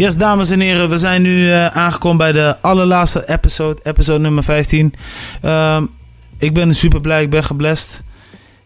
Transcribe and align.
Yes, 0.00 0.16
dames 0.16 0.50
en 0.50 0.60
heren, 0.60 0.88
we 0.88 0.98
zijn 0.98 1.22
nu 1.22 1.52
eh, 1.52 1.66
aangekomen 1.66 2.18
bij 2.18 2.32
de 2.32 2.56
allerlaatste 2.60 3.28
episode, 3.28 3.80
episode 3.82 4.18
nummer 4.18 4.42
15. 4.42 4.94
Ehm, 5.42 5.84
ik 6.38 6.54
ben 6.54 6.74
super 6.74 7.00
blij, 7.00 7.22
ik 7.22 7.30
ben 7.30 7.44
geblest. 7.44 8.02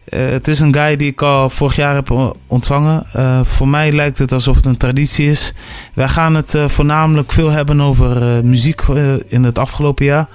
Eh, 0.05 0.29
het 0.29 0.47
is 0.47 0.59
een 0.59 0.73
guy 0.73 0.95
die 0.95 1.11
ik 1.11 1.21
al 1.21 1.49
vorig 1.49 1.75
jaar 1.75 1.95
heb 1.95 2.35
ontvangen. 2.47 3.05
Eh, 3.13 3.39
voor 3.43 3.67
mij 3.67 3.91
lijkt 3.91 4.17
het 4.17 4.31
alsof 4.31 4.55
het 4.55 4.65
een 4.65 4.77
traditie 4.77 5.29
is. 5.29 5.53
Wij 5.93 6.09
gaan 6.09 6.35
het 6.35 6.55
voornamelijk 6.67 7.31
veel 7.31 7.51
hebben 7.51 7.81
over 7.81 8.45
muziek 8.45 8.81
in 9.27 9.43
het 9.43 9.59
afgelopen 9.59 10.05
jaar. 10.05 10.27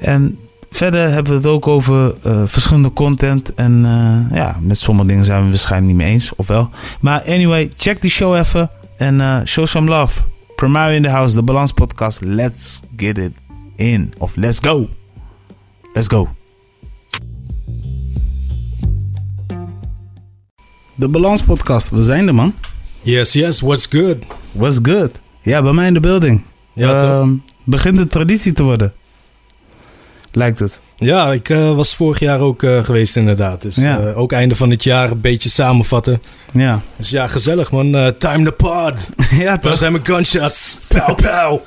En 0.00 0.38
verder 0.70 1.08
hebben 1.08 1.32
we 1.32 1.38
het 1.38 1.46
ook 1.46 1.66
over 1.66 2.14
verschillende 2.46 2.92
content. 2.92 3.54
En 3.54 3.86
ja, 4.32 4.56
met 4.60 4.78
sommige 4.78 5.08
dingen 5.08 5.24
zijn 5.24 5.42
we 5.44 5.48
waarschijnlijk 5.48 5.92
niet 5.92 6.02
mee 6.02 6.12
eens, 6.12 6.32
of 6.36 6.46
wel. 6.46 6.70
Maar 7.00 7.22
anyway, 7.22 7.70
check 7.76 8.00
die 8.00 8.10
show 8.10 8.36
even 8.36 8.70
en 8.96 9.42
show 9.46 9.66
some 9.66 9.88
love. 9.88 10.20
Primario 10.60 10.96
in 10.96 11.02
the 11.02 11.08
house, 11.08 11.34
de 11.34 11.42
Balans 11.42 11.72
Podcast. 11.72 12.20
Let's 12.20 12.82
get 12.96 13.18
it 13.18 13.32
in. 13.76 14.12
Of 14.18 14.36
let's 14.36 14.58
go. 14.60 14.88
Let's 15.94 16.06
go. 16.08 16.28
De 20.94 21.08
Balans 21.08 21.42
Podcast, 21.42 21.90
we 21.90 22.02
zijn 22.02 22.26
er 22.26 22.34
man. 22.34 22.54
Yes, 23.02 23.32
yes, 23.32 23.60
what's 23.60 23.86
good? 23.86 24.24
What's 24.52 24.78
good? 24.82 25.20
Ja, 25.42 25.62
bij 25.62 25.72
mij 25.72 25.86
in 25.86 25.94
de 25.94 26.00
building. 26.00 26.42
Ja? 26.72 27.02
Ehm, 27.02 27.34
begint 27.64 27.98
een 27.98 28.08
traditie 28.08 28.52
te 28.52 28.62
worden. 28.62 28.92
Lijkt 30.32 30.58
het. 30.58 30.80
Ja, 30.96 31.32
ik 31.32 31.48
eh, 31.48 31.74
was 31.74 31.94
vorig 31.96 32.18
jaar 32.18 32.40
ook 32.40 32.62
eh, 32.62 32.84
geweest 32.84 33.16
inderdaad. 33.16 33.62
Dus 33.62 33.76
Ja. 33.76 33.98
eh, 33.98 34.18
ook 34.18 34.32
einde 34.32 34.56
van 34.56 34.70
het 34.70 34.84
jaar 34.84 35.10
een 35.10 35.20
beetje 35.20 35.48
samenvatten. 35.48 36.22
Ja. 36.52 36.80
Dus 36.96 37.10
ja, 37.10 37.28
gezellig 37.28 37.70
man. 37.70 38.14
Time 38.18 38.44
to 38.44 38.50
pod. 38.50 39.08
ja, 39.44 39.56
Daar 39.56 39.76
zijn 39.76 39.92
mijn 39.92 40.06
gunshots. 40.06 40.78
Pauw, 40.88 41.14
pauw. 41.14 41.62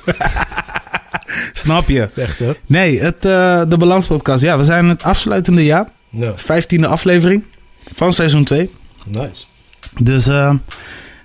Snap 1.53 1.87
je. 1.89 2.09
Echt 2.15 2.39
hè? 2.39 2.51
Nee, 2.65 3.01
het, 3.01 3.21
de 3.69 3.75
Balans 3.79 4.07
Podcast. 4.07 4.43
Ja, 4.43 4.57
we 4.57 4.63
zijn 4.63 4.89
het 4.89 5.03
afsluitende 5.03 5.65
jaar. 5.65 5.87
Ja, 6.09 6.33
Vijftiende 6.35 6.87
aflevering 6.87 7.43
van 7.93 8.13
seizoen 8.13 8.43
2. 8.43 8.69
nice. 9.05 9.43
Dus 10.01 10.25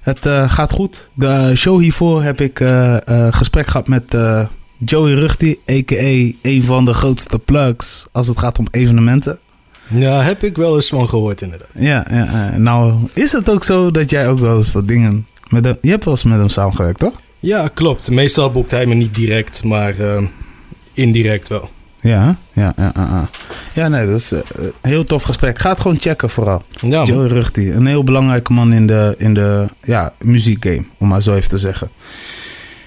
het 0.00 0.28
gaat 0.46 0.72
goed. 0.72 1.08
De 1.14 1.52
show 1.56 1.80
hiervoor 1.80 2.22
heb 2.22 2.40
ik 2.40 2.60
gesprek 3.30 3.66
gehad 3.66 3.88
met 3.88 4.16
Joey 4.78 5.14
Ruchti, 5.14 5.60
a.k.a. 5.70 6.32
een 6.42 6.62
van 6.62 6.84
de 6.84 6.94
grootste 6.94 7.38
plugs 7.38 8.06
als 8.12 8.26
het 8.26 8.38
gaat 8.38 8.58
om 8.58 8.66
evenementen. 8.70 9.38
Ja, 9.88 10.22
heb 10.22 10.42
ik 10.42 10.56
wel 10.56 10.76
eens 10.76 10.88
van 10.88 11.08
gehoord 11.08 11.42
inderdaad. 11.42 11.68
Ja, 11.74 12.06
ja 12.10 12.50
eh, 12.50 12.56
nou 12.58 12.94
is 13.14 13.32
het 13.32 13.50
ook 13.50 13.64
zo 13.64 13.90
dat 13.90 14.10
jij 14.10 14.28
ook 14.28 14.38
wel 14.38 14.56
eens 14.56 14.72
wat 14.72 14.88
dingen 14.88 15.26
met 15.48 15.64
hem... 15.64 15.76
Je 15.80 15.90
hebt 15.90 16.04
wel 16.04 16.14
eens 16.14 16.24
met 16.24 16.38
hem 16.38 16.48
samengewerkt, 16.48 16.98
toch? 16.98 17.20
Ja, 17.38 17.70
klopt. 17.74 18.10
Meestal 18.10 18.50
boekt 18.50 18.70
hij 18.70 18.86
me 18.86 18.94
niet 18.94 19.14
direct, 19.14 19.64
maar 19.64 19.98
eh, 19.98 20.22
indirect 20.92 21.48
wel. 21.48 21.70
Ja, 22.00 22.38
ja, 22.52 22.72
ja, 22.76 22.92
ja, 22.96 23.28
ja. 23.72 23.88
Nee, 23.88 24.06
dat 24.06 24.18
is 24.18 24.32
eh, 24.32 24.40
een 24.56 24.72
heel 24.80 25.04
tof 25.04 25.22
gesprek. 25.22 25.58
Ga 25.58 25.70
het 25.70 25.80
gewoon 25.80 25.98
checken 26.00 26.30
vooral. 26.30 26.62
Ja. 26.80 27.04
Joey 27.04 27.28
Ruchti, 27.28 27.72
een 27.72 27.86
heel 27.86 28.04
belangrijke 28.04 28.52
man 28.52 28.72
in 28.72 28.86
de, 28.86 29.14
in 29.18 29.34
de 29.34 29.66
ja, 29.82 30.12
muziekgame, 30.18 30.84
om 30.98 31.08
maar 31.08 31.22
zo 31.22 31.34
even 31.34 31.48
te 31.48 31.58
zeggen. 31.58 31.90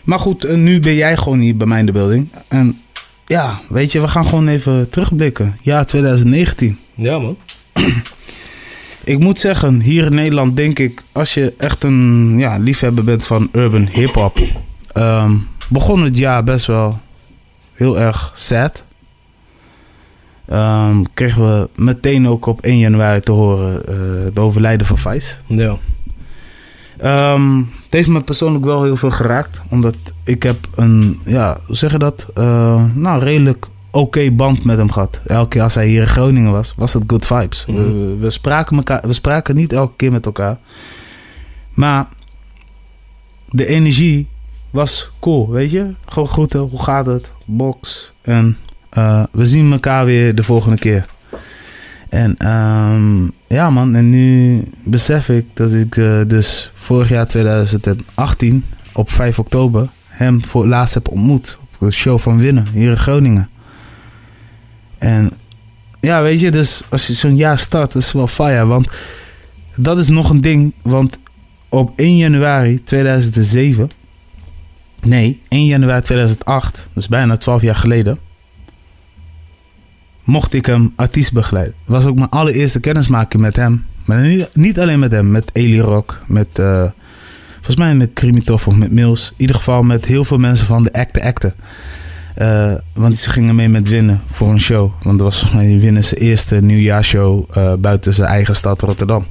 Maar 0.04 0.20
goed, 0.20 0.46
eh, 0.46 0.56
nu 0.56 0.80
ben 0.80 0.94
jij 0.94 1.18
gewoon 1.18 1.40
hier 1.40 1.58
bij 1.58 1.68
mij 1.68 1.80
in 1.80 1.86
de 1.86 1.92
building. 1.92 2.30
En 2.48 2.82
ja, 3.26 3.62
weet 3.70 3.92
je, 3.92 4.02
we 4.02 4.08
gaan 4.08 4.26
gewoon 4.26 4.48
even 4.48 4.90
terugblikken. 4.90 5.56
Ja, 5.62 5.84
2019. 5.84 6.80
Ja, 6.96 7.20
man. 7.20 7.38
Ik 9.04 9.20
moet 9.20 9.40
zeggen, 9.40 9.82
hier 9.82 10.06
in 10.06 10.14
Nederland 10.14 10.58
denk 10.58 10.80
ik, 10.80 11.04
als 11.12 11.34
je 11.34 11.54
echt 11.58 11.84
een 11.84 12.36
ja, 12.40 12.58
liefhebber 12.58 13.04
bent 13.04 13.26
van 13.26 13.50
urban 13.52 13.88
hip-hop, 13.88 14.40
ehm, 14.94 15.38
begon 15.70 16.02
het 16.04 16.18
jaar 16.18 16.44
best 16.44 16.66
wel 16.66 17.00
heel 17.74 18.00
erg 18.00 18.32
sad. 18.36 18.84
Ehm, 20.48 21.04
kregen 21.14 21.42
we 21.42 21.70
meteen 21.76 22.28
ook 22.28 22.46
op 22.46 22.66
1 22.66 22.78
januari 22.78 23.20
te 23.20 23.32
horen 23.32 23.86
eh 23.86 24.24
het 24.24 24.40
overlijden 24.40 24.88
van 24.88 24.98
Vice. 24.98 25.36
Ja. 25.48 25.78
Ehm, 27.02 27.58
het 27.58 27.90
heeft 27.90 28.08
me 28.08 28.22
persoonlijk 28.22 28.66
wel 28.66 28.84
heel 28.84 28.96
veel 28.98 29.12
geraakt. 29.12 29.62
Omdat 29.70 29.96
ik 30.24 30.44
heb 30.44 30.58
een, 30.76 31.20
ja, 31.26 31.58
hoe 31.66 31.76
zeg 31.76 31.92
je 31.92 31.98
dat? 31.98 32.28
Eh, 32.34 32.84
nou, 32.94 33.24
redelijk 33.24 33.68
oké 33.92 34.32
band 34.32 34.64
met 34.64 34.78
hem 34.78 34.92
gehad. 34.92 35.22
Elke 35.26 35.48
keer 35.50 35.62
als 35.62 35.76
hij 35.76 35.88
hier 35.88 36.02
in 36.02 36.08
Groningen 36.08 36.52
was, 36.52 36.74
was 36.78 36.94
het 36.94 37.04
good 37.08 37.26
vibes. 37.26 37.66
We- 37.66 37.72
Mhm. 37.72 37.84
we, 37.84 38.16
we 38.20 38.30
spraken 38.30 38.78
elkaar, 38.78 39.02
we 39.08 39.14
spraken 39.14 39.56
niet 39.56 39.74
elke 39.74 39.94
keer 39.96 40.12
met 40.12 40.26
elkaar. 40.26 40.58
Maar 41.74 42.08
de 43.50 43.66
energie 43.68 44.28
was 44.70 45.12
cool, 45.20 45.50
weet 45.50 45.72
je? 45.72 45.94
Gewoon 46.06 46.28
groeten, 46.28 46.60
hoe 46.60 46.84
gaat 46.84 47.06
het? 47.06 47.32
Box. 47.46 48.12
En 48.22 48.58
eh, 48.90 49.24
we 49.32 49.46
zien 49.46 49.72
elkaar 49.72 50.06
weer 50.06 50.36
de 50.36 50.44
volgende 50.44 50.78
keer. 50.78 51.06
En 52.12 52.38
ehm, 52.38 53.28
ja 53.48 53.70
man, 53.70 53.96
en 53.96 54.10
nu 54.10 54.64
besef 54.84 55.30
ik 55.30 55.46
dat 55.54 55.74
ik 55.74 55.98
eh, 55.98 56.22
dus 56.28 56.72
vorig 56.76 57.10
jaar 57.10 57.28
2018 57.28 58.66
op 58.94 59.12
5 59.12 59.40
oktober 59.40 59.90
hem 60.08 60.44
voor 60.46 60.62
het 60.62 60.70
laatst 60.70 60.94
heb 60.94 61.08
ontmoet. 61.08 61.58
Op 61.62 61.88
de 61.88 61.92
show 61.92 62.20
van 62.20 62.40
Winnen 62.40 62.68
hier 62.74 62.90
in 62.90 62.98
Groningen. 62.98 63.50
En 64.98 65.32
ja, 66.00 66.22
weet 66.22 66.40
je, 66.40 66.52
dus 66.52 66.84
als 66.90 67.08
je 67.08 67.14
zo'n 67.14 67.36
jaar 67.36 67.60
start, 67.60 67.96
is 67.96 68.06
het 68.06 68.14
wel 68.14 68.28
fire. 68.28 68.66
Want 68.66 68.88
dat 69.76 69.98
is 69.98 70.10
nog 70.10 70.30
een 70.30 70.42
ding, 70.42 70.74
want 70.82 71.18
op 71.70 71.92
1 71.96 72.18
januari 72.18 72.84
2007, 72.84 73.90
nee, 75.02 75.42
1 75.48 75.66
januari 75.66 76.02
2008, 76.02 76.88
dus 76.94 77.08
bijna 77.08 77.38
12 77.38 77.62
jaar 77.62 77.76
geleden, 77.76 78.20
mocht 80.32 80.54
ik 80.54 80.66
hem 80.66 80.92
artiest 80.96 81.34
begeleiden. 81.34 81.74
Was 81.86 82.06
ook 82.06 82.16
mijn 82.16 82.30
allereerste 82.30 82.80
kennismaking 82.80 83.42
met 83.42 83.56
hem. 83.56 83.86
Maar 84.06 84.22
niet, 84.22 84.50
niet 84.54 84.80
alleen 84.80 85.00
met 85.00 85.12
hem, 85.12 85.32
met 85.32 85.50
Eli 85.54 85.80
Rock, 85.80 86.20
met 86.28 86.60
uh, 86.60 86.86
volgens 87.56 87.76
mij 87.76 87.96
met 87.96 88.10
Krimitov 88.14 88.68
of 88.68 88.76
met 88.76 88.92
Mills. 88.92 89.30
In 89.30 89.36
ieder 89.38 89.56
geval 89.56 89.84
met 89.84 90.06
heel 90.06 90.26
veel 90.26 90.38
mensen 90.38 90.66
van 90.66 90.84
de 90.84 90.94
Acte 90.94 91.24
Acte. 91.24 91.54
Uh, 92.38 92.74
want 92.94 93.18
ze 93.18 93.30
gingen 93.30 93.56
mee 93.56 93.70
met 93.70 93.90
Winnen 93.90 94.22
voor 94.32 94.50
een 94.50 94.60
show. 94.60 94.92
Want 95.02 95.18
dat 95.18 95.28
was 95.28 95.40
volgens 95.40 95.62
mij 95.62 95.80
Winnen 95.80 96.04
zijn 96.04 96.22
eerste 96.22 96.56
nieuwjaarshow 96.56 97.58
uh, 97.58 97.74
buiten 97.74 98.14
zijn 98.14 98.30
eigen 98.30 98.56
stad 98.56 98.82
Rotterdam. 98.82 99.26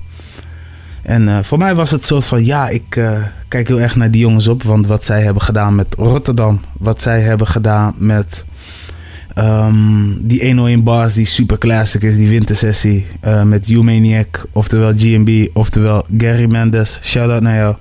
En 1.02 1.44
voor 1.44 1.58
mij 1.58 1.74
was 1.74 1.90
het 1.90 2.04
soort 2.04 2.26
van, 2.26 2.44
ja, 2.44 2.68
ik 2.68 3.00
kijk 3.48 3.68
heel 3.68 3.80
erg 3.80 3.96
naar 3.96 4.10
die 4.10 4.20
jongens 4.20 4.48
op. 4.48 4.62
Want 4.62 4.86
wat 4.86 5.04
zij 5.04 5.22
hebben 5.22 5.42
gedaan 5.42 5.74
met 5.74 5.94
Rotterdam. 5.98 6.60
Wat 6.78 7.02
zij 7.02 7.20
hebben 7.20 7.46
gedaan 7.46 7.94
met 7.96 8.44
um, 9.38 10.18
die 10.26 10.46
101 10.46 10.82
bars, 10.82 11.14
die 11.14 11.26
super 11.26 11.58
classic 11.58 12.02
is. 12.02 12.16
Die 12.16 12.28
wintersessie 12.28 13.06
uh, 13.24 13.42
met 13.42 13.68
U-Maniac. 13.68 14.46
Oftewel 14.52 14.92
GMB, 14.96 15.48
oftewel 15.52 16.06
Gary 16.18 16.50
Mendes. 16.50 17.00
Shout-out 17.02 17.42
naar 17.42 17.56
jou. 17.56 17.76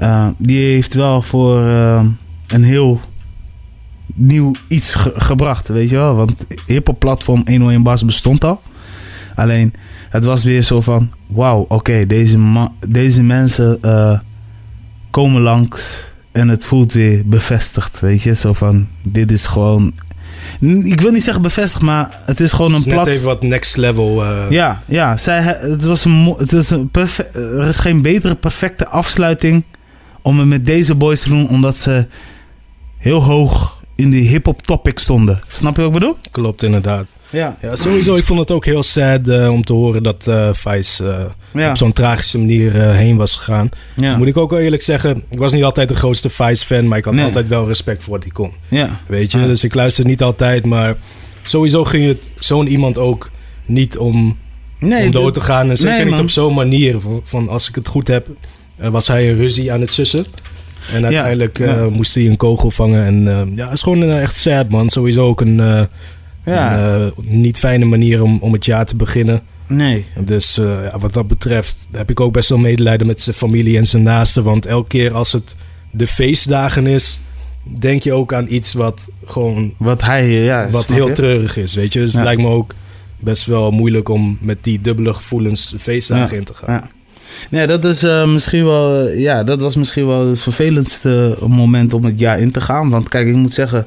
Uh, 0.00 0.26
die 0.38 0.72
heeft 0.72 0.94
wel 0.94 1.22
voor 1.22 1.60
een 2.46 2.64
heel 2.64 3.00
nieuw 4.14 4.52
iets 4.68 4.94
ge 4.94 5.12
gebracht, 5.16 5.68
weet 5.68 5.90
je 5.90 5.96
wel. 5.96 6.14
Want 6.14 6.46
hip-hop 6.66 6.98
platform 6.98 7.42
101 7.44 7.82
bars 7.82 8.04
bestond 8.04 8.44
al. 8.44 8.62
Alleen, 9.34 9.74
het 10.08 10.24
was 10.24 10.44
weer 10.44 10.62
zo 10.62 10.80
van... 10.80 11.10
Wauw, 11.26 11.64
oké, 11.68 12.06
deze, 12.06 12.68
deze 12.88 13.22
mensen 13.22 13.78
uh, 13.84 14.18
komen 15.10 15.42
langs... 15.42 16.10
En 16.32 16.48
het 16.48 16.66
voelt 16.66 16.92
weer 16.92 17.22
bevestigd, 17.26 18.00
weet 18.00 18.22
je. 18.22 18.34
Zo 18.34 18.52
van, 18.52 18.88
dit 19.02 19.32
is 19.32 19.46
gewoon... 19.46 19.92
Ik 20.84 21.00
wil 21.00 21.10
niet 21.10 21.22
zeggen 21.22 21.42
bevestigd, 21.42 21.82
maar 21.82 22.18
het 22.26 22.40
is 22.40 22.52
gewoon 22.52 22.74
een 22.74 22.84
plat... 22.84 23.06
Net 23.06 23.14
even 23.14 23.26
wat 23.26 23.42
next 23.42 23.76
level. 23.76 24.24
Uh... 24.24 24.50
Ja, 24.50 24.82
ja. 24.86 25.16
Zij, 25.16 25.42
het 25.42 25.84
was 25.84 26.04
een, 26.04 26.34
het 26.38 26.52
is 26.52 26.70
een 26.70 26.88
perfect, 26.88 27.34
er 27.34 27.66
is 27.66 27.78
geen 27.78 28.02
betere 28.02 28.34
perfecte 28.34 28.88
afsluiting... 28.88 29.64
om 30.22 30.38
het 30.38 30.48
met 30.48 30.66
deze 30.66 30.94
boys 30.94 31.20
te 31.20 31.28
doen, 31.28 31.48
omdat 31.48 31.76
ze 31.76 32.06
heel 32.98 33.22
hoog 33.22 33.82
in 33.94 34.10
die 34.10 34.28
hip-hop 34.28 34.62
topic 34.62 34.98
stonden. 34.98 35.40
Snap 35.48 35.76
je 35.76 35.82
wat 35.82 35.92
ik 35.94 35.98
bedoel? 35.98 36.16
Klopt, 36.30 36.62
inderdaad. 36.62 37.06
Ja. 37.32 37.56
ja 37.60 37.76
sowieso. 37.76 38.16
Ik 38.16 38.24
vond 38.24 38.38
het 38.38 38.50
ook 38.50 38.64
heel 38.64 38.82
sad 38.82 39.28
uh, 39.28 39.50
om 39.50 39.64
te 39.64 39.72
horen 39.72 40.02
dat 40.02 40.26
uh, 40.28 40.48
Vice 40.52 41.04
uh, 41.04 41.24
ja. 41.62 41.70
op 41.70 41.76
zo'n 41.76 41.92
tragische 41.92 42.38
manier 42.38 42.72
heen 42.72 43.16
was 43.16 43.36
gegaan. 43.36 43.68
Ja. 43.96 44.16
Moet 44.16 44.26
ik 44.26 44.36
ook 44.36 44.50
wel 44.50 44.58
eerlijk 44.58 44.82
zeggen, 44.82 45.24
ik 45.28 45.38
was 45.38 45.52
niet 45.52 45.64
altijd 45.64 45.88
de 45.88 45.94
grootste 45.94 46.30
Vice-fan, 46.30 46.88
maar 46.88 46.98
ik 46.98 47.04
had 47.04 47.14
nee. 47.14 47.24
altijd 47.24 47.48
wel 47.48 47.66
respect 47.66 48.02
voor 48.02 48.12
wat 48.12 48.22
hij 48.22 48.32
kon. 48.32 48.52
Ja. 48.68 49.00
Weet 49.06 49.32
je, 49.32 49.46
dus 49.46 49.64
ik 49.64 49.74
luister 49.74 50.04
niet 50.04 50.22
altijd, 50.22 50.64
maar 50.64 50.96
sowieso 51.42 51.84
ging 51.84 52.06
het 52.06 52.30
zo'n 52.38 52.66
iemand 52.66 52.98
ook 52.98 53.30
niet 53.64 53.98
om, 53.98 54.38
nee, 54.78 55.04
om 55.04 55.10
dood 55.10 55.34
te 55.34 55.40
gaan. 55.40 55.70
En 55.70 55.76
zeker 55.76 56.04
nee, 56.04 56.12
niet 56.12 56.20
op 56.20 56.30
zo'n 56.30 56.54
manier. 56.54 57.00
Van, 57.00 57.20
van, 57.24 57.48
als 57.48 57.68
ik 57.68 57.74
het 57.74 57.88
goed 57.88 58.08
heb, 58.08 58.28
was 58.76 59.08
hij 59.08 59.30
een 59.30 59.36
ruzie 59.36 59.72
aan 59.72 59.80
het 59.80 59.92
sussen. 59.92 60.26
En 60.92 61.04
uiteindelijk 61.04 61.58
ja, 61.58 61.64
ja. 61.64 61.76
Uh, 61.76 61.86
moest 61.86 62.14
hij 62.14 62.26
een 62.26 62.36
kogel 62.36 62.70
vangen. 62.70 63.04
En 63.04 63.22
uh, 63.22 63.56
ja, 63.56 63.64
het 63.64 63.72
is 63.72 63.82
gewoon 63.82 64.10
echt 64.10 64.36
sad 64.36 64.68
man. 64.68 64.90
Sowieso 64.90 65.26
ook 65.26 65.40
een, 65.40 65.88
ja. 66.44 66.82
een 66.82 67.40
niet 67.40 67.58
fijne 67.58 67.84
manier 67.84 68.22
om, 68.22 68.38
om 68.40 68.52
het 68.52 68.64
jaar 68.64 68.84
te 68.84 68.96
beginnen. 68.96 69.42
Nee. 69.66 70.06
Dus 70.24 70.54
ja, 70.54 70.98
wat 70.98 71.12
dat 71.12 71.28
betreft 71.28 71.88
heb 71.92 72.10
ik 72.10 72.20
ook 72.20 72.32
best 72.32 72.48
wel 72.48 72.58
medelijden 72.58 73.06
met 73.06 73.20
zijn 73.20 73.36
familie 73.36 73.78
en 73.78 73.86
zijn 73.86 74.02
naasten. 74.02 74.44
Want 74.44 74.66
elke 74.66 74.88
keer 74.88 75.12
als 75.12 75.32
het 75.32 75.54
de 75.90 76.06
feestdagen 76.06 76.86
is, 76.86 77.20
denk 77.78 78.02
je 78.02 78.12
ook 78.12 78.32
aan 78.32 78.46
iets 78.48 78.72
wat 78.72 79.08
gewoon. 79.24 79.74
Wat 79.78 80.02
hij, 80.02 80.30
ja. 80.30 80.70
Wat 80.70 80.86
heel 80.86 81.12
treurig 81.12 81.56
is, 81.56 81.74
weet 81.74 81.92
je. 81.92 82.00
Dus 82.00 82.12
het 82.12 82.22
lijkt 82.22 82.40
me 82.40 82.48
ook 82.48 82.74
best 83.18 83.46
wel 83.46 83.70
moeilijk 83.70 84.08
om 84.08 84.38
met 84.40 84.58
die 84.60 84.80
dubbele 84.80 85.14
gevoelens 85.14 85.70
de 85.70 85.78
feestdagen 85.78 86.36
in 86.36 86.44
te 86.44 86.54
gaan. 86.54 86.74
Ja. 86.74 86.90
Nee, 87.50 87.66
dat 87.66 87.84
is 87.84 88.04
uh, 88.04 88.26
misschien 88.26 88.64
wel. 88.64 89.08
Ja, 89.08 89.44
dat 89.44 89.60
was 89.60 89.76
misschien 89.76 90.06
wel 90.06 90.28
het 90.28 90.40
vervelendste 90.40 91.36
moment 91.48 91.94
om 91.94 92.04
het 92.04 92.18
jaar 92.18 92.38
in 92.40 92.52
te 92.52 92.60
gaan. 92.60 92.90
Want 92.90 93.08
kijk, 93.08 93.26
ik 93.26 93.34
moet 93.34 93.54
zeggen, 93.54 93.86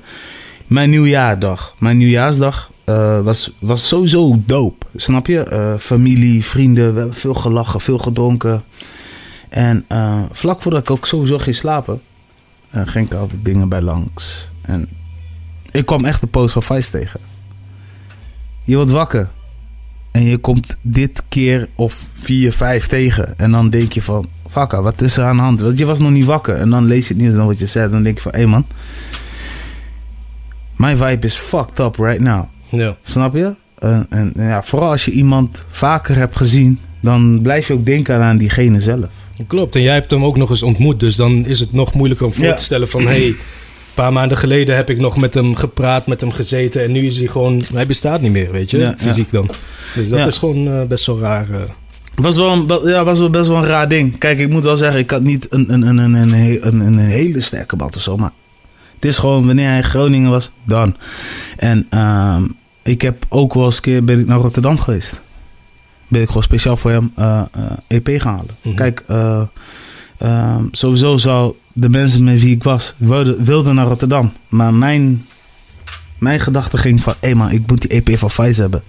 mijn 0.68 0.90
nieuwjaardag, 0.90 1.76
mijn 1.80 1.98
nieuwjaarsdag 1.98 2.72
uh, 2.86 3.22
was, 3.22 3.52
was 3.60 3.88
sowieso 3.88 4.42
dope. 4.46 4.86
Snap 4.96 5.28
je? 5.28 5.48
Uh, 5.52 5.74
familie, 5.80 6.46
vrienden, 6.46 7.14
veel 7.14 7.34
gelachen, 7.34 7.82
veel 7.82 7.98
gedronken. 7.98 8.64
En 9.50 9.86
vlak 10.32 10.62
voordat 10.62 10.82
ik 10.82 10.92
ook 10.92 11.06
sowieso 11.06 11.38
ging 11.38 11.56
slapen, 11.56 12.02
ging 12.72 13.06
ik 13.06 13.14
altijd 13.14 13.46
dingen 13.46 13.70
bij 13.70 13.82
langs. 13.82 14.50
En 14.62 14.90
ik 15.72 15.86
kwam 15.86 16.06
echt 16.06 16.22
de 16.22 16.28
post 16.28 16.54
van 16.54 16.64
Vice 16.64 16.92
tegen. 16.92 17.20
Je 18.64 18.76
wordt 18.76 18.92
wakker. 18.92 19.30
En 20.12 20.24
je 20.24 20.38
komt 20.38 20.76
dit 20.82 21.24
keer 21.30 21.70
of 21.76 22.08
vier, 22.14 22.54
vijf 22.54 22.88
tegen. 22.88 23.38
En 23.38 23.52
dan 23.52 23.70
denk 23.70 23.92
je 23.92 24.02
van, 24.02 24.28
fakka, 24.50 24.82
wat 24.82 25.02
is 25.02 25.18
er 25.18 25.24
aan 25.24 25.36
de 25.36 25.42
hand? 25.42 25.60
Want 25.60 25.80
je 25.80 25.86
was 25.86 26.00
nog 26.00 26.12
niet 26.12 26.26
wakker. 26.26 26.56
En 26.56 26.70
dan 26.70 26.86
lees 26.86 27.08
je 27.08 27.14
het 27.14 27.22
nieuws 27.22 27.32
en 27.32 27.38
dan 27.38 27.48
wat 27.48 27.60
je 27.60 27.66
zegt. 27.66 27.92
Dan 27.92 28.04
denk 28.04 28.16
je 28.16 28.22
van, 28.22 28.32
hé 28.32 28.38
hey 28.38 28.48
man. 28.48 28.66
Mijn 30.78 30.98
vibe 30.98 31.26
is 31.26 31.36
fucked 31.36 31.80
up 31.80 31.96
right 31.96 32.20
now. 32.20 32.44
Ja. 32.70 32.98
Snap 33.02 33.36
je? 33.36 33.54
En, 33.80 34.06
en, 34.10 34.34
ja, 34.36 34.64
vooral 34.64 34.92
als 34.92 35.06
je 35.06 35.12
iemand 35.12 35.66
vaker 35.70 36.16
hebt 36.16 36.36
gezien, 36.36 36.80
dan 37.00 37.40
blijf 37.42 37.68
je 37.68 37.74
ook 37.74 37.86
denken 37.86 38.22
aan 38.22 38.38
diegene 38.38 38.82
zelf. 38.82 39.10
Klopt, 39.48 39.76
en 39.76 39.82
jij 39.82 39.94
hebt 39.94 40.12
hem 40.12 40.24
ook 40.24 40.38
nog 40.38 40.50
eens 40.50 40.64
ontmoet, 40.64 41.00
dus 41.00 41.16
dan 41.16 41.46
is 41.46 41.60
het 41.60 41.72
nog 41.72 41.94
moeilijker 41.94 42.26
om 42.26 42.34
voor 42.34 42.54
te 42.54 42.64
stellen 42.64 42.88
van... 42.88 43.08
hey, 43.08 43.36
paar 43.94 44.14
maanden 44.14 44.38
geleden 44.38 44.76
heb 44.76 44.90
ik 44.90 44.98
nog 44.98 45.18
met 45.18 45.34
hem 45.34 45.56
gepraat, 45.56 46.08
met 46.08 46.22
hem 46.22 46.32
gezeten. 46.32 46.84
En 46.84 46.92
nu 46.92 47.06
is 47.06 47.18
hij 47.18 47.28
gewoon, 47.28 47.64
hij 47.74 47.88
bestaat 47.88 48.22
niet 48.22 48.32
meer, 48.32 48.52
weet 48.52 48.72
je, 48.72 48.94
fysiek 48.98 49.32
dan. 49.32 49.50
Dus 49.96 50.10
dat 50.10 50.28
is 50.28 50.38
gewoon 50.38 50.68
uh, 50.68 50.84
best 50.84 51.06
wel 51.06 51.20
raar. 51.20 51.50
Uh. 51.50 51.62
Was 52.16 52.36
wel, 52.36 52.52
een, 52.52 52.90
ja, 52.90 53.04
was 53.04 53.20
wel 53.20 53.30
best 53.30 53.48
wel 53.48 53.58
een 53.58 53.66
raar 53.66 53.90
ding. 53.90 54.18
Kijk, 54.18 54.40
ik 54.40 54.50
moet 54.50 54.64
wel 54.64 54.78
zeggen, 54.78 55.00
ik 55.00 55.12
had 55.12 55.22
niet 55.22 55.54
een, 55.54 55.74
een, 55.74 55.82
een, 55.82 55.98
een, 55.98 56.14
een, 56.14 56.68
een, 56.68 56.80
een 56.80 56.98
hele 56.98 57.42
sterke 57.42 57.76
band 57.76 57.96
of 57.96 58.02
zo. 58.02 58.18
Maar 58.18 58.32
het 59.06 59.14
is 59.14 59.20
gewoon, 59.20 59.46
wanneer 59.46 59.68
hij 59.68 59.78
in 59.78 59.84
Groningen 59.84 60.30
was, 60.30 60.52
dan. 60.64 60.96
En 61.58 61.88
uh, 61.94 62.42
ik 62.84 63.02
heb 63.02 63.26
ook 63.30 63.54
wel 63.54 63.66
eens 63.66 63.76
een 63.76 63.82
keer 63.82 64.04
ben 64.04 64.20
ik 64.20 64.26
naar 64.26 64.38
Rotterdam 64.38 64.80
geweest. 64.80 65.22
Ben 66.08 66.22
ik 66.22 66.28
gewoon 66.28 66.44
speciaal 66.44 66.78
voor 66.78 66.92
hem 66.92 67.12
uh, 67.20 67.42
EP 67.88 68.08
gaan 68.08 68.36
halen. 68.36 68.56
Mm 68.62 68.76
-hmm. 68.76 68.76
Kijk, 68.76 69.04
sowieso 70.72 71.18
zou 71.18 71.54
de 71.74 71.90
mensen 71.90 72.24
met 72.24 72.42
wie 72.42 72.56
ik 72.56 72.64
was, 72.64 72.94
wilden, 72.98 73.44
wilden 73.44 73.76
naar 73.76 73.88
Rotterdam. 73.88 74.32
Maar 74.48 74.74
mijn, 74.74 75.26
mijn 76.18 76.40
gedachte 76.40 76.78
ging 76.78 77.04
van, 77.04 77.14
hé 77.20 77.36
man, 77.36 77.52
ik 77.52 77.64
moet 77.68 77.82
die 77.82 78.04
EP 78.04 78.18
van 78.18 78.32
Vice 78.32 78.62
hebben. 78.62 78.84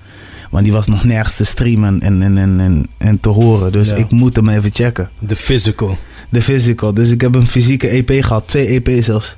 Want 0.51 0.65
die 0.65 0.73
was 0.73 0.87
nog 0.87 1.05
nergens 1.05 1.35
te 1.35 1.45
streamen 1.45 2.01
en, 2.01 2.23
en, 2.23 2.39
en, 2.39 2.61
en, 2.61 2.87
en 2.99 3.21
te 3.21 3.29
horen. 3.29 3.73
Dus 3.73 3.93
ik 3.93 4.11
moet 4.11 4.37
hem 4.37 4.49
even 4.49 4.71
checken. 4.73 5.11
De 5.19 5.37
physical. 5.37 5.99
De 6.29 6.43
physical. 6.43 6.95
Dus 6.95 7.11
ik 7.11 7.21
heb 7.21 7.35
een 7.35 7.47
fysieke 7.47 7.89
EP 7.89 8.25
gehad. 8.25 8.49
Twee 8.49 8.67
EP's 8.67 9.05
zelfs. 9.05 9.37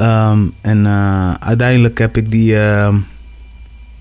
Um, 0.00 0.54
en 0.60 0.84
uh, 0.84 1.34
uiteindelijk 1.34 1.98
heb 1.98 2.16
ik 2.16 2.30
die, 2.30 2.52
uh, 2.52 2.94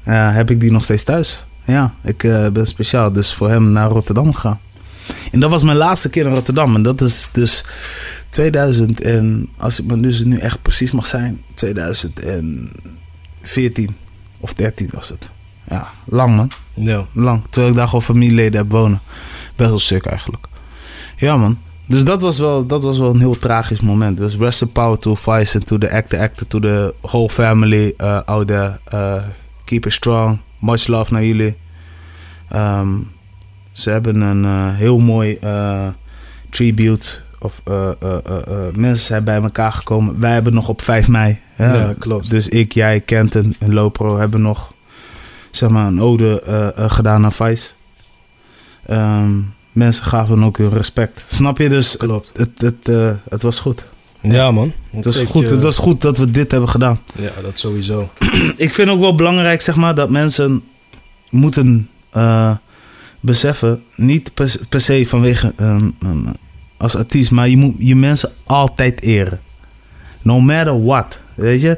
uh, 0.07 0.35
heb 0.35 0.49
ik 0.49 0.59
die 0.59 0.71
nog 0.71 0.83
steeds 0.83 1.03
thuis. 1.03 1.45
Ja, 1.65 1.93
ik 2.03 2.17
ben 2.53 2.67
speciaal 2.67 3.11
dus 3.11 3.33
voor 3.33 3.49
hem 3.49 3.71
naar 3.71 3.89
Rotterdam 3.89 4.33
gegaan. 4.33 4.59
En 5.31 5.39
dat 5.39 5.51
was 5.51 5.63
mijn 5.63 5.77
laatste 5.77 6.09
keer 6.09 6.25
in 6.25 6.33
Rotterdam. 6.33 6.75
En 6.75 6.83
dat 6.83 7.01
is 7.01 7.29
dus 7.31 7.65
2000 8.29 9.01
en 9.01 9.49
als 9.57 9.79
ik 9.79 9.85
me 9.85 9.99
dus 9.99 10.23
nu 10.23 10.37
echt 10.37 10.61
precies 10.61 10.91
mag 10.91 11.05
zijn, 11.05 11.41
2014 11.53 13.95
of 14.39 14.53
13 14.53 14.89
was 14.93 15.09
het. 15.09 15.29
Ja, 15.69 15.87
lang 16.05 16.35
man. 16.35 16.51
Ja. 16.73 17.05
Lang. 17.13 17.43
Terwijl 17.49 17.71
ik 17.71 17.77
daar 17.77 17.87
gewoon 17.87 18.01
familieleden 18.01 18.59
heb 18.59 18.71
wonen. 18.71 19.01
Best 19.55 19.69
wel 19.69 19.79
sick 19.79 20.05
eigenlijk. 20.05 20.45
Ja 21.15 21.37
man. 21.37 21.59
Dus 21.87 22.03
dat 22.03 22.21
was 22.21 22.39
wel, 22.39 22.65
dat 22.65 22.83
was 22.83 22.97
wel 22.97 23.09
een 23.09 23.19
heel 23.19 23.37
tragisch 23.37 23.79
moment. 23.79 24.17
Dus 24.17 24.35
rest 24.35 24.61
in 24.61 24.71
power 24.71 24.99
to 24.99 25.15
Vice 25.15 25.57
and 25.57 25.67
to 25.67 25.77
the 25.77 25.91
actor, 25.91 26.19
actor, 26.19 26.47
to 26.47 26.59
the 26.59 26.93
whole 27.01 27.29
family 27.29 27.93
uh, 27.97 28.19
out 28.25 28.47
there. 28.47 28.79
Uh, 28.93 29.23
keep 29.65 29.85
it 29.85 29.93
strong. 29.93 30.39
Much 30.59 30.87
love 30.87 31.13
naar 31.13 31.23
jullie. 31.23 31.55
Um, 32.55 33.11
ze 33.71 33.89
hebben 33.89 34.21
een 34.21 34.43
uh, 34.43 34.75
heel 34.75 34.99
mooi 34.99 35.37
uh, 35.43 35.87
tribute 36.49 37.07
of 37.39 37.61
mensen 38.75 39.05
zijn 39.05 39.23
bij 39.23 39.41
elkaar 39.41 39.73
gekomen. 39.73 40.19
Wij 40.19 40.33
hebben 40.33 40.53
nog 40.53 40.69
op 40.69 40.81
5 40.81 41.07
mei. 41.07 41.39
Hè? 41.53 41.77
Ja, 41.77 41.93
klopt. 41.99 42.29
Dus 42.29 42.47
ik, 42.47 42.71
jij, 42.71 42.99
Kenton 42.99 43.55
en 43.59 43.73
Lopro 43.73 44.17
hebben 44.17 44.41
nog 44.41 44.73
zeg 45.51 45.69
maar, 45.69 45.87
een 45.87 46.01
ode 46.01 46.41
gedaan 46.75 47.25
aan 47.25 47.33
Vice. 47.33 47.69
Um, 48.89 49.53
mensen 49.77 50.03
gaven 50.03 50.43
ook 50.43 50.57
hun 50.57 50.73
respect. 50.73 51.23
Snap 51.27 51.57
je? 51.57 51.69
Dus 51.69 51.97
klopt. 51.97 52.31
Het, 52.33 52.49
het, 52.61 52.87
het, 52.87 53.17
het 53.29 53.41
was 53.41 53.59
goed. 53.59 53.85
Ja, 54.21 54.51
man. 54.51 54.73
Het 54.89 55.05
was, 55.05 55.17
goed. 55.17 55.41
Je... 55.41 55.53
het 55.53 55.61
was 55.61 55.77
goed 55.77 56.01
dat 56.01 56.17
we 56.17 56.31
dit 56.31 56.51
hebben 56.51 56.69
gedaan. 56.69 56.99
Ja, 57.15 57.31
dat 57.41 57.59
sowieso. 57.59 58.09
ik 58.57 58.73
vind 58.73 58.89
ook 58.89 58.99
wel 58.99 59.15
belangrijk, 59.15 59.61
zeg 59.61 59.75
maar, 59.75 59.95
dat 59.95 60.09
mensen 60.09 60.63
moeten 61.29 61.89
beseffen, 63.19 63.83
niet 63.95 64.33
per, 64.33 64.55
per 64.69 64.81
se 64.81 65.07
vanwege 65.07 65.53
um, 65.57 65.95
um, 66.03 66.25
als 66.77 66.95
artiest, 66.95 67.31
maar 67.31 67.49
je 67.49 67.57
moet 67.57 67.75
je 67.77 67.95
mensen 67.95 68.31
altijd 68.43 69.01
eren. 69.01 69.39
No 70.21 70.39
matter 70.39 70.83
what, 70.83 71.19
weet 71.35 71.61
je. 71.61 71.77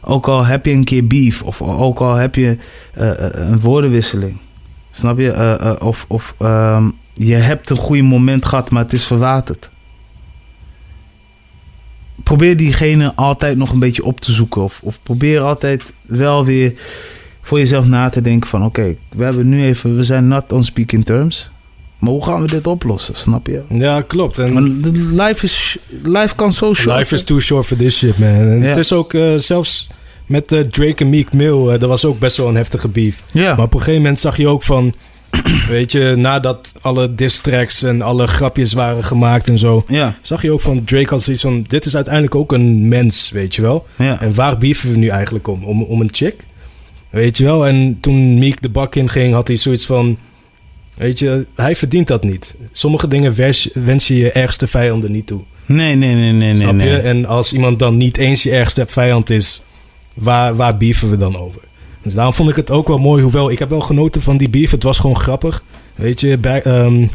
Ook 0.00 0.28
al 0.28 0.44
heb 0.44 0.66
je 0.66 0.72
een 0.72 0.84
keer 0.84 1.06
beef 1.06 1.42
of 1.42 1.62
ook 1.62 2.00
al 2.00 2.14
heb 2.14 2.34
je 2.34 2.58
uh, 2.98 3.10
een 3.16 3.60
woordenwisseling, 3.60 4.36
snap 4.90 5.18
je? 5.18 5.32
Uh, 5.32 5.54
uh, 5.60 5.72
of 5.78 6.04
of 6.08 6.34
um, 6.38 6.94
je 7.14 7.34
hebt 7.34 7.70
een 7.70 7.76
goede 7.76 8.02
moment 8.02 8.44
gehad, 8.44 8.70
maar 8.70 8.82
het 8.82 8.92
is 8.92 9.04
verwaterd. 9.04 9.70
Probeer 12.22 12.56
diegene 12.56 13.12
altijd 13.14 13.56
nog 13.56 13.72
een 13.72 13.78
beetje 13.78 14.04
op 14.04 14.20
te 14.20 14.32
zoeken. 14.32 14.62
Of, 14.62 14.80
of 14.82 14.98
probeer 15.02 15.40
altijd 15.40 15.92
wel 16.02 16.44
weer 16.44 16.74
voor 17.40 17.58
jezelf 17.58 17.86
na 17.86 18.08
te 18.08 18.20
denken 18.20 18.48
van... 18.48 18.64
oké, 18.64 18.80
okay, 18.80 18.98
we 19.08 19.24
hebben 19.24 19.48
nu 19.48 19.64
even... 19.64 19.96
we 19.96 20.02
zijn 20.02 20.28
not 20.28 20.52
on 20.52 20.64
speaking 20.64 21.04
terms... 21.04 21.52
Maar 21.98 22.12
hoe 22.12 22.24
gaan 22.24 22.40
we 22.40 22.46
dit 22.46 22.66
oplossen, 22.66 23.14
snap 23.14 23.46
je? 23.46 23.62
Ja, 23.68 24.02
klopt. 24.02 24.38
En 24.38 24.80
life, 25.14 25.44
is, 25.44 25.78
life 26.02 26.34
kan 26.34 26.52
zo 26.52 26.74
short. 26.74 26.98
Life 26.98 27.14
is 27.14 27.24
too 27.24 27.40
short 27.40 27.66
for 27.66 27.76
this 27.76 27.98
shit, 27.98 28.18
man. 28.18 28.28
En 28.28 28.58
ja. 28.58 28.66
Het 28.66 28.76
is 28.76 28.92
ook 28.92 29.12
uh, 29.12 29.34
zelfs 29.36 29.88
met 30.26 30.52
uh, 30.52 30.60
Drake 30.60 31.04
en 31.04 31.10
Meek 31.10 31.32
Mill... 31.32 31.72
Uh, 31.72 31.78
dat 31.80 31.88
was 31.88 32.04
ook 32.04 32.18
best 32.18 32.36
wel 32.36 32.48
een 32.48 32.56
heftige 32.56 32.88
beef. 32.88 33.22
Ja. 33.32 33.54
Maar 33.54 33.64
op 33.64 33.74
een 33.74 33.78
gegeven 33.78 34.02
moment 34.02 34.20
zag 34.20 34.36
je 34.36 34.48
ook 34.48 34.62
van... 34.62 34.94
weet 35.68 35.92
je, 35.92 36.14
nadat 36.16 36.74
alle 36.80 37.14
diss 37.14 37.40
tracks 37.40 37.82
en 37.82 38.02
alle 38.02 38.26
grapjes 38.26 38.72
waren 38.72 39.04
gemaakt 39.04 39.48
en 39.48 39.58
zo... 39.58 39.84
Ja. 39.88 40.18
zag 40.22 40.42
je 40.42 40.52
ook 40.52 40.60
van 40.60 40.84
Drake 40.84 41.08
had 41.08 41.22
zoiets 41.22 41.42
van... 41.42 41.64
dit 41.68 41.84
is 41.84 41.94
uiteindelijk 41.94 42.34
ook 42.34 42.52
een 42.52 42.88
mens, 42.88 43.30
weet 43.30 43.54
je 43.54 43.62
wel? 43.62 43.86
Ja. 43.98 44.20
En 44.20 44.34
waar 44.34 44.58
beefen 44.58 44.90
we 44.90 44.96
nu 44.96 45.08
eigenlijk 45.08 45.48
om? 45.48 45.64
Om, 45.64 45.82
om 45.82 46.00
een 46.00 46.10
chick? 46.12 46.44
Weet 47.10 47.38
je 47.38 47.44
wel? 47.44 47.66
En 47.66 47.98
toen 48.00 48.38
Meek 48.38 48.62
de 48.62 48.68
bak 48.68 48.94
in 48.94 49.08
ging, 49.08 49.34
had 49.34 49.48
hij 49.48 49.56
zoiets 49.56 49.86
van... 49.86 50.18
Weet 50.94 51.18
je, 51.18 51.46
hij 51.54 51.76
verdient 51.76 52.06
dat 52.06 52.24
niet. 52.24 52.56
Sommige 52.72 53.08
dingen 53.08 53.34
wens, 53.34 53.68
wens 53.72 54.08
je 54.08 54.16
je 54.16 54.32
ergste 54.32 54.66
vijanden 54.66 55.12
niet 55.12 55.26
toe. 55.26 55.40
Nee, 55.66 55.94
nee, 55.94 56.14
nee, 56.14 56.32
nee, 56.32 56.54
Snap 56.54 56.74
nee, 56.74 56.88
je? 56.88 56.98
En 56.98 57.26
als 57.26 57.52
iemand 57.52 57.78
dan 57.78 57.96
niet 57.96 58.16
eens 58.16 58.42
je 58.42 58.50
ergste 58.50 58.84
vijand 58.88 59.30
is, 59.30 59.62
waar, 60.14 60.56
waar 60.56 60.76
beefen 60.76 61.10
we 61.10 61.16
dan 61.16 61.38
over? 61.38 61.60
Dus 62.04 62.14
daarom 62.14 62.34
vond 62.34 62.48
ik 62.48 62.56
het 62.56 62.70
ook 62.70 62.88
wel 62.88 62.98
mooi, 62.98 63.22
hoewel 63.22 63.50
ik 63.50 63.58
heb 63.58 63.70
wel 63.70 63.80
genoten 63.80 64.22
van 64.22 64.36
die 64.36 64.50
beef. 64.50 64.70
Het 64.70 64.82
was 64.82 64.98
gewoon 64.98 65.16
grappig. 65.16 65.62
Weet 65.94 66.20
je, 66.20 66.38
back, 66.38 66.64
um, 66.64 67.10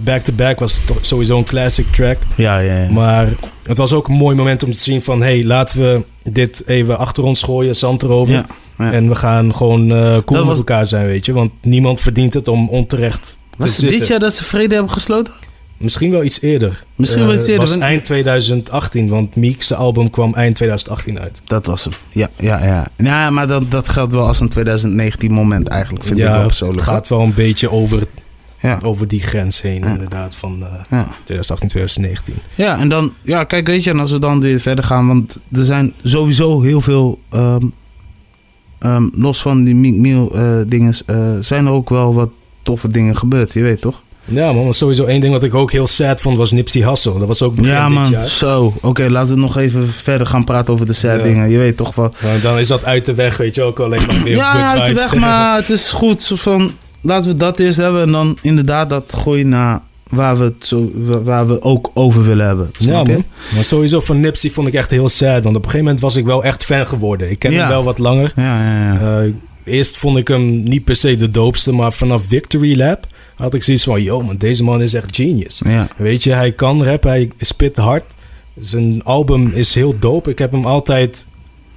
back 0.00 0.22
to 0.22 0.32
Back 0.32 0.58
was 0.58 0.80
toch 0.86 0.98
sowieso 1.00 1.38
een 1.38 1.44
classic 1.44 1.92
track. 1.92 2.18
Ja, 2.34 2.58
ja, 2.58 2.82
ja. 2.82 2.92
Maar 2.92 3.28
het 3.62 3.76
was 3.76 3.92
ook 3.92 4.08
een 4.08 4.14
mooi 4.14 4.36
moment 4.36 4.62
om 4.62 4.72
te 4.72 4.78
zien 4.78 5.02
van... 5.02 5.20
hé, 5.20 5.26
hey, 5.26 5.44
laten 5.44 5.78
we 5.78 6.04
dit 6.32 6.62
even 6.66 6.98
achter 6.98 7.22
ons 7.22 7.42
gooien, 7.42 7.76
zand 7.76 8.02
erover... 8.02 8.34
Ja. 8.34 8.46
Ja. 8.78 8.92
En 8.92 9.08
we 9.08 9.14
gaan 9.14 9.54
gewoon 9.54 9.90
uh, 9.90 10.16
cool 10.24 10.44
met 10.44 10.56
elkaar 10.56 10.86
zijn, 10.86 11.06
weet 11.06 11.26
je. 11.26 11.32
Want 11.32 11.50
niemand 11.60 12.00
verdient 12.00 12.34
het 12.34 12.48
om 12.48 12.68
onterecht 12.68 13.38
Was 13.56 13.76
dit 13.76 14.06
jaar 14.06 14.18
dat 14.18 14.34
ze 14.34 14.44
vrede 14.44 14.74
hebben 14.74 14.92
gesloten? 14.92 15.32
Misschien 15.76 16.10
wel 16.10 16.24
iets 16.24 16.40
eerder. 16.40 16.84
Misschien 16.96 17.26
wel 17.26 17.34
iets 17.34 17.46
eerder. 17.46 17.68
Was 17.68 17.78
eind 17.78 18.04
2018, 18.04 19.08
want 19.08 19.36
Meek's 19.36 19.72
album 19.72 20.10
kwam 20.10 20.34
eind 20.34 20.56
2018 20.56 21.20
uit. 21.20 21.40
Dat 21.44 21.66
was 21.66 21.84
hem. 21.84 21.92
Ja, 22.10 22.28
ja, 22.38 22.64
ja. 22.64 22.86
Ja, 22.96 23.30
maar 23.30 23.46
dat, 23.46 23.70
dat 23.70 23.88
geldt 23.88 24.12
wel 24.12 24.26
als 24.26 24.40
een 24.40 24.48
2019 24.48 25.32
moment 25.32 25.68
eigenlijk, 25.68 26.04
vind 26.04 26.18
ja, 26.18 26.30
ik 26.30 26.36
wel 26.36 26.46
persoonlijk. 26.46 26.80
Het 26.80 26.88
gaat 26.88 27.08
wel 27.08 27.20
een 27.20 27.34
beetje 27.34 27.70
over, 27.70 28.02
ja. 28.60 28.78
over 28.82 29.08
die 29.08 29.20
grens 29.22 29.62
heen, 29.62 29.82
ja. 29.82 29.90
inderdaad, 29.90 30.36
van 30.36 30.58
uh, 30.60 30.68
ja. 30.90 31.06
2018, 31.24 31.68
2019. 31.68 32.34
Ja, 32.54 32.78
en 32.78 32.88
dan, 32.88 33.12
ja, 33.22 33.44
kijk, 33.44 33.66
weet 33.66 33.84
je, 33.84 33.90
en 33.90 34.00
als 34.00 34.10
we 34.10 34.18
dan 34.18 34.40
weer 34.40 34.60
verder 34.60 34.84
gaan, 34.84 35.06
want 35.06 35.40
er 35.52 35.64
zijn 35.64 35.92
sowieso 36.02 36.60
heel 36.60 36.80
veel... 36.80 37.20
Um, 37.34 37.72
Um, 38.86 39.10
los 39.16 39.42
van 39.42 39.64
die 39.64 39.74
Meek 39.74 39.94
Mill 39.94 40.28
uh, 40.34 40.60
dingen, 40.66 40.94
uh, 41.10 41.36
zijn 41.40 41.66
er 41.66 41.72
ook 41.72 41.88
wel 41.88 42.14
wat 42.14 42.30
toffe 42.62 42.88
dingen 42.88 43.16
gebeurd, 43.16 43.52
je 43.52 43.62
weet 43.62 43.80
toch? 43.80 44.02
Ja 44.24 44.52
man, 44.52 44.74
sowieso 44.74 45.04
één 45.04 45.20
ding 45.20 45.32
wat 45.32 45.42
ik 45.42 45.54
ook 45.54 45.72
heel 45.72 45.86
sad 45.86 46.20
vond 46.20 46.38
was 46.38 46.50
Nipsey 46.50 46.88
Hussle. 46.88 47.18
Dat 47.18 47.28
was 47.28 47.42
ook 47.42 47.54
begin 47.54 47.72
Ja 47.72 47.88
man, 47.88 48.28
zo. 48.28 48.74
Oké, 48.80 49.10
laten 49.10 49.34
we 49.34 49.40
nog 49.40 49.56
even 49.56 49.88
verder 49.88 50.26
gaan 50.26 50.44
praten 50.44 50.72
over 50.72 50.86
de 50.86 50.92
sad 50.92 51.22
dingen. 51.22 51.50
Je 51.50 51.58
weet 51.58 51.76
toch 51.76 51.94
wel. 51.94 52.12
Nou, 52.22 52.40
dan 52.40 52.58
is 52.58 52.68
dat 52.68 52.84
uit 52.84 53.06
de 53.06 53.14
weg, 53.14 53.36
weet 53.36 53.54
je 53.54 53.62
ook 53.62 53.80
alleen 53.80 54.06
maar 54.06 54.22
weer 54.22 54.36
Ja, 54.36 54.70
uit 54.70 54.86
de 54.86 54.92
weg, 54.94 55.14
maar 55.14 55.56
het 55.60 55.70
is 55.70 55.90
goed. 55.90 56.30
Van, 56.34 56.72
laten 57.00 57.30
we 57.30 57.36
dat 57.36 57.58
eerst 57.58 57.76
hebben 57.76 58.02
en 58.02 58.12
dan 58.12 58.38
inderdaad 58.40 58.88
dat 58.88 59.12
gooien 59.16 59.48
naar 59.48 59.80
waar 60.08 60.38
we, 60.38 60.44
het 60.44 60.66
zo, 60.66 60.90
waar 61.24 61.48
we 61.48 61.62
ook 61.62 61.90
over 61.94 62.24
willen 62.24 62.46
hebben. 62.46 62.70
Snap 62.78 63.06
ja, 63.06 63.12
je? 63.12 63.22
Maar 63.54 63.64
sowieso 63.64 64.00
van 64.00 64.20
Nipsey 64.20 64.50
vond 64.50 64.68
ik 64.68 64.74
echt 64.74 64.90
heel 64.90 65.08
sad. 65.08 65.42
Want 65.42 65.56
op 65.56 65.64
een 65.64 65.70
gegeven 65.70 65.84
moment 65.84 66.00
was 66.00 66.16
ik 66.16 66.24
wel 66.24 66.44
echt 66.44 66.64
fan 66.64 66.86
geworden. 66.86 67.30
Ik 67.30 67.38
ken 67.38 67.52
hem 67.52 67.68
wel 67.68 67.84
wat 67.84 67.98
langer. 67.98 68.32
Ja, 68.36 68.62
ja, 68.62 68.92
ja. 68.92 69.22
Uh, 69.22 69.32
eerst 69.64 69.96
vond 69.96 70.16
ik 70.16 70.28
hem 70.28 70.62
niet 70.62 70.84
per 70.84 70.96
se 70.96 71.16
de 71.16 71.30
doopste, 71.30 71.72
maar 71.72 71.92
vanaf 71.92 72.22
Victory 72.28 72.78
Lab 72.78 73.06
had 73.34 73.54
ik 73.54 73.62
zoiets 73.62 73.84
van: 73.84 74.02
yo, 74.02 74.22
man, 74.22 74.36
deze 74.36 74.62
man 74.62 74.82
is 74.82 74.94
echt 74.94 75.16
genius. 75.16 75.60
Ja. 75.64 75.88
Weet 75.96 76.22
je, 76.22 76.32
hij 76.32 76.52
kan 76.52 76.84
rappen, 76.84 77.10
hij 77.10 77.30
spit 77.38 77.76
hard. 77.76 78.04
Zijn 78.58 79.04
album 79.04 79.50
is 79.54 79.74
heel 79.74 79.98
dope. 79.98 80.30
Ik 80.30 80.38
heb 80.38 80.52
hem 80.52 80.64
altijd 80.64 81.26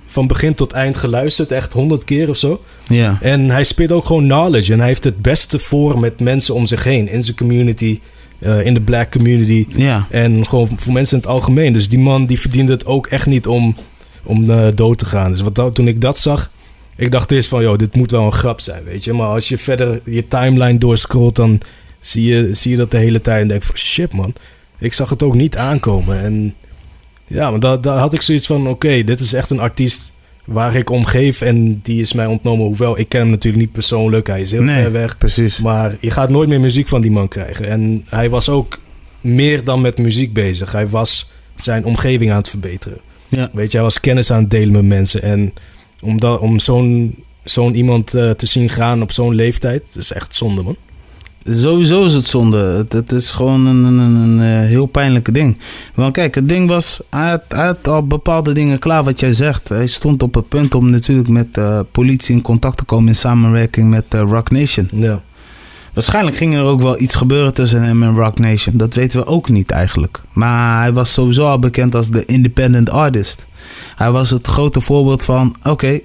van 0.05 0.27
begin 0.27 0.53
tot 0.53 0.71
eind 0.71 0.97
geluisterd, 0.97 1.51
echt 1.51 1.73
honderd 1.73 2.03
keer 2.03 2.29
of 2.29 2.37
zo. 2.37 2.61
Ja. 2.87 3.17
En 3.21 3.49
hij 3.49 3.63
spit 3.63 3.91
ook 3.91 4.05
gewoon 4.05 4.23
knowledge 4.23 4.73
en 4.73 4.79
hij 4.79 4.87
heeft 4.87 5.03
het 5.03 5.21
beste 5.21 5.59
voor 5.59 5.99
met 5.99 6.19
mensen 6.19 6.53
om 6.53 6.67
zich 6.67 6.83
heen 6.83 7.07
in 7.07 7.23
zijn 7.23 7.37
community. 7.37 7.99
Uh, 8.39 8.65
in 8.65 8.73
de 8.73 8.81
black 8.81 9.11
community. 9.11 9.65
Ja. 9.69 10.07
En 10.09 10.47
gewoon 10.47 10.69
voor 10.75 10.93
mensen 10.93 11.17
in 11.17 11.23
het 11.23 11.31
algemeen. 11.31 11.73
Dus 11.73 11.89
die 11.89 11.99
man 11.99 12.25
die 12.25 12.39
verdiende 12.39 12.71
het 12.71 12.85
ook 12.85 13.07
echt 13.07 13.25
niet 13.25 13.47
om, 13.47 13.75
om 14.23 14.49
uh, 14.49 14.67
dood 14.75 14.97
te 14.97 15.05
gaan. 15.05 15.31
Dus 15.31 15.41
wat, 15.41 15.75
toen 15.75 15.87
ik 15.87 16.01
dat 16.01 16.17
zag, 16.17 16.51
ik 16.97 17.11
dacht 17.11 17.31
eerst 17.31 17.49
van, 17.49 17.61
joh, 17.61 17.77
dit 17.77 17.95
moet 17.95 18.11
wel 18.11 18.25
een 18.25 18.31
grap 18.31 18.59
zijn, 18.59 18.83
weet 18.83 19.03
je. 19.03 19.13
Maar 19.13 19.27
als 19.27 19.49
je 19.49 19.57
verder 19.57 20.01
je 20.03 20.27
timeline 20.27 20.77
doorscrollt, 20.77 21.35
dan 21.35 21.61
zie 21.99 22.23
je, 22.23 22.53
zie 22.53 22.71
je 22.71 22.77
dat 22.77 22.91
de 22.91 22.97
hele 22.97 23.21
tijd 23.21 23.41
en 23.41 23.47
denk 23.47 23.63
van, 23.63 23.77
shit 23.77 24.13
man, 24.13 24.33
ik 24.77 24.93
zag 24.93 25.09
het 25.09 25.23
ook 25.23 25.35
niet 25.35 25.57
aankomen. 25.57 26.19
En 26.19 26.55
ja, 27.27 27.49
maar 27.49 27.59
daar, 27.59 27.81
daar 27.81 27.97
had 27.97 28.13
ik 28.13 28.21
zoiets 28.21 28.47
van, 28.47 28.67
oké, 28.67 29.03
dit 29.03 29.19
is 29.19 29.33
echt 29.33 29.49
een 29.49 29.59
artiest 29.59 30.13
waar 30.43 30.75
ik 30.75 30.89
om 30.89 31.05
geef 31.05 31.41
en 31.41 31.79
die 31.83 32.01
is 32.01 32.13
mij 32.13 32.25
ontnomen. 32.25 32.65
Hoewel, 32.65 32.99
ik 32.99 33.09
ken 33.09 33.21
hem 33.21 33.29
natuurlijk 33.29 33.63
niet 33.63 33.71
persoonlijk, 33.71 34.27
hij 34.27 34.41
is 34.41 34.51
heel 34.51 34.65
ver 34.65 34.91
weg. 34.91 35.17
precies. 35.17 35.59
Maar 35.59 35.97
je 35.99 36.11
gaat 36.11 36.29
nooit 36.29 36.49
meer 36.49 36.59
muziek 36.59 36.87
van 36.87 37.01
die 37.01 37.11
man 37.11 37.27
krijgen. 37.27 37.67
En 37.67 38.05
hij 38.09 38.29
was 38.29 38.49
ook 38.49 38.79
meer 39.21 39.63
dan 39.63 39.81
met 39.81 39.97
muziek 39.97 40.33
bezig. 40.33 40.71
Hij 40.71 40.87
was 40.87 41.29
zijn 41.55 41.85
omgeving 41.85 42.31
aan 42.31 42.37
het 42.37 42.49
verbeteren. 42.49 42.97
Ja. 43.29 43.49
Weet 43.53 43.71
je, 43.71 43.77
hij 43.77 43.85
was 43.85 43.99
kennis 43.99 44.31
aan 44.31 44.41
het 44.41 44.51
delen 44.51 44.71
met 44.71 44.83
mensen 44.85 45.21
en 45.21 45.53
om, 46.01 46.19
dat, 46.19 46.39
om 46.39 46.59
zo'n 46.59 47.15
zo'n 47.49 47.75
iemand 47.75 48.15
uh, 48.15 48.29
te 48.29 48.45
zien 48.45 48.69
gaan 48.69 49.01
op 49.01 49.11
zo'n 49.11 49.35
leeftijd, 49.35 49.95
is 49.95 50.11
echt 50.11 50.35
zonde, 50.35 50.63
man. 50.63 50.75
Sowieso 51.49 52.05
is 52.05 52.13
het 52.13 52.27
zonde. 52.27 52.57
Het, 52.57 52.93
het 52.93 53.11
is 53.11 53.31
gewoon 53.31 53.65
een, 53.65 53.83
een, 53.83 53.97
een, 53.97 54.15
een, 54.15 54.39
eh, 54.39 54.67
heel 54.67 54.85
pijnlijke 54.85 55.31
ding. 55.31 55.57
Want 55.93 56.13
kijk, 56.13 56.35
het 56.35 56.47
ding 56.49 56.69
was, 56.69 57.01
hij 57.09 57.29
had, 57.29 57.43
hij 57.47 57.65
had, 57.65 57.87
al 57.87 58.07
bepaalde 58.07 58.53
dingen 58.53 58.79
klaar 58.79 59.03
wat 59.03 59.19
jij 59.19 59.33
zegt. 59.33 59.69
Hij 59.69 59.87
stond 59.87 60.23
op 60.23 60.33
het 60.33 60.47
punt 60.47 60.75
om 60.75 60.89
natuurlijk 60.89 61.27
met 61.27 61.57
uh, 61.57 61.79
politie 61.91 62.35
in 62.35 62.41
contact 62.41 62.77
te 62.77 62.83
komen 62.83 63.07
in 63.07 63.15
samenwerking 63.15 63.89
met 63.89 64.05
uh, 64.15 64.21
Rock 64.21 64.51
Nation. 64.51 64.89
Ja. 64.91 65.21
Waarschijnlijk 65.93 66.37
ging 66.37 66.55
er 66.55 66.63
ook 66.63 66.81
wel 66.81 66.99
iets 66.99 67.15
gebeuren 67.15 67.53
tussen 67.53 67.83
hem 67.83 68.03
en 68.03 68.15
Rock 68.15 68.39
Nation. 68.39 68.77
Dat 68.77 68.93
weten 68.93 69.19
we 69.19 69.25
ook 69.25 69.49
niet 69.49 69.71
eigenlijk. 69.71 70.21
Maar 70.33 70.81
hij 70.81 70.93
was 70.93 71.13
sowieso 71.13 71.47
al 71.47 71.59
bekend 71.59 71.95
als 71.95 72.09
de 72.09 72.25
independent 72.25 72.89
artist. 72.89 73.45
Hij 73.95 74.11
was 74.11 74.29
het 74.29 74.47
grote 74.47 74.81
voorbeeld 74.81 75.23
van: 75.23 75.55
oké, 75.63 75.99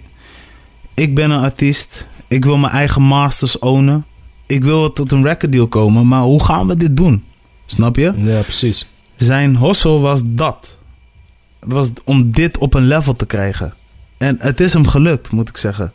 ik 0.95 1.15
ben 1.15 1.31
een 1.31 1.43
artiest. 1.43 2.09
Ik 2.29 2.45
wil 2.45 2.57
mijn 2.57 2.73
eigen 2.73 3.03
masters 3.03 3.59
ownen. 3.59 4.05
Ik 4.47 4.65
wil 4.65 4.93
tot 4.93 5.13
een 5.13 5.25
record 5.25 5.53
deal 5.53 5.69
komen, 5.69 6.09
maar 6.09 6.23
hoe 6.23 6.45
gaan 6.45 6.67
we 6.67 6.77
dit 6.77 6.97
doen? 6.97 7.25
Snap 7.67 7.97
je? 7.97 8.13
Ja, 8.17 8.41
precies. 8.41 8.87
Zijn 9.17 9.59
hustle 9.59 9.99
was 9.99 10.21
dat. 10.25 10.77
Het 11.61 11.73
was 11.73 11.91
om 12.05 12.31
dit 12.31 12.59
op 12.59 12.75
een 12.75 12.87
level 12.87 13.13
te 13.13 13.27
krijgen. 13.27 13.75
En 14.19 14.37
het 14.39 14.61
is 14.61 14.73
hem 14.73 14.87
gelukt, 14.87 15.31
moet 15.31 15.49
ik 15.49 15.57
zeggen. 15.57 15.93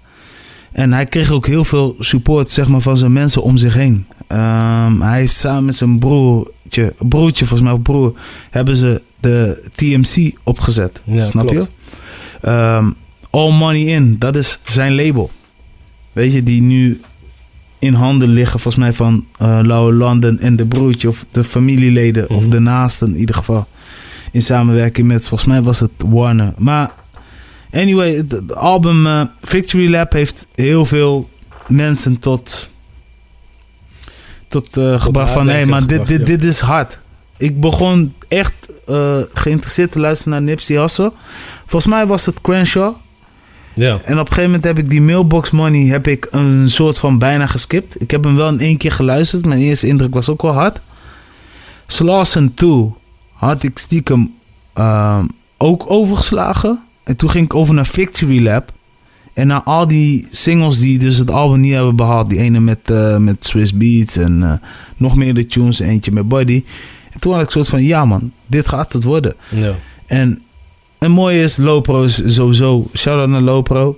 En 0.72 0.94
hij 0.94 1.06
kreeg 1.06 1.32
ook 1.32 1.48
heel 1.48 1.66
veel 1.66 1.96
support 2.00 2.50
zeg 2.50 2.68
maar, 2.68 2.82
van 2.82 2.98
zijn 2.98 3.14
mensen 3.14 3.42
om 3.42 3.58
zich 3.58 3.74
heen. 3.74 4.06
Um, 4.28 5.02
hij 5.02 5.20
heeft 5.20 5.36
samen 5.36 5.66
met 5.66 5.76
zijn 5.76 6.00
broertje, 6.68 7.08
broertje 7.08 7.46
volgens 7.46 7.70
mij, 7.70 7.78
of 7.78 7.82
broer, 7.82 8.14
hebben 8.50 8.76
ze 8.76 9.02
de 9.20 9.64
TMC 9.76 10.38
opgezet. 10.44 11.02
Ja, 11.04 11.26
snap 11.26 11.48
klopt. 11.48 11.72
je? 12.42 12.50
Um, 12.50 12.96
All 13.30 13.52
Money 13.52 13.82
In, 13.82 14.16
dat 14.20 14.36
is 14.36 14.60
zijn 14.66 14.96
label. 14.96 15.32
Weet 16.14 16.34
je, 16.34 16.44
die 16.44 16.62
nu 16.62 17.02
in 17.80 17.94
handen 17.94 18.30
liggen, 18.30 18.60
volgens 18.60 18.84
mij 18.84 18.94
van 18.94 19.26
uh, 19.42 19.60
Lauwe 19.64 19.94
London 19.94 20.40
en 20.40 20.56
de 20.56 20.66
broertje 20.66 21.08
of 21.08 21.26
de 21.32 21.44
familieleden 21.44 22.24
mm 22.24 22.36
-hmm. 22.36 22.46
of 22.46 22.52
de 22.52 22.60
naasten 22.60 23.08
in 23.08 23.20
ieder 23.20 23.36
geval. 23.36 23.68
In 24.32 24.42
samenwerking 24.42 25.08
met, 25.08 25.28
volgens 25.28 25.50
mij 25.50 25.62
was 25.62 25.80
het 25.80 25.92
Warner. 26.06 26.54
Maar 26.58 26.92
anyway, 27.72 28.16
het 28.16 28.56
album 28.56 29.06
uh, 29.06 29.22
Victory 29.42 29.90
Lab 29.90 30.12
heeft 30.12 30.48
heel 30.56 30.86
veel 30.86 31.30
mensen 31.68 32.20
tot, 32.20 32.70
tot, 34.48 34.78
uh, 34.78 35.02
gebracht 35.02 35.32
van, 35.32 35.48
hé, 35.48 35.54
hey, 35.54 35.66
maar 35.66 35.88
dit, 35.88 36.08
dit, 36.08 36.26
dit 36.26 36.44
is 36.44 36.60
hard. 36.60 37.00
Ik 37.38 37.60
begon 37.60 38.14
echt 38.28 38.54
geïnteresseerd 39.34 39.92
te 39.92 40.00
luisteren 40.00 40.34
naar 40.34 40.42
Nipsey 40.42 40.80
Hussle. 40.80 41.12
Volgens 41.66 41.94
mij 41.94 42.08
was 42.08 42.26
het 42.26 42.42
Crenshaw. 42.42 42.96
Ja. 43.78 44.00
En 44.04 44.14
op 44.14 44.20
een 44.20 44.28
gegeven 44.28 44.44
moment 44.44 44.64
heb 44.64 44.78
ik 44.78 44.90
die 44.90 45.02
mailbox 45.02 45.52
money 45.52 45.86
heb 45.86 46.08
ik 46.08 46.28
een 46.32 46.70
soort 46.70 46.98
van 46.98 47.18
bijna 47.18 47.48
geskipt. 47.48 48.02
Ik 48.02 48.12
heb 48.12 48.24
hem 48.24 48.36
wel 48.36 48.48
in 48.48 48.60
één 48.60 48.78
keer 48.78 48.92
geluisterd. 48.92 49.46
Mijn 49.46 49.60
eerste 49.60 49.88
indruk 49.88 50.14
was 50.14 50.30
ook 50.30 50.42
wel 50.42 50.54
hard. 50.54 50.80
Slauson 51.88 52.54
2 52.54 52.94
had 53.34 53.64
ik 53.64 53.78
stiekem 53.78 54.34
uh, 54.78 55.24
ook 55.58 55.84
overgeslagen. 55.88 56.84
En 57.04 57.16
toen 57.16 57.30
ging 57.30 57.46
ik 57.46 57.54
over 57.54 57.74
naar 57.74 57.86
Victory 57.86 58.44
Lab. 58.44 58.72
En 59.38 59.48
naar 59.48 59.64
al 59.64 59.88
die 59.88 60.28
singles 60.32 60.80
die 60.80 61.00
dus 61.00 61.18
het 61.18 61.32
album 61.32 61.60
niet 61.60 61.74
hebben 61.74 61.96
behaald. 61.96 62.30
Die 62.30 62.40
ene 62.40 62.60
met, 62.60 62.80
uh, 62.92 63.18
met 63.18 63.46
Swiss 63.46 63.74
Beats 63.74 64.18
en 64.18 64.40
uh, 64.40 64.54
nog 64.96 65.16
meer 65.16 65.34
de 65.34 65.48
tunes. 65.48 65.80
Eentje 65.80 66.12
met 66.12 66.28
Body. 66.28 66.64
En 67.12 67.20
toen 67.20 67.34
had 67.34 67.42
ik 67.42 67.50
soort 67.50 67.70
van, 67.70 67.84
ja 67.84 68.06
man, 68.06 68.32
dit 68.46 68.68
gaat 68.68 68.94
het 68.94 69.04
worden. 69.04 69.34
Ja. 69.50 69.74
En 70.06 70.42
een 71.00 71.12
mooie 71.12 71.42
is, 71.42 71.58
Lopro 71.58 72.04
is 72.04 72.22
sowieso, 72.26 72.88
shout-out 72.94 73.30
naar 73.30 73.42
Lopro. 73.42 73.98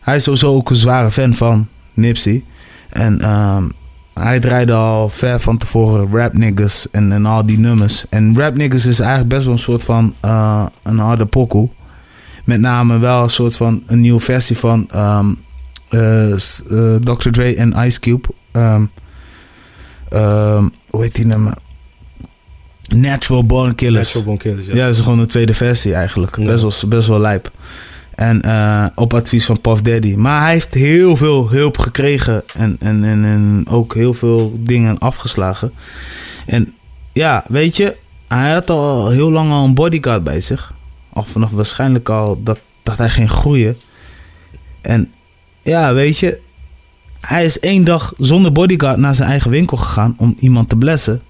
Hij 0.00 0.16
is 0.16 0.22
sowieso 0.22 0.54
ook 0.54 0.70
een 0.70 0.76
zware 0.76 1.10
fan 1.10 1.34
van 1.34 1.68
Nipsey. 1.94 2.44
En 2.88 3.30
um, 3.30 3.72
hij 4.14 4.40
draaide 4.40 4.72
al 4.72 5.08
ver 5.08 5.40
van 5.40 5.58
tevoren 5.58 6.08
rap 6.12 6.32
niggas 6.32 6.90
en, 6.90 7.12
en 7.12 7.26
al 7.26 7.46
die 7.46 7.58
nummers. 7.58 8.04
En 8.08 8.38
rap 8.38 8.56
niggas 8.56 8.86
is 8.86 9.00
eigenlijk 9.00 9.28
best 9.28 9.44
wel 9.44 9.52
een 9.52 9.58
soort 9.58 9.84
van 9.84 10.14
uh, 10.24 10.66
een 10.82 10.98
harde 10.98 11.26
pokoe. 11.26 11.68
Met 12.44 12.60
name 12.60 12.98
wel 12.98 13.22
een 13.22 13.30
soort 13.30 13.56
van 13.56 13.82
een 13.86 14.00
nieuwe 14.00 14.20
versie 14.20 14.58
van 14.58 14.88
um, 14.94 15.38
uh, 15.90 16.28
uh, 16.70 16.96
Dr. 16.96 17.30
Dre 17.30 17.54
en 17.54 17.74
Ice 17.76 18.00
Cube. 18.00 18.28
Um, 18.52 18.90
hoe 20.90 21.02
heet 21.02 21.14
die 21.14 21.26
nummer? 21.26 21.54
Natural 22.94 23.46
Born 23.46 23.74
Killers. 23.74 24.06
Natural 24.06 24.24
Born 24.24 24.38
Killers, 24.38 24.66
ja. 24.66 24.74
ja. 24.74 24.84
dat 24.84 24.94
is 24.94 25.00
gewoon 25.00 25.18
een 25.18 25.26
tweede 25.26 25.54
versie 25.54 25.94
eigenlijk. 25.94 26.36
Ja. 26.36 26.44
Best, 26.44 26.80
wel, 26.80 26.90
best 26.90 27.08
wel 27.08 27.20
lijp. 27.20 27.50
En 28.14 28.42
uh, 28.46 28.86
op 28.94 29.14
advies 29.14 29.44
van 29.44 29.60
Puff 29.60 29.80
Daddy. 29.80 30.14
Maar 30.14 30.42
hij 30.42 30.52
heeft 30.52 30.74
heel 30.74 31.16
veel 31.16 31.50
hulp 31.50 31.78
gekregen. 31.78 32.42
En, 32.54 32.76
en, 32.80 33.04
en, 33.04 33.24
en 33.24 33.64
ook 33.68 33.94
heel 33.94 34.14
veel 34.14 34.52
dingen 34.60 34.98
afgeslagen. 34.98 35.72
En 36.46 36.74
ja, 37.12 37.44
weet 37.48 37.76
je, 37.76 37.96
hij 38.28 38.52
had 38.52 38.70
al 38.70 39.10
heel 39.10 39.30
lang 39.30 39.50
al 39.50 39.64
een 39.64 39.74
bodyguard 39.74 40.24
bij 40.24 40.40
zich. 40.40 40.72
Of 41.12 41.28
vanaf 41.28 41.50
waarschijnlijk 41.50 42.08
al 42.08 42.42
dat, 42.42 42.58
dat 42.82 42.98
hij 42.98 43.10
ging 43.10 43.30
groeien. 43.30 43.76
En 44.80 45.12
ja, 45.62 45.94
weet 45.94 46.18
je, 46.18 46.40
hij 47.20 47.44
is 47.44 47.58
één 47.58 47.84
dag 47.84 48.12
zonder 48.18 48.52
bodyguard 48.52 48.98
naar 48.98 49.14
zijn 49.14 49.28
eigen 49.28 49.50
winkel 49.50 49.76
gegaan 49.76 50.14
om 50.18 50.36
iemand 50.38 50.68
te 50.68 50.76
blessen. 50.76 51.22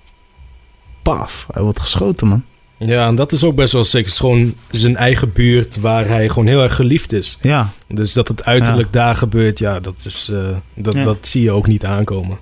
Paf, 1.02 1.46
hij 1.50 1.62
wordt 1.62 1.80
geschoten, 1.80 2.26
man. 2.26 2.44
Ja, 2.86 3.06
en 3.06 3.14
dat 3.14 3.32
is 3.32 3.44
ook 3.44 3.54
best 3.54 3.72
wel 3.72 3.84
zeker. 3.84 4.00
Het 4.00 4.12
is 4.14 4.18
gewoon 4.20 4.54
zijn 4.70 4.96
eigen 4.96 5.32
buurt 5.32 5.80
waar 5.80 6.06
hij 6.06 6.28
gewoon 6.28 6.46
heel 6.46 6.62
erg 6.62 6.74
geliefd 6.74 7.12
is. 7.12 7.38
Ja. 7.40 7.72
Dus 7.88 8.12
dat 8.12 8.28
het 8.28 8.44
uiterlijk 8.44 8.88
ja. 8.92 9.00
daar 9.00 9.16
gebeurt, 9.16 9.58
ja, 9.58 9.80
dat, 9.80 10.04
is, 10.04 10.28
uh, 10.32 10.48
dat, 10.74 10.94
ja. 10.94 11.04
dat 11.04 11.18
zie 11.20 11.42
je 11.42 11.50
ook 11.50 11.66
niet 11.66 11.84
aankomen. 11.84 12.38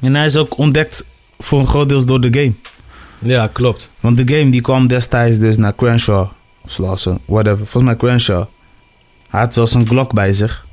En 0.00 0.14
hij 0.14 0.26
is 0.26 0.36
ook 0.36 0.58
ontdekt 0.58 1.04
voor 1.38 1.60
een 1.60 1.66
groot 1.66 1.88
deel 1.88 2.04
door 2.04 2.20
de 2.20 2.40
game. 2.40 2.52
Ja, 3.18 3.46
klopt. 3.46 3.90
Want 4.00 4.16
de 4.16 4.34
game 4.36 4.50
die 4.50 4.60
kwam 4.60 4.86
destijds 4.86 5.38
dus 5.38 5.56
naar 5.56 5.74
Crenshaw. 5.74 6.28
Slauson, 6.66 7.18
whatever. 7.24 7.66
Volgens 7.66 7.84
mij 7.84 7.96
Crenshaw. 7.96 8.44
Hij 9.28 9.40
had 9.40 9.54
wel 9.54 9.66
zijn 9.66 9.86
Glock 9.86 10.12
bij 10.12 10.32
zich. 10.32 10.66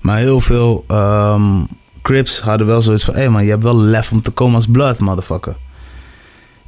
Maar 0.00 0.18
heel 0.18 0.40
veel 0.40 0.84
um, 0.90 1.66
Crips 2.02 2.40
hadden 2.40 2.66
wel 2.66 2.82
zoiets 2.82 3.04
van... 3.04 3.14
Hé 3.14 3.20
hey 3.20 3.30
man, 3.30 3.44
je 3.44 3.50
hebt 3.50 3.62
wel 3.62 3.80
lef 3.80 4.12
om 4.12 4.22
te 4.22 4.30
komen 4.30 4.54
als 4.54 4.66
Blood, 4.66 4.98
motherfucker. 4.98 5.56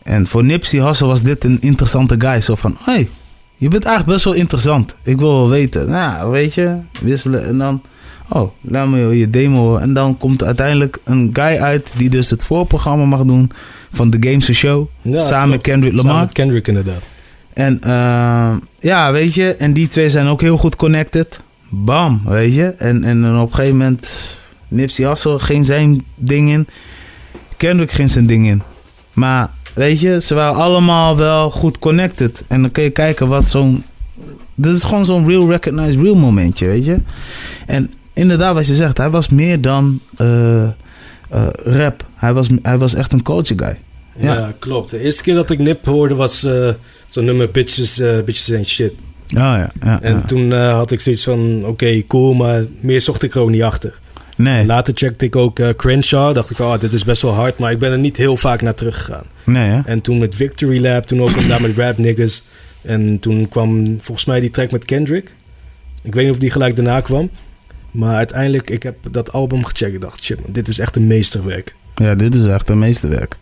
En 0.02 0.26
voor 0.26 0.44
Nipsey 0.44 0.80
Hussle 0.80 1.06
was 1.06 1.22
dit 1.22 1.44
een 1.44 1.60
interessante 1.60 2.14
guy. 2.18 2.40
Zo 2.40 2.54
van, 2.54 2.76
hé, 2.84 2.92
hey, 2.92 3.08
je 3.56 3.68
bent 3.68 3.84
eigenlijk 3.84 4.14
best 4.14 4.24
wel 4.24 4.34
interessant. 4.34 4.94
Ik 5.02 5.18
wil 5.18 5.32
wel 5.32 5.48
weten. 5.48 5.90
Nou, 5.90 6.30
weet 6.30 6.54
je, 6.54 6.76
wisselen. 7.00 7.46
En 7.46 7.58
dan 7.58 7.82
Oh, 8.30 8.50
laat 8.60 8.88
me 8.88 9.18
je 9.18 9.30
demo. 9.30 9.76
En 9.76 9.94
dan 9.94 10.18
komt 10.18 10.44
uiteindelijk 10.44 10.98
een 11.04 11.30
guy 11.32 11.58
uit 11.58 11.92
die 11.96 12.10
dus 12.10 12.30
het 12.30 12.44
voorprogramma 12.44 13.04
mag 13.04 13.24
doen 13.24 13.50
van 13.92 14.10
The 14.10 14.28
Games 14.28 14.52
Show. 14.52 14.86
samen 15.14 15.48
met 15.48 15.60
Kendrick 15.60 15.92
Lamar. 15.92 16.04
Samen 16.04 16.24
met 16.24 16.32
Kendrick 16.32 16.68
inderdaad. 16.68 17.02
En 17.58 17.80
uh, 17.86 18.56
ja, 18.78 19.12
weet 19.12 19.34
je, 19.34 19.54
en 19.54 19.72
die 19.72 19.88
twee 19.88 20.08
zijn 20.08 20.26
ook 20.26 20.40
heel 20.40 20.56
goed 20.56 20.76
connected. 20.76 21.40
Bam, 21.68 22.22
weet 22.24 22.54
je. 22.54 22.66
En, 22.66 23.04
en 23.04 23.38
op 23.38 23.48
een 23.48 23.54
gegeven 23.54 23.76
moment, 23.76 24.36
Nipsey 24.68 25.08
Hussle 25.08 25.38
ging 25.38 25.66
zijn 25.66 26.04
ding 26.14 26.50
in. 26.50 26.68
Kendrick 27.56 27.90
ging 27.92 28.10
zijn 28.10 28.26
ding 28.26 28.46
in. 28.46 28.62
Maar 29.12 29.50
weet 29.74 30.00
je, 30.00 30.20
ze 30.20 30.34
waren 30.34 30.54
allemaal 30.54 31.16
wel 31.16 31.50
goed 31.50 31.78
connected. 31.78 32.44
En 32.48 32.60
dan 32.62 32.70
kun 32.70 32.82
je 32.82 32.90
kijken 32.90 33.28
wat 33.28 33.48
zo'n... 33.48 33.84
Dit 34.54 34.74
is 34.74 34.82
gewoon 34.82 35.04
zo'n 35.04 35.28
real 35.28 35.50
recognized 35.50 36.00
real 36.00 36.16
momentje, 36.16 36.66
weet 36.66 36.84
je. 36.84 36.98
En 37.66 37.92
inderdaad, 38.12 38.54
wat 38.54 38.66
je 38.66 38.74
zegt, 38.74 38.98
hij 38.98 39.10
was 39.10 39.28
meer 39.28 39.60
dan 39.60 40.00
uh, 40.18 40.62
uh, 40.62 40.68
rap. 41.64 42.04
Hij 42.14 42.34
was, 42.34 42.48
hij 42.62 42.78
was 42.78 42.94
echt 42.94 43.12
een 43.12 43.22
culture 43.22 43.64
guy. 43.64 43.78
Ja. 44.18 44.34
ja. 44.34 44.52
klopt. 44.58 44.90
De 44.90 45.00
eerste 45.00 45.22
keer 45.22 45.34
dat 45.34 45.50
ik 45.50 45.58
Nip 45.58 45.84
hoorde 45.84 46.14
was 46.14 46.44
uh, 46.44 46.68
zo'n 47.08 47.24
nummer 47.24 47.50
Bitches, 47.50 48.02
Bitches 48.24 48.54
and 48.56 48.66
Shit. 48.66 48.92
Oh 49.28 49.34
ja, 49.34 49.70
ja 49.82 50.02
En 50.02 50.26
toen 50.26 50.52
had 50.52 50.90
ik 50.90 51.00
zoiets 51.00 51.24
van, 51.24 51.64
oké, 51.66 52.06
cool, 52.06 52.34
maar 52.34 52.64
meer 52.80 53.00
zocht 53.00 53.22
ik 53.22 53.34
er 53.34 53.40
ook 53.40 53.50
niet 53.50 53.62
achter. 53.62 53.98
Nee. 54.38 54.66
Later 54.66 54.94
checkte 54.96 55.24
ik 55.24 55.36
ook 55.36 55.58
uh, 55.58 55.68
Crenshaw. 55.68 56.34
Dacht 56.34 56.50
ik, 56.50 56.58
oh, 56.58 56.78
dit 56.78 56.92
is 56.92 57.04
best 57.04 57.22
wel 57.22 57.32
hard. 57.32 57.58
Maar 57.58 57.72
ik 57.72 57.78
ben 57.78 57.90
er 57.92 57.98
niet 57.98 58.16
heel 58.16 58.36
vaak 58.36 58.62
naar 58.62 58.74
teruggegaan. 58.74 59.24
Nee, 59.44 59.68
hè? 59.68 59.80
En 59.84 60.00
toen 60.00 60.18
met 60.18 60.34
Victory 60.34 60.82
Lab, 60.82 61.06
toen 61.06 61.22
ook 61.22 61.48
daar 61.48 61.60
met 61.60 61.76
Rap 61.76 61.98
Niggas. 61.98 62.42
En 62.82 63.18
toen 63.18 63.48
kwam 63.48 63.98
volgens 64.00 64.26
mij 64.26 64.40
die 64.40 64.50
track 64.50 64.70
met 64.70 64.84
Kendrick. 64.84 65.34
Ik 66.02 66.14
weet 66.14 66.24
niet 66.24 66.32
of 66.32 66.38
die 66.38 66.50
gelijk 66.50 66.76
daarna 66.76 67.00
kwam. 67.00 67.30
Maar 67.90 68.16
uiteindelijk, 68.16 68.70
ik 68.70 68.82
heb 68.82 68.96
dat 69.10 69.32
album 69.32 69.64
gecheckt. 69.64 69.94
Ik 69.94 70.00
dacht, 70.00 70.22
shit, 70.22 70.38
dit 70.46 70.68
is 70.68 70.78
echt 70.78 70.96
een 70.96 71.06
meesterwerk. 71.06 71.74
Ja, 71.98 72.14
dit 72.14 72.34
is 72.34 72.46
echt 72.46 72.68
een 72.68 72.78
meesterwerk. 72.78 73.36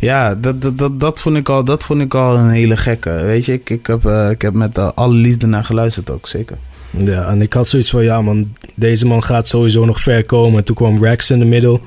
Ja, 0.00 0.34
dat, 0.34 0.62
dat, 0.62 0.78
dat, 0.78 1.00
dat, 1.00 1.20
vond, 1.20 1.36
ik 1.36 1.48
al, 1.48 1.64
dat 1.64 1.84
vond 1.84 2.00
ik 2.00 2.14
al 2.14 2.36
een 2.36 2.48
hele 2.48 2.76
gekke. 2.76 3.10
Weet 3.10 3.44
je, 3.44 3.52
ik, 3.52 3.70
ik, 3.70 3.86
heb, 3.86 4.04
uh, 4.04 4.30
ik 4.30 4.42
heb 4.42 4.54
met 4.54 4.78
uh, 4.78 4.88
alle 4.94 5.14
liefde 5.14 5.46
naar 5.46 5.64
geluisterd 5.64 6.10
ook, 6.10 6.26
zeker. 6.26 6.56
Ja, 6.90 7.26
en 7.26 7.42
ik 7.42 7.52
had 7.52 7.68
zoiets 7.68 7.90
van, 7.90 8.02
ja 8.02 8.22
man, 8.22 8.52
deze 8.74 9.06
man 9.06 9.22
gaat 9.22 9.48
sowieso 9.48 9.84
nog 9.84 10.00
ver 10.00 10.26
komen. 10.26 10.58
En 10.58 10.64
toen 10.64 10.76
kwam 10.76 11.04
Rex 11.04 11.30
in 11.30 11.38
de 11.38 11.44
middel. 11.44 11.80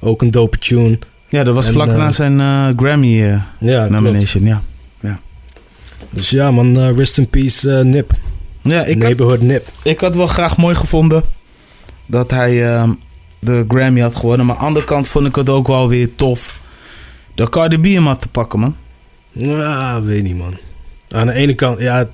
Ook 0.00 0.22
een 0.22 0.30
dope 0.30 0.58
tune. 0.58 0.98
Ja, 1.28 1.44
dat 1.44 1.54
was 1.54 1.70
vlak 1.70 1.88
na 1.88 2.06
eh, 2.06 2.12
zijn 2.12 2.38
Grammy 2.78 3.40
ja, 3.58 3.88
nomination. 3.88 4.44
Ja. 4.44 4.62
ja. 5.00 5.20
Dus 6.10 6.30
ja 6.30 6.50
man, 6.50 6.94
rest 6.94 7.18
in 7.18 7.28
peace 7.28 7.84
Nip. 7.84 8.12
Ja, 8.62 8.84
ik 8.84 8.96
Neighborhood 8.96 9.38
had, 9.38 9.48
Nip. 9.48 9.68
Ik 9.82 10.00
had 10.00 10.14
wel 10.14 10.26
graag 10.26 10.56
mooi 10.56 10.74
gevonden 10.74 11.22
dat 12.06 12.30
hij 12.30 12.74
ehm, 12.74 12.90
de 13.40 13.64
Grammy 13.68 14.00
had 14.00 14.16
gewonnen. 14.16 14.46
Maar 14.46 14.54
aan 14.54 14.60
de 14.60 14.66
andere 14.66 14.84
kant 14.84 15.08
vond 15.08 15.26
ik 15.26 15.34
het 15.34 15.48
ook 15.48 15.66
wel 15.66 15.88
weer 15.88 16.14
tof 16.14 16.58
dat 17.34 17.48
Cardi 17.48 17.78
B 17.78 17.84
hem 17.84 18.06
had 18.06 18.20
te 18.20 18.28
pakken, 18.28 18.60
man. 18.60 18.76
Ja, 19.32 20.02
weet 20.02 20.22
niet, 20.22 20.36
man. 20.36 20.56
Aan 21.08 21.26
de 21.26 21.32
ene 21.32 21.54
kant, 21.54 21.80
ja, 21.80 22.08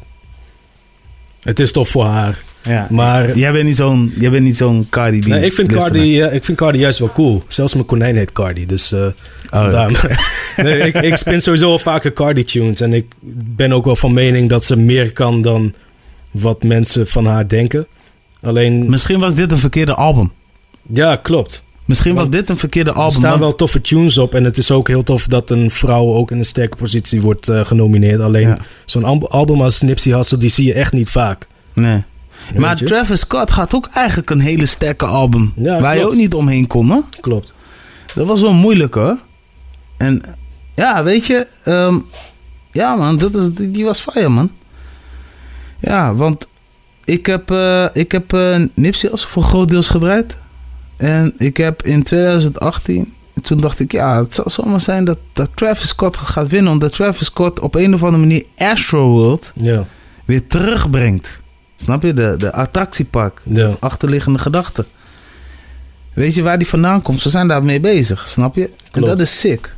het 1.43 1.59
is 1.59 1.73
tof 1.73 1.89
voor 1.89 2.05
haar. 2.05 2.39
Ja, 2.63 2.87
maar 2.91 3.39
jij 3.39 3.53
bent 3.53 3.65
niet 3.65 3.77
zo'n, 3.77 4.13
jij 4.19 4.31
bent 4.31 4.45
niet 4.45 4.57
zo'n 4.57 4.87
Cardi 4.91 5.19
B. 5.19 5.27
Nee, 5.27 5.45
ik 5.45 5.53
vind 5.53 5.73
Cardi, 5.73 6.25
uh, 6.25 6.35
ik 6.35 6.45
vind 6.45 6.59
Cardi 6.59 6.79
juist 6.79 6.99
wel 6.99 7.13
cool. 7.13 7.45
Zelfs 7.49 7.75
mijn 7.75 7.87
konijn 7.87 8.17
heet 8.17 8.33
Cardi, 8.33 8.67
dus 8.67 8.93
uh, 8.93 9.07
oh, 9.51 9.89
nee, 10.57 10.79
ik, 10.79 10.95
ik 10.95 11.17
spin 11.17 11.41
sowieso 11.41 11.71
al 11.71 11.79
vaker 11.79 12.13
Cardi 12.13 12.45
tunes 12.45 12.81
en 12.81 12.93
ik 12.93 13.07
ben 13.57 13.73
ook 13.73 13.85
wel 13.85 13.97
van 13.97 14.15
mening 14.15 14.49
dat 14.49 14.65
ze 14.65 14.77
meer 14.77 15.13
kan 15.13 15.43
dan 15.43 15.75
wat 16.31 16.63
mensen 16.63 17.07
van 17.07 17.27
haar 17.27 17.49
denken. 17.49 17.87
Alleen. 18.41 18.91
Misschien 18.91 19.21
was 19.21 19.35
dit 19.35 19.53
een 19.53 19.59
verkeerde 19.59 19.95
album. 19.95 20.33
Ja, 20.93 21.17
klopt. 21.17 21.65
Misschien 21.85 22.15
was 22.15 22.31
dit 22.31 22.49
een 22.49 22.57
verkeerde 22.57 22.93
album. 22.93 23.23
Er 23.23 23.29
staan 23.29 23.39
wel 23.39 23.55
toffe 23.55 23.81
tunes 23.81 24.19
op. 24.19 24.35
En 24.35 24.45
het 24.45 24.59
is 24.59 24.71
ook 24.71 24.89
heel 24.89 25.03
tof 25.03 25.27
dat 25.27 25.51
een 25.51 25.71
vrouw 25.71 26.15
ook 26.15 26.31
in 26.31 26.39
een 26.39 26.45
sterke 26.45 26.77
positie 26.77 27.21
wordt 27.21 27.49
uh, 27.49 27.65
genomineerd. 27.65 28.21
Alleen 28.21 28.59
zo'n 28.85 29.29
album 29.29 29.63
als 29.63 29.81
Nipsey 29.81 30.13
Hussle, 30.13 30.39
die 30.39 30.51
zie 30.51 30.65
je 30.65 30.73
echt 30.73 30.93
niet 30.93 31.11
vaak. 31.11 31.47
Nee. 31.73 32.05
maar 32.57 32.77
Travis 32.77 33.21
Scott 33.21 33.51
had 33.51 33.75
ook 33.75 33.89
eigenlijk 33.93 34.31
een 34.31 34.41
hele 34.41 34.67
sterke 34.67 35.07
album. 35.07 35.53
waar 35.57 35.97
je 35.97 36.07
ook 36.07 36.15
niet 36.15 36.35
omheen 36.35 36.67
kon, 36.67 36.91
hè? 36.91 36.99
Klopt. 37.21 37.55
Dat 38.15 38.27
was 38.27 38.41
wel 38.41 38.53
moeilijk, 38.53 38.95
hoor. 38.95 39.19
En 39.97 40.23
ja, 40.75 41.03
weet 41.03 41.27
je... 41.27 41.47
Um, 41.65 42.07
ja, 42.73 42.97
man, 42.97 43.19
dat 43.19 43.35
is, 43.35 43.49
die 43.53 43.85
was 43.85 44.01
fire, 44.01 44.29
man. 44.29 44.51
Ja, 45.79 46.15
want 46.15 46.47
ik 47.05 47.27
heb, 47.27 47.51
uh, 47.51 47.87
ik 47.93 48.13
heb 48.13 48.33
uh, 48.33 48.57
Nipsey 48.75 49.11
Hussle 49.11 49.29
voor 49.29 49.43
groot 49.43 49.69
deels 49.69 49.89
gedraaid. 49.89 50.37
En 50.97 51.35
ik 51.39 51.57
heb 51.57 51.83
in 51.83 52.03
2018, 52.03 53.15
toen 53.43 53.61
dacht 53.61 53.81
ik, 53.81 53.93
ja, 53.93 54.23
het 54.23 54.35
zou 54.35 54.51
zomaar 54.51 54.81
zijn 54.81 55.05
dat, 55.05 55.19
dat 55.33 55.51
Travis 55.55 55.89
Scott 55.89 56.17
gaat 56.17 56.49
winnen. 56.49 56.73
Omdat 56.73 56.93
Travis 56.93 57.27
Scott 57.27 57.61
op 57.61 57.75
een 57.75 57.95
of 57.95 58.03
andere 58.03 58.23
manier 58.23 58.45
Astroworld 58.57 59.53
ja. 59.55 59.87
weer 60.25 60.47
terugbrengt. 60.47 61.39
Snap 61.77 62.03
je? 62.03 62.15
De, 62.15 62.35
de 62.39 62.53
attractiepark. 62.53 63.43
Ja. 63.45 63.55
De 63.55 63.77
achterliggende 63.81 64.39
gedachte. 64.39 64.85
Weet 66.13 66.35
je 66.35 66.43
waar 66.43 66.59
die 66.59 66.69
vandaan 66.69 67.03
komt? 67.03 67.21
Ze 67.21 67.31
zijn 67.31 67.49
daarmee 67.49 67.81
bezig, 67.81 68.29
snap 68.29 68.55
je? 68.55 68.71
En 68.93 69.03
dat 69.03 69.21
is 69.21 69.41
sick. 69.41 69.75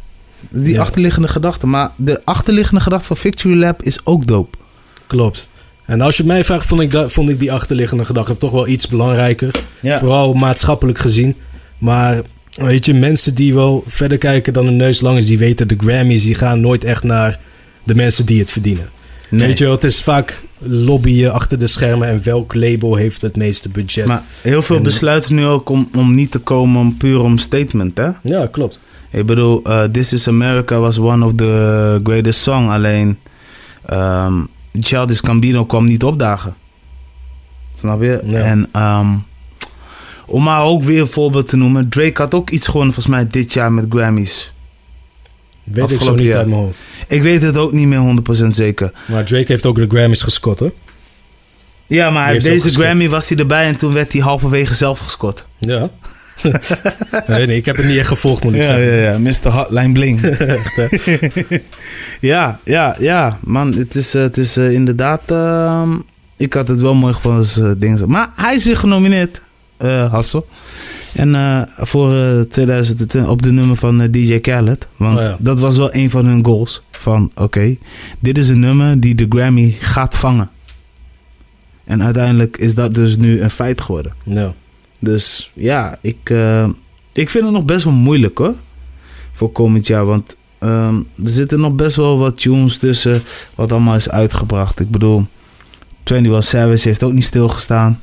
Die 0.51 0.81
achterliggende 0.81 1.29
gedachte. 1.29 1.67
Maar 1.67 1.91
de 1.97 2.21
achterliggende 2.25 2.81
gedachte 2.81 3.07
van 3.07 3.17
Victory 3.17 3.59
Lab 3.59 3.83
is 3.83 4.07
ook 4.07 4.27
dope. 4.27 4.59
Klopt. 5.07 5.51
En 5.89 6.01
als 6.01 6.17
je 6.17 6.25
mij 6.25 6.45
vraagt, 6.45 6.67
vond 6.67 6.81
ik, 6.81 6.91
dat, 6.91 7.13
vond 7.13 7.29
ik 7.29 7.39
die 7.39 7.53
achterliggende 7.53 8.05
gedachte 8.05 8.37
toch 8.37 8.51
wel 8.51 8.69
iets 8.69 8.89
belangrijker. 8.89 9.51
Vooral 9.83 10.33
maatschappelijk 10.33 10.99
gezien. 10.99 11.35
Maar 11.79 12.23
weet 12.55 12.87
je, 12.87 12.95
mensen 12.95 13.35
die 13.35 13.55
wel 13.55 13.85
verder 13.87 14.19
kijken 14.19 14.53
dan 14.53 14.67
een 14.67 14.77
neus 14.77 15.01
lang 15.01 15.19
is, 15.19 15.27
die 15.27 15.39
weten 15.39 15.69
de 15.69 15.77
Grammys, 15.79 16.23
die 16.23 16.35
gaan 16.35 16.61
nooit 16.61 16.85
echt 16.85 17.03
naar 17.03 17.39
de 17.85 17.95
mensen 17.95 18.27
die 18.27 18.39
het 18.39 18.51
verdienen. 18.51 18.89
Weet 19.31 19.59
je 19.59 19.65
wel, 19.65 19.73
het 19.73 19.85
is 19.85 20.03
vaak 20.03 20.43
lobbyen 20.59 21.33
achter 21.33 21.59
de 21.59 21.67
schermen 21.67 22.09
en 22.09 22.21
welk 22.25 22.55
label 22.55 22.95
heeft 22.95 23.23
het 23.23 23.37
meeste 23.37 23.69
budget. 23.69 24.07
Maar 24.07 24.23
heel 24.43 24.63
veel 24.63 24.81
besluiten 24.81 25.35
nu 25.35 25.45
ook 25.45 25.69
om, 25.69 25.89
om 25.97 26.15
niet 26.15 26.31
te 26.31 26.39
komen 26.39 26.97
puur 26.97 27.21
om 27.21 27.39
statement, 27.39 27.99
hè? 27.99 28.11
Ja, 28.23 28.47
klopt. 28.47 28.79
Ik 29.11 29.27
bedoel, 29.27 29.63
uh, 29.67 29.83
This 29.83 30.13
is 30.13 30.29
America 30.29 30.79
was 30.79 30.99
one 30.99 31.25
of 31.25 31.33
the 31.33 32.01
greatest 32.03 32.41
song, 32.41 32.69
alleen... 32.69 33.19
Um, 33.93 34.49
Childish 34.81 35.21
Cambino 35.21 35.65
kwam 35.65 35.85
niet 35.85 36.05
opdagen. 36.05 36.55
Snap 37.77 38.03
je? 38.03 38.17
En 38.17 38.69
um, 38.77 39.25
om 40.27 40.43
maar 40.43 40.63
ook 40.63 40.83
weer 40.83 41.01
een 41.01 41.09
voorbeeld 41.09 41.49
te 41.49 41.57
noemen. 41.57 41.89
Drake 41.89 42.23
had 42.23 42.35
ook 42.35 42.51
iets 42.51 42.67
gewonnen 42.67 42.95
volgens 42.95 43.15
mij 43.15 43.27
dit 43.27 43.53
jaar 43.53 43.73
met 43.73 43.87
Grammys. 43.89 44.53
Weet 45.65 45.91
ik 45.91 46.01
zo 46.01 46.15
niet 46.15 46.33
uit 46.33 46.47
mijn 46.47 46.61
hoofd. 46.61 46.83
Ik 47.09 47.23
weet 47.23 47.43
het 47.43 47.57
ook 47.57 47.73
niet 47.73 47.87
meer 47.87 48.45
100% 48.45 48.49
zeker. 48.49 48.93
Maar 49.07 49.25
Drake 49.25 49.53
heeft 49.53 49.67
ook 49.67 49.77
de 49.77 49.87
Grammys 49.89 50.23
gescot, 50.23 50.59
hoor. 50.59 50.73
Ja, 51.89 52.11
maar 52.11 52.39
deze 52.39 52.71
Grammy 52.71 53.09
was 53.09 53.29
hij 53.29 53.39
erbij 53.39 53.67
en 53.67 53.77
toen 53.77 53.93
werd 53.93 54.13
hij 54.13 54.23
halverwege 54.23 54.75
zelf 54.75 54.99
gescot. 54.99 55.45
Ja. 55.59 55.91
nee, 57.27 57.47
nee, 57.47 57.57
ik 57.57 57.65
heb 57.65 57.77
het 57.77 57.87
niet 57.87 57.99
echt 57.99 58.09
gevolgd, 58.09 58.45
moet 58.45 58.55
ik 58.55 58.61
ja, 58.61 58.67
zeggen. 58.67 58.97
Ja, 58.97 59.13
ja, 59.13 59.19
Mr. 59.19 59.49
Hotline 59.49 59.93
Bling. 59.93 60.21
ja, 62.21 62.59
ja, 62.65 62.97
ja. 62.99 63.39
Man, 63.45 63.75
het 63.75 63.95
is, 63.95 64.15
eh, 64.15 64.23
het 64.23 64.37
is 64.37 64.57
uh, 64.57 64.73
inderdaad... 64.73 65.23
Uh, 65.31 65.93
ik 66.37 66.55
had 66.55 66.69
het 66.69 66.81
wel 66.81 66.95
mooi 66.95 67.15
gevonden 67.15 67.41
als 67.41 67.59
uh, 67.59 67.71
dingen. 67.79 68.11
Maar 68.11 68.31
hij 68.35 68.55
is 68.55 68.65
weer 68.65 68.77
genomineerd, 68.77 69.41
Hassel. 70.11 70.49
En 71.13 71.69
voor 71.79 72.11
2020 72.49 73.27
op 73.27 73.43
de 73.43 73.53
nummer 73.53 73.77
van 73.77 74.09
DJ 74.11 74.39
Khaled. 74.39 74.87
Want 74.97 75.19
oh, 75.19 75.35
dat 75.39 75.61
was 75.61 75.77
wel 75.77 75.95
een 75.95 76.11
van 76.11 76.27
hun 76.27 76.45
goals. 76.45 76.83
Van 76.91 77.31
oké, 77.35 77.77
dit 78.19 78.39
is 78.39 78.49
een 78.49 78.61
nummer 78.61 79.01
die 79.01 79.15
de 79.15 79.27
Grammy 79.29 79.77
gaat 79.81 80.17
vangen. 80.17 80.51
En 81.89 82.03
uiteindelijk 82.03 82.57
is 82.57 82.75
dat 82.75 82.95
dus 82.95 83.17
nu 83.17 83.41
een 83.41 83.51
feit 83.51 83.81
geworden. 83.81 84.13
Ja. 84.23 84.55
Dus 84.99 85.51
ja, 85.55 85.99
ik, 86.01 86.31
uh, 86.31 86.69
ik 87.13 87.31
vind 87.31 87.45
het 87.45 87.53
nog 87.53 87.65
best 87.65 87.85
wel 87.85 87.93
moeilijk 87.93 88.39
hoor. 88.39 88.55
Voor 89.33 89.53
komend 89.53 89.87
jaar. 89.87 90.05
Want 90.05 90.37
um, 90.61 91.07
er 91.23 91.29
zitten 91.29 91.61
nog 91.61 91.73
best 91.75 91.97
wel 91.97 92.19
wat 92.19 92.41
tunes 92.41 92.77
tussen. 92.79 93.23
Wat 93.55 93.73
allemaal 93.73 93.95
is 93.95 94.11
uitgebracht. 94.11 94.81
Ik 94.81 94.91
bedoel, 94.91 95.27
21 96.05 96.45
Savage 96.45 96.89
heeft 96.89 97.03
ook 97.03 97.13
niet 97.13 97.25
stilgestaan. 97.25 98.01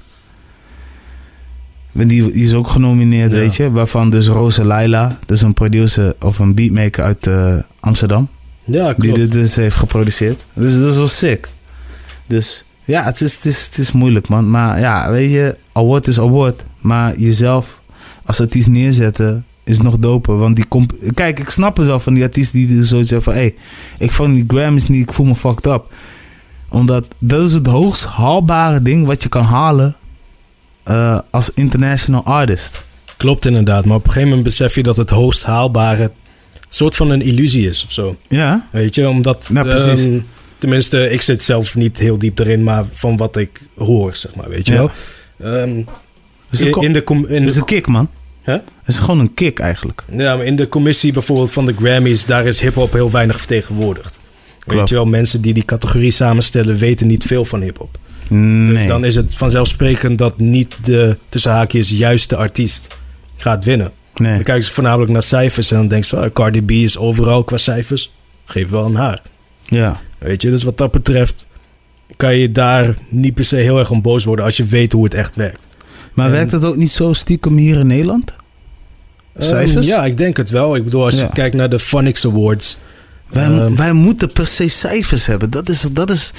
Die, 1.92 2.06
die 2.06 2.32
is 2.32 2.54
ook 2.54 2.68
genomineerd, 2.68 3.32
weet 3.32 3.56
je. 3.56 3.72
Waarvan 3.72 4.10
dus 4.10 4.28
Rosa 4.28 4.64
Laila, 4.64 5.20
dus 5.26 5.42
een 5.42 5.54
producer 5.54 6.16
of 6.22 6.40
een 6.40 6.56
beatmaker 6.56 7.04
uit 7.04 7.28
uh, 7.28 7.56
Amsterdam. 7.80 8.28
Ja, 8.64 8.84
klopt. 8.84 9.02
Die 9.02 9.14
dit 9.14 9.32
dus 9.32 9.56
heeft 9.56 9.76
geproduceerd. 9.76 10.46
Dus 10.54 10.80
dat 10.80 10.90
is 10.90 10.96
wel 10.96 11.08
sick. 11.08 11.50
Dus 12.26 12.65
ja, 12.86 13.04
het 13.04 13.22
is, 13.22 13.36
het, 13.36 13.46
is, 13.46 13.66
het 13.66 13.78
is 13.78 13.92
moeilijk, 13.92 14.28
man. 14.28 14.50
Maar 14.50 14.80
ja, 14.80 15.12
weet 15.12 15.32
je, 15.32 15.58
award 15.74 16.08
is 16.08 16.20
award. 16.20 16.64
Maar 16.82 17.18
jezelf 17.18 17.82
als 18.26 18.42
artiest 18.42 18.68
neerzetten 18.68 19.46
is 19.64 19.82
nog 19.82 19.98
doper. 19.98 20.38
Want 20.38 20.56
die 20.56 20.66
komt. 20.66 20.94
Kijk, 21.14 21.40
ik 21.40 21.50
snap 21.50 21.78
het 21.78 21.86
wel 21.86 22.00
van 22.00 22.14
die 22.14 22.24
artiesten 22.24 22.60
die 22.60 22.68
dus 22.68 22.90
zoiets 22.90 23.10
zeggen 23.10 23.34
van... 23.34 23.42
hé, 23.42 23.48
hey, 23.48 23.56
ik 23.98 24.12
vang 24.12 24.34
die 24.34 24.46
Grammys 24.48 24.88
niet, 24.88 25.02
ik 25.02 25.14
voel 25.14 25.26
me 25.26 25.36
fucked 25.36 25.66
up. 25.66 25.94
Omdat 26.70 27.06
dat 27.20 27.48
is 27.48 27.54
het 27.54 27.68
hoogst 27.68 28.06
haalbare 28.06 28.82
ding 28.82 29.06
wat 29.06 29.24
je 29.24 29.30
kan 29.30 29.44
halen 29.44 29.96
uh, 30.88 31.20
als 31.32 31.52
international 31.54 32.24
artist. 32.24 32.84
Klopt 33.18 33.46
inderdaad, 33.46 33.86
maar 33.86 33.96
op 33.96 34.04
een 34.04 34.10
gegeven 34.10 34.30
moment 34.30 34.48
besef 34.48 34.76
je 34.76 34.84
dat 34.84 34.96
het 34.96 35.10
hoogst 35.10 35.44
haalbare 35.44 36.12
soort 36.70 36.96
van 36.96 37.10
een 37.10 37.22
illusie 37.22 37.70
is 37.70 37.84
of 37.84 37.92
zo. 37.92 38.18
Ja. 38.28 38.68
Weet 38.72 38.96
je, 38.96 39.10
omdat. 39.10 39.50
Ja, 39.54 39.64
precies. 39.64 40.04
ehm, 40.04 40.20
tenminste, 40.58 41.10
ik 41.10 41.22
zit 41.22 41.44
zelf 41.44 41.76
niet 41.76 42.00
heel 42.00 42.18
diep 42.18 42.40
erin, 42.40 42.64
maar 42.64 42.86
van 42.94 43.18
wat 43.18 43.38
ik 43.38 43.62
hoor, 43.78 44.16
zeg 44.16 44.36
maar, 44.36 44.50
weet 44.50 44.68
je 44.68 44.74
wel. 44.74 44.92
Ehm, 45.40 45.82
is 46.50 46.62
in, 46.62 46.94
de, 46.94 47.04
in 47.06 47.24
Het 47.24 47.46
is 47.46 47.54
de 47.54 47.60
een 47.60 47.66
kick, 47.66 47.88
man. 47.88 48.10
Hè? 48.42 48.54
Het 48.54 48.64
is 48.86 49.00
gewoon 49.00 49.20
een 49.20 49.34
kick 49.34 49.60
eigenlijk. 49.60 50.04
Ja, 50.12 50.36
maar 50.36 50.46
in 50.46 50.56
de 50.56 50.70
commissie 50.70 51.14
bijvoorbeeld 51.14 51.52
van 51.52 51.66
de 51.66 51.74
Grammys, 51.78 52.26
daar 52.26 52.46
is 52.46 52.60
hip-hop 52.60 52.94
heel 52.94 53.12
weinig 53.12 53.38
vertegenwoordigd. 53.38 54.20
Weet 54.66 54.90
je 54.90 54.96
wel, 54.96 55.06
mensen 55.06 55.42
die 55.42 55.54
die 55.54 55.66
categorie 55.66 56.12
samenstellen 56.12 56.78
weten 56.78 57.08
niet 57.08 57.24
veel 57.24 57.46
van 57.46 57.62
hip-hop. 57.62 57.98
Nee. 58.30 58.68
Dus 58.68 58.88
dan 58.88 59.06
is 59.06 59.16
het 59.16 59.34
vanzelfsprekend 59.34 60.18
dat 60.18 60.38
niet 60.38 60.76
de 60.82 61.18
tussen 61.30 61.52
haakjes 61.52 61.90
juiste 61.90 62.36
artiest 62.36 62.88
gaat 63.38 63.66
winnen. 63.66 63.92
nee. 64.16 64.34
Dan 64.34 64.44
kijken 64.44 64.66
ze 64.66 64.72
voornamelijk 64.72 65.12
naar 65.12 65.24
cijfers 65.24 65.72
en 65.72 65.78
dan 65.78 65.88
denk 65.88 66.04
je 66.04 66.10
van 66.10 66.20
ah, 66.20 66.34
Cardi 66.34 66.62
B 66.62 66.72
is 66.72 66.98
overal 66.98 67.44
qua 67.44 67.58
cijfers. 67.58 68.12
Geef 68.46 68.70
wel 68.70 68.84
aan 68.84 68.96
haar. 68.96 69.22
Ja. 69.64 70.02
Weet 70.18 70.42
je, 70.42 70.50
dus 70.50 70.64
wat 70.64 70.78
dat 70.78 70.92
betreft 70.92 71.46
kan 72.18 72.36
je 72.38 72.52
daar 72.52 72.96
niet 73.10 73.34
per 73.34 73.46
se 73.46 73.56
heel 73.56 73.80
erg 73.80 73.90
om 73.92 74.02
boos 74.02 74.24
worden 74.24 74.46
als 74.46 74.58
je 74.58 74.66
weet 74.66 74.92
hoe 74.92 75.04
het 75.04 75.14
echt 75.14 75.36
werkt. 75.36 75.62
Maar 76.14 76.26
En- 76.26 76.32
werkt 76.32 76.52
het 76.52 76.66
ook 76.66 76.76
niet 76.76 76.92
zo 76.92 77.14
stiekem 77.14 77.58
hier 77.58 77.80
in 77.80 77.88
Nederland? 77.88 78.36
Cijfers? 79.38 79.88
Ehm, 79.88 79.96
ja, 79.96 80.06
ik 80.06 80.18
denk 80.18 80.38
het 80.38 80.50
wel. 80.50 80.76
Ik 80.76 80.84
bedoel, 80.84 81.04
als 81.04 81.14
Ja. 81.20 81.24
je 81.26 81.30
kijkt 81.32 81.56
naar 81.56 81.70
de 81.70 81.80
Phonics 81.80 82.26
Awards. 82.26 82.78
Wij, 83.30 83.46
Ehm, 83.46 83.76
wij 83.76 83.92
moeten 83.94 84.32
per 84.32 84.48
se 84.48 84.68
cijfers 84.68 85.26
hebben. 85.26 85.50
Dat 85.50 85.70
is, 85.70 85.82
dat 85.82 86.10
is, 86.10 86.34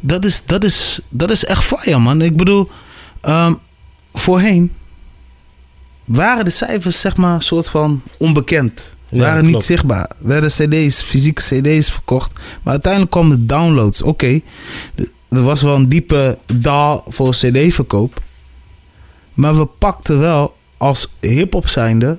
dat 0.00 0.24
is, 0.24 0.42
dat 0.46 0.64
is, 0.64 1.00
dat 1.08 1.30
is 1.30 1.44
echt 1.44 1.64
fire, 1.64 1.98
man. 1.98 2.22
Ik 2.22 2.36
bedoel, 2.36 2.70
ehm, 3.20 3.54
voorheen 4.12 4.72
waren 6.04 6.44
de 6.44 6.50
cijfers, 6.50 7.00
zeg 7.00 7.16
maar, 7.16 7.42
soort 7.42 7.68
van 7.68 8.02
onbekend. 8.18 8.96
Ja, 9.10 9.18
waren 9.20 9.46
niet 9.46 9.62
zichtbaar. 9.62 10.10
Werden 10.18 10.50
cd's, 10.50 11.00
fysieke 11.00 11.42
cd's 11.42 11.90
verkocht. 11.90 12.32
Maar 12.62 12.72
uiteindelijk 12.72 13.10
kwamen 13.12 13.30
de 13.38 13.46
downloads. 13.46 14.02
Oké, 14.02 14.40
er 15.28 15.42
was 15.42 15.62
wel 15.62 15.74
een 15.74 15.88
diepe 15.88 16.38
daal 16.56 17.04
voor 17.08 17.30
cd-verkoop. 17.30 18.22
Maar 19.34 19.56
we 19.56 19.64
pakten 19.66 20.18
wel, 20.18 20.56
als 20.76 21.08
hip-hop 21.20 21.68
zijnde... 21.68 22.18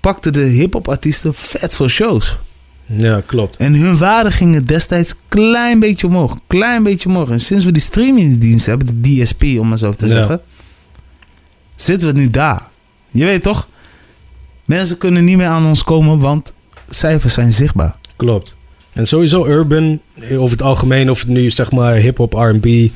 pakten 0.00 0.32
de 0.32 0.40
hip-hop 0.44 0.88
artiesten 0.88 1.34
vet 1.34 1.74
veel 1.74 1.88
shows. 1.88 2.38
Ja, 2.86 3.22
klopt. 3.26 3.56
En 3.56 3.74
hun 3.74 3.96
waarde 3.98 4.30
gingen 4.30 4.64
destijds 4.66 5.14
klein 5.28 5.80
beetje 5.80 6.06
omhoog. 6.06 6.36
Klein 6.46 6.82
beetje 6.82 7.08
omhoog. 7.08 7.28
En 7.30 7.40
sinds 7.40 7.64
we 7.64 7.72
die 7.72 7.82
streamingsdienst 7.82 8.66
hebben, 8.66 8.86
de 9.02 9.22
DSP 9.22 9.42
om 9.42 9.68
maar 9.68 9.78
zo 9.78 9.92
te 9.92 10.06
Ja. 10.06 10.12
zeggen, 10.12 10.40
zitten 11.76 12.08
we 12.08 12.14
nu 12.20 12.30
daar. 12.30 12.62
Je 13.10 13.24
weet 13.24 13.42
toch? 13.42 13.68
Mensen 14.68 14.98
kunnen 14.98 15.24
niet 15.24 15.36
meer 15.36 15.46
aan 15.46 15.66
ons 15.66 15.84
komen, 15.84 16.18
want 16.18 16.52
cijfers 16.88 17.34
zijn 17.34 17.52
zichtbaar. 17.52 17.94
Klopt. 18.16 18.56
En 18.92 19.06
sowieso 19.06 19.46
urban, 19.46 20.00
over 20.32 20.50
het 20.50 20.62
algemeen, 20.62 21.10
of 21.10 21.18
het 21.20 21.28
nu 21.28 21.50
zeg 21.50 21.70
maar 21.72 21.94
hip-hop, 21.94 22.32
RB, 22.32 22.88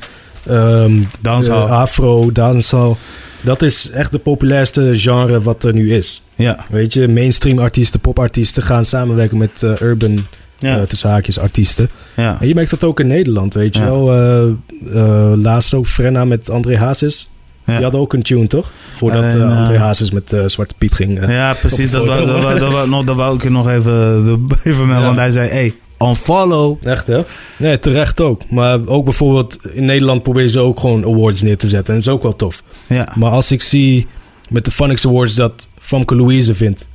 ehm 0.47 0.97
Dancehall. 1.21 1.65
eh, 1.65 1.71
afro, 1.71 2.31
dancehall. 2.31 2.95
Dat 3.41 3.61
is 3.61 3.89
echt 3.89 4.11
de 4.11 4.19
populairste 4.19 4.91
genre 4.95 5.41
wat 5.41 5.63
er 5.63 5.73
nu 5.73 5.93
is. 5.93 6.23
Ja. 6.35 6.65
Weet 6.69 6.93
je, 6.93 7.07
mainstream 7.07 7.59
artiesten, 7.59 7.99
popartiesten 7.99 8.63
gaan 8.63 8.85
samenwerken 8.85 9.37
met 9.37 9.63
eh, 9.63 9.81
urban, 9.81 10.25
Ja. 10.57 10.77
eh, 10.79 10.81
tussen 10.83 11.09
haakjes, 11.09 11.39
artiesten. 11.39 11.89
ja. 12.15 12.37
En 12.41 12.47
je 12.47 12.53
merkt 12.53 12.69
dat 12.69 12.83
ook 12.83 12.99
in 12.99 13.07
Nederland, 13.07 13.53
weet 13.53 13.75
je 13.75 13.81
Ja. 13.81 13.85
wel. 13.85 15.37
Laatst 15.37 15.73
ook 15.73 15.87
Frenna 15.87 16.25
met 16.25 16.49
André 16.49 16.77
Hazes. 16.77 17.29
Ja. 17.65 17.75
Die 17.75 17.83
had 17.83 17.95
ook 17.95 18.13
een 18.13 18.21
tune, 18.23 18.47
toch? 18.47 18.69
Voordat 18.93 19.23
eh, 19.23 19.57
André 19.57 19.77
Hazes 19.77 20.11
met 20.11 20.33
eh, 20.33 20.41
Zwarte 20.45 20.73
Piet 20.77 20.93
ging. 20.93 21.25
Ja, 21.27 21.53
precies. 21.53 21.91
Dat 21.91 22.05
wou, 22.05 22.25
dat, 22.25 22.41
wou, 22.43 22.59
dat, 22.59 22.71
wou, 22.71 22.89
nog- 22.89 23.03
dat 23.05 23.15
wou 23.15 23.35
ik 23.35 23.43
je 23.43 23.49
nog 23.49 23.69
even, 23.69 23.91
even 24.63 24.85
melden. 24.85 24.99
Ja. 24.99 25.01
Want 25.05 25.17
hij 25.17 25.29
zei, 25.29 25.49
hey, 25.49 25.73
unfollow. 25.99 26.77
Echt, 26.87 27.07
hè? 27.07 27.21
Nee, 27.57 27.79
terecht 27.79 28.21
ook. 28.21 28.41
Maar 28.49 28.79
ook 28.87 29.03
bijvoorbeeld 29.03 29.57
in 29.73 29.85
Nederland 29.85 30.23
proberen 30.23 30.49
ze 30.49 30.59
ook 30.59 30.79
gewoon 30.79 31.03
awards 31.05 31.41
neer 31.41 31.57
te 31.57 31.67
zetten. 31.67 31.93
En 31.93 31.99
dat 31.99 32.07
is 32.09 32.13
ook 32.13 32.23
wel 32.23 32.35
tof. 32.35 32.63
Ja. 32.87 33.07
Maar 33.15 33.31
als 33.31 33.51
ik 33.51 33.61
zie 33.61 34.07
met 34.49 34.65
de 34.65 34.71
Phonics 34.71 35.05
Awards 35.07 35.35
dat 35.35 35.67
Famke 35.79 36.15
Louise 36.15 36.53
vindt. 36.55 36.87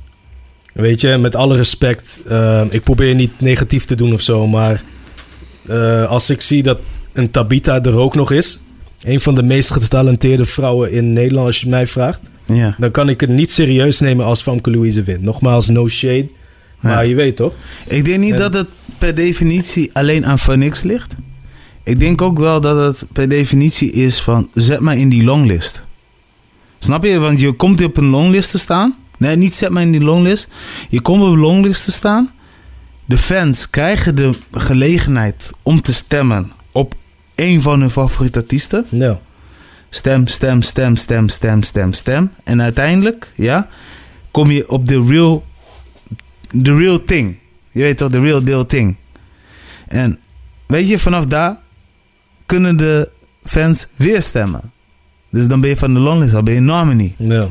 Weet 0.73 1.01
je, 1.01 1.17
met 1.17 1.35
alle 1.35 1.55
respect. 1.55 2.19
ik 2.69 2.83
probeer 2.83 3.15
niet 3.15 3.31
negatief 3.37 3.85
te 3.85 3.95
doen 3.95 4.13
of 4.13 4.21
zo. 4.21 4.47
Maar 4.47 4.83
als 6.07 6.29
ik 6.29 6.41
zie 6.41 6.63
dat 6.63 6.79
een 7.13 7.29
Tabita 7.31 7.83
er 7.83 7.97
ook 7.97 8.15
nog 8.15 8.31
is. 8.31 8.59
Een 9.01 9.21
van 9.21 9.35
de 9.35 9.43
meest 9.43 9.71
getalenteerde 9.71 10.45
vrouwen 10.45 10.91
in 10.91 11.13
Nederland, 11.13 11.45
als 11.47 11.55
je 11.55 11.61
het 11.61 11.69
mij 11.75 11.87
vraagt. 11.87 12.21
ja. 12.45 12.75
Dan 12.77 12.91
kan 12.91 13.09
ik 13.09 13.21
het 13.21 13.29
niet 13.29 13.51
serieus 13.51 13.99
nemen 13.99 14.25
als 14.25 14.41
Famke 14.41 14.71
Louise 14.71 15.03
wint. 15.03 15.21
Nogmaals, 15.21 15.67
no 15.69 15.87
shade. 15.87 16.29
Maar 16.79 16.91
Ja. 16.91 16.99
je 17.09 17.15
weet 17.15 17.35
toch? 17.35 17.53
Ik 17.87 18.05
denk 18.05 18.19
niet 18.19 18.33
En- 18.33 18.39
dat 18.39 18.53
het 18.53 18.67
per 18.97 19.15
definitie 19.15 19.89
alleen 19.93 20.25
aan 20.25 20.39
Phoenix 20.39 20.83
ligt. 20.83 21.13
Ik 21.83 21.99
denk 21.99 22.21
ook 22.21 22.39
wel 22.39 22.61
dat 22.61 22.85
het 22.97 23.03
per 23.11 23.29
definitie 23.29 23.91
is 23.91 24.19
van 24.19 24.49
zet 24.53 24.79
maar 24.79 24.97
in 24.97 25.09
die 25.09 25.23
longlist. 25.23 25.81
Snap 26.79 27.03
je? 27.03 27.17
Want 27.19 27.39
je 27.39 27.51
komt 27.51 27.83
op 27.83 27.97
een 27.97 28.05
longlist 28.09 28.51
te 28.51 28.57
staan. 28.57 28.95
Nee, 29.17 29.35
niet 29.35 29.55
zet 29.55 29.69
maar 29.69 29.81
in 29.81 29.91
die 29.91 30.01
longlist. 30.01 30.47
Je 30.89 31.01
komt 31.01 31.21
op 31.23 31.27
een 31.33 31.39
longlist 31.39 31.83
te 31.83 31.91
staan. 31.91 32.31
De 33.05 33.17
fans 33.17 33.69
krijgen 33.69 34.15
de 34.15 34.31
gelegenheid 34.51 35.49
om 35.63 35.81
te 35.81 35.93
stemmen 35.93 36.51
een 37.39 37.61
van 37.61 37.79
hun 37.79 37.89
favoriete 37.89 38.39
artiesten. 38.39 38.85
Ja. 38.89 39.19
Stem, 39.89 40.27
stem, 40.27 40.61
stem, 40.61 40.95
stem, 40.95 41.27
stem, 41.27 41.63
stem, 41.63 41.93
stem. 41.93 42.31
En 42.43 42.61
uiteindelijk, 42.61 43.31
ja, 43.35 43.67
kom 44.31 44.51
je 44.51 44.69
op 44.69 44.87
de 44.87 45.03
real, 45.05 45.45
the 46.63 46.75
real 46.75 47.03
thing. 47.03 47.37
Je 47.71 47.81
weet 47.81 47.97
toch, 47.97 48.09
de 48.09 48.19
real 48.19 48.43
deal 48.43 48.65
thing. 48.65 48.97
En 49.87 50.19
weet 50.67 50.87
je, 50.87 50.99
vanaf 50.99 51.25
daar 51.25 51.59
kunnen 52.45 52.77
de 52.77 53.11
fans 53.43 53.87
weer 53.95 54.21
stemmen. 54.21 54.71
Dus 55.29 55.47
dan 55.47 55.61
ben 55.61 55.69
je 55.69 55.77
van 55.77 55.93
de 55.93 55.99
longlist, 55.99 56.31
dan 56.31 56.43
ben 56.43 56.53
je 56.53 56.59
nominee. 56.59 57.15
Ja. 57.17 57.49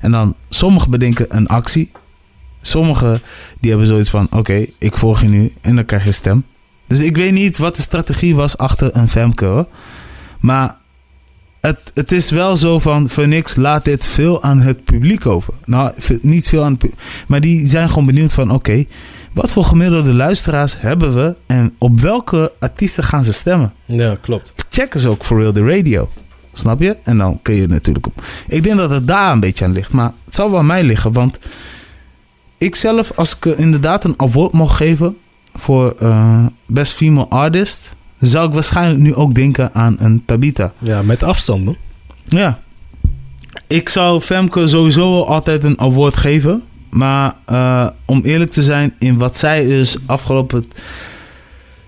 En 0.00 0.10
dan, 0.10 0.34
sommigen 0.48 0.90
bedenken 0.90 1.36
een 1.36 1.46
actie. 1.46 1.92
Sommigen, 2.60 3.20
die 3.60 3.70
hebben 3.70 3.88
zoiets 3.88 4.10
van, 4.10 4.26
oké, 4.30 4.66
ik 4.78 4.96
volg 4.96 5.20
je 5.20 5.28
nu. 5.28 5.52
En 5.60 5.74
dan 5.74 5.84
krijg 5.84 6.04
je 6.04 6.12
stem. 6.12 6.44
Dus 6.86 7.00
ik 7.00 7.16
weet 7.16 7.32
niet 7.32 7.58
wat 7.58 7.76
de 7.76 7.82
strategie 7.82 8.34
was 8.34 8.58
achter 8.58 8.96
een 8.96 9.08
Femke 9.08 9.44
hoor. 9.44 9.66
Maar 10.40 10.76
het, 11.60 11.78
het 11.94 12.12
is 12.12 12.30
wel 12.30 12.56
zo 12.56 12.78
van, 12.78 13.08
voor 13.08 13.28
niks 13.28 13.56
laat 13.56 13.84
dit 13.84 14.06
veel 14.06 14.42
aan 14.42 14.58
het 14.58 14.84
publiek 14.84 15.26
over. 15.26 15.54
Nou, 15.64 15.92
niet 16.20 16.48
veel 16.48 16.62
aan 16.64 16.70
het 16.70 16.78
publiek. 16.78 17.00
Maar 17.26 17.40
die 17.40 17.66
zijn 17.66 17.88
gewoon 17.88 18.06
benieuwd 18.06 18.34
van, 18.34 18.50
oké, 18.50 18.84
wat 19.32 19.52
voor 19.52 19.64
gemiddelde 19.64 20.14
luisteraars 20.14 20.80
hebben 20.80 21.14
we? 21.14 21.36
En 21.46 21.74
op 21.78 22.00
welke 22.00 22.52
artiesten 22.60 23.04
gaan 23.04 23.24
ze 23.24 23.32
stemmen? 23.32 23.72
ja, 23.84 24.16
klopt. 24.20 24.52
check 24.70 24.94
eens 24.94 25.06
ook 25.06 25.24
voor 25.24 25.40
real 25.40 25.52
de 25.52 25.64
radio. 25.64 26.10
Snap 26.52 26.80
je? 26.80 26.96
En 27.02 27.18
dan 27.18 27.38
kun 27.42 27.54
je 27.54 27.66
natuurlijk 27.66 28.06
op. 28.06 28.24
Ik 28.48 28.62
denk 28.62 28.76
dat 28.76 28.90
het 28.90 29.08
daar 29.08 29.32
een 29.32 29.40
beetje 29.40 29.64
aan 29.64 29.72
ligt. 29.72 29.92
Maar 29.92 30.12
het 30.24 30.34
zal 30.34 30.50
wel 30.50 30.58
aan 30.58 30.66
mij 30.66 30.84
liggen. 30.84 31.12
Want 31.12 31.38
ik 32.58 32.74
zelf, 32.74 33.12
als 33.14 33.36
ik 33.36 33.44
inderdaad 33.44 34.04
een 34.04 34.14
award 34.16 34.52
mocht 34.52 34.76
geven 34.76 35.16
voor 35.56 35.94
eh, 35.98 36.46
Best 36.66 36.92
Female 36.92 37.28
Artist, 37.28 37.94
zou 38.20 38.48
ik 38.48 38.54
waarschijnlijk 38.54 39.00
nu 39.00 39.14
ook 39.14 39.34
denken 39.34 39.74
aan 39.74 39.96
een 39.98 40.22
Tabita. 40.24 40.72
Ja, 40.78 41.02
met 41.02 41.22
afstand, 41.22 41.64
man. 41.64 41.76
Ja. 42.24 42.60
Ik 43.66 43.88
zou 43.88 44.20
Femke 44.20 44.68
sowieso 44.68 45.12
wel 45.12 45.28
altijd 45.28 45.64
een 45.64 45.80
award 45.80 46.16
geven. 46.16 46.62
Maar 46.90 47.34
eh, 47.44 47.88
om 48.04 48.20
eerlijk 48.24 48.50
te 48.50 48.62
zijn, 48.62 48.94
in 48.98 49.18
wat 49.18 49.36
zij 49.36 49.64
dus 49.64 49.96
afgelopen 50.06 50.64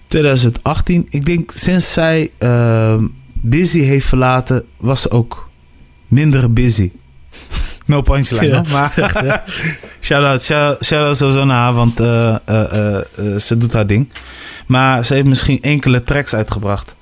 2018, 0.06 1.06
ik 1.10 1.26
denk 1.26 1.50
sinds 1.54 1.92
zij 1.92 2.30
eh, 2.38 3.02
Busy 3.42 3.80
heeft 3.80 4.06
verlaten, 4.06 4.64
was 4.76 5.02
ze 5.02 5.10
ook 5.10 5.50
minder 6.08 6.52
busy. 6.52 6.90
No 7.88 8.02
punchline, 8.02 8.46
Ja. 8.46 8.64
maar 8.72 8.94
shout-out, 10.00 10.42
shout, 10.42 10.84
shout-out 10.84 11.16
sowieso 11.16 11.44
naar 11.44 11.56
haar, 11.56 11.74
want 11.74 12.00
eh, 12.00 12.36
eh, 12.44 12.96
eh, 12.96 13.36
ze 13.38 13.58
doet 13.58 13.72
haar 13.72 13.86
ding. 13.86 14.08
Maar 14.66 15.04
ze 15.04 15.14
heeft 15.14 15.26
misschien 15.26 15.60
enkele 15.60 16.02
tracks 16.02 16.34
uitgebracht. 16.34 16.94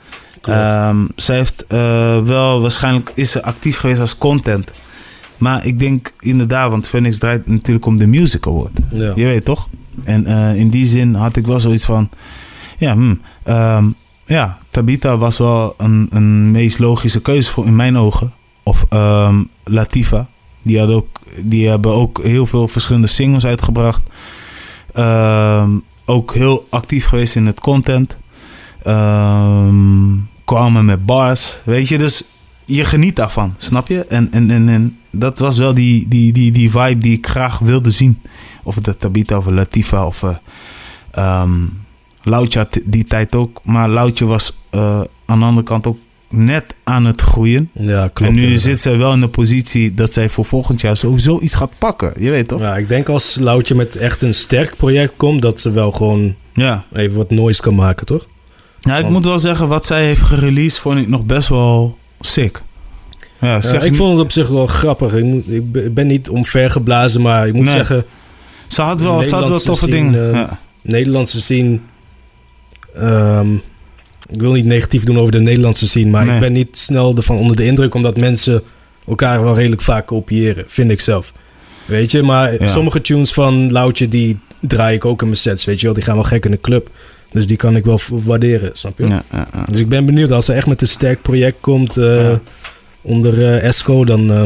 Ehm, 0.42 0.96
ze 1.16 1.32
heeft 1.32 1.64
wel, 2.24 2.60
waarschijnlijk 2.60 3.10
is 3.14 3.30
ze 3.30 3.42
actief 3.42 3.78
geweest 3.78 4.00
als 4.00 4.18
content. 4.18 4.72
Maar 5.38 5.66
ik 5.66 5.78
denk 5.78 6.12
inderdaad, 6.20 6.70
want 6.70 6.88
Phoenix 6.88 7.18
draait 7.18 7.46
natuurlijk 7.46 7.86
om 7.86 7.96
de 7.96 8.06
Music 8.06 8.46
Award. 8.46 8.78
Ja. 8.92 9.12
Je 9.14 9.24
weet 9.24 9.44
toch? 9.44 9.68
En 10.04 10.26
in 10.56 10.70
die 10.70 10.86
zin 10.86 11.14
had 11.14 11.36
ik 11.36 11.46
wel 11.46 11.60
zoiets 11.60 11.84
van... 11.84 12.10
Ja, 12.78 12.92
hmm, 12.92 13.20
ja 14.26 14.58
Tabita 14.70 15.16
was 15.16 15.38
wel 15.38 15.74
een, 15.78 16.06
een 16.10 16.50
meest 16.50 16.78
logische 16.78 17.22
keuze 17.22 17.50
voor 17.50 17.66
in 17.66 17.76
mijn 17.76 17.96
ogen. 17.96 18.32
Of 18.62 18.86
ehm, 18.88 19.42
Latifa. 19.64 20.28
Die, 20.66 20.78
had 20.78 20.90
ook, 20.90 21.06
die 21.42 21.68
hebben 21.68 21.92
ook 21.92 22.22
heel 22.22 22.46
veel 22.46 22.68
verschillende 22.68 23.06
singles 23.06 23.46
uitgebracht. 23.46 24.02
Ehm, 24.92 25.70
ook 26.04 26.34
heel 26.34 26.66
actief 26.70 27.06
geweest 27.06 27.36
in 27.36 27.46
het 27.46 27.60
content. 27.60 28.16
Ehm, 28.82 30.16
kwamen 30.44 30.84
met 30.84 31.06
bars. 31.06 31.58
Weet 31.64 31.88
je, 31.88 31.98
dus 31.98 32.24
je 32.64 32.84
geniet 32.84 33.16
daarvan, 33.16 33.54
snap 33.56 33.88
je? 33.88 34.04
En, 34.04 34.32
en, 34.32 34.50
en, 34.50 34.68
en 34.68 34.98
dat 35.10 35.38
was 35.38 35.58
wel 35.58 35.74
die, 35.74 36.08
die, 36.08 36.32
die, 36.32 36.52
die 36.52 36.70
vibe 36.70 36.98
die 36.98 37.16
ik 37.16 37.26
graag 37.26 37.58
wilde 37.58 37.90
zien. 37.90 38.20
Of 38.62 38.74
het 38.74 39.00
Tabita 39.00 39.36
of 39.36 39.46
Latifa 39.46 40.06
of... 40.06 40.22
Uh, 40.22 41.42
um, 41.42 41.84
Loutje 42.22 42.58
had 42.58 42.80
die 42.84 43.04
tijd 43.04 43.34
ook. 43.34 43.60
Maar 43.62 43.88
Loutje 43.88 44.24
was 44.24 44.52
uh, 44.70 45.00
aan 45.26 45.38
de 45.38 45.44
andere 45.44 45.66
kant 45.66 45.86
ook 45.86 45.98
net 46.28 46.74
aan 46.84 47.04
het 47.04 47.20
groeien. 47.20 47.70
Ja, 47.72 48.08
klopt. 48.12 48.30
En 48.30 48.36
nu 48.36 48.58
zit 48.58 48.78
zij 48.78 48.98
wel 48.98 49.12
in 49.12 49.20
de 49.20 49.28
positie 49.28 49.94
dat 49.94 50.12
zij 50.12 50.28
voor 50.28 50.44
volgend 50.44 50.80
jaar 50.80 50.96
sowieso 50.96 51.40
iets 51.40 51.54
gaat 51.54 51.78
pakken. 51.78 52.12
Je 52.18 52.30
weet 52.30 52.48
toch? 52.48 52.60
Ja, 52.60 52.76
ik 52.76 52.88
denk 52.88 53.08
als 53.08 53.36
Loutje 53.40 53.74
met 53.74 53.96
echt 53.96 54.22
een 54.22 54.34
sterk 54.34 54.76
project 54.76 55.12
komt, 55.16 55.42
dat 55.42 55.60
ze 55.60 55.70
wel 55.70 55.92
gewoon 55.92 56.34
ja. 56.54 56.84
even 56.92 57.16
wat 57.16 57.30
noise 57.30 57.62
kan 57.62 57.74
maken, 57.74 58.06
toch? 58.06 58.26
Ja, 58.80 58.98
ik 58.98 59.08
moet 59.08 59.24
wel 59.24 59.38
zeggen, 59.38 59.68
wat 59.68 59.86
zij 59.86 60.04
heeft 60.04 60.22
gereleased, 60.22 60.78
vond 60.78 60.98
ik 60.98 61.08
nog 61.08 61.24
best 61.24 61.48
wel 61.48 61.98
sick. 62.20 62.60
Ja, 63.40 63.60
zeg 63.60 63.82
ik 63.82 63.96
vond 63.96 64.12
het 64.12 64.20
op 64.20 64.32
zich 64.32 64.48
wel 64.48 64.66
grappig. 64.66 65.14
Ik, 65.14 65.24
moet, 65.24 65.50
ik 65.50 65.94
ben 65.94 66.06
niet 66.06 66.28
omvergeblazen, 66.28 67.22
maar 67.22 67.46
ik 67.48 67.54
moet 67.54 67.70
zeggen... 67.70 68.04
Ze 68.66 68.82
had 68.82 69.00
wel, 69.00 69.22
ze 69.22 69.34
had 69.34 69.48
wel 69.48 69.58
toffe 69.58 69.86
dingen. 69.86 70.14
Uh, 70.14 70.32
ja. 70.32 70.58
Nederlandse 70.82 71.40
zien. 71.40 71.82
Um, 72.98 73.62
ik 74.28 74.40
wil 74.40 74.52
niet 74.52 74.64
negatief 74.64 75.04
doen 75.04 75.18
over 75.18 75.32
de 75.32 75.40
Nederlandse 75.40 75.88
scene, 75.88 76.10
maar 76.10 76.34
ik 76.34 76.40
ben 76.40 76.52
niet 76.52 76.78
snel 76.78 77.16
ervan 77.16 77.36
onder 77.36 77.56
de 77.56 77.64
indruk, 77.64 77.94
omdat 77.94 78.16
mensen 78.16 78.62
elkaar 79.06 79.42
wel 79.42 79.56
redelijk 79.56 79.82
vaak 79.82 80.06
kopiëren, 80.06 80.64
vind 80.66 80.90
ik 80.90 81.00
zelf. 81.00 81.32
Weet 81.84 82.10
je, 82.10 82.22
maar 82.22 82.56
sommige 82.64 83.00
tunes 83.00 83.32
van 83.32 83.72
Loutje, 83.72 84.08
die 84.08 84.38
draai 84.60 84.96
ik 84.96 85.04
ook 85.04 85.20
in 85.20 85.26
mijn 85.26 85.38
sets, 85.38 85.64
weet 85.64 85.80
je 85.80 85.84
wel. 85.84 85.94
Die 85.94 86.04
gaan 86.04 86.14
wel 86.14 86.24
gek 86.24 86.44
in 86.44 86.50
de 86.50 86.60
club. 86.60 86.90
Dus 87.32 87.46
die 87.46 87.56
kan 87.56 87.76
ik 87.76 87.84
wel 87.84 88.00
waarderen, 88.08 88.70
snap 88.72 88.98
je? 88.98 89.06
Ja, 89.06 89.24
ja, 89.32 89.48
ja. 89.52 89.64
Dus 89.70 89.80
ik 89.80 89.88
ben 89.88 90.06
benieuwd, 90.06 90.30
als 90.30 90.48
er 90.48 90.56
echt 90.56 90.66
met 90.66 90.82
een 90.82 90.88
sterk 90.88 91.22
project 91.22 91.56
komt 91.60 91.96
uh, 91.96 92.36
onder 93.02 93.38
uh, 93.38 93.62
Esco, 93.62 94.04
dan... 94.04 94.30
Uh... 94.30 94.42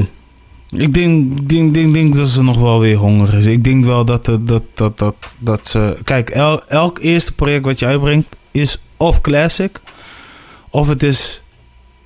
ik 0.76 0.94
denk, 0.94 1.48
denk, 1.48 1.74
denk, 1.74 1.94
denk 1.94 2.14
dat 2.14 2.28
ze 2.28 2.42
nog 2.42 2.60
wel 2.60 2.80
weer 2.80 2.96
honger 2.96 3.34
is. 3.34 3.46
Ik 3.46 3.64
denk 3.64 3.84
wel 3.84 4.04
dat, 4.04 4.24
dat, 4.24 4.62
dat, 4.74 4.98
dat, 4.98 5.36
dat 5.38 5.68
ze... 5.68 5.96
Kijk, 6.04 6.30
el, 6.30 6.64
elk 6.64 6.98
eerste 6.98 7.34
project 7.34 7.64
wat 7.64 7.78
je 7.78 7.86
uitbrengt 7.86 8.36
is 8.50 8.78
of 9.00 9.20
classic, 9.20 9.80
of 10.70 10.88
het 10.88 11.02
is, 11.02 11.42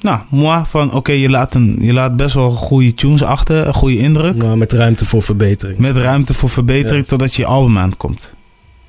nou, 0.00 0.20
moi, 0.30 0.64
van 0.66 0.92
oké, 0.92 1.12
je, 1.12 1.30
laat 1.30 1.54
een, 1.54 1.76
je 1.80 1.92
laat 1.92 2.16
best 2.16 2.34
wel 2.34 2.50
goede 2.50 2.94
tunes 2.94 3.22
achter, 3.22 3.66
een 3.66 3.74
goede 3.74 3.98
indruk. 3.98 4.36
Maar 4.36 4.58
met 4.58 4.72
ruimte 4.72 5.04
voor 5.04 5.22
verbetering. 5.22 5.78
Met 5.78 5.96
ruimte 5.96 6.34
voor 6.34 6.48
verbetering, 6.48 7.06
totdat 7.06 7.34
je 7.34 7.46
album 7.46 7.78
aankomt. 7.78 8.32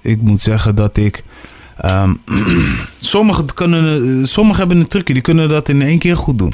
Ik 0.02 0.22
moet 0.22 0.42
zeggen 0.42 0.76
dat 0.76 0.98
ik. 0.98 1.24
Um, 1.86 2.22
sommigen, 2.98 3.54
kunnen, 3.54 4.28
sommigen 4.28 4.60
hebben 4.60 4.78
een 4.78 4.88
trucje, 4.88 5.14
die 5.14 5.22
kunnen 5.22 5.50
dat 5.50 5.70
in 5.70 5.82
één 5.82 6.00
keer 6.00 6.18
goed 6.18 6.38
doen. 6.38 6.54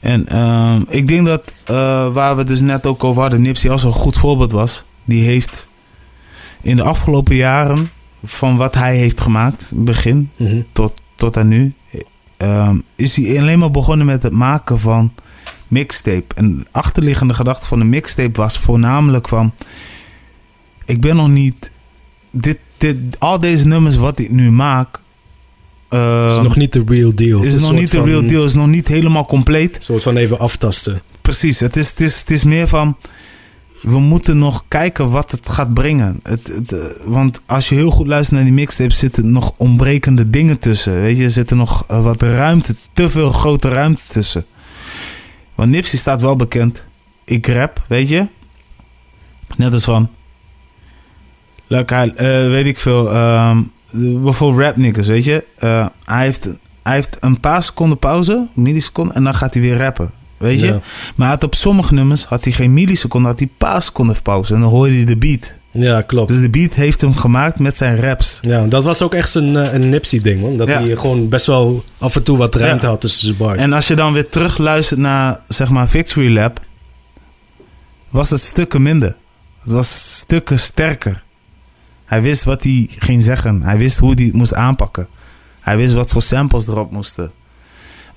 En 0.00 0.38
um, 0.38 0.84
ik 0.88 1.08
denk 1.08 1.26
dat 1.26 1.52
uh, 1.70 2.06
waar 2.12 2.36
we 2.36 2.44
dus 2.44 2.60
net 2.60 2.86
ook 2.86 3.04
over 3.04 3.22
hadden, 3.22 3.42
Nipsey 3.42 3.70
als 3.70 3.84
een 3.84 3.92
goed 3.92 4.16
voorbeeld 4.16 4.52
was. 4.52 4.84
Die 5.04 5.24
heeft 5.24 5.66
in 6.62 6.76
de 6.76 6.82
afgelopen 6.82 7.36
jaren 7.36 7.90
van 8.24 8.56
wat 8.56 8.74
hij 8.74 8.96
heeft 8.96 9.20
gemaakt, 9.20 9.70
begin 9.74 10.30
mhm. 10.36 10.60
tot, 10.72 11.00
tot 11.16 11.36
aan 11.36 11.48
nu, 11.48 11.74
um, 12.38 12.82
is 12.96 13.16
hij 13.16 13.38
alleen 13.38 13.58
maar 13.58 13.70
begonnen 13.70 14.06
met 14.06 14.22
het 14.22 14.32
maken 14.32 14.80
van 14.80 15.12
mixtape. 15.68 16.34
En 16.34 16.56
de 16.56 16.64
achterliggende 16.70 17.34
gedachte 17.34 17.66
van 17.66 17.78
de 17.78 17.84
mixtape 17.84 18.40
was 18.40 18.58
voornamelijk 18.58 19.28
van, 19.28 19.54
ik 20.84 21.00
ben 21.00 21.16
nog 21.16 21.28
niet, 21.28 21.70
dit, 22.30 22.58
dit, 22.78 22.96
al 23.18 23.40
deze 23.40 23.66
nummers 23.66 23.96
wat 23.96 24.18
ik 24.18 24.30
nu 24.30 24.50
maak, 24.50 25.00
uh, 25.90 26.26
is 26.30 26.42
nog 26.42 26.56
niet 26.56 26.72
de 26.72 26.82
real 26.86 27.14
deal. 27.14 27.42
Is 27.42 27.60
nog 27.60 27.72
niet 27.72 27.90
de 27.90 28.02
real 28.02 28.26
deal, 28.26 28.44
is 28.44 28.54
nog 28.54 28.66
niet 28.66 28.88
helemaal 28.88 29.26
compleet. 29.26 29.76
Een 29.76 29.82
soort 29.82 30.02
van 30.02 30.16
even 30.16 30.38
aftasten. 30.38 31.02
Precies, 31.20 31.60
het 31.60 31.76
is, 31.76 31.90
het 31.90 32.00
is, 32.00 32.20
het 32.20 32.30
is 32.30 32.44
meer 32.44 32.68
van 32.68 32.96
we 33.84 33.98
moeten 33.98 34.38
nog 34.38 34.64
kijken 34.68 35.10
wat 35.10 35.30
het 35.30 35.48
gaat 35.48 35.74
brengen. 35.74 36.18
Het, 36.22 36.46
het, 36.46 36.72
eh, 36.72 36.80
want 37.04 37.40
als 37.46 37.68
je 37.68 37.74
heel 37.74 37.90
goed 37.90 38.06
luistert 38.06 38.36
naar 38.36 38.44
die 38.44 38.58
mixtape, 38.58 38.92
zitten 38.92 39.32
nog 39.32 39.52
ontbrekende 39.56 40.30
dingen 40.30 40.58
tussen. 40.58 41.00
Weet 41.00 41.16
je, 41.16 41.24
er 41.24 41.30
zit 41.30 41.50
nog 41.50 41.84
eh, 41.88 42.02
wat 42.02 42.22
ruimte, 42.22 42.74
te 42.92 43.08
veel 43.08 43.30
grote 43.30 43.68
ruimte 43.68 44.02
tussen. 44.06 44.46
Want 45.54 45.70
Nipsey 45.70 45.98
staat 45.98 46.20
wel 46.20 46.36
bekend. 46.36 46.84
Ik 47.24 47.46
rap, 47.46 47.84
weet 47.88 48.08
je. 48.08 48.26
Net 49.56 49.72
als 49.72 49.84
van. 49.84 50.10
Leuk, 51.66 51.90
uh, 51.90 52.06
weet 52.48 52.66
ik 52.66 52.78
veel. 52.78 53.04
Bijvoorbeeld 53.90 54.66
rap 54.66 54.76
niggas, 54.76 55.06
weet 55.06 55.24
je. 55.24 55.44
Hij, 56.04 56.24
heeft, 56.24 56.44
hij 56.82 56.94
heeft 56.94 57.16
een 57.20 57.40
paar 57.40 57.62
seconden 57.62 57.98
pauze, 57.98 58.48
milliseconden, 58.54 59.14
en 59.14 59.24
dan 59.24 59.34
gaat 59.34 59.54
hij 59.54 59.62
weer 59.62 59.76
rappen. 59.76 60.10
Weet 60.44 60.60
je? 60.60 60.80
Maar 61.16 61.28
had 61.28 61.44
op 61.44 61.54
sommige 61.54 61.94
nummers 61.94 62.24
had 62.24 62.44
hij 62.44 62.52
geen 62.52 62.72
milliseconden, 62.72 63.30
had 63.30 63.38
hij 63.38 63.48
paar 63.58 63.82
seconden 63.82 64.22
pauze. 64.22 64.54
En 64.54 64.60
dan 64.60 64.70
hoorde 64.70 64.92
hij 64.94 65.04
de 65.04 65.16
beat. 65.16 65.54
Ja, 65.70 66.02
klopt. 66.02 66.28
Dus 66.28 66.40
de 66.40 66.50
beat 66.50 66.74
heeft 66.74 67.00
hem 67.00 67.14
gemaakt 67.14 67.58
met 67.58 67.76
zijn 67.76 68.00
raps. 68.00 68.38
Ja, 68.42 68.66
dat 68.66 68.84
was 68.84 69.02
ook 69.02 69.14
echt 69.14 69.34
een, 69.34 69.56
eh, 69.56 69.72
een 69.72 69.88
Nipsey-ding, 69.88 70.40
man. 70.40 70.56
Dat 70.56 70.68
hij 70.68 70.96
gewoon 70.96 71.28
best 71.28 71.46
wel 71.46 71.84
af 71.98 72.16
en 72.16 72.22
toe 72.22 72.36
wat 72.36 72.54
ruimte 72.54 72.86
had 72.86 73.00
tussen 73.00 73.20
zijn 73.20 73.36
bars. 73.36 73.58
En 73.58 73.72
als 73.72 73.86
je 73.86 73.94
dan 73.94 74.12
weer 74.12 74.28
terug 74.28 74.58
luistert 74.58 75.00
naar, 75.00 75.40
zeg 75.48 75.70
maar, 75.70 75.88
Victory 75.88 76.34
Lab... 76.34 76.60
was 78.10 78.30
het 78.30 78.40
stukken 78.40 78.82
minder. 78.82 79.16
Het 79.62 79.72
was 79.72 80.16
stukken 80.18 80.58
sterker. 80.58 81.22
Hij 82.04 82.22
wist 82.22 82.44
wat 82.44 82.62
hij 82.62 82.88
ging 82.98 83.22
zeggen. 83.22 83.62
Hij 83.62 83.78
wist 83.78 83.98
hoe 83.98 84.12
hij 84.14 84.24
het 84.24 84.34
moest 84.34 84.54
aanpakken. 84.54 85.06
Hij 85.60 85.76
wist 85.76 85.94
wat 85.94 86.10
voor 86.10 86.22
samples 86.22 86.68
erop 86.68 86.90
moesten. 86.90 87.30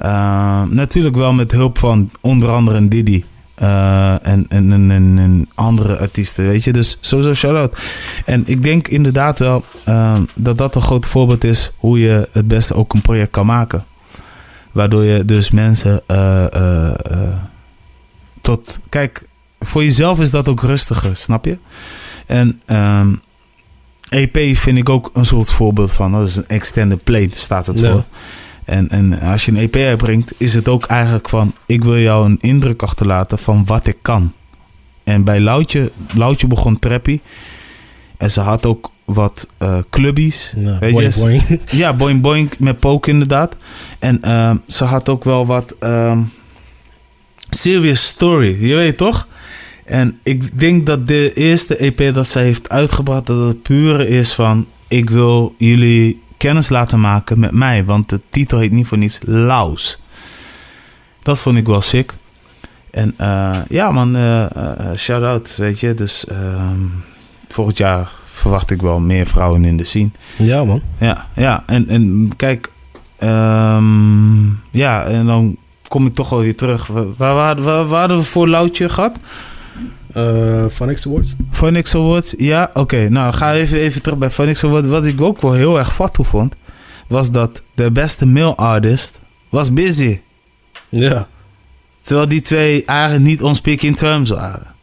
Uh, 0.02 0.64
natuurlijk 0.64 1.16
wel 1.16 1.34
met 1.34 1.52
hulp 1.52 1.78
van 1.78 2.12
onder 2.22 2.50
andere 2.50 2.78
een 2.78 2.90
Diddy. 2.90 3.24
Uh, 3.62 4.28
en, 4.28 4.46
en, 4.50 4.72
en, 4.72 4.92
en, 4.92 5.50
andere 5.56 5.98
artiesten, 5.98 6.48
weet 6.48 6.64
je. 6.64 6.72
Dus 6.72 6.98
sowieso 7.00 7.34
shout-out. 7.34 7.78
En 8.26 8.44
ik 8.46 8.64
denk 8.64 8.88
inderdaad 8.88 9.40
wel 9.40 9.64
uh, 9.88 10.20
dat 10.36 10.58
dat 10.58 10.76
een 10.76 10.82
groot 10.82 11.06
voorbeeld 11.06 11.44
is... 11.44 11.72
hoe 11.78 12.00
je 12.00 12.30
het 12.32 12.48
beste 12.48 12.74
ook 12.74 12.94
een 12.94 13.02
project 13.02 13.32
kan 13.32 13.46
maken. 13.46 13.86
Waardoor 14.72 15.04
je 15.04 15.26
dus 15.26 15.52
mensen 15.52 16.02
tot... 18.42 18.80
Kijk, 18.90 19.28
voor 19.60 19.84
jezelf 19.84 20.20
is 20.20 20.32
dat 20.32 20.48
ook 20.48 20.62
rustiger, 20.62 21.16
snap 21.16 21.46
je? 21.46 21.58
En 22.26 22.62
EP 24.10 24.36
ehm, 24.36 24.56
vind 24.56 24.78
ik 24.78 24.90
ook 24.90 25.10
een 25.14 25.26
soort 25.26 25.52
voorbeeld 25.52 25.94
van. 25.94 26.12
Dat 26.12 26.28
is 26.28 26.36
een 26.36 26.48
extended 26.48 27.04
play, 27.04 27.30
staat 27.34 27.68
het 27.68 27.80
voor. 27.80 28.04
En, 28.68 28.90
en 28.90 29.20
als 29.20 29.46
je 29.46 29.52
een 29.52 29.58
EP 29.58 29.76
uitbrengt, 29.76 30.34
is 30.38 30.54
het 30.54 30.68
ook 30.68 30.86
eigenlijk 30.86 31.30
van: 31.30 31.54
ik 31.66 31.84
wil 31.84 31.98
jou 31.98 32.26
een 32.26 32.38
indruk 32.42 32.82
achterlaten 32.82 33.40
van 33.40 33.66
wat 33.66 33.88
ik 33.88 33.98
kan. 34.02 34.34
En 35.04 35.24
bij 35.24 35.40
Loutje, 35.40 35.92
Loutje 36.14 36.48
begon 36.48 36.80
trappy. 36.80 37.20
En 38.18 38.32
ze 38.32 38.40
had 38.40 38.66
ook 38.66 38.92
wat 39.06 39.48
uh, 39.62 39.78
clubbies. 39.90 40.54
Ja, 40.56 40.80
weet 40.80 40.92
boing, 40.92 41.14
je? 41.14 41.20
Boing. 41.22 41.62
Ja, 41.82 41.94
boing 41.94 42.22
boing 42.22 42.50
met 42.60 42.80
poke 42.80 43.10
inderdaad. 43.10 43.58
En 44.00 44.20
uh, 44.26 44.52
ze 44.68 44.84
had 44.84 45.10
ook 45.10 45.24
wel 45.24 45.46
wat 45.46 45.76
uh, 45.80 46.20
serious 47.50 48.08
story. 48.08 48.68
Je 48.68 48.76
weet 48.76 48.98
toch? 48.98 49.28
En 49.86 50.20
ik 50.24 50.60
denk 50.60 50.86
dat 50.86 51.08
de 51.08 51.34
eerste 51.34 51.78
EP 51.78 52.14
dat 52.14 52.28
zij 52.28 52.44
heeft 52.44 52.70
uitgebracht, 52.70 53.26
dat 53.26 53.48
het 53.48 53.62
pure 53.62 54.08
is 54.08 54.34
van 54.34 54.68
ik 54.88 55.10
wil 55.10 55.56
jullie 55.58 56.22
kennis 56.38 56.70
laten 56.70 57.00
maken 57.00 57.40
met 57.40 57.52
mij. 57.52 57.86
Want 57.86 58.10
de 58.10 58.22
titel 58.30 58.60
heet 58.60 58.72
niet 58.72 58.88
voor 58.88 58.98
niets 58.98 59.20
Laus. 59.24 60.00
Dat 61.24 61.40
vond 61.40 61.58
ik 61.58 61.68
wel 61.68 61.82
sick. 61.82 62.14
En 62.92 63.16
uh, 63.22 63.52
ja 63.70 63.92
man, 63.92 64.18
uh, 64.18 64.46
shout-out, 64.96 65.56
weet 65.58 65.80
je. 65.80 65.94
Dus 65.94 66.26
ehm, 66.26 66.80
volgend 67.48 67.78
jaar 67.78 68.10
verwacht 68.32 68.72
ik 68.72 68.82
wel 68.82 69.00
meer 69.00 69.28
vrouwen 69.28 69.66
in 69.66 69.78
de 69.78 69.84
scene. 69.84 70.10
Ja 70.36 70.64
man. 70.64 70.82
Ja, 70.98 71.28
ja. 71.36 71.64
En, 71.66 71.88
en 71.88 72.32
kijk, 72.36 72.72
um, 73.24 74.62
ja, 74.72 75.04
en 75.04 75.26
dan 75.26 75.58
kom 75.88 76.06
ik 76.06 76.16
toch 76.16 76.30
wel 76.30 76.40
weer 76.40 76.56
terug. 76.56 76.88
Waar, 76.88 77.06
waar, 77.16 77.62
waar, 77.62 77.88
waar 77.88 78.00
hadden 78.00 78.18
we 78.18 78.24
voor 78.24 78.48
Loutje 78.48 78.90
gehad? 78.90 79.20
Uh, 80.18 80.66
Phonics 80.72 81.08
Awards. 81.08 81.36
Phonics 81.52 81.96
Awards, 81.96 82.34
ja, 82.38 82.70
oké. 82.74 83.10
Nou, 83.10 83.34
ga 83.34 83.54
even, 83.54 83.80
even 83.80 84.02
terug 84.02 84.18
bij 84.18 84.30
Phonics 84.30 84.64
Awards. 84.64 84.88
Wat 84.88 85.06
ik 85.06 85.22
ook 85.22 85.42
wel 85.42 85.54
heel 85.54 85.80
erg 85.80 85.94
fat 85.94 86.18
vond, 86.22 86.56
was 87.08 87.32
dat 87.32 87.62
de 87.74 87.92
beste 87.92 88.26
male 88.26 88.56
artist 88.56 89.20
was 89.50 89.74
Busy. 89.74 90.20
Ja. 90.90 91.28
Terwijl 92.00 92.28
die 92.28 92.42
twee 92.42 92.86
eigenlijk 92.86 93.24
niet 93.24 93.42
on 93.42 93.56
speaking 93.56 93.98
terms 93.98 94.30
waren. 94.30 94.76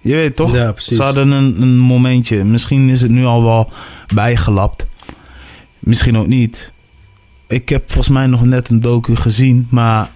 Je 0.00 0.14
weet 0.14 0.36
toch? 0.36 0.54
Ja, 0.54 0.72
precies. 0.72 0.96
Ze 0.96 1.02
hadden 1.02 1.30
een, 1.30 1.62
een 1.62 1.78
momentje. 1.78 2.44
Misschien 2.44 2.88
is 2.88 3.00
het 3.00 3.10
nu 3.10 3.24
al 3.24 3.42
wel 3.44 3.70
bijgelapt. 4.14 4.86
Misschien 5.78 6.18
ook 6.18 6.26
niet. 6.26 6.72
Ik 7.46 7.68
heb 7.68 7.82
volgens 7.86 8.08
mij 8.08 8.26
nog 8.26 8.44
net 8.44 8.68
een 8.68 8.80
docu 8.80 9.16
gezien, 9.16 9.66
maar 9.70 10.10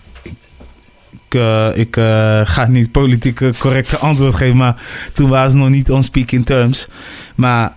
uh, 1.35 1.69
ik 1.75 1.97
uh, 1.97 2.41
ga 2.45 2.67
niet 2.67 2.93
politiek 2.93 3.59
correcte 3.59 3.99
antwoord 3.99 4.35
geven, 4.35 4.57
maar 4.57 4.83
toen 5.13 5.29
waren 5.29 5.51
ze 5.51 5.57
nog 5.57 5.69
niet 5.69 5.91
on 5.91 6.03
speaking 6.03 6.47
terms. 6.47 6.89
Maar 7.35 7.73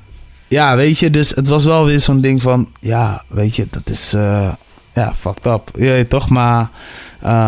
ja, 0.48 0.76
weet 0.76 1.00
je, 1.00 1.10
dus 1.10 1.30
het 1.30 1.48
was 1.48 1.66
wel 1.66 1.86
weer 1.86 2.00
zo'n 2.00 2.22
ding 2.22 2.42
van, 2.42 2.70
ja, 2.80 3.24
weet 3.28 3.56
je, 3.56 3.68
dat 3.70 3.90
is, 3.90 4.14
uh, 4.14 4.52
ja, 4.94 5.14
fucked 5.20 5.46
up. 5.46 5.70
Ja, 5.76 6.04
toch, 6.04 6.30
maar 6.30 6.70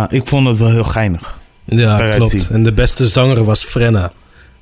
ik 0.10 0.28
vond 0.28 0.48
het 0.48 0.58
wel 0.58 0.70
heel 0.70 0.84
geinig. 0.84 1.40
Ja, 1.66 2.16
klopt. 2.16 2.50
En 2.50 2.64
de 2.64 2.72
beste 2.72 3.08
zanger 3.08 3.44
was 3.44 3.64
Frenna. 3.64 4.12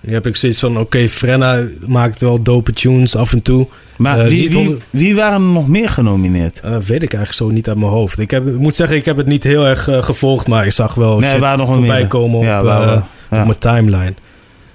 Nu 0.02 0.14
heb 0.14 0.28
ik 0.28 0.36
zoiets 0.36 0.60
van, 0.60 0.78
oké, 0.78 1.10
Frenna 1.10 1.68
maakt 1.88 2.22
wel 2.22 2.42
dope 2.42 2.74
tunes 2.74 3.16
af 3.16 3.32
en 3.32 3.44
toe. 3.44 3.68
Maar 3.98 4.24
uh, 4.24 4.28
wie, 4.28 4.50
wie, 4.50 4.78
wie, 4.90 5.16
waren 5.16 5.42
er 5.42 5.54
nog 5.54 5.68
meer 5.68 5.90
genomineerd? 5.90 6.62
Uh, 6.66 6.72
weet 6.72 7.04
ik 7.04 7.14
eigenlijk 7.14 7.34
zo 7.34 7.50
niet 7.50 7.68
uit 7.68 7.78
mijn 7.78 7.92
hoofd. 7.92 8.20
Ik, 8.20 8.32
heb, 8.32 8.48
ik 8.48 8.58
moet 8.58 8.76
zeggen, 8.76 8.98
ik 8.98 9.06
heb 9.06 9.18
het 9.18 9.28
niet 9.28 9.44
heel 9.44 9.66
erg 9.66 9.88
uh, 9.88 10.04
gevolgd, 10.04 10.48
maar 10.48 10.66
ik 10.66 10.72
zag 10.72 10.94
wel 10.94 11.20
nee, 11.20 11.30
shit 11.30 11.40
nog 11.40 11.74
voorbij 11.74 12.00
meer. 12.00 12.08
komen 12.08 12.38
op, 12.38 12.44
ja, 12.44 13.08
op 13.24 13.30
mijn 13.30 13.58
timeline. 13.58 14.14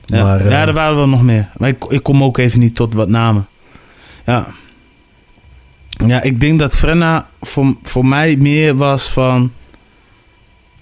Ja. 0.05 0.25
Maar, 0.25 0.51
ja, 0.51 0.67
er 0.67 0.73
waren 0.73 0.97
wel 0.97 1.09
nog 1.09 1.23
meer. 1.23 1.49
Maar 1.57 1.69
ik, 1.69 1.85
ik 1.89 2.03
kom 2.03 2.23
ook 2.23 2.39
even 2.39 2.61
niet 2.61 2.75
tot 2.75 2.95
wat 2.95 3.09
namen. 3.09 3.47
Ja. 4.27 4.47
Ja, 6.07 6.23
ik 6.23 6.41
denk 6.41 6.59
dat 6.59 6.77
Frenna 6.77 7.27
voor, 7.41 7.75
voor 7.83 8.07
mij 8.07 8.37
meer 8.37 8.77
was 8.77 9.11
van 9.11 9.53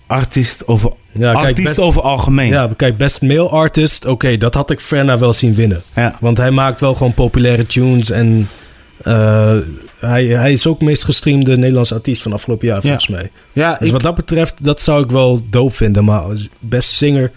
artiest 0.06 0.66
over, 0.66 0.92
ja, 1.12 1.32
artiest 1.32 1.66
best, 1.66 1.78
over 1.78 2.02
algemeen. 2.02 2.48
Ja, 2.48 2.70
kijk, 2.76 2.96
best 2.96 3.22
male 3.22 3.48
artist. 3.48 4.04
Oké, 4.04 4.36
dat 4.36 4.54
had 4.54 4.70
ik 4.70 4.80
Frenna 4.80 5.18
wel 5.18 5.32
zien 5.32 5.54
winnen. 5.54 5.82
Ja. 5.94 6.16
Want 6.20 6.38
hij 6.38 6.50
maakt 6.50 6.80
wel 6.80 6.94
gewoon 6.94 7.14
populaire 7.14 7.66
tunes. 7.66 8.10
En 8.10 8.48
uh, 9.02 9.56
hij, 9.98 10.24
hij 10.24 10.52
is 10.52 10.66
ook 10.66 10.80
meest 10.80 11.04
gestreamde 11.04 11.56
Nederlandse 11.56 11.94
artiest 11.94 12.22
van 12.22 12.32
afgelopen 12.32 12.66
jaar, 12.66 12.80
volgens 12.80 13.08
mij. 13.08 13.30
Ja, 13.52 13.76
dus 13.78 13.90
wat 13.90 14.02
dat 14.02 14.14
betreft, 14.14 14.54
dat 14.64 14.80
zou 14.80 15.04
ik 15.04 15.10
wel 15.10 15.42
dope 15.50 15.74
vinden. 15.74 16.04
Maar 16.04 16.24
best 16.58 16.90
singer, 16.90 17.30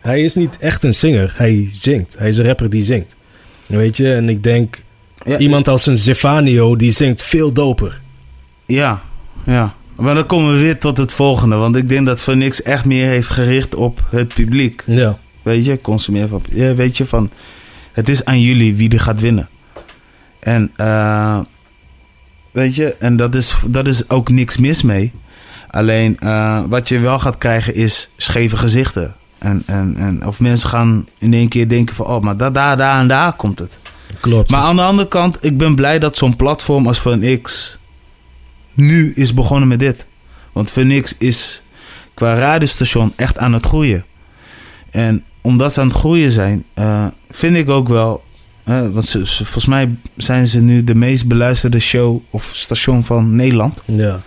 hij 0.00 0.22
is 0.22 0.34
niet 0.34 0.56
echt 0.60 0.82
een 0.82 0.94
singer. 0.94 1.32
Hij 1.36 1.68
zingt. 1.72 2.14
Hij 2.18 2.28
is 2.28 2.38
een 2.38 2.46
rapper 2.46 2.70
die 2.70 2.84
zingt. 2.84 3.14
Weet 3.66 3.96
je, 3.96 4.14
en 4.14 4.28
ik 4.28 4.42
denk... 4.42 4.82
iemand 5.38 5.68
als 5.68 5.86
een 5.86 5.98
Zefanio, 5.98 6.76
die 6.76 6.92
zingt 6.92 7.22
veel 7.22 7.52
doper. 7.52 8.00
Ja, 8.66 9.02
ja. 9.44 9.74
Maar 10.00 10.14
dan 10.14 10.26
komen 10.26 10.52
we 10.52 10.58
weer 10.58 10.78
tot 10.78 10.98
het 10.98 11.12
volgende. 11.12 11.56
Want 11.56 11.76
ik 11.76 11.88
denk 11.88 12.06
dat 12.06 12.20
Phoenix 12.20 12.62
echt 12.62 12.84
meer 12.84 13.06
heeft 13.06 13.28
gericht 13.28 13.74
op 13.74 14.06
het 14.10 14.34
publiek. 14.34 14.82
Ja. 14.86 15.18
Weet 15.42 15.64
je, 15.64 15.80
consumeer 15.80 16.28
van. 16.28 16.42
Ja, 16.50 16.74
weet 16.74 16.96
je, 16.96 17.06
van. 17.06 17.30
Het 17.92 18.08
is 18.08 18.24
aan 18.24 18.40
jullie 18.40 18.74
wie 18.74 18.88
die 18.88 18.98
gaat 18.98 19.20
winnen. 19.20 19.48
En, 20.38 20.72
uh, 20.76 21.38
weet 22.50 22.74
je, 22.74 22.94
en 22.94 23.16
dat 23.16 23.34
is, 23.34 23.54
dat 23.68 23.88
is 23.88 24.08
ook 24.08 24.28
niks 24.28 24.56
mis 24.56 24.82
mee. 24.82 25.12
Alleen, 25.68 26.16
uh, 26.24 26.62
wat 26.68 26.88
je 26.88 26.98
wel 26.98 27.18
gaat 27.18 27.38
krijgen 27.38 27.74
is 27.74 28.10
scheve 28.16 28.56
gezichten. 28.56 29.14
En, 29.38 29.62
en, 29.66 29.96
en, 29.96 30.26
of 30.26 30.40
mensen 30.40 30.68
gaan 30.68 31.06
in 31.18 31.32
één 31.32 31.48
keer 31.48 31.68
denken 31.68 31.94
van, 31.94 32.06
oh, 32.06 32.22
maar 32.22 32.36
daar, 32.36 32.52
daar, 32.52 32.76
daar 32.76 33.00
en 33.00 33.08
daar 33.08 33.32
komt 33.32 33.58
het. 33.58 33.78
Klopt. 34.20 34.50
Maar 34.50 34.60
aan 34.60 34.76
de 34.76 34.82
andere 34.82 35.08
kant, 35.08 35.44
ik 35.44 35.58
ben 35.58 35.74
blij 35.74 35.98
dat 35.98 36.16
zo'n 36.16 36.36
platform 36.36 36.86
als 36.86 37.02
X 37.42 37.78
nu 38.80 39.12
is 39.14 39.34
begonnen 39.34 39.68
met 39.68 39.78
dit. 39.78 40.06
Want 40.52 40.70
Phoenix 40.70 41.14
is 41.18 41.62
qua 42.14 42.34
radiostation 42.34 43.12
echt 43.16 43.38
aan 43.38 43.52
het 43.52 43.66
groeien. 43.66 44.04
En 44.90 45.24
omdat 45.40 45.72
ze 45.72 45.80
aan 45.80 45.88
het 45.88 45.96
groeien 45.96 46.30
zijn, 46.30 46.64
uh, 46.78 47.06
vind 47.30 47.56
ik 47.56 47.68
ook 47.68 47.88
wel. 47.88 48.22
Uh, 48.64 48.88
want 48.88 49.04
ze, 49.04 49.26
volgens 49.26 49.66
mij 49.66 49.88
zijn 50.16 50.46
ze 50.46 50.60
nu 50.60 50.84
de 50.84 50.94
meest 50.94 51.26
beluisterde 51.26 51.80
show 51.80 52.20
of 52.30 52.50
station 52.54 53.04
van 53.04 53.34
Nederland. 53.34 53.82
Ja. 53.84 54.20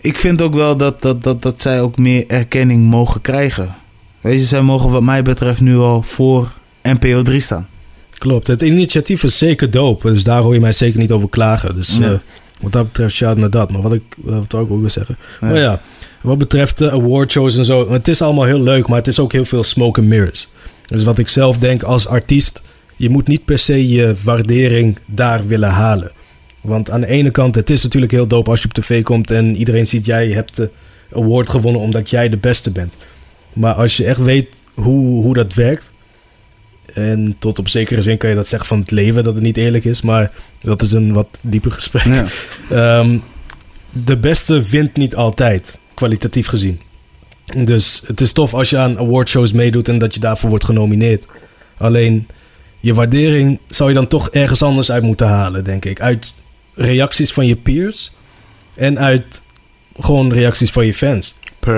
Ik 0.00 0.18
vind 0.18 0.40
ook 0.40 0.54
wel 0.54 0.76
dat, 0.76 1.02
dat, 1.02 1.22
dat, 1.22 1.42
dat 1.42 1.60
zij 1.60 1.80
ook 1.80 1.96
meer 1.98 2.24
erkenning 2.26 2.84
mogen 2.90 3.20
krijgen. 3.20 3.76
Weet 4.20 4.40
je, 4.40 4.46
zij 4.46 4.62
mogen 4.62 4.90
wat 4.90 5.02
mij 5.02 5.22
betreft 5.22 5.60
nu 5.60 5.76
al 5.76 6.02
voor 6.02 6.52
NPO 6.82 7.22
3 7.22 7.40
staan. 7.40 7.68
Klopt, 8.18 8.46
het 8.46 8.62
initiatief 8.62 9.22
is 9.22 9.38
zeker 9.38 9.70
dope. 9.70 10.10
Dus 10.10 10.24
daar 10.24 10.42
hoor 10.42 10.54
je 10.54 10.60
mij 10.60 10.72
zeker 10.72 10.98
niet 10.98 11.12
over 11.12 11.28
klagen. 11.28 11.74
Dus 11.74 11.96
ja. 11.96 12.10
uh, 12.10 12.18
wat 12.60 12.72
dat 12.72 12.86
betreft, 12.86 13.14
shout 13.14 13.36
naar 13.36 13.50
dat. 13.50 13.70
Maar 13.70 13.82
wat 13.82 13.92
ik 13.92 14.02
wat 14.16 14.54
ook 14.54 14.68
wil 14.68 14.90
zeggen. 14.90 15.16
Ja. 15.40 15.46
Maar 15.46 15.58
ja, 15.58 15.80
wat 16.22 16.38
betreft 16.38 16.78
de 16.78 16.90
awardshows 16.90 17.56
en 17.56 17.64
zo. 17.64 17.90
Het 17.90 18.08
is 18.08 18.22
allemaal 18.22 18.44
heel 18.44 18.60
leuk, 18.60 18.88
maar 18.88 18.98
het 18.98 19.08
is 19.08 19.18
ook 19.18 19.32
heel 19.32 19.44
veel 19.44 19.64
smoke 19.64 20.00
and 20.00 20.08
mirrors. 20.08 20.48
Dus 20.86 21.04
wat 21.04 21.18
ik 21.18 21.28
zelf 21.28 21.58
denk 21.58 21.82
als 21.82 22.06
artiest. 22.06 22.62
Je 22.96 23.10
moet 23.10 23.26
niet 23.26 23.44
per 23.44 23.58
se 23.58 23.88
je 23.88 24.14
waardering 24.24 24.98
daar 25.06 25.46
willen 25.46 25.70
halen. 25.70 26.12
Want 26.60 26.90
aan 26.90 27.00
de 27.00 27.06
ene 27.06 27.30
kant, 27.30 27.54
het 27.54 27.70
is 27.70 27.82
natuurlijk 27.82 28.12
heel 28.12 28.26
dope 28.26 28.50
als 28.50 28.62
je 28.62 28.68
op 28.68 28.74
tv 28.74 29.02
komt 29.02 29.30
en 29.30 29.56
iedereen 29.56 29.86
ziet 29.86 30.06
jij 30.06 30.28
hebt 30.28 30.56
de 30.56 30.70
award 31.12 31.48
gewonnen 31.48 31.80
omdat 31.80 32.10
jij 32.10 32.28
de 32.28 32.36
beste 32.36 32.70
bent. 32.70 32.96
Maar 33.52 33.74
als 33.74 33.96
je 33.96 34.04
echt 34.04 34.22
weet 34.22 34.48
hoe, 34.74 35.22
hoe 35.22 35.34
dat 35.34 35.54
werkt, 35.54 35.92
en 36.98 37.36
tot 37.38 37.58
op 37.58 37.68
zekere 37.68 38.02
zin 38.02 38.16
kan 38.16 38.30
je 38.30 38.36
dat 38.36 38.48
zeggen 38.48 38.68
van 38.68 38.80
het 38.80 38.90
leven, 38.90 39.24
dat 39.24 39.34
het 39.34 39.42
niet 39.42 39.56
eerlijk 39.56 39.84
is. 39.84 40.02
Maar 40.02 40.30
dat 40.60 40.82
is 40.82 40.92
een 40.92 41.12
wat 41.12 41.40
dieper 41.42 41.72
gesprek. 41.72 42.04
Ja. 42.04 42.24
Ehm, 43.00 43.18
de 43.90 44.16
beste 44.16 44.62
wint 44.62 44.96
niet 44.96 45.16
altijd, 45.16 45.78
kwalitatief 45.94 46.46
gezien. 46.46 46.80
Dus 47.64 48.02
het 48.06 48.20
is 48.20 48.32
tof 48.32 48.54
als 48.54 48.70
je 48.70 48.78
aan 48.78 48.98
awardshows 48.98 49.52
meedoet 49.52 49.88
en 49.88 49.98
dat 49.98 50.14
je 50.14 50.20
daarvoor 50.20 50.48
wordt 50.48 50.64
genomineerd. 50.64 51.26
Alleen 51.76 52.28
je 52.80 52.94
waardering 52.94 53.60
zou 53.66 53.88
je 53.88 53.94
dan 53.94 54.08
toch 54.08 54.30
ergens 54.30 54.62
anders 54.62 54.90
uit 54.90 55.02
moeten 55.02 55.26
halen, 55.28 55.64
denk 55.64 55.84
ik. 55.84 56.00
Uit 56.00 56.34
reacties 56.74 57.32
van 57.32 57.46
je 57.46 57.56
peers 57.56 58.12
en 58.74 58.98
uit 58.98 59.42
gewoon 59.98 60.32
reacties 60.32 60.70
van 60.70 60.86
je 60.86 60.94
fans. 60.94 61.34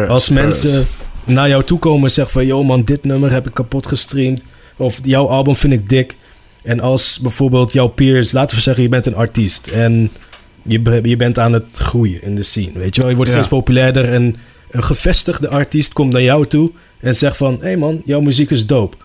als 0.09 0.28
mensen 0.28 0.87
naar 1.24 1.48
jou 1.48 1.64
toe 1.64 1.78
komen 1.78 2.04
en 2.04 2.11
zeggen 2.11 2.33
van... 2.33 2.46
yo 2.46 2.62
man, 2.62 2.85
dit 2.85 3.04
nummer 3.04 3.33
heb 3.33 3.46
ik 3.46 3.54
kapot 3.54 3.87
gestreamd 3.87 4.42
of 4.81 4.99
jouw 5.03 5.27
album 5.27 5.57
vind 5.57 5.73
ik 5.73 5.88
dik. 5.88 6.16
En 6.62 6.81
als 6.81 7.19
bijvoorbeeld 7.23 7.73
jouw 7.73 7.88
peers, 7.88 8.33
laten 8.33 8.57
we 8.57 8.62
zeggen, 8.62 8.83
je 8.83 8.88
bent 8.88 9.07
een 9.07 9.14
artiest 9.14 9.66
en 9.66 10.11
je, 10.62 11.01
je 11.03 11.16
bent 11.16 11.38
aan 11.38 11.53
het 11.53 11.64
groeien 11.73 12.23
in 12.23 12.35
de 12.35 12.43
scene. 12.43 12.79
Weet 12.79 12.95
je 12.95 13.01
wel, 13.01 13.11
je 13.11 13.16
wordt 13.16 13.31
steeds 13.31 13.49
populairder 13.49 14.05
en 14.05 14.37
een 14.71 14.85
gevestigde 14.85 15.49
artiest 15.49 15.93
komt 15.93 16.12
naar 16.12 16.23
jou 16.23 16.47
toe 16.47 16.71
en 17.01 17.16
zegt 17.16 17.37
van: 17.37 17.55
hé 17.55 17.61
hey 17.61 17.77
man, 17.77 18.03
jouw 18.05 18.21
muziek 18.21 18.51
is 18.51 18.66
dope. 18.66 18.97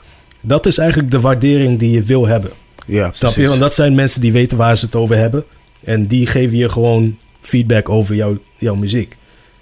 Dat 0.42 0.66
is 0.66 0.78
eigenlijk 0.78 1.12
de 1.12 1.20
waardering 1.20 1.80
die 1.80 1.92
je 1.92 2.04
wil 2.04 2.28
hebben. 2.28 2.52
Ja, 2.86 3.10
Snap 3.12 3.34
je? 3.34 3.48
Want 3.48 3.60
dat 3.60 3.74
zijn 3.74 3.96
mensen 3.96 4.22
die 4.22 4.32
weten 4.32 4.58
waar 4.58 4.78
ze 4.78 4.86
het 4.86 4.96
over 4.96 5.18
hebben. 5.18 5.44
En 5.84 6.08
die 6.08 6.26
geven 6.26 6.58
je 6.58 6.70
gewoon 6.70 7.18
feedback 7.42 7.90
over 7.90 8.16
jouw, 8.16 8.38
jouw 8.58 8.76
muziek. 8.76 9.18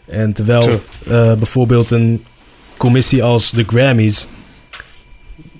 En 0.05 0.33
terwijl 0.33 0.69
uh, 0.69 1.33
bijvoorbeeld 1.33 1.91
een 1.91 2.23
commissie 2.77 3.23
als 3.23 3.51
de 3.51 3.63
Grammys 3.67 4.27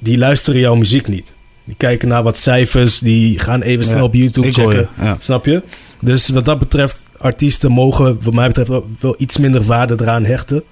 die 0.03 0.17
luisteren 0.17 0.59
jouw 0.59 0.75
muziek 0.75 1.07
niet. 1.07 1.31
Die 1.63 1.75
kijken 1.75 2.07
naar 2.07 2.23
wat 2.23 2.37
cijfers, 2.37 2.99
die 2.99 3.39
gaan 3.39 3.61
even 3.61 3.85
snel 3.85 4.05
op 4.05 4.13
YouTube 4.13 4.53
checken. 4.53 4.89
Snap 5.19 5.45
je? 5.45 5.63
Dus 6.01 6.29
wat 6.29 6.45
dat 6.45 6.59
betreft, 6.59 7.03
artiesten 7.17 7.71
mogen, 7.71 8.17
wat 8.21 8.33
mij 8.33 8.47
betreft, 8.47 8.69
wel 8.99 9.15
iets 9.17 9.37
minder 9.37 9.63
waarde 9.63 9.95
eraan 9.99 10.25
hechten. 10.25 10.63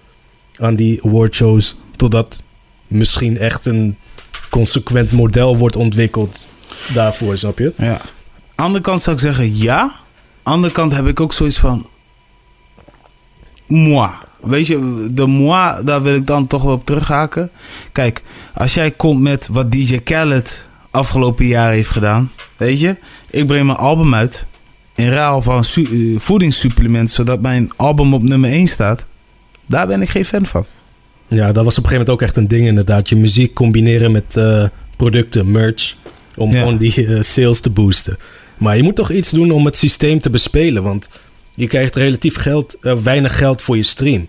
Aan 0.58 0.76
die 0.76 1.06
awardshows. 1.06 1.76
Totdat 1.96 2.44
misschien 2.88 3.38
echt 3.38 3.66
een 3.66 3.98
consequent 4.50 5.12
model 5.12 5.58
wordt 5.58 5.76
ontwikkeld 5.76 6.48
daarvoor, 6.94 7.38
snap 7.38 7.60
je? 7.60 7.74
Ja. 7.78 8.02
Andere 8.56 8.84
kant 8.84 9.02
zou 9.02 9.16
ik 9.16 9.22
zeggen 9.22 9.58
ja. 9.58 9.92
Andere 10.44 10.74
kant 10.74 10.94
heb 10.94 11.08
ik 11.08 11.20
ook 11.20 11.34
zoiets 11.34 11.58
van. 11.60 11.88
Moi. 13.68 14.10
Weet 14.42 14.68
je, 14.68 15.08
de 15.12 15.28
moi, 15.28 15.84
daar 15.84 16.02
wil 16.02 16.16
ik 16.16 16.28
dan 16.28 16.48
toch 16.48 16.64
wel 16.64 16.74
op 16.74 16.86
terughaken. 16.86 17.50
Kijk, 17.92 18.22
als 18.54 18.74
jij 18.74 18.92
komt 18.92 19.22
met 19.22 19.48
wat 19.52 19.72
DJ 19.72 19.98
Khaled 19.98 20.70
afgelopen 20.92 21.46
jaar 21.46 21.72
heeft 21.72 21.90
gedaan. 21.90 22.32
Weet 22.58 22.80
je, 22.80 22.98
ik 23.30 23.46
breng 23.46 23.66
mijn 23.66 23.78
album 23.78 24.16
uit. 24.16 24.46
In 24.96 25.10
ruil 25.10 25.42
van 25.42 25.64
uh, 25.78 26.20
voedingssupplementen, 26.20 27.14
zodat 27.16 27.42
mijn 27.42 27.72
album 27.76 28.14
op 28.14 28.24
nummer 28.24 28.50
1 28.50 28.68
staat. 28.68 29.06
Daar 29.66 29.88
ben 29.88 30.02
ik 30.02 30.10
geen 30.10 30.26
fan 30.26 30.46
van. 30.46 30.66
Ja, 31.28 31.52
dat 31.52 31.64
was 31.64 31.78
op 31.78 31.84
een 31.84 31.90
gegeven 31.90 31.92
moment 31.92 32.10
ook 32.10 32.22
echt 32.22 32.38
een 32.38 32.48
ding 32.48 32.68
inderdaad. 32.68 33.10
Je 33.10 33.16
muziek 33.16 33.54
combineren 33.54 34.12
met 34.12 34.36
uh, 34.38 34.68
producten, 34.98 35.52
merch. 35.52 35.96
Om 36.36 36.52
gewoon 36.52 36.78
die 36.78 37.06
uh, 37.06 37.22
sales 37.22 37.60
te 37.60 37.70
boosten. 37.70 38.18
Maar 38.58 38.78
je 38.78 38.84
moet 38.84 38.96
toch 38.96 39.12
iets 39.12 39.30
doen 39.30 39.52
om 39.52 39.66
het 39.66 39.78
systeem 39.78 40.20
te 40.20 40.30
bespelen. 40.30 40.84
Want 40.84 41.10
je 41.54 41.68
krijgt 41.68 41.96
relatief 41.96 42.36
geld, 42.36 42.78
uh, 42.82 42.94
weinig 42.94 43.38
geld 43.38 43.62
voor 43.62 43.76
je 43.76 43.84
stream. 43.84 44.28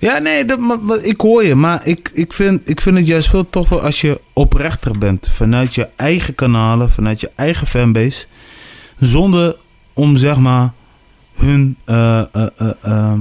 Ja, 0.00 0.18
nee, 0.18 0.44
dat, 0.44 0.58
ik 1.02 1.20
hoor 1.20 1.44
je. 1.44 1.54
Maar 1.54 1.86
ik, 1.86 2.10
ik, 2.12 2.32
vind, 2.32 2.68
ik 2.68 2.80
vind 2.80 2.96
het 2.96 3.06
juist 3.06 3.28
veel 3.28 3.50
toffer 3.50 3.80
als 3.80 4.00
je 4.00 4.20
oprechter 4.32 4.98
bent. 4.98 5.28
Vanuit 5.32 5.74
je 5.74 5.88
eigen 5.96 6.34
kanalen, 6.34 6.90
vanuit 6.90 7.20
je 7.20 7.30
eigen 7.34 7.66
fanbase. 7.66 8.26
Zonder 8.98 9.56
om 9.94 10.16
zeg 10.16 10.36
maar 10.36 10.72
hun 11.34 11.76
uh, 11.86 12.22
uh, 12.84 13.12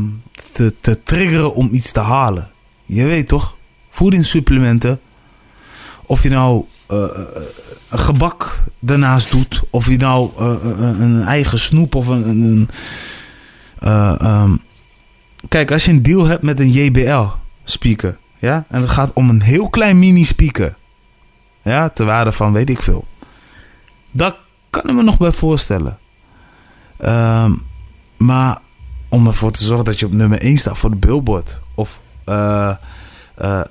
te, 0.51 0.73
te 0.79 1.03
triggeren 1.03 1.53
om 1.53 1.69
iets 1.71 1.91
te 1.91 1.99
halen. 1.99 2.49
Je 2.85 3.05
weet 3.05 3.27
toch? 3.27 3.57
Voedingssupplementen. 3.89 4.99
Of 6.05 6.23
je 6.23 6.29
nou 6.29 6.65
een 6.87 7.99
gebak 7.99 8.63
daarnaast 8.79 9.31
doet. 9.31 9.61
Of 9.69 9.87
je 9.87 9.97
nou 9.97 10.29
een 10.99 11.23
eigen 11.23 11.59
snoep 11.59 11.95
of 11.95 12.07
een, 12.07 12.27
een 12.27 12.69
uh, 13.83 14.43
um, 14.43 14.61
kijk, 15.47 15.71
als 15.71 15.85
je 15.85 15.91
een 15.91 16.03
deal 16.03 16.25
hebt 16.25 16.43
met 16.43 16.59
een 16.59 16.71
JBL-speaker, 16.71 18.17
ja, 18.37 18.65
en 18.67 18.81
het 18.81 18.89
gaat 18.89 19.13
om 19.13 19.29
een 19.29 19.41
heel 19.41 19.69
klein 19.69 19.99
mini-speaker, 19.99 20.75
ja, 21.61 21.89
te 21.89 22.03
waarde 22.03 22.31
van 22.31 22.53
weet 22.53 22.69
ik 22.69 22.81
veel. 22.81 23.05
Dat 24.11 24.35
kan 24.69 24.89
ik 24.89 24.95
me 24.95 25.03
nog 25.03 25.17
bij 25.17 25.31
voorstellen. 25.31 25.97
Um, 27.05 27.61
maar 28.17 28.61
om 29.09 29.27
ervoor 29.27 29.51
te 29.51 29.63
zorgen 29.63 29.85
dat 29.85 29.99
je 29.99 30.05
op 30.05 30.11
nummer 30.11 30.39
1 30.39 30.57
staat 30.57 30.77
voor 30.77 30.89
de 30.89 30.95
billboard. 30.95 31.59
Of, 31.75 32.01
uh, 32.25 32.71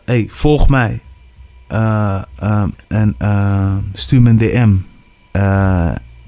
hey, 0.05 0.29
volg 0.31 0.69
mij. 0.69 1.03
Uh, 1.73 2.23
en 2.89 3.17
stuur 3.95 4.23
me 4.23 4.31
een 4.31 4.39
DM. 4.39 4.75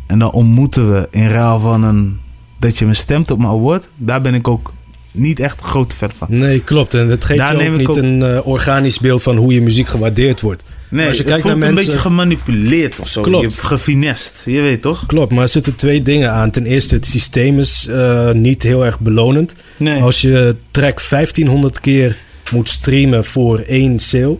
en 0.07 0.18
dan 0.18 0.33
ontmoeten 0.33 0.93
we 0.93 1.09
in 1.11 1.28
ruil 1.28 1.61
van 1.61 1.83
een, 1.83 2.20
dat 2.61 2.79
je 2.79 2.87
me 2.87 2.95
stemt 2.95 3.31
op 3.31 3.39
mijn 3.39 3.51
award. 3.51 3.89
Daar 3.97 4.21
ben 4.21 4.35
ik 4.35 4.49
ook 4.49 4.73
niet 5.13 5.41
echt 5.41 5.61
grote 5.61 5.97
fan 5.97 6.11
van. 6.15 6.27
Nee, 6.31 6.61
klopt. 6.61 6.95
En 6.95 7.09
het 7.09 7.25
geeft 7.25 7.39
Daar 7.39 7.63
je 7.63 7.71
ook 7.71 7.77
niet 7.77 7.97
een 7.97 8.43
organisch 8.43 8.99
beeld 8.99 9.23
van 9.23 9.37
hoe 9.37 9.53
je 9.53 9.63
muziek 9.63 9.89
gewaardeerd 9.89 10.41
wordt. 10.41 10.63
Nee, 10.91 11.07
als 11.07 11.17
je 11.17 11.23
het 11.23 11.33
kijkt 11.33 11.43
voelt 11.43 11.59
naar 11.59 11.73
mensen, 11.73 11.87
een 11.87 11.93
beetje 11.93 12.09
gemanipuleerd 12.09 13.01
of 13.01 13.09
zo. 13.09 13.23
Klopt. 13.23 13.43
Je 13.43 13.49
hebt 13.49 13.63
gefinest, 13.63 14.43
je 14.47 14.61
weet 14.61 14.83
toch? 14.83 15.07
Klopt, 15.07 15.33
maar 15.33 15.43
er 15.43 15.49
zitten 15.49 15.75
twee 15.75 16.03
dingen 16.03 16.31
aan. 16.31 16.51
Ten 16.51 16.67
eerste, 16.67 16.95
het 16.95 17.07
systeem 17.07 17.59
is 17.59 17.87
uh, 17.89 18.31
niet 18.31 18.63
heel 18.63 18.85
erg 18.85 19.01
belonend. 19.01 19.55
Nee. 19.77 20.03
Als 20.03 20.21
je 20.21 20.57
track 20.71 21.09
1500 21.09 21.81
keer 21.81 22.17
moet 22.53 22.69
streamen 22.69 23.25
voor 23.25 23.59
één 23.59 23.99
sale... 23.99 24.39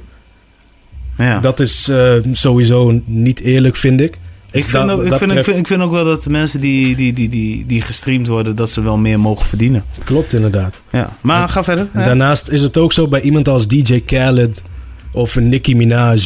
Ja. 1.19 1.41
Dat 1.41 1.61
is 1.61 1.89
uh, 1.91 2.13
sowieso 2.33 3.01
niet 3.05 3.41
eerlijk, 3.41 3.77
vind 3.77 4.01
ik. 4.01 4.19
Ik, 4.53 4.63
dus 4.63 4.71
vind 4.71 4.91
ook, 4.91 5.03
ik, 5.03 5.15
vind, 5.15 5.33
ik, 5.33 5.45
vind, 5.45 5.57
ik 5.57 5.67
vind 5.67 5.83
ook 5.83 5.91
wel 5.91 6.05
dat 6.05 6.23
de 6.23 6.31
mensen 6.31 6.61
die, 6.61 6.97
die, 6.97 7.13
die, 7.13 7.29
die, 7.29 7.67
die 7.67 7.83
gestreamd 7.83 8.27
worden, 8.27 8.57
dat 8.57 8.71
ze 8.71 8.83
wel 8.83 8.97
meer 8.97 9.21
mogen 9.21 9.47
verdienen. 9.47 9.85
Klopt 10.05 10.33
inderdaad. 10.33 10.83
Ja, 10.91 11.17
maar 11.21 11.49
ga 11.49 11.65
verder. 11.65 11.89
Daarnaast 11.93 12.49
is 12.49 12.63
het 12.63 12.77
ook 12.77 12.93
zo 12.93 13.09
bij 13.09 13.21
iemand 13.21 13.49
als 13.49 13.69
DJ 13.69 14.01
Khaled 14.01 14.63
of 15.13 15.37
Nicki 15.37 15.77
Minaj. 15.77 16.21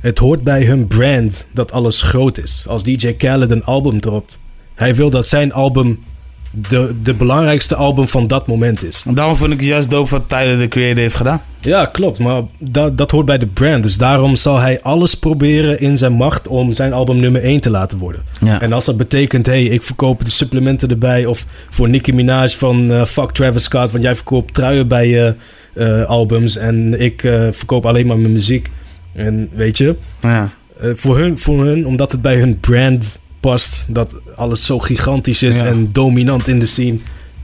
Het 0.00 0.18
hoort 0.18 0.42
bij 0.42 0.64
hun 0.64 0.86
brand 0.86 1.46
dat 1.52 1.72
alles 1.72 2.02
groot 2.02 2.38
is. 2.38 2.64
Als 2.68 2.82
DJ 2.82 3.12
Khaled 3.12 3.50
een 3.50 3.64
album 3.64 4.00
dropt, 4.00 4.40
hij 4.74 4.94
wil 4.94 5.10
dat 5.10 5.28
zijn 5.28 5.52
album 5.52 6.04
de, 6.50 6.94
de 7.02 7.14
belangrijkste 7.14 7.74
album 7.74 8.08
van 8.08 8.26
dat 8.26 8.46
moment 8.46 8.84
is. 8.84 9.04
Daarom 9.08 9.36
vond 9.36 9.52
ik 9.52 9.58
het 9.58 9.68
juist 9.68 9.90
dope 9.90 10.10
wat 10.10 10.28
Tyler 10.28 10.58
de 10.58 10.68
Creator 10.68 10.98
heeft 10.98 11.14
gedaan. 11.14 11.42
Ja, 11.60 11.86
klopt. 11.86 12.18
Maar 12.18 12.42
dat, 12.58 12.98
dat 12.98 13.10
hoort 13.10 13.26
bij 13.26 13.38
de 13.38 13.46
brand. 13.46 13.82
Dus 13.82 13.96
daarom 13.96 14.36
zal 14.36 14.58
hij 14.58 14.82
alles 14.82 15.14
proberen 15.14 15.80
in 15.80 15.98
zijn 15.98 16.12
macht 16.12 16.48
om 16.48 16.72
zijn 16.72 16.92
album 16.92 17.16
nummer 17.20 17.42
1 17.42 17.60
te 17.60 17.70
laten 17.70 17.98
worden. 17.98 18.22
Ja. 18.40 18.60
En 18.60 18.72
als 18.72 18.84
dat 18.84 18.96
betekent, 18.96 19.46
hey, 19.46 19.64
ik 19.64 19.82
verkoop 19.82 20.24
de 20.24 20.30
supplementen 20.30 20.88
erbij. 20.88 21.26
Of 21.26 21.44
voor 21.68 21.88
Nicki 21.88 22.12
Minaj 22.12 22.48
van 22.48 22.90
uh, 22.90 23.04
fuck 23.04 23.30
Travis 23.30 23.64
Scott, 23.64 23.90
want 23.90 24.04
jij 24.04 24.14
verkoopt 24.14 24.54
truien 24.54 24.88
bij 24.88 25.08
je 25.08 25.34
uh, 25.74 26.04
albums. 26.04 26.56
En 26.56 27.00
ik 27.00 27.22
uh, 27.22 27.46
verkoop 27.50 27.86
alleen 27.86 28.06
maar 28.06 28.18
mijn 28.18 28.32
muziek. 28.32 28.70
En 29.12 29.48
weet 29.54 29.78
je, 29.78 29.96
ja. 30.20 30.50
voor, 30.94 31.18
hun, 31.18 31.38
voor 31.38 31.64
hun, 31.64 31.86
omdat 31.86 32.12
het 32.12 32.22
bij 32.22 32.36
hun 32.38 32.60
brand 32.60 33.18
past, 33.40 33.84
dat 33.88 34.20
alles 34.36 34.66
zo 34.66 34.78
gigantisch 34.78 35.42
is 35.42 35.60
en 35.60 35.88
dominant 35.92 36.48
in 36.48 36.58
de 36.58 36.66
scene, 36.66 36.98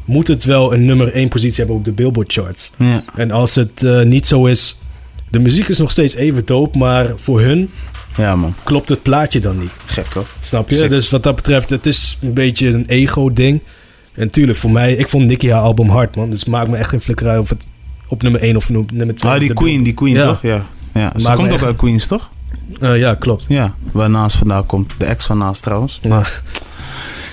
moet 0.04 0.28
het 0.28 0.44
wel 0.44 0.74
een 0.74 0.84
nummer 0.84 1.12
1 1.12 1.28
positie 1.28 1.58
hebben 1.58 1.76
op 1.76 1.84
de 1.84 1.92
Billboard 1.92 2.32
charts. 2.32 2.70
Ja. 2.78 3.04
En 3.16 3.30
als 3.30 3.54
het 3.54 3.82
uh, 3.82 4.02
niet 4.02 4.26
zo 4.26 4.46
is, 4.46 4.78
de 5.30 5.38
muziek 5.38 5.68
is 5.68 5.78
nog 5.78 5.90
steeds 5.90 6.14
even 6.14 6.44
dope, 6.44 6.78
maar 6.78 7.12
voor 7.16 7.40
hun 7.40 7.70
ja, 8.16 8.36
man. 8.36 8.54
klopt 8.62 8.88
het 8.88 9.02
plaatje 9.02 9.40
dan 9.40 9.58
niet. 9.58 9.70
Gek 9.84 10.06
hoor. 10.12 10.26
Snap 10.40 10.70
je? 10.70 10.88
Dus 10.88 11.10
wat 11.10 11.22
dat 11.22 11.36
betreft, 11.36 11.70
het 11.70 11.86
is 11.86 12.18
een 12.22 12.34
beetje 12.34 12.68
een 12.68 12.86
ego-ding. 12.86 13.60
En 14.14 14.30
tuurlijk, 14.30 14.58
voor 14.58 14.70
mij, 14.70 14.94
ik 14.94 15.08
vond 15.08 15.26
Nicky 15.26 15.48
haar 15.48 15.60
album 15.60 15.88
hard, 15.88 16.16
man. 16.16 16.30
Dus 16.30 16.44
maakt 16.44 16.68
me 16.68 16.76
echt 16.76 16.88
geen 16.88 17.00
flikker 17.00 17.28
uit 17.28 17.40
of 17.40 17.48
het 17.48 17.70
op 18.08 18.22
nummer 18.22 18.40
1 18.40 18.56
of 18.56 18.70
nummer 18.70 19.14
2. 19.14 19.32
Ah, 19.32 19.40
die 19.40 19.52
Queen, 19.52 19.82
die 19.82 19.94
Queen 19.94 20.14
toch? 20.14 20.42
Ja. 20.42 20.66
ja. 20.94 21.12
Ze 21.16 21.32
komt 21.32 21.52
ook 21.52 21.62
uit 21.62 21.76
Queens, 21.76 22.06
toch? 22.06 22.30
Uh, 22.80 22.98
ja, 22.98 23.14
klopt. 23.14 23.44
Ja, 23.48 23.74
waar 23.92 24.10
naast 24.10 24.36
vandaan 24.36 24.66
komt. 24.66 24.92
De 24.98 25.04
ex 25.04 25.26
van 25.26 25.38
naast 25.38 25.62
trouwens. 25.62 26.00
Maar, 26.08 26.42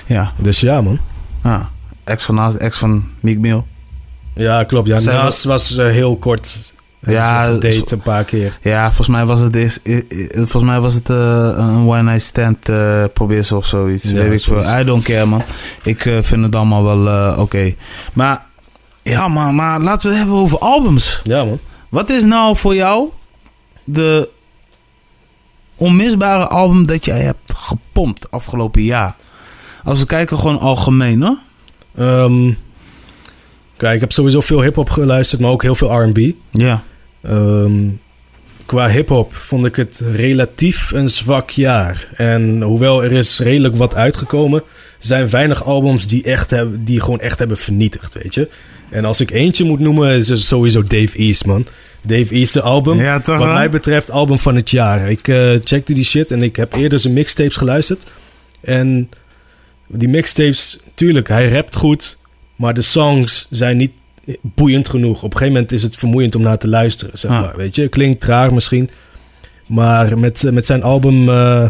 ja. 0.06 0.32
Dus 0.36 0.60
ja, 0.60 0.80
man. 0.80 0.98
Ja. 1.42 1.70
Ex 2.04 2.24
van 2.24 2.34
naast, 2.34 2.56
ex 2.56 2.76
van 2.76 3.08
Meek 3.20 3.38
Mill. 3.38 3.62
Ja, 4.34 4.64
klopt. 4.64 4.88
Ja, 4.88 5.00
naast 5.00 5.44
was 5.44 5.76
uh, 5.76 5.86
heel 5.86 6.16
kort. 6.16 6.74
Ja, 7.00 7.46
date 7.46 7.84
een 7.88 8.00
paar 8.00 8.24
keer. 8.24 8.58
Ja, 8.62 8.84
volgens 8.86 9.08
mij 9.08 9.26
was 9.26 9.40
het, 9.40 9.56
is, 9.56 9.78
volgens 10.32 10.62
mij 10.62 10.80
was 10.80 10.94
het 10.94 11.08
uh, 11.08 11.16
een 11.56 11.88
one 11.88 12.02
night 12.02 12.22
stand 12.22 12.68
uh, 12.68 13.04
probeer 13.12 13.42
ze 13.42 13.56
of 13.56 13.66
zoiets. 13.66 14.08
Ja, 14.08 14.14
Weet 14.14 14.32
ik 14.32 14.40
veel. 14.40 14.78
I 14.80 14.84
don't 14.84 15.04
care, 15.04 15.26
man. 15.26 15.42
Ik 15.82 16.00
vind 16.00 16.44
het 16.44 16.54
allemaal 16.54 16.84
wel 16.84 17.30
oké. 17.30 17.40
Okay. 17.40 17.76
Maar 18.12 18.42
ja, 19.02 19.28
man, 19.28 19.54
maar 19.54 19.80
laten 19.80 20.06
we 20.06 20.08
het 20.08 20.18
hebben 20.18 20.36
over 20.36 20.58
albums. 20.58 21.20
Ja, 21.24 21.44
man. 21.44 21.58
Wat 21.88 22.10
is 22.10 22.22
nou 22.24 22.56
voor 22.56 22.74
jou 22.74 23.08
de 23.84 24.30
onmisbare 25.76 26.46
album 26.46 26.86
dat 26.86 27.04
jij 27.04 27.20
hebt 27.20 27.54
gepompt 27.54 28.30
afgelopen 28.30 28.82
jaar? 28.82 29.16
Als 29.84 30.00
we 30.00 30.06
kijken 30.06 30.38
gewoon 30.38 30.60
algemeen, 30.60 31.22
hoor. 31.22 31.38
Um, 31.98 32.58
kijk, 33.76 33.94
ik 33.94 34.00
heb 34.00 34.12
sowieso 34.12 34.40
veel 34.40 34.62
hip-hop 34.62 34.90
geluisterd, 34.90 35.40
maar 35.40 35.50
ook 35.50 35.62
heel 35.62 35.74
veel 35.74 36.02
RB. 36.02 36.30
Ja. 36.50 36.82
Um, 37.22 38.00
qua 38.66 38.88
hip-hop 38.88 39.34
vond 39.34 39.64
ik 39.64 39.76
het 39.76 40.02
relatief 40.12 40.90
een 40.90 41.10
zwak 41.10 41.50
jaar. 41.50 42.08
En 42.14 42.62
hoewel 42.62 43.04
er 43.04 43.12
is 43.12 43.38
redelijk 43.38 43.76
wat 43.76 43.94
uitgekomen, 43.94 44.62
zijn 44.98 45.30
weinig 45.30 45.64
albums 45.64 46.06
die, 46.06 46.22
echt 46.22 46.50
hebben, 46.50 46.84
die 46.84 47.00
gewoon 47.00 47.20
echt 47.20 47.38
hebben 47.38 47.56
vernietigd, 47.56 48.14
weet 48.14 48.34
je. 48.34 48.48
En 48.94 49.04
als 49.04 49.20
ik 49.20 49.30
eentje 49.30 49.64
moet 49.64 49.80
noemen, 49.80 50.16
is 50.16 50.28
het 50.28 50.40
sowieso 50.40 50.82
Dave 50.82 51.18
East, 51.18 51.46
man. 51.46 51.66
Dave 52.02 52.34
East's 52.34 52.56
album. 52.56 52.98
Ja, 52.98 53.20
toch, 53.20 53.38
wat 53.38 53.52
mij 53.52 53.70
betreft, 53.70 54.10
album 54.10 54.38
van 54.38 54.56
het 54.56 54.70
jaar. 54.70 55.10
Ik 55.10 55.28
uh, 55.28 55.50
checkte 55.64 55.94
die 55.94 56.04
shit 56.04 56.30
en 56.30 56.42
ik 56.42 56.56
heb 56.56 56.72
eerder 56.74 56.98
zijn 56.98 57.12
mixtapes 57.12 57.56
geluisterd. 57.56 58.06
En 58.60 59.10
die 59.86 60.08
mixtapes, 60.08 60.78
tuurlijk, 60.94 61.28
hij 61.28 61.48
rapt 61.48 61.76
goed. 61.76 62.18
Maar 62.56 62.74
de 62.74 62.82
songs 62.82 63.46
zijn 63.50 63.76
niet 63.76 63.92
boeiend 64.40 64.88
genoeg. 64.88 65.16
Op 65.16 65.32
een 65.32 65.38
gegeven 65.38 65.52
moment 65.52 65.72
is 65.72 65.82
het 65.82 65.96
vermoeiend 65.96 66.34
om 66.34 66.42
naar 66.42 66.58
te 66.58 66.68
luisteren, 66.68 67.18
zeg 67.18 67.30
ah. 67.30 67.40
maar. 67.40 67.56
Weet 67.56 67.74
je, 67.74 67.88
klinkt 67.88 68.20
traag 68.20 68.50
misschien. 68.50 68.90
Maar 69.66 70.18
met, 70.18 70.42
met 70.52 70.66
zijn 70.66 70.82
album... 70.82 71.28
Uh, 71.28 71.68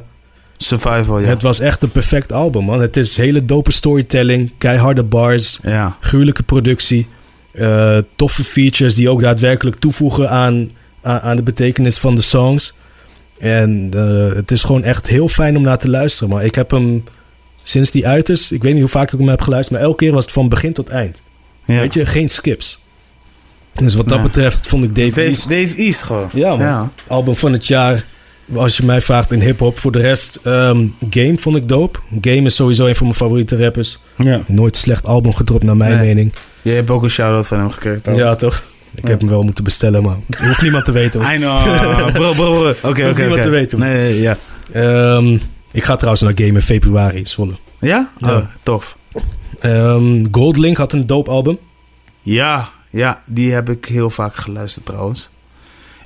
Survival, 0.56 1.18
ja. 1.18 1.26
Het 1.26 1.42
was 1.42 1.60
echt 1.60 1.82
een 1.82 1.90
perfect 1.90 2.32
album, 2.32 2.64
man. 2.64 2.80
Het 2.80 2.96
is 2.96 3.16
hele 3.16 3.44
dope 3.44 3.72
storytelling, 3.72 4.50
keiharde 4.58 5.02
bars, 5.02 5.58
ja. 5.62 5.96
gruwelijke 6.00 6.42
productie. 6.42 7.06
Uh, 7.52 7.98
toffe 8.16 8.44
features 8.44 8.94
die 8.94 9.08
ook 9.08 9.20
daadwerkelijk 9.20 9.76
toevoegen 9.76 10.30
aan, 10.30 10.70
aan, 11.02 11.36
de 11.36 11.42
betekenis 11.42 11.98
van 11.98 12.14
de 12.14 12.22
songs. 12.22 12.74
En 13.38 13.90
uh, 13.94 14.34
het 14.34 14.50
is 14.50 14.62
gewoon 14.62 14.82
echt 14.82 15.06
heel 15.06 15.28
fijn 15.28 15.56
om 15.56 15.62
naar 15.62 15.78
te 15.78 15.90
luisteren. 15.90 16.28
Maar 16.28 16.44
ik 16.44 16.54
heb 16.54 16.70
hem 16.70 17.04
sinds 17.62 17.90
die 17.90 18.06
uit 18.06 18.28
is, 18.28 18.52
ik 18.52 18.62
weet 18.62 18.72
niet 18.72 18.82
hoe 18.82 18.90
vaak 18.90 19.12
ik 19.12 19.18
hem 19.18 19.28
heb 19.28 19.40
geluisterd, 19.40 19.78
maar 19.78 19.88
elke 19.88 20.04
keer 20.04 20.12
was 20.12 20.24
het 20.24 20.32
van 20.32 20.48
begin 20.48 20.72
tot 20.72 20.88
eind. 20.88 21.22
Ja. 21.64 21.78
Weet 21.78 21.94
je, 21.94 22.06
geen 22.06 22.28
skips. 22.28 22.82
Dus 23.74 23.94
wat 23.94 24.08
dat 24.08 24.22
betreft 24.22 24.66
vond 24.66 24.84
ik 24.84 24.96
Dave, 24.96 25.08
Dave 25.08 25.28
East... 25.28 25.48
Dave 25.48 25.74
East 25.74 26.02
gewoon. 26.02 26.30
Ja, 26.32 26.48
man. 26.48 26.58
Ja. 26.58 26.90
Album 27.06 27.36
van 27.36 27.52
het 27.52 27.66
jaar 27.66 28.04
als 28.54 28.76
je 28.76 28.84
mij 28.84 29.00
vraagt 29.00 29.32
in 29.32 29.40
hip-hop. 29.40 29.78
Voor 29.78 29.92
de 29.92 30.00
rest, 30.00 30.40
um, 30.44 30.94
Game 31.10 31.38
vond 31.38 31.56
ik 31.56 31.68
dope. 31.68 31.98
Game 32.20 32.42
is 32.42 32.54
sowieso 32.54 32.86
een 32.86 32.94
van 32.94 33.06
mijn 33.06 33.18
favoriete 33.18 33.56
rappers. 33.56 33.98
Ja. 34.16 34.42
Nooit 34.46 34.74
een 34.74 34.80
slecht 34.80 35.06
album 35.06 35.34
gedropt, 35.34 35.64
naar 35.64 35.76
mijn 35.76 35.98
mening. 35.98 36.32
Je 36.62 36.70
hebt 36.70 36.90
ook 36.90 37.02
een 37.02 37.10
shout-out 37.10 37.46
van 37.46 37.58
hem 37.58 37.70
gekregen, 37.70 38.02
toch? 38.02 38.16
Ja, 38.16 38.34
toch? 38.36 38.62
Ik 38.94 39.06
heb 39.06 39.20
hem 39.20 39.28
wel 39.28 39.42
moeten 39.42 39.64
bestellen, 39.64 40.02
maar 40.02 40.16
hoeft 40.38 40.62
niemand 40.62 40.84
te 40.84 40.92
weten. 40.92 41.20
Hoor. 41.20 41.32
I 41.34 41.36
know. 41.36 42.12
bro, 42.12 42.32
bro, 42.32 42.68
Oké, 42.68 42.88
oké, 42.88 43.08
oké. 43.08 43.20
niemand 43.20 43.42
te 43.42 43.48
weten. 43.48 43.78
Nee, 43.78 44.20
ja. 44.20 44.36
Um, 45.16 45.40
ik 45.72 45.84
ga 45.84 45.96
trouwens 45.96 46.22
naar 46.22 46.32
Game 46.34 46.52
in 46.52 46.62
februari 46.62 47.18
in 47.18 47.26
Zwolle. 47.26 47.54
Ja? 47.80 48.10
ja. 48.18 48.36
Oh, 48.36 48.44
tof. 48.62 48.96
Um, 49.62 50.28
Goldlink 50.30 50.76
had 50.76 50.92
een 50.92 51.06
dope 51.06 51.30
album. 51.30 51.58
Ja, 52.20 52.68
ja, 52.90 53.22
die 53.30 53.52
heb 53.52 53.70
ik 53.70 53.84
heel 53.84 54.10
vaak 54.10 54.36
geluisterd 54.36 54.86
trouwens 54.86 55.30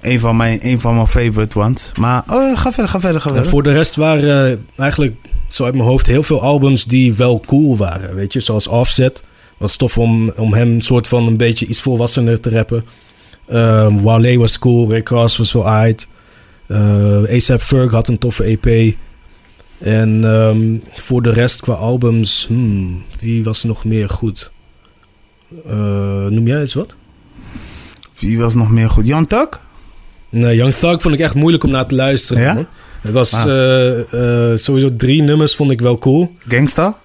een 0.01 0.21
van 0.21 0.37
mijn, 0.37 0.59
een 0.63 0.81
van 0.81 0.95
mijn 0.95 1.07
favorite 1.07 1.59
ones. 1.59 1.93
Maar 1.99 2.23
oh, 2.29 2.57
ga 2.57 2.73
verder, 2.73 2.89
ga 2.89 3.01
verder, 3.01 3.21
ga 3.21 3.29
verder. 3.31 3.51
voor 3.51 3.63
de 3.63 3.73
rest 3.73 3.97
waren 3.97 4.51
uh, 4.51 4.81
eigenlijk 4.81 5.17
zo 5.49 5.65
uit 5.65 5.75
mijn 5.75 5.89
hoofd 5.89 6.07
heel 6.07 6.23
veel 6.23 6.43
albums 6.43 6.85
die 6.85 7.15
wel 7.15 7.43
cool 7.47 7.77
waren. 7.77 8.15
Weet 8.15 8.33
je, 8.33 8.41
zoals 8.41 8.67
Offset. 8.67 9.23
Was 9.59 9.77
tof 9.77 9.99
om, 9.99 10.31
om 10.31 10.55
hem 10.55 10.81
soort 10.81 11.09
van 11.09 11.27
een 11.27 11.37
beetje 11.37 11.67
iets 11.67 11.81
volwassener 11.81 12.41
te 12.41 12.51
rappen. 12.51 12.85
Um, 13.51 14.01
Wale 14.01 14.39
was 14.39 14.59
cool, 14.59 14.91
Rick 14.91 15.09
Ross 15.09 15.37
was 15.37 15.53
wel 15.53 15.69
uit. 15.69 16.09
Uh, 16.69 17.37
ASAP 17.37 17.61
Ferg 17.61 17.91
had 17.91 18.09
een 18.09 18.19
toffe 18.19 18.45
EP. 18.45 18.97
En 19.79 20.25
um, 20.25 20.83
voor 20.93 21.23
de 21.23 21.31
rest 21.31 21.61
qua 21.61 21.73
albums, 21.73 22.47
hmm, 22.47 23.05
wie 23.21 23.45
was 23.45 23.65
nog 23.65 23.85
meer 23.85 24.09
goed? 24.09 24.53
Uh, 25.67 26.27
noem 26.27 26.47
jij 26.47 26.61
eens 26.61 26.75
wat? 26.75 26.95
Wie 28.19 28.39
was 28.39 28.55
nog 28.55 28.71
meer 28.71 28.91
goed? 28.91 29.07
Jan 29.07 29.27
Tak? 29.27 29.61
Nee, 30.31 30.57
Young 30.57 30.75
Thug 30.75 31.03
vond 31.03 31.15
ik 31.15 31.21
echt 31.21 31.35
moeilijk 31.35 31.65
om 31.65 31.71
naar 31.71 31.87
te 31.87 31.95
luisteren. 31.95 32.43
Ja? 32.43 32.67
Het 33.01 33.13
was 33.13 33.35
ah. 33.35 33.47
uh, 33.47 34.13
uh, 34.13 34.57
sowieso 34.57 34.97
drie 34.97 35.23
nummers 35.23 35.57
vond 35.57 35.71
ik 35.71 35.81
wel 35.81 35.99
cool. 35.99 36.35
Gangsta? 36.49 36.97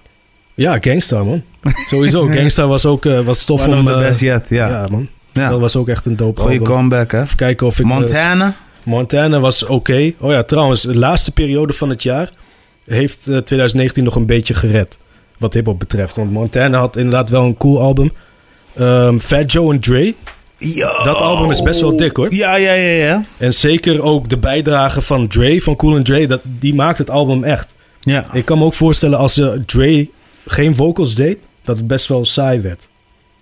Ja, 0.54 0.76
Gangsta 0.80 1.24
man. 1.24 1.42
Sowieso, 1.90 2.26
Gangsta 2.26 2.66
was 2.66 2.86
ook 2.86 3.04
uh, 3.04 3.20
was 3.20 3.44
tof 3.44 3.66
One 3.66 3.76
om... 3.76 3.84
the 3.84 3.96
best 3.96 4.20
yet, 4.20 4.48
ja. 4.48 4.68
Ja 4.68 4.86
man. 4.90 5.08
Ja. 5.32 5.48
Dat 5.48 5.60
was 5.60 5.76
ook 5.76 5.88
echt 5.88 6.06
een 6.06 6.16
dope 6.16 6.40
Goeie 6.40 6.62
comeback 6.62 7.12
hè. 7.12 7.22
Even 7.22 7.36
kijken 7.36 7.66
of 7.66 7.78
ik... 7.78 7.84
Montana? 7.84 8.56
Montana 8.82 9.40
was 9.40 9.64
oké. 9.64 10.12
Oh 10.18 10.32
ja, 10.32 10.42
trouwens, 10.42 10.82
de 10.82 10.96
laatste 10.96 11.30
periode 11.30 11.72
van 11.72 11.88
het 11.88 12.02
jaar 12.02 12.30
heeft 12.84 13.22
2019 13.22 14.04
nog 14.04 14.16
een 14.16 14.26
beetje 14.26 14.54
gered. 14.54 14.98
wat 15.38 15.54
hip-hop 15.54 15.78
betreft. 15.78 16.16
Want 16.16 16.30
Montana 16.30 16.78
had 16.78 16.96
inderdaad 16.96 17.30
wel 17.30 17.44
een 17.44 17.56
cool 17.56 17.80
album. 17.80 18.12
Um, 18.80 19.20
Fat 19.20 19.52
Joe 19.52 19.72
en 19.72 19.80
Dre. 19.80 20.14
Dat 21.04 21.16
album 21.16 21.50
is 21.50 21.62
best 21.62 21.80
wel 21.80 21.96
dik 21.96 22.16
hoor. 22.16 22.34
Ja, 22.34 22.56
ja, 22.56 22.72
ja, 22.72 23.04
ja. 23.06 23.24
En 23.36 23.54
zeker 23.54 24.02
ook 24.02 24.28
de 24.28 24.38
bijdrage 24.38 25.02
van 25.02 25.28
Dre, 25.28 25.60
van 25.60 25.76
Cool 25.76 25.96
and 25.96 26.06
Dre, 26.06 26.26
dat, 26.26 26.40
die 26.44 26.74
maakt 26.74 26.98
het 26.98 27.10
album 27.10 27.44
echt. 27.44 27.74
Ja. 28.00 28.26
Ik 28.32 28.44
kan 28.44 28.58
me 28.58 28.64
ook 28.64 28.74
voorstellen 28.74 29.18
als 29.18 29.38
uh, 29.38 29.52
Dre 29.66 30.08
geen 30.46 30.76
vocals 30.76 31.14
deed, 31.14 31.38
dat 31.64 31.76
het 31.76 31.86
best 31.86 32.06
wel 32.06 32.24
saai 32.24 32.60
werd. 32.60 32.88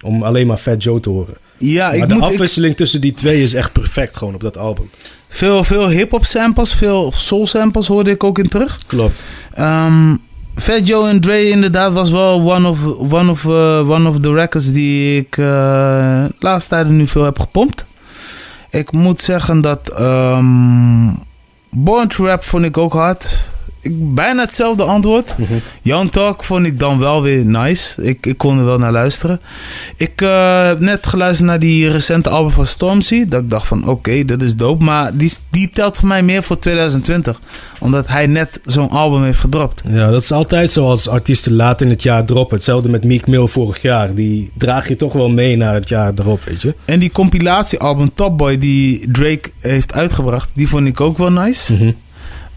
Om 0.04 0.22
alleen 0.22 0.46
maar 0.46 0.56
Fat 0.56 0.82
Joe 0.82 1.00
te 1.00 1.08
horen. 1.08 1.34
Ja, 1.58 1.86
maar 1.86 1.96
ik 1.96 2.08
de 2.08 2.14
moet, 2.14 2.22
afwisseling 2.22 2.76
tussen 2.76 3.00
die 3.00 3.14
twee 3.14 3.42
is 3.42 3.54
echt 3.54 3.72
perfect 3.72 4.16
gewoon 4.16 4.34
op 4.34 4.40
dat 4.40 4.58
album. 4.58 4.90
Veel, 5.28 5.64
veel 5.64 5.88
hip-hop 5.88 6.24
samples, 6.24 6.74
veel 6.74 7.12
soul 7.12 7.46
samples 7.46 7.86
hoorde 7.86 8.10
ik 8.10 8.24
ook 8.24 8.38
in 8.38 8.48
terug. 8.48 8.78
Klopt. 8.86 9.22
Um, 9.58 10.20
Fat 10.56 10.86
Joe 10.86 11.08
en 11.08 11.20
Dre 11.20 11.48
inderdaad 11.48 11.92
was 11.92 12.10
wel 12.10 12.40
one 12.50 12.68
of, 12.68 12.84
one 13.12 13.30
of, 13.30 13.44
uh, 13.44 13.88
one 13.88 14.08
of 14.08 14.20
the 14.20 14.32
records 14.32 14.72
die 14.72 15.18
ik 15.18 15.36
uh, 15.36 16.24
laatste 16.38 16.70
tijden 16.70 16.96
nu 16.96 17.06
veel 17.06 17.24
heb 17.24 17.38
gepompt. 17.38 17.86
Ik 18.70 18.92
moet 18.92 19.22
zeggen 19.22 19.60
dat 19.60 20.00
um, 20.00 21.18
Born 21.70 22.08
to 22.08 22.24
Rap 22.24 22.44
vond 22.44 22.64
ik 22.64 22.78
ook 22.78 22.92
hard 22.92 23.50
ik, 23.82 24.14
bijna 24.14 24.42
hetzelfde 24.42 24.82
antwoord. 24.82 25.34
Mm 25.38 25.46
Young 25.82 26.10
Talk 26.10 26.44
vond 26.44 26.66
ik 26.66 26.78
dan 26.78 26.98
wel 26.98 27.22
weer 27.22 27.46
nice. 27.46 28.02
Ik, 28.02 28.26
ik 28.26 28.38
kon 28.38 28.58
er 28.58 28.64
wel 28.64 28.78
naar 28.78 28.92
luisteren. 28.92 29.40
Ik 29.96 30.20
uh, 30.20 30.66
heb 30.66 30.80
net 30.80 31.06
geluisterd 31.06 31.48
naar 31.48 31.58
die 31.58 31.90
recente 31.90 32.28
album 32.28 32.50
van 32.50 32.66
Stormzy. 32.66 33.24
Dat 33.24 33.42
ik 33.42 33.50
dacht 33.50 33.66
van 33.66 33.88
oké, 33.88 34.24
dat 34.24 34.42
is 34.42 34.56
dope. 34.56 34.84
Maar 34.84 35.16
die, 35.16 35.32
die 35.50 35.70
telt 35.70 35.96
voor 35.96 36.08
mij 36.08 36.22
meer 36.22 36.42
voor 36.42 36.58
2020. 36.58 37.40
Omdat 37.78 38.08
hij 38.08 38.26
net 38.26 38.60
zo'n 38.64 38.90
album 38.90 39.22
heeft 39.22 39.38
gedropt. 39.38 39.82
Ja, 39.90 40.10
dat 40.10 40.22
is 40.22 40.32
altijd 40.32 40.70
zo 40.70 40.88
als 40.88 41.08
artiesten 41.08 41.52
laat 41.52 41.80
in 41.80 41.90
het 41.90 42.02
jaar 42.02 42.24
droppen. 42.24 42.56
Hetzelfde 42.56 42.88
met 42.88 43.04
Meek 43.04 43.26
Mill 43.26 43.46
vorig 43.46 43.82
jaar. 43.82 44.14
Die 44.14 44.50
draag 44.58 44.88
je 44.88 44.96
toch 44.96 45.12
wel 45.12 45.28
mee 45.28 45.56
naar 45.56 45.74
het 45.74 45.88
jaar 45.88 46.12
erop, 46.16 46.44
weet 46.44 46.62
je. 46.62 46.74
En 46.84 46.98
die 46.98 47.12
compilatiealbum 47.12 48.14
Top 48.14 48.38
Boy 48.38 48.58
die 48.58 49.10
Drake 49.10 49.50
heeft 49.60 49.94
uitgebracht. 49.94 50.50
Die 50.54 50.68
vond 50.68 50.86
ik 50.86 51.00
ook 51.00 51.18
wel 51.18 51.32
nice. 51.32 51.72
Mm 51.74 51.94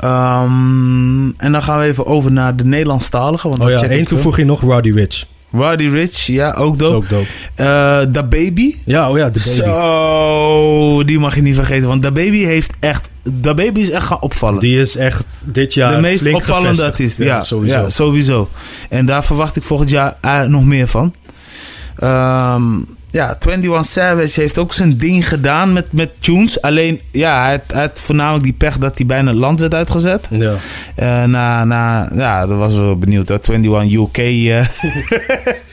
Um, 0.06 1.34
en 1.38 1.52
dan 1.52 1.64
gaan 1.64 1.80
we 1.80 1.86
even 1.86 2.06
over 2.06 2.32
naar 2.32 2.56
de 2.56 2.66
Nederlandstalige. 2.66 3.50
Want 3.50 3.64
oh 3.64 3.70
ja, 3.70 3.84
één 3.84 4.06
toevoeg 4.06 4.38
je 4.38 4.46
nog 4.46 4.62
Roddy 4.62 4.92
Rich. 4.92 5.26
Roddy 5.52 5.88
Rich, 5.88 6.26
ja, 6.26 6.54
ook 6.54 6.80
dope. 6.80 6.96
Ook 6.96 7.10
dope. 7.10 7.26
Uh, 7.56 8.14
da 8.14 8.24
Baby. 8.24 8.76
Ja, 8.86 9.10
oh 9.10 9.18
ja, 9.18 9.32
The 9.32 9.40
Baby. 9.40 9.62
Zo, 9.62 11.04
die 11.04 11.20
mag 11.20 11.36
je 11.36 11.42
niet 11.42 11.56
vergeten. 11.56 11.88
Want 11.88 12.04
Da 12.04 12.12
Baby 12.12 12.44
heeft 12.44 12.74
echt... 12.80 13.10
Da 13.34 13.54
Baby 13.54 13.80
is 13.80 13.90
echt 13.90 14.06
gaan 14.06 14.22
opvallen. 14.22 14.60
Die 14.60 14.82
is 14.82 14.96
echt 14.96 15.26
dit 15.46 15.74
jaar 15.74 15.96
De 15.96 16.02
meest 16.02 16.34
opvallende 16.34 16.84
artiest. 16.84 17.18
Ja, 17.18 17.26
ja, 17.26 17.42
sowieso. 17.42 17.76
ja, 17.76 17.90
sowieso. 17.90 18.50
En 18.90 19.06
daar 19.06 19.26
verwacht 19.26 19.56
ik 19.56 19.64
volgend 19.64 19.90
jaar 19.90 20.14
uh, 20.22 20.44
nog 20.44 20.66
meer 20.66 20.88
van. 20.88 21.14
Um, 22.04 22.88
ja, 23.16 23.36
21 23.40 23.86
Savage 23.86 24.40
heeft 24.42 24.58
ook 24.58 24.74
zijn 24.74 24.98
ding 24.98 25.28
gedaan 25.28 25.74
met, 25.74 25.92
met 25.92 26.10
tunes. 26.20 26.62
Alleen, 26.62 27.00
ja, 27.12 27.42
hij 27.42 27.52
had, 27.52 27.62
hij 27.68 27.82
had 27.82 28.00
voornamelijk 28.00 28.44
die 28.44 28.54
pech 28.54 28.78
dat 28.78 28.98
hij 28.98 29.06
bijna 29.06 29.30
het 29.30 29.40
land 29.40 29.60
werd 29.60 29.74
uitgezet. 29.74 30.28
Ja. 30.32 30.54
Uh, 31.00 31.24
na, 31.24 31.64
na, 31.64 32.10
ja, 32.16 32.48
dat 32.48 32.58
was 32.58 32.74
wel 32.74 32.98
benieuwd. 32.98 33.28
Hoor. 33.28 33.40
21 33.50 34.00
UK. 34.00 34.18
Uh. 34.18 34.66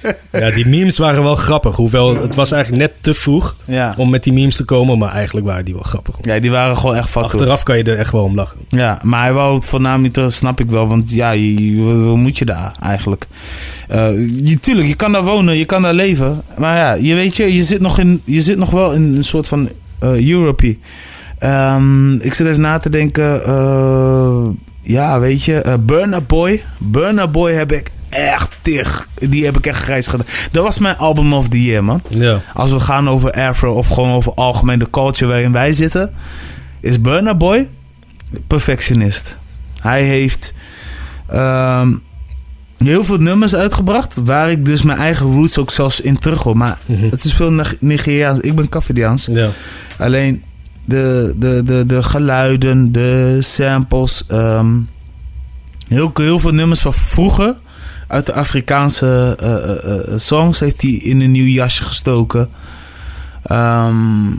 ja, 0.33 0.51
die 0.51 0.69
memes 0.69 0.99
waren 0.99 1.23
wel 1.23 1.37
grappig. 1.37 1.77
Hoewel, 1.77 2.23
het 2.23 2.35
was 2.35 2.53
eigenlijk 2.53 2.83
net 2.83 2.93
te 3.01 3.15
vroeg 3.15 3.57
ja. 3.65 3.95
om 3.97 4.11
met 4.11 4.25
die 4.25 4.33
memes 4.33 4.57
te 4.57 4.65
komen. 4.65 4.99
Maar 4.99 5.13
eigenlijk 5.13 5.47
waren 5.47 5.65
die 5.65 5.75
wel 5.75 5.83
grappig. 5.83 6.17
Ja, 6.21 6.39
die 6.39 6.51
waren 6.51 6.77
gewoon 6.77 6.97
echt 6.97 7.09
fucking. 7.09 7.33
Achteraf 7.33 7.63
kan 7.63 7.77
je 7.77 7.85
er 7.85 7.99
echt 7.99 8.13
wel 8.13 8.25
om 8.25 8.35
lachen. 8.35 8.59
Ja, 8.69 9.01
maar 9.03 9.23
hij 9.23 9.33
wou 9.33 9.55
het 9.55 9.67
voornamelijk 9.67 10.21
snap 10.27 10.61
ik 10.61 10.71
wel. 10.71 10.89
Want 10.89 11.13
ja, 11.13 11.31
je, 11.31 11.83
wat 11.83 12.17
moet 12.17 12.39
je 12.39 12.45
daar 12.45 12.77
eigenlijk? 12.81 13.27
Uh, 13.91 14.29
je, 14.45 14.61
tuurlijk, 14.61 14.89
je 14.89 14.95
kan 14.95 15.13
daar 15.13 15.25
wonen, 15.25 15.57
je 15.57 15.65
kan 15.65 15.83
daar 15.83 15.95
leven. 15.95 16.43
Maar 16.59 16.77
ja, 16.77 16.93
je 16.93 17.15
weet 17.15 17.37
je, 17.37 17.55
je 17.55 17.63
zit 17.63 17.81
nog, 17.81 17.99
in, 17.99 18.23
je 18.25 18.41
zit 18.41 18.59
nog 18.59 18.71
wel 18.71 18.93
in 18.93 19.03
een 19.03 19.25
soort 19.25 19.49
van 19.49 19.69
uh, 20.03 20.31
Europie. 20.31 20.79
Um, 21.41 22.21
ik 22.21 22.35
zit 22.35 22.47
even 22.47 22.61
na 22.61 22.79
te 22.79 22.91
denken. 22.91 23.43
Uh, 23.47 24.47
ja, 24.83 25.21
weet 25.21 25.45
je, 25.45 25.65
uh, 25.67 25.75
Burner 25.81 26.25
Boy. 26.25 26.63
Burner 26.79 27.31
Boy 27.31 27.53
heb 27.53 27.73
ik 27.73 27.91
echt 28.13 28.57
tig. 28.63 29.09
Die 29.15 29.45
heb 29.45 29.57
ik 29.59 29.67
echt 29.67 29.83
grijs 29.83 30.07
gedaan. 30.07 30.27
Dat 30.53 30.65
was 30.65 30.79
mijn 30.79 30.97
album 30.97 31.33
of 31.33 31.49
the 31.49 31.63
year, 31.63 31.85
man. 31.85 32.03
Ja. 32.09 32.43
Als 32.55 32.71
we 32.71 32.81
gaan 32.81 33.09
over 33.09 33.31
Afro 33.33 33.75
of 33.75 33.89
gewoon 33.89 34.11
over 34.13 34.33
algemeen 34.35 34.79
de 34.79 34.91
culture 34.91 35.31
waarin 35.31 35.53
wij 35.53 35.73
zitten, 35.73 36.13
is 36.81 37.01
Burner 37.01 37.37
Boy 37.37 37.71
perfectionist. 38.47 39.39
Hij 39.81 40.05
heeft. 40.05 40.53
Um, 41.35 42.03
heel 42.77 43.05
veel 43.05 43.19
nummers 43.19 43.55
uitgebracht. 43.55 44.15
Waar 44.25 44.51
ik 44.51 44.65
dus 44.65 44.83
mijn 44.83 44.99
eigen 44.99 45.27
roots 45.27 45.59
ook 45.59 45.71
zelfs 45.71 46.01
in 46.01 46.19
terug 46.19 46.43
hoor. 46.43 46.57
Maar 46.57 46.79
Mhm. 46.87 47.09
het 47.11 47.25
is 47.25 47.35
veel 47.35 47.63
Nigeriaans. 47.79 48.41
Ik 48.41 48.55
ben 48.55 48.69
Cafediaans. 48.69 49.29
Ja. 49.31 49.49
Alleen 49.99 50.43
de, 50.85 51.35
de, 51.37 51.63
de, 51.65 51.87
de 51.87 52.03
geluiden, 52.03 52.93
de 52.93 53.39
samples. 53.41 54.25
ehm, 54.29 54.71
heel, 55.89 56.11
heel 56.15 56.39
veel 56.39 56.51
nummers 56.53 56.81
van 56.81 56.93
vroeger. 56.93 57.57
Uit 58.13 58.27
de 58.27 58.33
Afrikaanse 58.33 59.37
eh, 59.41 59.53
eh, 59.53 59.99
eh, 59.99 60.19
songs 60.19 60.61
heeft 60.61 60.83
hij 60.83 60.91
in 60.91 61.21
een 61.21 61.31
nieuw 61.31 61.47
jasje 61.47 61.83
gestoken. 61.83 62.51
Ehm, 63.43 64.31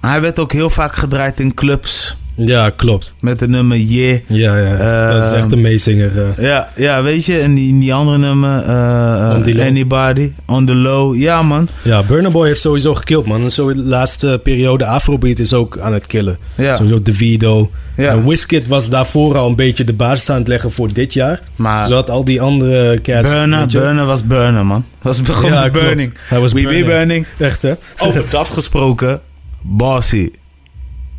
hij 0.00 0.20
werd 0.20 0.38
ook 0.38 0.52
heel 0.52 0.70
vaak 0.70 0.96
gedraaid 0.96 1.40
in 1.40 1.54
clubs. 1.54 2.16
Ja, 2.36 2.70
klopt. 2.70 3.14
Met 3.20 3.38
de 3.38 3.48
nummer 3.48 3.76
Yeah. 3.76 4.18
Ja, 4.26 4.56
ja. 4.56 5.12
dat 5.18 5.32
is 5.32 5.38
echt 5.38 5.52
een 5.52 5.60
meezinger. 5.60 6.10
eh. 6.36 6.44
Ja, 6.44 6.70
ja, 6.76 7.02
weet 7.02 7.24
je, 7.24 7.38
en 7.38 7.54
die, 7.54 7.78
die 7.78 7.94
andere 7.94 8.18
nummer, 8.18 8.62
eh, 8.62 9.32
On 9.36 9.42
the 9.42 9.54
Low. 9.54 9.66
Anybody, 9.66 10.32
On 10.46 10.66
the 10.66 10.74
Low, 10.74 11.16
ja 11.16 11.42
man. 11.42 11.68
Ja, 11.82 12.02
Burner 12.02 12.30
Boy 12.30 12.46
heeft 12.46 12.60
sowieso 12.60 12.94
gekild, 12.94 13.26
man. 13.26 13.42
En 13.42 13.52
zo 13.52 13.72
de 13.74 13.78
laatste 13.82 14.40
periode 14.42 14.84
Afrobeat 14.86 15.38
is 15.38 15.52
ook 15.54 15.78
aan 15.78 15.92
het 15.92 16.06
killen. 16.06 16.38
Ja, 16.54 16.74
Sowieso 16.76 17.02
Davido. 17.02 17.70
ja. 17.96 18.08
En 18.10 18.28
Wizkid 18.28 18.68
was 18.68 18.88
daarvoor 18.88 19.36
al 19.36 19.48
een 19.48 19.56
beetje 19.56 19.84
de 19.84 19.92
basis 19.92 20.30
aan 20.30 20.38
het 20.38 20.48
leggen 20.48 20.70
voor 20.72 20.92
dit 20.92 21.12
jaar. 21.12 21.40
maar 21.56 21.86
Zodat 21.86 22.10
al 22.10 22.24
die 22.24 22.40
andere 22.40 23.00
cats... 23.02 23.28
Burner, 23.28 23.66
Burner 23.66 24.04
was 24.06 24.24
Burner 24.26 24.66
man. 24.66 24.84
Was 25.02 25.20
Ja, 25.42 25.60
klopt. 25.60 25.72
Burning. 25.72 26.12
Hij 26.28 26.38
was 26.40 26.52
We 26.52 26.62
burning. 26.62 26.86
Burning. 26.86 27.26
Echt, 27.38 27.62
hè? 27.62 27.72
Over 27.98 28.24
dat 28.30 28.48
gesproken, 28.48 29.20
Bossy, 29.62 30.30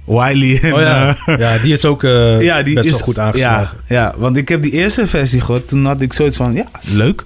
Wiley 0.08 0.60
en... 0.62 0.74
Oh 0.74 0.80
ja, 0.80 1.16
eh, 1.26 1.38
ja 1.38 1.58
die 1.58 1.74
is 1.74 1.86
ook 1.86 2.04
eh, 2.04 2.42
ja, 2.50 2.64
die 2.64 2.74
best 2.74 2.86
is 2.86 2.92
wel 2.92 3.02
goed 3.02 3.20
aangeslagen. 3.20 3.78
Ja, 3.88 3.96
ja, 3.96 4.14
want 4.18 4.38
ik 4.38 4.50
heb 4.50 4.62
die 4.62 4.72
eerste 4.72 5.08
versie 5.08 5.42
gehoord. 5.42 5.68
Toen 5.68 5.86
had 5.86 6.02
ik 6.02 6.14
zoiets 6.14 6.38
van, 6.38 6.54
ja, 6.54 6.66
leuk. 6.82 7.26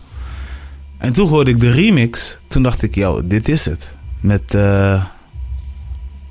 En 0.97 1.13
toen 1.13 1.27
hoorde 1.27 1.51
ik 1.51 1.59
de 1.59 1.71
remix. 1.71 2.39
Toen 2.47 2.63
dacht 2.63 2.81
ik, 2.81 2.95
yo, 2.95 3.27
dit 3.27 3.49
is 3.49 3.65
het. 3.65 3.93
Met, 4.19 4.53
eh 4.53 5.03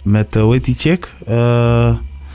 met 0.03 0.35
hoe 0.35 0.53
heet 0.53 0.65
die 0.65 0.75
chick? 0.79 1.13
Eh 1.27 1.95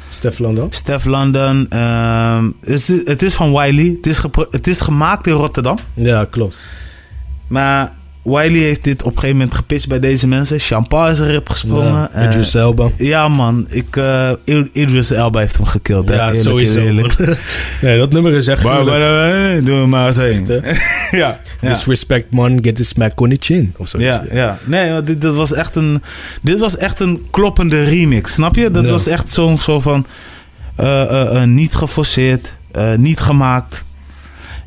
Stef 0.10 0.40
London. 0.40 0.68
Stef 0.70 1.06
London. 1.06 1.70
ehm, 1.70 2.52
het, 2.60 2.70
is, 2.70 2.88
het 2.88 3.22
is 3.22 3.34
van 3.34 3.52
Wiley. 3.52 3.94
Het 3.96 4.06
is, 4.06 4.22
het 4.50 4.68
is 4.68 4.82
gemaakt 4.82 5.28
in 5.28 5.34
Rotterdam. 5.34 5.78
Ja, 5.94 6.26
klopt. 6.26 6.60
Maar 7.48 7.94
Wiley 8.26 8.60
heeft 8.60 8.84
dit 8.84 9.02
op 9.04 9.12
een 9.12 9.14
gegeven 9.20 9.38
moment 9.38 9.56
gepitcht 9.56 9.88
bij 9.88 10.00
deze 10.00 10.28
mensen. 10.28 10.60
Champagne 10.60 11.12
is 11.12 11.20
erop 11.20 11.50
gesprongen. 11.50 11.86
Ja, 11.92 12.10
Eh, 12.14 12.24
Idris 12.28 12.54
Elba. 12.54 12.90
ja, 12.98 13.28
man. 13.28 13.66
Ik, 13.70 13.96
eh, 13.96 14.32
I- 14.46 14.70
Idris 14.74 15.12
Elba 15.12 15.40
heeft 15.40 15.58
hem 15.58 15.66
gekild. 15.66 16.10
hè. 16.10 16.16
Ja, 16.16 16.26
Eerlijk, 16.28 16.42
sowieso. 16.44 16.80
eerlijk. 16.80 17.16
nee, 17.82 17.98
dat 17.98 18.12
nummer 18.12 18.34
is 18.34 18.48
echt 18.48 18.64
Maar, 18.64 18.86
maar, 18.86 19.02
eh, 19.02 19.64
doe 19.66 19.80
hem 19.80 19.90
maar 19.90 20.06
eens 20.08 20.16
heen. 20.18 20.48
ja. 21.12 21.40
Ja. 21.62 21.70
Disrespect 21.70 22.32
man, 22.32 22.58
get 22.62 22.76
the 22.76 22.84
smack 22.84 23.22
on 23.22 23.30
the 23.30 23.36
chin. 23.40 23.74
Of 23.78 23.90
zo. 23.90 24.00
Ja, 24.00 24.24
ja. 24.32 24.58
Nee, 24.64 25.02
dit, 25.02 25.22
dit 25.22 25.34
was 25.34 25.54
echt 25.54 25.76
een, 25.76 26.02
dit 26.42 26.60
was 26.60 26.78
echt 26.78 27.00
een 27.00 27.22
kloppende 27.32 27.84
remix, 27.84 28.34
snap 28.34 28.56
je? 28.56 28.72
Dat 28.72 28.90
was 28.90 29.08
echt 29.08 29.32
zo'n 29.32 29.58
zo 29.58 29.80
van 29.80 30.06
eh, 30.76 31.02
eh, 31.02 31.42
eh, 31.42 31.48
niet 31.48 31.76
geforceerd, 31.76 32.56
eh, 32.72 32.96
niet 32.96 33.20
gemaakt. 33.20 33.84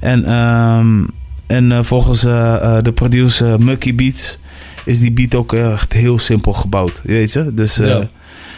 En, 0.01 0.25
ehm, 0.25 1.05
en 1.49 1.73
eh, 1.73 1.79
volgens 1.83 2.25
eh, 2.25 2.55
eh, 2.77 2.85
de 2.85 2.93
producer 2.93 3.61
Mucky 3.61 3.95
Beats 3.95 4.39
is 4.85 5.01
die 5.01 5.13
beat 5.13 5.35
ook 5.35 5.53
echt 5.53 5.93
heel 5.93 6.19
simpel 6.19 6.53
gebouwd, 6.53 7.01
weet 7.05 7.33
je? 7.33 7.55
Dus, 7.55 7.77
Ja. 7.77 8.07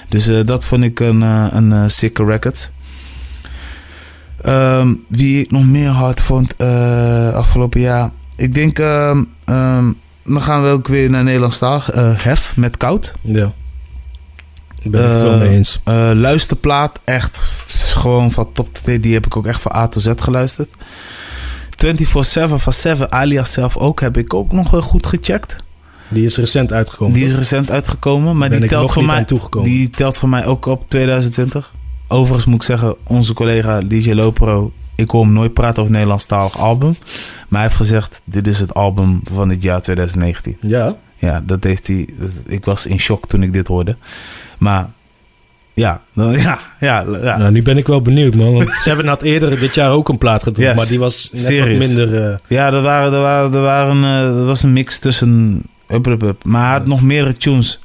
dus 0.09 0.45
dat 0.45 0.67
vond 0.67 0.85
ik 0.85 1.01
een, 1.01 1.21
een 1.57 1.91
sikke 1.91 2.25
record. 2.25 2.71
Ehm, 4.43 4.95
wie 5.09 5.41
ik 5.41 5.51
nog 5.51 5.65
meer 5.67 5.89
hard 5.89 6.21
vond 6.21 6.57
eh, 6.57 7.33
afgelopen 7.33 7.81
jaar. 7.81 8.11
Ik 8.37 8.55
denk, 8.55 8.79
ehm, 8.79 9.25
ehm, 9.45 9.93
dan 10.25 10.43
gaan 10.43 10.63
we 10.63 10.69
ook 10.69 10.89
weer 10.89 11.11
naar 11.11 11.25
Nederlandstaal. 11.25 11.83
eh 11.93 12.13
Hef 12.17 12.57
met 12.57 12.77
Koud. 12.77 13.13
Ja. 13.21 13.53
Ik 14.83 14.91
ben 14.91 15.11
het 15.11 15.21
Eh, 15.21 15.27
wel 15.27 15.39
mee 15.39 15.49
eens. 15.49 15.81
Luisterplaat, 16.15 17.01
echt 17.05 17.53
het 17.67 17.73
gewoon 17.77 18.31
van 18.33 18.53
top 18.53 18.75
tot 18.75 18.85
teen. 18.85 19.01
Die 19.01 19.13
heb 19.15 19.27
ik 19.27 19.37
ook 19.37 19.47
echt 19.47 19.61
van 19.61 19.73
A 19.77 19.89
tot 19.89 20.03
Z 20.03 20.09
geluisterd. 20.17 20.69
24-7 21.87 22.55
van 22.55 22.73
7 22.73 23.13
alias 23.13 23.53
zelf 23.53 23.77
ook, 23.77 24.01
heb 24.01 24.17
ik 24.17 24.35
ook 24.35 24.53
nog 24.53 24.71
wel 24.71 24.83
goed 24.83 25.07
gecheckt. 25.07 25.57
Die 26.09 26.25
is 26.25 26.37
recent 26.37 26.73
uitgekomen. 26.73 27.15
Die 27.15 27.25
is 27.25 27.35
recent 27.35 27.71
uitgekomen, 27.71 28.37
maar 28.37 28.51
die 28.51 28.67
telt, 28.67 28.93
voor 28.93 29.05
mij, 29.05 29.27
die 29.63 29.91
telt 29.91 30.19
voor 30.19 30.29
mij 30.29 30.47
ook 30.47 30.67
op 30.67 30.85
2020. 30.89 31.73
Overigens 32.09 32.45
moet 32.45 32.55
ik 32.55 32.63
zeggen, 32.63 32.97
onze 33.07 33.33
collega 33.33 33.81
DJ 33.81 34.13
Lopro 34.13 34.73
ik 35.01 35.11
hoor 35.11 35.25
hem 35.25 35.33
nooit 35.33 35.55
praten 35.55 35.83
over 35.83 35.95
Nederlandstalig 35.95 36.59
album. 36.59 36.97
Maar 37.49 37.61
hij 37.61 37.63
heeft 37.63 37.75
gezegd, 37.75 38.23
dit 38.25 38.47
is 38.47 38.59
het 38.59 38.75
album 38.75 39.21
van 39.33 39.49
het 39.49 39.63
jaar 39.63 39.81
2019. 39.81 40.57
Ja? 40.61 40.97
Ja, 41.17 41.43
dat 41.47 41.65
heeft 41.65 41.87
hij... 41.87 42.09
Ik 42.47 42.65
was 42.65 42.87
in 42.87 43.01
shock 43.01 43.27
toen 43.27 43.43
ik 43.43 43.53
dit 43.53 43.67
hoorde. 43.67 43.97
Maar 44.59 44.91
ja, 45.81 46.03
ja, 46.13 46.59
ja, 46.81 47.05
ja. 47.23 47.37
Nou, 47.39 47.51
nu 47.51 47.63
ben 47.63 47.77
ik 47.77 47.87
wel 47.87 48.03
benieuwd, 48.03 48.35
man. 48.35 48.53
Want 48.53 48.69
Seven 48.85 49.07
had 49.07 49.23
eerder 49.23 49.61
dit 49.61 49.75
jaar 49.75 49.91
ook 49.91 50.09
een 50.09 50.19
plaat 50.19 50.43
gedropt, 50.43 50.75
maar 50.75 50.87
die 50.87 50.99
was 50.99 51.29
net 51.33 51.59
wat 51.59 51.69
minder... 51.69 52.31
Uh... 52.31 52.37
Ja, 52.47 52.73
er, 52.73 52.83
waren, 52.83 53.13
er, 53.13 53.21
waren, 53.21 53.55
er, 53.55 53.63
waren, 53.63 53.97
uh, 53.97 54.39
er 54.41 54.47
was 54.47 54.63
een 54.63 54.73
mix 54.73 54.99
tussen... 54.99 55.63
Up, 55.89 56.07
up, 56.07 56.23
up. 56.23 56.45
Maar 56.45 56.63
hij 56.63 56.79
had 56.79 56.87
nog 56.87 57.03
meerdere 57.03 57.33
tunes. 57.33 57.81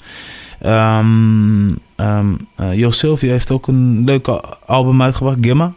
Um, 0.65 1.77
um, 1.95 2.37
uh, 2.57 2.73
Jo 2.73 2.91
Sylvia 2.91 3.31
heeft 3.31 3.51
ook 3.51 3.67
een 3.67 4.03
leuk 4.05 4.27
album 4.65 5.01
uitgebracht, 5.01 5.37
Gimma. 5.41 5.73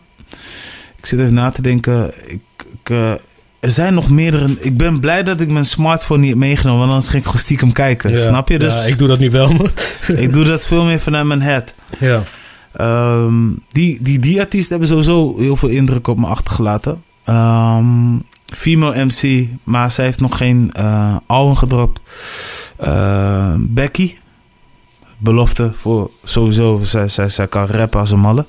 Ik 0.97 1.07
zit 1.07 1.21
even 1.21 1.35
na 1.35 1.51
te 1.51 1.63
denken. 1.63 2.13
Ik, 2.27 2.43
ik 2.83 3.19
er 3.61 3.71
zijn 3.71 3.95
nog 3.95 4.11
meerdere. 4.11 4.57
Ik 4.59 4.77
ben 4.77 5.01
blij 5.01 5.23
dat 5.23 5.41
ik 5.41 5.49
mijn 5.49 5.65
smartphone 5.65 6.21
niet 6.21 6.29
heb 6.29 6.39
meegenomen, 6.39 6.79
want 6.79 6.91
anders 6.91 7.09
ging 7.09 7.23
ik 7.23 7.29
gewoon 7.29 7.43
stiekem 7.43 7.73
kijken. 7.73 8.19
Snap 8.19 8.49
je? 8.49 8.59
Dus, 8.59 8.75
ja, 8.75 8.91
ik 8.91 8.99
doe 8.99 9.09
dat 9.09 9.19
nu 9.19 9.31
wel, 9.31 9.51
ik 10.25 10.33
doe 10.33 10.45
dat 10.45 10.67
veel 10.67 10.85
meer 10.85 11.01
vanuit 11.01 11.27
mijn 11.27 11.43
head. 11.43 11.75
Ja. 11.99 12.23
Um, 12.81 13.63
die, 13.69 14.03
die, 14.03 14.19
die 14.19 14.41
artiesten 14.41 14.71
hebben 14.71 14.89
sowieso 14.89 15.39
heel 15.39 15.57
veel 15.57 15.69
indruk 15.69 16.09
op 16.09 16.19
me 16.19 16.27
achtergelaten. 16.27 17.03
Um, 17.27 18.23
female 18.47 19.05
MC, 19.05 19.49
maar 19.65 19.91
zij 19.91 20.05
heeft 20.05 20.21
nog 20.21 20.37
geen 20.37 20.73
uh, 20.79 21.17
album 21.27 21.57
gedropt. 21.57 22.03
Uh, 22.85 23.55
Becky, 23.59 24.17
belofte 25.19 25.73
voor 25.73 26.11
sowieso. 26.25 26.81
Zij, 26.83 27.09
zij, 27.09 27.29
zij 27.29 27.47
kan 27.47 27.67
rappen 27.67 28.01
als 28.01 28.11
een 28.11 28.21
malle. 28.21 28.47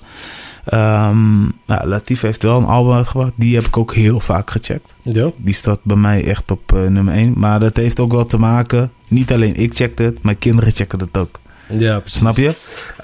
Um, 0.73 1.51
nou, 1.65 1.87
Latif 1.87 2.21
heeft 2.21 2.43
wel 2.43 2.57
een 2.57 2.65
album 2.65 2.93
uitgebracht. 2.93 3.31
Die 3.35 3.55
heb 3.55 3.67
ik 3.67 3.77
ook 3.77 3.93
heel 3.93 4.19
vaak 4.19 4.51
gecheckt. 4.51 4.93
Ja. 5.01 5.31
Die 5.37 5.53
staat 5.53 5.79
bij 5.83 5.95
mij 5.95 6.25
echt 6.25 6.51
op 6.51 6.71
uh, 6.73 6.87
nummer 6.87 7.13
1. 7.13 7.33
Maar 7.37 7.59
dat 7.59 7.75
heeft 7.75 7.99
ook 7.99 8.11
wel 8.11 8.25
te 8.25 8.37
maken. 8.37 8.91
Niet 9.07 9.31
alleen 9.31 9.55
ik 9.55 9.75
checkte 9.75 10.03
het, 10.03 10.23
mijn 10.23 10.37
kinderen 10.37 10.73
checken 10.73 10.99
het 10.99 11.17
ook. 11.17 11.39
Ja, 11.67 11.99
precies. 11.99 12.19
Snap 12.19 12.37
je? 12.37 12.47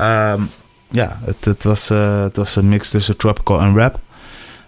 Um, 0.01 0.49
ja, 0.91 1.19
het, 1.23 1.45
het, 1.45 1.63
was, 1.63 1.91
uh, 1.91 2.21
het 2.21 2.37
was 2.37 2.55
een 2.55 2.69
mix 2.69 2.89
tussen 2.89 3.17
tropical 3.17 3.59
en 3.59 3.75
rap. 3.77 3.99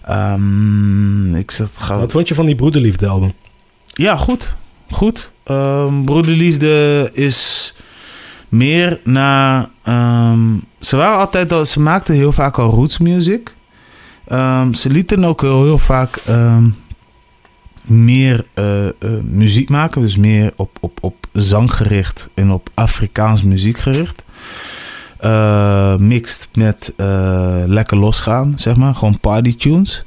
Um, 0.09 1.35
ik 1.35 1.51
zat 1.51 1.71
gauw... 1.77 1.99
Wat 1.99 2.11
vond 2.11 2.27
je 2.27 2.35
van 2.35 2.45
die 2.45 2.55
Broederliefde 2.55 3.07
album? 3.07 3.33
Ja, 3.85 4.17
goed. 4.17 4.53
Goed. 4.89 5.31
Broederliefde 6.05 7.09
is 7.13 7.73
meer 8.49 8.99
naar. 9.03 9.69
Um, 9.88 10.63
ze 10.79 10.95
waren 10.95 11.17
altijd 11.17 11.51
al. 11.51 11.65
Ze 11.65 11.79
maakten 11.79 12.15
heel 12.15 12.31
vaak 12.31 12.57
al 12.57 12.69
roots 12.69 12.97
music. 12.97 13.53
Um, 14.31 14.73
ze 14.73 14.89
lieten 14.89 15.23
ook 15.23 15.41
heel, 15.41 15.77
vaak 15.77 16.19
um, 16.29 16.75
meer 17.83 18.45
uh, 18.55 18.85
uh, 18.85 18.91
muziek 19.23 19.69
maken. 19.69 20.01
Dus 20.01 20.15
meer 20.15 20.53
op, 20.55 20.77
op, 20.79 20.97
op 21.01 21.15
zang 21.33 21.73
gericht 21.73 22.29
en 22.33 22.51
op 22.51 22.69
Afrikaans 22.73 23.43
muziek 23.43 23.77
gericht. 23.77 24.23
Uh, 25.21 25.95
mixed 25.95 26.49
met 26.53 26.93
lekker 27.65 27.97
losgaan, 27.97 28.53
zeg 28.55 28.75
maar. 28.75 28.95
Gewoon 28.95 29.19
party 29.19 29.55
tunes. 29.55 30.05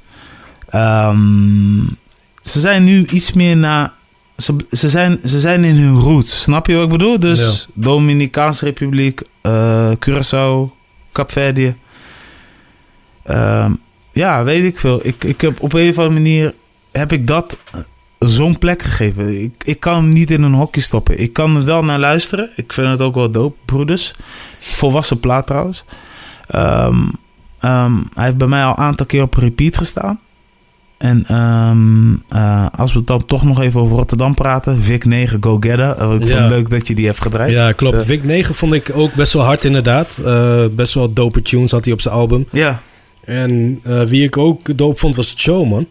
ze 2.43 2.61
zijn 2.61 2.85
nu 2.85 3.07
iets 3.07 3.33
meer 3.33 3.57
naar 3.57 3.93
ze, 4.41 4.57
ze, 4.71 4.89
zijn, 4.89 5.21
ze 5.25 5.41
zijn 5.41 5.65
in 5.65 5.75
hun 5.75 5.99
roots. 5.99 6.43
Snap 6.43 6.67
je 6.67 6.75
wat 6.75 6.85
ik 6.85 6.91
bedoel? 6.91 7.19
Dus 7.19 7.41
ja. 7.41 7.73
Dominicaanse 7.75 8.65
Republiek, 8.65 9.23
uh, 9.43 9.91
Curaçao, 10.07 10.71
Capverdië. 11.13 11.77
Uh, 13.27 13.71
ja, 14.13 14.45
weet 14.45 14.65
ik 14.65 14.79
veel. 14.79 15.01
Ik, 15.03 15.25
ik 15.25 15.41
heb 15.41 15.61
op 15.61 15.73
een 15.73 15.91
of 15.91 15.99
andere 15.99 16.21
manier 16.21 16.55
heb 16.93 17.13
ik 17.13 17.27
dat 17.27 17.59
zo'n 18.19 18.59
plek 18.59 18.83
gegeven. 18.83 19.43
Ik, 19.43 19.65
ik 19.65 19.81
kan 19.81 19.95
hem 19.95 20.09
niet 20.09 20.31
in 20.31 20.43
een 20.43 20.53
hokje 20.53 20.81
stoppen. 20.81 21.21
Ik 21.21 21.33
kan 21.33 21.57
er 21.57 21.65
wel 21.65 21.85
naar 21.85 21.99
luisteren. 21.99 22.51
Ik 22.57 22.73
vind 22.73 22.91
het 22.91 23.01
ook 23.01 23.15
wel 23.15 23.31
dope, 23.31 23.57
broeders. 23.65 24.15
Volwassen 24.59 25.21
plaat 25.21 25.47
trouwens. 25.47 25.85
Um, 26.55 27.13
um, 27.65 28.09
hij 28.15 28.25
heeft 28.25 28.37
bij 28.37 28.47
mij 28.47 28.65
al 28.65 28.71
een 28.71 28.77
aantal 28.77 29.07
keer 29.07 29.23
op 29.23 29.35
repeat 29.35 29.77
gestaan. 29.77 30.21
En 31.01 31.35
um, 31.35 32.23
uh, 32.35 32.67
als 32.77 32.93
we 32.93 33.05
dan 33.05 33.27
toch 33.27 33.45
nog 33.45 33.61
even 33.61 33.81
over 33.81 33.97
Rotterdam 33.97 34.35
praten. 34.35 34.83
Vic 34.83 35.05
9 35.05 35.43
Go 35.43 35.57
Getter. 35.61 35.97
Uh, 36.03 36.15
ik 36.15 36.25
ja. 36.25 36.29
vond 36.29 36.29
het 36.29 36.51
leuk 36.51 36.71
dat 36.71 36.89
je 36.89 36.95
die 36.95 37.07
hebt 37.07 37.23
gedraaid. 37.23 37.53
Ja, 37.53 37.73
klopt. 37.73 37.99
Dus, 37.99 38.03
uh, 38.03 38.09
Vic 38.09 38.25
9 38.25 38.55
vond 38.55 38.75
ik 38.75 38.91
ook 38.95 39.15
best 39.15 39.33
wel 39.33 39.43
hard 39.43 39.65
inderdaad. 39.65 40.21
best 40.75 40.95
wel 40.95 41.13
dope 41.13 41.43
tunes 41.43 41.71
had 41.71 41.85
hij 41.85 41.95
op 41.95 42.01
zijn 42.01 42.15
album. 42.15 42.47
Ja. 42.51 42.83
En 43.25 43.81
wie 44.09 44.25
ik 44.25 44.37
ook 44.37 44.77
dope 44.77 44.99
vond 44.99 45.17
was 45.17 45.35
Cho, 45.37 45.65
man. 45.65 45.87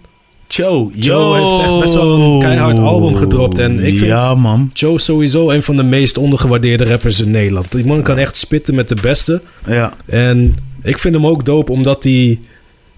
Cho, 0.48 0.92
Joe 0.96 1.38
heeft 1.38 1.62
echt 1.62 1.80
best 1.80 1.94
wel 1.94 2.20
een 2.20 2.40
keihard 2.40 2.80
album 2.80 3.16
gedropt. 3.16 3.60
En 3.60 3.86
ik 3.86 3.96
vind 3.98 4.06
ja, 4.06 4.36
man. 4.36 4.70
Joe 4.74 5.00
sowieso 5.00 5.50
een 5.50 5.64
van 5.64 5.76
de 5.76 5.84
meest 5.84 6.18
ondergewaardeerde 6.18 6.86
rappers 6.86 7.20
in 7.20 7.32
Nederland. 7.32 7.72
Die 7.72 7.86
man 7.86 8.02
kan 8.02 8.18
echt 8.18 8.38
spitten 8.38 8.76
met 8.76 8.88
de 8.88 8.98
beste. 9.02 9.42
Ja. 9.66 9.94
En 10.06 10.56
ik 10.84 10.98
vind 10.98 11.16
hem 11.16 11.26
ook 11.26 11.46
dope 11.46 11.72
omdat 11.72 12.04
hij 12.04 12.40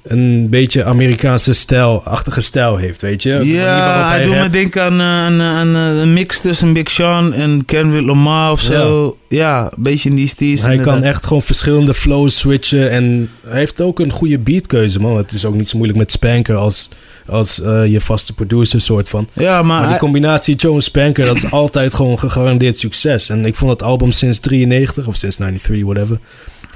een 0.04 0.50
beetje 0.50 0.84
Amerikaanse 0.84 1.54
stijl-achtige 1.54 2.42
stijl 2.42 2.78
heeft, 2.78 3.02
weet 3.02 3.24
je? 3.24 3.40
Ja, 3.44 4.08
hij, 4.08 4.18
hij 4.18 4.26
doet 4.26 4.36
me 4.36 4.50
denken 4.50 4.84
aan, 4.84 5.02
aan, 5.02 5.42
aan, 5.42 5.76
een 5.76 6.14
mix 6.14 6.42
tussen 6.42 6.74
Big 6.74 6.90
Sean 6.92 7.34
en 7.34 7.66
Kendrick 7.66 8.06
Lamar 8.06 8.52
of 8.52 8.62
zo. 8.62 9.18
Ja, 9.28 9.38
ja 9.38 9.64
een 9.64 9.84
beetje 9.84 10.10
in 10.10 10.16
die 10.16 10.28
stijl. 10.28 10.62
Hij 10.64 10.78
kan 10.78 11.04
echt 11.04 11.26
gewoon 11.26 11.42
verschillende 11.42 11.94
flows 11.94 12.40
switchen 12.40 12.90
en 12.90 13.30
hij 13.48 13.60
heeft 13.60 13.82
ook 13.82 14.00
een 14.00 14.12
goede 14.12 14.40
beatkeuze, 14.40 15.00
man. 15.00 15.18
Het 15.18 15.32
is 15.32 15.46
ook 15.46 15.56
niet 15.56 15.70
zo 15.70 15.78
moeilijk 15.78 16.00
met 16.00 16.12
Spanker 16.12 16.56
als, 16.56 16.90
als 17.26 17.60
uh, 17.60 17.86
je 17.86 18.02
vaste 18.02 18.34
producer 18.34 18.82
soort 18.82 19.10
van. 19.10 19.28
Ja, 19.34 19.62
maar, 19.62 19.80
maar 19.80 19.90
die 19.90 19.98
combinatie 19.98 20.56
Joe 20.56 20.76
en 20.76 20.82
Spanker, 20.82 21.26
dat 21.26 21.36
is 21.36 21.52
altijd 21.52 21.94
gewoon 21.94 22.20
gegarandeerd 22.20 22.80
succes. 22.80 23.30
En 23.30 23.46
ik 23.46 23.56
vond 23.56 23.72
het 23.72 23.84
album 23.84 24.12
sinds 24.12 24.40
93 24.40 25.08
of 25.08 25.16
sinds 25.16 25.36
93, 25.36 25.84
whatever 25.84 26.20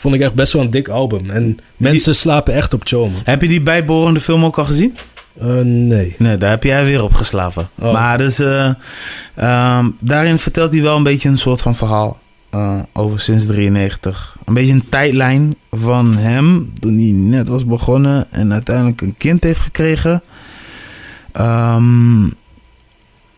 vond 0.05 0.17
ik 0.17 0.23
echt 0.23 0.33
best 0.33 0.53
wel 0.53 0.61
een 0.61 0.69
dik 0.69 0.87
album. 0.87 1.29
En 1.29 1.59
mensen 1.77 2.15
slapen 2.15 2.53
echt 2.53 2.73
op 2.73 2.81
Cho, 2.83 3.09
Heb 3.23 3.41
je 3.41 3.47
die 3.47 3.61
bijbehorende 3.61 4.19
film 4.19 4.45
ook 4.45 4.57
al 4.57 4.65
gezien? 4.65 4.97
Uh, 5.41 5.59
nee. 5.63 6.15
Nee, 6.17 6.37
daar 6.37 6.49
heb 6.49 6.63
jij 6.63 6.85
weer 6.85 7.03
op 7.03 7.13
geslapen. 7.13 7.69
Oh. 7.79 7.93
Maar 7.93 8.17
dus, 8.17 8.39
uh, 8.39 8.69
uh, 9.39 9.85
daarin 9.99 10.39
vertelt 10.39 10.71
hij 10.71 10.81
wel 10.81 10.95
een 10.95 11.03
beetje 11.03 11.29
een 11.29 11.37
soort 11.37 11.61
van 11.61 11.75
verhaal. 11.75 12.19
Uh, 12.55 12.79
over 12.93 13.19
sinds 13.19 13.45
93. 13.45 14.37
Een 14.45 14.53
beetje 14.53 14.73
een 14.73 14.89
tijdlijn 14.89 15.55
van 15.71 16.17
hem 16.17 16.73
toen 16.79 16.97
hij 16.97 17.11
net 17.11 17.49
was 17.49 17.65
begonnen 17.65 18.31
en 18.31 18.53
uiteindelijk 18.53 19.01
een 19.01 19.15
kind 19.17 19.43
heeft 19.43 19.59
gekregen. 19.59 20.21
Um, 21.39 22.25
in 22.25 22.35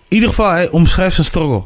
ieder 0.08 0.30
geval, 0.30 0.50
hij 0.50 0.70
omschrijft 0.70 1.16
zijn 1.16 1.28
struggle. 1.28 1.64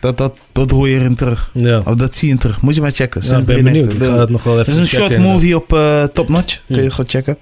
Dat, 0.00 0.18
dat, 0.18 0.38
dat 0.52 0.70
hoor 0.70 0.88
je 0.88 0.94
erin 0.94 1.14
terug. 1.14 1.50
Ja. 1.54 1.82
Of 1.84 1.94
dat 1.94 2.14
zie 2.14 2.28
je 2.28 2.34
in 2.34 2.40
terug. 2.40 2.60
Moet 2.60 2.74
je 2.74 2.80
maar 2.80 2.90
checken. 2.90 3.22
Ja, 3.24 3.44
ben 3.44 3.64
benieuwd. 3.64 3.92
Ik 3.92 4.02
ga 4.02 4.18
het 4.18 4.30
nog 4.30 4.42
wel 4.42 4.60
even 4.60 4.72
Het 4.72 4.82
is 4.82 4.92
een 4.92 5.00
short 5.00 5.18
movie 5.18 5.56
op 5.56 5.72
uh, 5.72 6.04
Top 6.04 6.28
Notch. 6.28 6.60
Kun 6.66 6.82
je 6.82 6.90
gewoon 6.90 7.10
checken. 7.10 7.36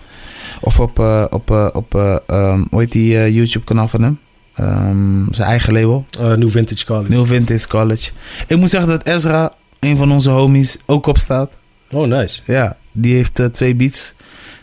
Of 0.61 0.81
op, 0.81 0.99
uh, 0.99 1.25
op, 1.31 1.51
uh, 1.51 1.69
op 1.73 1.95
um, 2.27 2.67
hoe 2.71 2.81
heet 2.81 2.93
die 2.93 3.33
YouTube 3.33 3.65
kanaal 3.65 3.89
van 3.89 4.03
hem? 4.03 4.19
Um, 4.61 5.29
zijn 5.31 5.49
eigen 5.49 5.73
label. 5.73 6.07
New 6.19 6.51
Vintage 6.51 6.87
College. 6.87 7.11
New 7.11 7.27
Vintage 7.27 7.69
College. 7.69 8.11
Ik 8.47 8.57
moet 8.57 8.71
zeggen 8.71 8.91
dat 8.91 9.07
Ezra, 9.07 9.53
een 9.81 9.97
van 9.97 10.13
onze 10.13 10.31
homies, 10.31 10.77
ook 10.87 11.07
op 11.07 11.19
staat. 11.19 11.57
Oh, 11.91 12.07
nice. 12.07 12.41
Ja, 12.45 12.77
die 12.93 13.15
heeft 13.15 13.41
twee 13.53 13.75
beats 13.75 14.15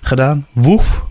gedaan. 0.02 0.48
Woef. 0.54 1.04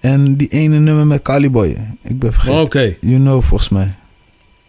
En 0.00 0.36
die 0.36 0.48
ene 0.48 0.78
nummer 0.78 1.06
met 1.06 1.22
Caliboy. 1.22 1.76
Ik 2.02 2.18
ben 2.18 2.32
vergeten. 2.32 2.58
Oh, 2.58 2.64
Oké. 2.64 2.76
Okay. 2.76 2.98
You 3.00 3.16
know, 3.16 3.42
volgens 3.42 3.68
mij. 3.68 3.94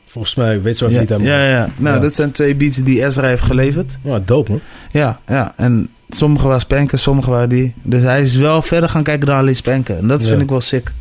Volgens 0.09 0.35
mij, 0.35 0.61
weet 0.61 0.77
zo 0.77 0.89
ja, 0.89 0.99
niet 0.99 1.13
aan 1.13 1.23
Ja, 1.23 1.47
ja. 1.47 1.69
Nou, 1.77 1.95
ja. 1.95 2.01
dat 2.01 2.15
zijn 2.15 2.31
twee 2.31 2.55
beats 2.55 2.77
die 2.77 3.05
Ezra 3.05 3.27
heeft 3.27 3.41
geleverd. 3.41 3.97
Ja, 4.03 4.19
dope 4.19 4.51
man. 4.51 4.61
Ja, 4.91 5.19
ja. 5.27 5.53
En 5.55 5.89
sommige 6.09 6.45
waren 6.45 6.61
Spanken, 6.61 6.99
sommige 6.99 7.29
waren 7.29 7.49
die. 7.49 7.73
Dus 7.83 8.01
hij 8.01 8.21
is 8.21 8.35
wel 8.35 8.61
verder 8.61 8.89
gaan 8.89 9.03
kijken 9.03 9.27
dan 9.27 9.37
alleen 9.37 9.55
Spanken. 9.55 9.97
En 9.97 10.07
dat 10.07 10.21
ja. 10.23 10.27
vind 10.27 10.41
ik 10.41 10.49
wel 10.49 10.61
sick. 10.61 10.91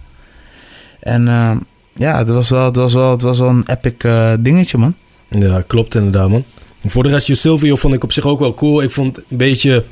En 1.01 1.27
uh, 1.27 1.57
ja, 1.95 2.19
het 2.19 2.29
was, 2.29 2.49
wel, 2.49 2.65
het, 2.65 2.77
was 2.77 2.93
wel, 2.93 3.11
het 3.11 3.23
was 3.23 3.39
wel 3.39 3.49
een 3.49 3.65
epic 3.67 3.95
uh, 4.07 4.33
dingetje, 4.41 4.79
man. 4.79 4.95
Ja, 5.29 5.65
klopt 5.67 5.95
inderdaad, 5.95 6.29
man. 6.29 6.45
En 6.81 6.91
voor 6.91 7.03
de 7.03 7.09
rest, 7.09 7.37
Silvio 7.37 7.77
vond 7.77 7.95
ik 7.95 8.05
op 8.05 8.13
zich 8.13 8.27
ook 8.27 8.39
wel 8.41 8.55
cool. 8.55 8.83
Ik 8.83 8.91
vond 8.91 9.19
een 9.19 9.37
beetje 9.37 9.85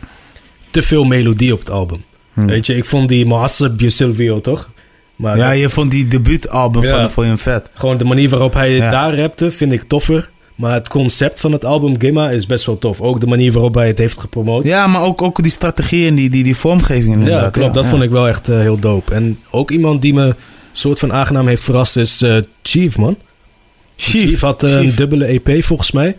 te 0.70 0.82
veel 0.82 1.04
melodie 1.04 1.52
op 1.52 1.58
het 1.58 1.70
album. 1.70 2.04
Hmm. 2.32 2.46
Weet 2.46 2.66
je, 2.66 2.76
ik 2.76 2.84
vond 2.84 3.08
die 3.08 3.26
Maasab 3.26 3.80
Silvio, 3.86 4.40
toch? 4.40 4.70
Maar 5.16 5.36
ja, 5.36 5.50
je 5.50 5.70
vond 5.70 5.90
die 5.90 6.08
debuutalbum 6.08 6.82
ja, 6.82 6.88
van 6.88 7.10
vond 7.10 7.26
je 7.26 7.32
hem 7.32 7.42
vet. 7.42 7.70
Gewoon 7.74 7.96
de 7.96 8.04
manier 8.04 8.28
waarop 8.28 8.54
hij 8.54 8.70
ja. 8.70 8.90
daar 8.90 9.18
rapte, 9.18 9.50
vind 9.50 9.72
ik 9.72 9.82
toffer. 9.82 10.30
Maar 10.54 10.72
het 10.72 10.88
concept 10.88 11.40
van 11.40 11.52
het 11.52 11.64
album 11.64 12.00
Gimma 12.00 12.30
is 12.30 12.46
best 12.46 12.66
wel 12.66 12.78
tof. 12.78 13.00
Ook 13.00 13.20
de 13.20 13.26
manier 13.26 13.52
waarop 13.52 13.74
hij 13.74 13.86
het 13.86 13.98
heeft 13.98 14.18
gepromoot. 14.18 14.64
Ja, 14.64 14.86
maar 14.86 15.02
ook, 15.02 15.22
ook 15.22 15.42
die 15.42 15.52
strategie 15.52 16.06
en 16.06 16.14
die, 16.14 16.30
die, 16.30 16.44
die 16.44 16.56
vormgeving 16.56 17.12
inderdaad. 17.12 17.40
Ja, 17.40 17.50
klopt. 17.50 17.74
dat 17.74 17.86
vond 17.86 18.02
ik 18.02 18.10
wel 18.10 18.28
echt 18.28 18.48
uh, 18.48 18.58
heel 18.58 18.78
dope. 18.78 19.14
En 19.14 19.38
ook 19.50 19.70
iemand 19.70 20.02
die 20.02 20.14
me 20.14 20.34
soort 20.72 20.98
van 20.98 21.12
aangenaam 21.12 21.48
heeft 21.48 21.62
verrast 21.62 21.96
is 21.96 22.22
uh, 22.22 22.36
Chief, 22.62 22.98
man. 22.98 23.16
Chief. 23.96 24.28
Chief 24.28 24.40
had 24.40 24.62
uh, 24.62 24.70
Chief. 24.70 24.80
een 24.80 24.96
dubbele 24.96 25.24
EP 25.24 25.64
volgens 25.64 25.92
mij. 25.92 26.16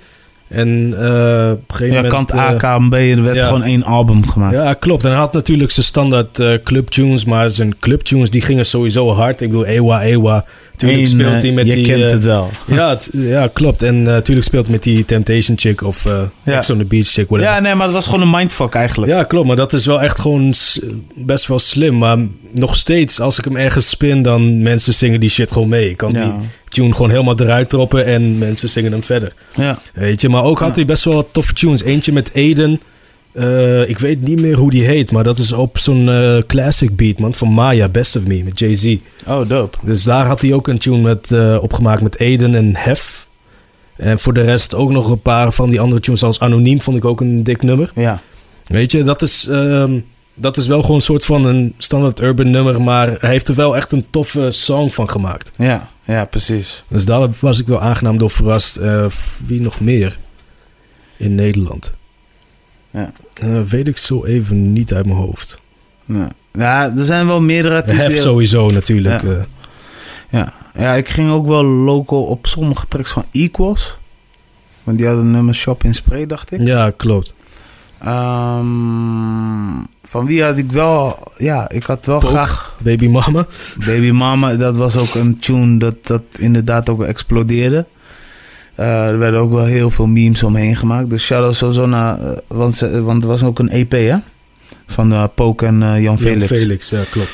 En 0.56 0.88
uh, 0.90 1.52
op 1.52 1.70
een 1.70 1.76
gegeven 1.76 1.96
ja, 1.96 2.02
moment... 2.02 2.14
kant 2.14 2.34
A, 2.34 2.54
K 2.54 2.64
en 2.64 2.90
B. 2.90 2.94
Er 2.94 3.24
werd 3.24 3.44
gewoon 3.44 3.64
één 3.64 3.84
album 3.84 4.28
gemaakt. 4.30 4.54
Ja, 4.54 4.74
klopt. 4.74 5.04
En 5.04 5.10
hij 5.10 5.20
had 5.20 5.34
natuurlijk 5.34 5.72
zijn 5.72 5.86
standaard 5.86 6.40
uh, 6.40 6.54
club 6.64 6.90
tunes. 6.90 7.26
Maar 7.26 7.52
zijn 7.52 7.80
club 7.80 8.02
tunes 8.02 8.30
die 8.30 8.42
gingen 8.42 8.66
sowieso 8.66 9.12
hard. 9.12 9.42
Ik 9.42 9.50
bedoel, 9.50 9.66
Ewa, 9.66 10.02
Ewa. 10.02 10.46
Tuurlijk 10.76 11.08
speelt 11.08 11.42
hij 11.42 11.52
met 11.52 11.68
je 11.68 11.74
die... 11.74 11.86
Je 11.86 11.94
kent 11.94 12.12
het 12.12 12.24
wel. 12.24 12.50
Ja, 12.66 12.98
ja 13.12 13.50
klopt. 13.54 13.84
En 13.84 14.02
natuurlijk 14.02 14.48
speelt 14.48 14.64
hij 14.64 14.74
met 14.74 14.84
die 14.84 15.06
Temptation 15.06 15.58
chick 15.58 15.84
of 15.84 16.06
uh, 16.06 16.58
Ex 16.58 16.70
on 16.70 16.78
the 16.78 16.86
Beach 16.86 17.08
chick. 17.08 17.30
Whatever. 17.30 17.54
Ja, 17.54 17.60
nee, 17.60 17.76
maar 17.76 17.86
het 17.86 17.96
was 17.96 18.06
gewoon 18.06 18.22
een 18.22 18.30
mindfuck 18.30 18.74
eigenlijk. 18.74 19.12
Ja, 19.12 19.24
klopt. 19.24 19.48
Maar 19.48 19.56
dat 19.56 19.74
is 19.74 19.86
wel 19.86 20.02
echt 20.02 20.20
gewoon 20.20 20.54
best 21.16 21.48
wel 21.48 21.60
slim. 21.60 21.98
Maar 21.98 22.18
nog 22.52 22.76
steeds, 22.76 23.20
als 23.20 23.38
ik 23.38 23.44
hem 23.44 23.56
ergens 23.56 23.90
spin, 23.90 24.24
dan 24.24 24.62
mensen 24.62 24.94
zingen 24.94 25.20
die 25.20 25.30
shit 25.30 25.52
gewoon 25.52 25.70
mee. 25.70 25.90
Ik 25.90 25.98
kan 25.98 26.10
die 26.10 26.32
tune 26.76 26.94
gewoon 26.94 27.10
helemaal 27.10 27.40
eruit 27.40 27.70
troppen 27.70 28.06
en 28.06 28.38
mensen 28.38 28.70
zingen 28.70 28.92
hem 28.92 29.04
verder. 29.04 29.34
Ja. 29.56 29.80
Weet 29.94 30.22
je, 30.22 30.30
maar 30.30 30.44
ook 30.44 30.60
had 30.60 30.76
hij 30.76 30.86
best 30.86 31.04
wel 31.04 31.14
wat 31.14 31.28
toffe 31.32 31.54
tunes. 31.54 31.84
Eentje 31.84 32.12
met 32.12 32.32
Aiden. 32.36 32.82
Uh, 33.34 33.90
ik 33.90 34.00
weet 34.00 34.22
niet 34.22 34.42
meer 34.42 34.58
hoe 34.58 34.72
die 34.72 34.84
heet, 34.84 35.12
maar 35.12 35.24
dat 35.24 35.38
is 35.38 35.52
op 35.52 35.78
zo'n 35.78 36.08
uh, 36.08 36.38
classic 36.48 36.96
beat, 36.96 37.20
man. 37.20 37.34
Van 37.34 37.52
Maya, 37.52 37.90
Best 37.90 38.16
of 38.16 38.26
Me, 38.28 38.44
met 38.44 38.60
Jay-Z. 38.60 38.96
Oh, 39.28 39.50
dope. 39.50 39.78
Dus 39.82 40.04
daar 40.04 40.26
had 40.26 40.42
hij 40.42 40.54
ook 40.54 40.68
een 40.68 40.78
tune 40.78 41.02
met, 41.02 41.30
uh, 41.30 41.58
opgemaakt 41.62 42.02
met 42.02 42.20
Aiden 42.20 42.56
en 42.56 42.76
Hef. 42.76 43.28
En 43.96 44.20
voor 44.20 44.34
de 44.34 44.42
rest 44.42 44.76
ook 44.76 44.92
nog 44.92 45.10
een 45.10 45.22
paar 45.22 45.52
van 45.52 45.70
die 45.70 45.80
andere 45.80 46.02
tunes, 46.02 46.20
zoals 46.20 46.40
Anoniem, 46.40 46.82
vond 46.82 46.98
ik 46.98 47.06
ook 47.06 47.22
een 47.22 47.44
dik 47.44 47.62
nummer. 47.62 47.92
Ja. 47.96 48.22
Weet 48.66 48.92
je, 48.92 49.04
dat 49.04 49.22
is, 49.22 49.48
uh, 49.50 49.84
dat 50.34 50.58
is 50.58 50.68
wel 50.68 50.82
gewoon 50.82 50.96
een 50.96 51.02
soort 51.02 51.26
van 51.26 51.46
een 51.46 51.74
standaard 51.78 52.22
urban 52.22 52.52
nummer, 52.52 52.82
maar 52.82 53.08
hij 53.20 53.30
heeft 53.30 53.48
er 53.48 53.56
wel 53.56 53.76
echt 53.76 53.92
een 53.92 54.06
toffe 54.10 54.52
song 54.52 54.90
van 54.90 55.10
gemaakt. 55.10 55.52
Ja, 55.58 55.90
ja, 56.06 56.26
precies. 56.26 56.84
Dus 56.88 57.06
daar 57.06 57.30
was 57.40 57.60
ik 57.60 57.68
wel 57.68 57.82
aangenaam 57.82 58.18
door 58.18 58.30
verrast. 58.30 58.78
Uh, 58.78 59.06
wie 59.46 59.62
nog 59.62 59.80
meer 59.80 60.18
in 61.18 61.36
Nederland? 61.36 61.94
Ja. 62.92 63.12
Uh, 63.44 63.62
weet 63.62 63.88
ik 63.88 63.98
zo 63.98 64.26
even 64.26 64.74
niet 64.74 64.94
uit 64.94 65.06
mijn 65.06 65.18
hoofd. 65.18 65.60
Ja, 66.06 66.30
ja 66.52 66.96
er 66.98 67.06
zijn 67.06 67.28
wel 67.28 67.42
meerdere 67.42 67.76
artiesten. 67.76 68.12
Hef 68.12 68.22
sowieso 68.22 68.70
natuurlijk. 68.70 69.22
Ja. 69.22 69.28
Uh. 69.28 69.44
ja. 70.30 70.54
ja, 70.76 70.94
ik 70.94 71.10
ging 71.10 71.32
ook 71.32 71.48
wel 71.48 71.64
local 71.64 72.24
op 72.24 72.48
sommige 72.48 72.86
tracks 72.88 73.12
van 73.12 73.26
Equals. 73.32 73.98
Want 74.84 74.98
die 74.98 75.08
hadden 75.08 75.26
een 75.26 75.32
nummer 75.32 75.56
Shop 75.56 75.84
in 75.84 75.94
Spray, 75.94 76.26
dacht 76.26 76.52
ik. 76.52 76.62
Ja, 76.68 76.92
klopt. 76.98 77.34
Um, 78.08 79.88
van 80.04 80.26
wie 80.26 80.44
had 80.44 80.58
ik 80.58 80.72
wel... 80.72 81.20
Ja, 81.38 81.70
ik 81.70 81.84
had 81.84 82.06
wel 82.06 82.20
graag... 82.20 82.78
Baby 82.84 83.08
Mama. 83.08 83.46
Baby 83.86 84.12
Mama, 84.12 84.56
dat 84.56 84.78
was 84.78 84.96
ook 84.98 85.16
een 85.16 85.40
tune 85.40 85.78
dat, 85.78 85.96
dat 86.02 86.22
inderdaad 86.38 86.90
ook 86.90 87.04
explodeerde. 87.04 87.86
Uh, 88.80 89.08
er 89.08 89.18
werden 89.20 89.40
ook 89.40 89.52
wel 89.52 89.66
heel 89.66 89.90
veel 89.90 90.08
memes 90.08 90.44
omheen 90.44 90.76
gemaakt. 90.76 91.10
Dus 91.10 91.26
shout-out 91.26 91.56
sowieso 91.56 91.86
naar... 91.86 92.22
Uh, 92.22 92.32
want, 92.48 92.76
ze, 92.76 93.02
want 93.02 93.22
er 93.24 93.28
was 93.30 93.44
ook 93.44 93.60
een 93.60 93.70
EP, 93.70 93.92
hè? 93.92 94.16
Van 94.88 95.12
uh, 95.12 95.24
Poke 95.36 95.66
en 95.66 95.80
Jan, 95.80 96.02
Jan 96.02 96.20
Felix. 96.20 96.48
Felix, 96.48 96.90
ja, 96.90 97.02
klopt. 97.12 97.30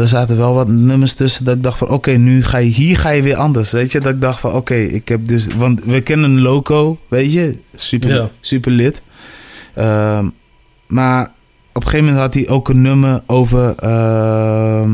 er 0.00 0.08
zaten 0.08 0.36
wel 0.36 0.54
wat 0.54 0.68
nummers 0.68 1.14
tussen 1.14 1.44
dat 1.44 1.56
ik 1.56 1.62
dacht 1.62 1.78
van... 1.78 1.88
Oké, 1.88 2.10
nu 2.10 2.44
ga 2.44 2.58
je... 2.58 2.68
Hier 2.68 2.96
ga 2.96 3.10
je 3.10 3.22
weer 3.22 3.36
anders, 3.36 3.70
weet 3.70 3.92
je? 3.92 4.00
Dat 4.00 4.12
ik 4.12 4.20
dacht 4.20 4.40
van... 4.40 4.52
Oké, 4.52 4.74
ik 4.74 5.08
heb 5.08 5.26
dus... 5.28 5.46
Want 5.56 5.84
we 5.84 6.00
kennen 6.00 6.40
loco, 6.40 6.98
weet 7.08 7.32
je? 7.32 7.58
Super, 7.74 8.14
Ja. 8.14 8.30
super 8.40 8.72
lid. 8.72 9.02
Uh, 9.80 10.18
maar 10.86 11.22
op 11.72 11.82
een 11.82 11.90
gegeven 11.90 12.04
moment 12.04 12.22
had 12.22 12.34
hij 12.34 12.48
ook 12.48 12.68
een 12.68 12.82
nummer 12.82 13.22
over. 13.26 13.74
Uh, 13.84 14.90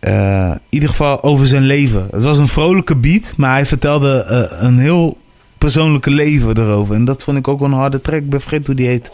uh, 0.00 0.50
in 0.50 0.60
ieder 0.68 0.88
geval 0.88 1.22
over 1.22 1.46
zijn 1.46 1.62
leven. 1.62 2.08
Het 2.10 2.22
was 2.22 2.38
een 2.38 2.48
vrolijke 2.48 2.96
beat, 2.96 3.32
maar 3.36 3.52
hij 3.52 3.66
vertelde 3.66 4.26
uh, 4.30 4.62
een 4.62 4.78
heel 4.78 5.18
persoonlijke 5.58 6.10
leven 6.10 6.58
erover. 6.58 6.94
En 6.94 7.04
dat 7.04 7.22
vond 7.22 7.38
ik 7.38 7.48
ook 7.48 7.60
wel 7.60 7.68
een 7.68 7.74
harde 7.74 8.00
track. 8.00 8.20
Ik 8.20 8.30
ben 8.30 8.40
vergeten 8.40 8.66
hoe 8.66 8.74
die 8.74 8.86
heet. 8.86 9.10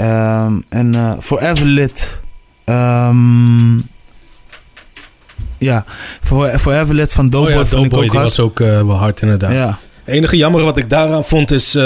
Um, 0.00 0.64
en 0.68 0.94
uh, 0.94 1.12
Forever 1.20 1.66
Lit. 1.66 2.20
Um, 2.64 3.88
ja, 5.58 5.84
Forever 6.58 6.94
Lit 6.94 7.12
van 7.12 7.28
Doughboy 7.28 7.54
oh 7.54 7.60
ja, 7.60 7.66
vond 7.66 7.86
ik 7.86 7.94
ook 7.94 8.00
die 8.00 8.10
hard. 8.10 8.22
was 8.22 8.40
ook 8.40 8.58
wel 8.58 8.98
hard 8.98 9.22
inderdaad. 9.22 9.52
Ja. 9.52 9.78
Het 10.04 10.14
enige 10.14 10.36
jammer 10.36 10.64
wat 10.64 10.76
ik 10.76 10.90
daaraan 10.90 11.24
vond 11.24 11.50
is... 11.50 11.78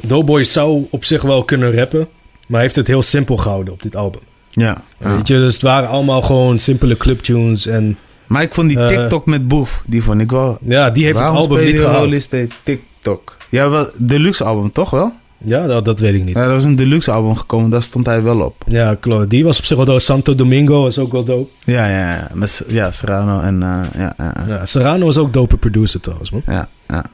Doughboy 0.00 0.44
zou 0.44 0.86
op 0.90 1.04
zich 1.04 1.22
wel 1.22 1.44
kunnen 1.44 1.72
rappen, 1.72 2.08
maar 2.46 2.60
heeft 2.60 2.76
het 2.76 2.86
heel 2.86 3.02
simpel 3.02 3.36
gehouden 3.36 3.72
op 3.72 3.82
dit 3.82 3.96
album. 3.96 4.20
Ja. 4.50 4.82
Weet 4.98 5.28
je, 5.28 5.34
dus 5.34 5.52
het 5.52 5.62
waren 5.62 5.88
allemaal 5.88 6.22
gewoon 6.22 6.58
simpele 6.58 6.96
clubtunes 6.96 7.66
en... 7.66 7.98
Maar 8.26 8.42
ik 8.42 8.54
vond 8.54 8.68
die 8.68 8.86
TikTok 8.86 9.26
uh, 9.26 9.32
met 9.32 9.48
Boef, 9.48 9.82
die 9.86 10.02
vond 10.02 10.20
ik 10.20 10.30
wel... 10.30 10.58
Ja, 10.62 10.90
die 10.90 11.04
heeft 11.04 11.18
het 11.18 11.28
album 11.28 11.64
niet 11.64 11.80
gehaald. 11.80 12.28
TikTok. 12.62 13.36
Ja, 13.48 13.68
wel, 13.70 13.90
deluxe 13.98 14.44
album 14.44 14.72
toch 14.72 14.90
wel? 14.90 15.12
Ja, 15.44 15.66
dat, 15.66 15.84
dat 15.84 16.00
weet 16.00 16.14
ik 16.14 16.24
niet. 16.24 16.34
Ja, 16.34 16.42
er 16.42 16.52
was 16.52 16.64
een 16.64 16.76
deluxe 16.76 17.10
album 17.10 17.36
gekomen, 17.36 17.70
daar 17.70 17.82
stond 17.82 18.06
hij 18.06 18.22
wel 18.22 18.40
op. 18.40 18.64
Ja, 18.66 18.94
klopt. 18.94 19.30
Die 19.30 19.44
was 19.44 19.58
op 19.58 19.64
zich 19.64 19.76
wel 19.76 19.86
dope. 19.86 20.00
Santo 20.00 20.34
Domingo 20.34 20.82
was 20.82 20.98
ook 20.98 21.12
wel 21.12 21.24
dope. 21.24 21.50
Ja, 21.64 21.86
ja, 21.86 22.12
ja. 22.14 22.28
Met, 22.34 22.64
ja 22.68 22.92
Serrano 22.92 23.40
en... 23.40 23.54
Uh, 23.54 23.80
ja, 23.96 24.14
ja. 24.18 24.34
ja, 24.46 24.66
Serrano 24.66 25.04
was 25.04 25.18
ook 25.18 25.32
dope 25.32 25.56
producer 25.56 26.00
trouwens, 26.00 26.30
man. 26.30 26.42
Ja, 26.46 26.68
ja. 26.88 27.04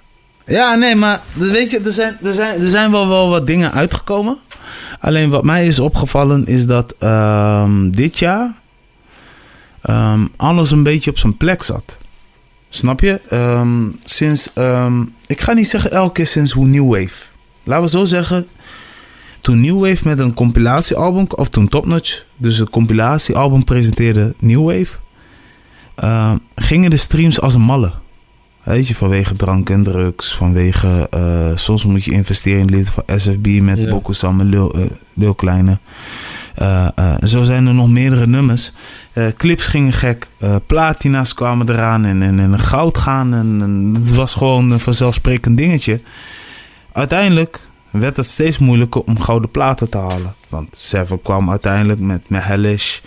Ja, 0.46 0.74
nee, 0.74 0.94
maar 0.94 1.20
weet 1.34 1.70
je, 1.70 1.80
er 1.80 1.92
zijn, 1.92 2.18
er 2.22 2.32
zijn, 2.32 2.60
er 2.60 2.68
zijn 2.68 2.90
wel, 2.90 3.08
wel 3.08 3.28
wat 3.28 3.46
dingen 3.46 3.72
uitgekomen. 3.72 4.38
Alleen 5.00 5.30
wat 5.30 5.44
mij 5.44 5.66
is 5.66 5.78
opgevallen 5.78 6.46
is 6.46 6.66
dat 6.66 6.94
um, 7.00 7.96
dit 7.96 8.18
jaar 8.18 8.54
um, 9.90 10.32
alles 10.36 10.70
een 10.70 10.82
beetje 10.82 11.10
op 11.10 11.18
zijn 11.18 11.36
plek 11.36 11.62
zat. 11.62 11.98
Snap 12.68 13.00
je? 13.00 13.20
Um, 13.32 13.98
sinds, 14.04 14.52
ik 15.26 15.40
ga 15.40 15.52
niet 15.52 15.68
zeggen 15.68 15.90
elke 15.90 16.12
keer 16.12 16.26
sinds 16.26 16.54
New 16.54 16.90
Wave. 16.92 17.24
Laten 17.62 17.84
we 17.84 17.90
zo 17.90 18.04
zeggen, 18.04 18.46
toen 19.40 19.60
New 19.60 19.80
Wave 19.80 20.08
met 20.08 20.18
een 20.18 20.34
compilatiealbum, 20.34 21.26
of 21.28 21.48
toen 21.48 21.68
Top 21.68 21.86
Notch, 21.86 22.24
dus 22.36 22.58
een 22.58 22.70
compilatiealbum 22.70 23.64
presenteerde 23.64 24.34
New 24.38 24.64
Wave, 24.64 24.96
gingen 26.54 26.90
de 26.90 26.96
streams 26.96 27.40
als 27.40 27.54
een 27.54 27.60
malle. 27.60 27.92
Weet 28.64 28.88
je, 28.88 28.94
vanwege 28.94 29.36
drank 29.36 29.70
en 29.70 29.82
drugs, 29.82 30.34
vanwege... 30.34 31.08
Uh, 31.14 31.50
soms 31.54 31.84
moet 31.84 32.04
je 32.04 32.10
investeren 32.10 32.60
in 32.60 32.70
lid 32.70 32.90
van 32.90 33.02
SFB 33.06 33.60
met 33.60 33.80
ja. 33.80 33.90
Boko 33.90 34.12
Sam 34.12 34.42
Lil, 34.42 34.78
uh, 34.78 34.84
Lil 35.14 35.34
Kleine. 35.34 35.78
Uh, 36.62 36.88
zo 37.24 37.42
zijn 37.42 37.66
er 37.66 37.74
nog 37.74 37.88
meerdere 37.88 38.26
nummers. 38.26 38.72
clips 39.36 39.66
gingen 39.66 39.92
gek. 39.92 40.28
platina's 40.66 41.34
kwamen 41.34 41.68
eraan 41.68 42.04
en, 42.04 42.22
en, 42.22 42.38
en 42.38 42.58
goud 42.58 42.98
gaan. 42.98 43.34
En, 43.34 43.58
en 43.62 43.94
het 43.94 44.14
was 44.14 44.34
gewoon 44.34 44.70
een 44.70 44.80
vanzelfsprekend 44.80 45.56
dingetje. 45.56 46.00
Uiteindelijk 46.92 47.60
werd 48.00 48.16
het 48.16 48.26
steeds 48.26 48.58
moeilijker 48.58 49.02
om 49.02 49.20
gouden 49.20 49.50
platen 49.50 49.90
te 49.90 49.98
halen. 49.98 50.34
Want 50.48 50.76
Seven 50.76 51.22
kwam 51.22 51.50
uiteindelijk 51.50 52.00
met, 52.00 52.22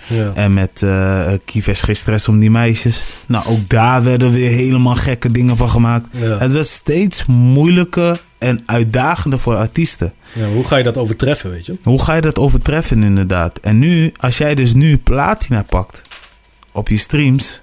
ja. 0.08 0.32
en 0.34 0.54
met 0.54 0.82
uh, 0.82 1.34
Kieves 1.46 1.82
Gistress 1.82 2.28
om 2.28 2.40
die 2.40 2.52
meisjes. 2.52 3.06
Nou, 3.26 3.46
ook 3.48 3.70
daar 3.70 4.04
werden 4.04 4.32
weer 4.32 4.50
helemaal 4.50 4.96
gekke 4.96 5.32
dingen 5.32 5.58
van 5.58 5.70
gemaakt. 5.70 6.08
Ja. 6.12 6.38
Het 6.38 6.52
werd 6.52 6.68
steeds 6.68 7.26
moeilijker 7.26 8.22
en 8.38 8.64
uitdagender 8.66 9.40
voor 9.40 9.56
artiesten. 9.56 10.14
Ja, 10.34 10.48
hoe 10.48 10.68
ga 10.68 10.76
je 10.78 10.84
dat 10.84 10.98
overtreffen, 10.98 11.50
weet 11.50 11.66
je? 11.66 11.78
Hoe 11.84 12.04
ga 12.04 12.14
je 12.14 12.22
dat 12.22 12.40
overtreffen, 12.40 13.04
inderdaad? 13.04 13.60
En 13.60 13.80
nu, 13.80 14.12
als 14.20 14.38
jij 14.38 14.56
dus 14.56 14.74
nu 14.74 14.98
platina 14.98 15.64
pakt 15.64 16.02
op 16.72 16.90
je 16.90 16.98
streams, 16.98 17.62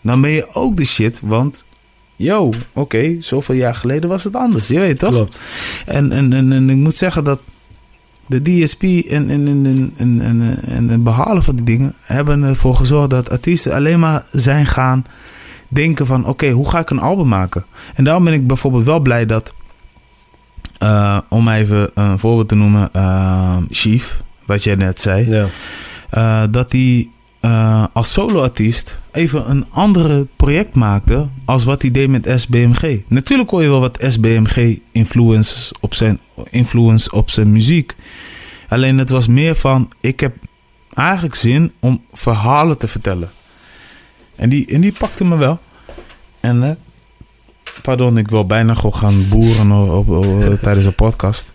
dan 0.00 0.20
ben 0.20 0.30
je 0.30 0.48
ook 0.52 0.76
de 0.76 0.84
shit, 0.84 1.20
want 1.22 1.64
yo, 2.16 2.46
oké, 2.46 2.58
okay, 2.72 3.16
zoveel 3.20 3.54
jaar 3.54 3.74
geleden 3.74 4.08
was 4.08 4.24
het 4.24 4.36
anders. 4.36 4.68
Je 4.68 4.78
weet 4.78 4.98
toch? 4.98 5.12
Klopt. 5.12 5.40
En, 5.86 6.12
en, 6.12 6.32
en, 6.32 6.52
en 6.52 6.70
ik 6.70 6.76
moet 6.76 6.94
zeggen 6.94 7.24
dat 7.24 7.40
de 8.26 8.42
DSP 8.42 8.82
en, 8.82 9.30
en, 9.30 9.30
en, 9.30 9.66
en, 9.66 9.92
en, 9.96 10.20
en, 10.20 10.58
en 10.62 10.88
het 10.88 11.04
behalen 11.04 11.42
van 11.42 11.56
die 11.56 11.64
dingen 11.64 11.94
hebben 12.00 12.42
ervoor 12.42 12.76
gezorgd 12.76 13.10
dat 13.10 13.30
artiesten 13.30 13.72
alleen 13.72 14.00
maar 14.00 14.26
zijn 14.30 14.66
gaan 14.66 15.04
denken 15.68 16.06
van 16.06 16.20
oké, 16.20 16.30
okay, 16.30 16.50
hoe 16.50 16.68
ga 16.68 16.78
ik 16.78 16.90
een 16.90 16.98
album 16.98 17.28
maken? 17.28 17.64
En 17.94 18.04
daarom 18.04 18.24
ben 18.24 18.32
ik 18.32 18.46
bijvoorbeeld 18.46 18.84
wel 18.84 19.00
blij 19.00 19.26
dat, 19.26 19.54
uh, 20.82 21.18
om 21.28 21.48
even 21.48 21.90
een 21.94 22.18
voorbeeld 22.18 22.48
te 22.48 22.54
noemen, 22.54 22.88
uh, 22.96 23.56
Chief, 23.70 24.22
wat 24.44 24.64
jij 24.64 24.74
net 24.74 25.00
zei, 25.00 25.30
ja. 25.30 25.46
uh, 26.14 26.52
dat 26.52 26.70
die 26.70 27.10
uh, 27.46 27.84
als 27.92 28.12
soloartiest 28.12 28.98
even 29.12 29.50
een 29.50 29.66
andere 29.70 30.26
project 30.36 30.74
maakte 30.74 31.28
als 31.44 31.64
wat 31.64 31.82
hij 31.82 31.90
deed 31.90 32.08
met 32.08 32.32
SBMG. 32.34 33.02
Natuurlijk 33.08 33.50
hoor 33.50 33.62
je 33.62 33.68
wel 33.68 33.80
wat 33.80 34.04
SBMG 34.08 34.78
influence 34.92 35.74
op 35.80 35.94
zijn, 35.94 36.20
influence 36.50 37.10
op 37.10 37.30
zijn 37.30 37.52
muziek. 37.52 37.94
Alleen 38.68 38.98
het 38.98 39.10
was 39.10 39.26
meer 39.26 39.54
van, 39.56 39.90
ik 40.00 40.20
heb 40.20 40.34
eigenlijk 40.94 41.34
zin 41.34 41.72
om 41.80 42.04
verhalen 42.12 42.78
te 42.78 42.88
vertellen. 42.88 43.30
En 44.36 44.48
die, 44.48 44.66
en 44.66 44.80
die 44.80 44.92
pakte 44.92 45.24
me 45.24 45.36
wel. 45.36 45.60
En 46.40 46.62
uh, 46.62 46.70
pardon, 47.82 48.18
ik 48.18 48.30
wil 48.30 48.46
bijna 48.46 48.74
gewoon 48.74 48.94
gaan 48.94 49.28
boeren 49.28 49.72
op, 49.72 50.08
op, 50.08 50.58
tijdens 50.60 50.86
de 50.86 50.92
podcast. 50.92 51.52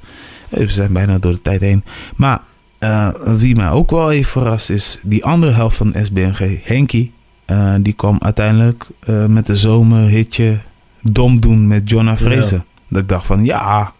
We 0.49 0.67
zijn 0.67 0.93
bijna 0.93 1.17
door 1.17 1.31
de 1.31 1.41
tijd 1.41 1.61
heen. 1.61 1.83
Maar 2.15 2.39
uh, 2.83 3.09
wie 3.37 3.55
mij 3.55 3.69
ook 3.69 3.89
wel 3.89 4.11
even 4.11 4.31
verrast 4.31 4.69
is 4.69 4.99
die 5.03 5.25
andere 5.25 5.51
helft 5.51 5.77
van 5.77 5.93
SBMG, 6.03 6.65
Henky. 6.65 7.11
Uh, 7.47 7.75
die 7.81 7.93
kwam 7.93 8.17
uiteindelijk 8.19 8.87
uh, 9.09 9.25
met 9.25 9.45
de 9.45 9.55
zomerhitje 9.55 10.59
dom 11.01 11.39
doen 11.39 11.67
met 11.67 11.89
Jonah 11.89 12.17
Fraser. 12.17 12.63
Dat 12.87 13.01
ik 13.01 13.09
dacht 13.09 13.25
van, 13.25 13.45
ja, 13.45 13.93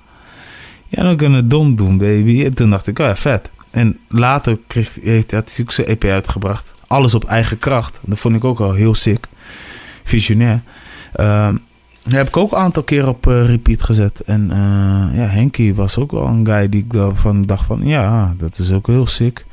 ja, 0.88 1.04
dan 1.04 1.16
kunnen 1.16 1.48
dom 1.48 1.76
doen, 1.76 1.98
baby. 1.98 2.46
En 2.46 2.54
toen 2.54 2.70
dacht 2.70 2.88
ik, 2.88 3.00
oh 3.00 3.06
ja, 3.06 3.16
vet. 3.16 3.50
En 3.72 3.98
later 4.08 4.60
kreeg, 4.68 4.98
heeft 5.02 5.32
hij 5.32 5.44
ook 5.62 5.72
zijn 5.72 5.88
EP 5.88 6.04
uitgebracht. 6.04 6.74
Alles 6.88 7.16
op 7.16 7.24
eigen 7.26 7.60
kracht. 7.60 8.00
Dat 8.06 8.20
vond 8.20 8.36
ik 8.36 8.44
ook 8.44 8.60
al 8.60 8.74
heel 8.74 8.96
sick. 8.96 9.28
Visionair. 10.04 10.62
Uh, 12.08 12.14
heb 12.14 12.28
ik 12.28 12.38
ook 12.38 12.52
een 12.52 12.58
aantal 12.58 12.84
keer 12.84 13.08
op 13.08 13.28
uh, 13.28 13.46
repeat 13.46 13.84
gezet. 13.84 14.22
En 14.26 14.42
uh, 14.50 14.56
ja, 15.20 15.26
Henky 15.28 15.74
was 15.74 15.98
ook 15.98 16.12
wel 16.12 16.26
een 16.26 16.46
guy 16.46 16.70
die 16.70 16.82
ik 16.82 16.94
daarvan 16.94 17.42
dacht 17.42 17.66
van... 17.66 17.82
Ja, 17.84 18.34
dat 18.38 18.58
is 18.58 18.72
ook 18.72 18.88
heel 18.88 19.08
sick. 19.08 19.46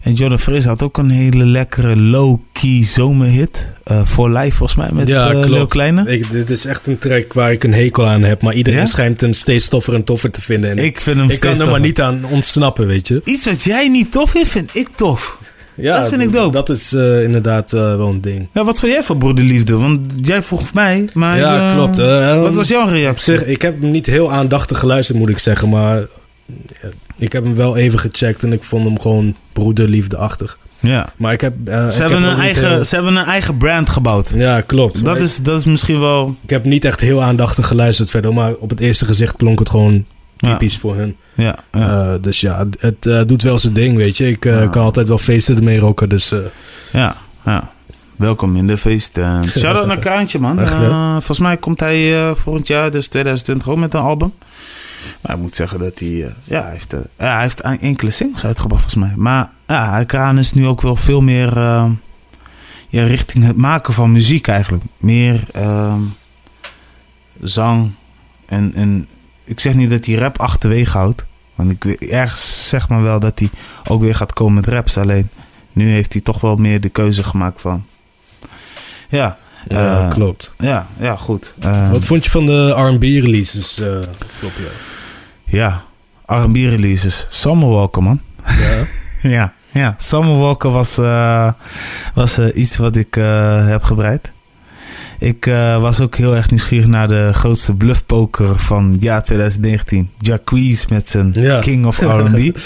En 0.00 0.12
Jordan 0.12 0.38
Fris 0.38 0.64
had 0.64 0.82
ook 0.82 0.98
een 0.98 1.10
hele 1.10 1.44
lekkere 1.44 1.96
low-key 1.96 2.84
zomerhit. 2.84 3.72
Uh, 3.90 4.04
voor 4.04 4.30
live 4.30 4.56
volgens 4.56 4.78
mij 4.78 4.88
met 4.92 5.08
ja, 5.08 5.32
Leo 5.32 5.66
Kleine. 5.66 6.10
Ik, 6.10 6.30
dit 6.30 6.50
is 6.50 6.64
echt 6.64 6.86
een 6.86 6.98
track 6.98 7.32
waar 7.32 7.52
ik 7.52 7.64
een 7.64 7.74
hekel 7.74 8.06
aan 8.06 8.22
heb. 8.22 8.42
Maar 8.42 8.54
iedereen 8.54 8.88
schijnt 8.88 9.20
hem 9.20 9.32
steeds 9.32 9.68
toffer 9.68 9.94
en 9.94 10.04
toffer 10.04 10.30
te 10.30 10.42
vinden. 10.42 10.70
En 10.70 10.78
ik 10.78 11.00
vind 11.00 11.16
hem 11.16 11.30
Ik 11.30 11.40
kan 11.40 11.60
er 11.60 11.70
maar 11.70 11.80
niet 11.80 12.00
aan 12.00 12.24
ontsnappen, 12.24 12.86
weet 12.86 13.08
je. 13.08 13.20
Iets 13.24 13.44
wat 13.44 13.62
jij 13.62 13.88
niet 13.88 14.12
tof 14.12 14.30
vindt, 14.30 14.48
vind 14.48 14.76
ik 14.76 14.88
tof. 14.94 15.38
Ja, 15.74 15.96
dat 15.96 16.08
vind 16.08 16.22
ik 16.22 16.32
dope. 16.32 16.52
Dat 16.52 16.68
is 16.68 16.92
uh, 16.92 17.22
inderdaad 17.22 17.72
uh, 17.72 17.80
wel 17.80 18.08
een 18.08 18.20
ding. 18.20 18.48
Ja, 18.52 18.64
wat 18.64 18.78
vind 18.78 18.92
jij 18.92 19.02
van 19.02 19.18
broederliefde? 19.18 19.76
Want 19.76 20.12
jij 20.16 20.42
vroeg 20.42 20.72
mij, 20.72 21.08
maar... 21.12 21.38
Ja, 21.38 21.68
uh, 21.68 21.74
klopt. 21.74 21.96
wat 22.40 22.54
was 22.54 22.68
jouw 22.68 22.88
reactie? 22.88 23.32
Ik, 23.32 23.38
zeg, 23.38 23.48
ik 23.48 23.62
heb 23.62 23.80
hem 23.80 23.90
niet 23.90 24.06
heel 24.06 24.32
aandachtig 24.32 24.78
geluisterd, 24.78 25.18
moet 25.18 25.28
ik 25.28 25.38
zeggen. 25.38 25.68
Maar 25.68 26.02
ik 27.16 27.32
heb 27.32 27.44
hem 27.44 27.54
wel 27.54 27.76
even 27.76 27.98
gecheckt 27.98 28.42
en 28.42 28.52
ik 28.52 28.64
vond 28.64 28.84
hem 28.84 29.00
gewoon 29.00 29.36
broederliefdeachtig. 29.52 30.58
Ja. 30.80 31.08
Maar 31.16 31.32
ik 31.32 31.40
heb... 31.40 31.54
Ze, 31.66 32.00
hebben 32.00 32.22
een 32.22 32.38
eigen, 32.38 32.86
ze 32.86 32.94
hebben 32.94 33.16
een 33.16 33.24
eigen 33.24 33.56
brand 33.56 33.88
gebouwd. 33.88 34.32
Ja, 34.36 34.60
klopt. 34.60 35.04
Dat, 35.04 35.16
is, 35.16 35.38
dat 35.38 35.58
is 35.58 35.64
misschien 35.64 36.00
wel... 36.00 36.36
Ik 36.42 36.50
heb 36.50 36.64
niet 36.64 36.84
echt 36.84 37.00
heel 37.00 37.22
aandachtig 37.22 37.66
geluisterd 37.66 38.10
verder. 38.10 38.34
Maar 38.34 38.54
op 38.54 38.70
het 38.70 38.80
eerste 38.80 39.04
gezicht 39.04 39.36
klonk 39.36 39.58
het 39.58 39.70
gewoon 39.70 40.04
typisch 40.44 40.78
voor 40.78 40.96
hun. 40.96 41.16
Ja. 41.34 41.56
Uh, 41.72 42.14
dus 42.20 42.40
ja, 42.40 42.66
het 42.78 43.06
uh, 43.06 43.20
doet 43.26 43.42
wel 43.42 43.58
zijn 43.58 43.72
ding, 43.72 43.96
weet 43.96 44.16
je. 44.16 44.28
Ik 44.28 44.44
uh, 44.44 44.70
kan 44.70 44.82
altijd 44.82 45.08
wel 45.08 45.18
feesten 45.18 45.56
ermee 45.56 45.78
roken, 45.78 46.08
dus... 46.08 46.32
Ja, 46.92 47.16
ja. 47.44 47.72
Welkom 48.16 48.56
in 48.56 48.66
de 48.66 48.76
feest. 48.76 49.20
Shout-out 49.58 49.86
naar 49.86 49.98
Kraantje, 49.98 50.38
man. 50.38 50.60
Echt, 50.60 50.74
volgens 51.10 51.38
mij 51.38 51.56
komt 51.56 51.80
hij 51.80 52.34
volgend 52.34 52.66
jaar, 52.66 52.90
dus 52.90 53.08
2020, 53.08 53.68
ook 53.68 53.78
met 53.78 53.94
een 53.94 54.00
album. 54.00 54.32
Maar 55.20 55.34
ik 55.34 55.40
moet 55.40 55.54
zeggen 55.54 55.78
dat 55.78 55.98
hij... 55.98 56.32
ja, 56.44 56.62
hij 56.62 56.70
heeft, 56.70 56.92
ja, 57.18 57.32
hij 57.32 57.40
heeft 57.40 57.60
enkele 57.60 58.10
singles 58.10 58.44
uitgebracht, 58.44 58.82
volgens 58.82 59.04
mij. 59.04 59.14
Maar 59.16 59.50
ja, 59.66 60.04
Kraan 60.04 60.38
is 60.38 60.52
nu 60.52 60.66
ook 60.66 60.80
wel 60.80 60.96
veel 60.96 61.20
meer... 61.20 61.58
ja, 62.88 63.04
richting 63.04 63.44
het 63.44 63.56
maken 63.56 63.94
van 63.94 64.12
muziek 64.12 64.48
eigenlijk. 64.48 64.84
Meer 64.98 65.40
zang 67.40 67.90
en... 68.46 68.74
en 68.74 69.08
ik 69.44 69.60
zeg 69.60 69.74
niet 69.74 69.90
dat 69.90 70.06
hij 70.06 70.14
rap 70.14 70.38
achterwege 70.38 70.98
houdt. 70.98 71.24
Want 71.54 71.70
ik 71.70 71.84
ergens 72.00 72.68
zeg 72.68 72.88
maar 72.88 73.02
wel 73.02 73.20
dat 73.20 73.38
hij 73.38 73.50
ook 73.88 74.00
weer 74.00 74.14
gaat 74.14 74.32
komen 74.32 74.54
met 74.54 74.66
raps. 74.66 74.98
Alleen 74.98 75.30
nu 75.72 75.92
heeft 75.92 76.12
hij 76.12 76.22
toch 76.22 76.40
wel 76.40 76.56
meer 76.56 76.80
de 76.80 76.88
keuze 76.88 77.24
gemaakt 77.24 77.60
van. 77.60 77.84
Ja, 79.08 79.38
ja 79.66 80.04
uh, 80.04 80.10
klopt. 80.10 80.52
Ja, 80.58 80.86
ja 80.98 81.16
goed. 81.16 81.54
Uh, 81.64 81.90
Wat 81.90 82.04
vond 82.04 82.24
je 82.24 82.30
van 82.30 82.46
de 82.46 82.70
RB 82.70 83.02
releases? 83.02 83.78
Uh, 83.78 83.98
klopt, 84.38 84.56
ja, 85.44 85.82
ja 86.26 86.42
RB 86.42 86.54
releases. 86.54 87.26
Summer 87.30 87.68
Walker, 87.68 88.02
man. 88.02 88.20
Ja. 88.46 88.86
ja, 89.36 89.52
ja. 89.72 89.94
Summer 89.98 90.38
Walker 90.38 90.70
was, 90.70 90.96
was 92.14 92.38
iets 92.38 92.76
wat 92.76 92.96
ik 92.96 93.14
heb 93.64 93.82
gedraaid. 93.82 94.32
Ik 95.18 95.46
uh, 95.46 95.80
was 95.80 96.00
ook 96.00 96.16
heel 96.16 96.36
erg 96.36 96.50
nieuwsgierig 96.50 96.86
naar 96.86 97.08
de 97.08 97.30
grootste 97.32 97.74
bluffpoker 97.74 98.58
van 98.58 98.96
jaar 98.98 99.22
2019. 99.22 100.10
Jacquees 100.18 100.86
met 100.86 101.10
zijn 101.10 101.32
ja. 101.34 101.58
King 101.58 101.86
of 101.86 101.98
R&B. 101.98 102.36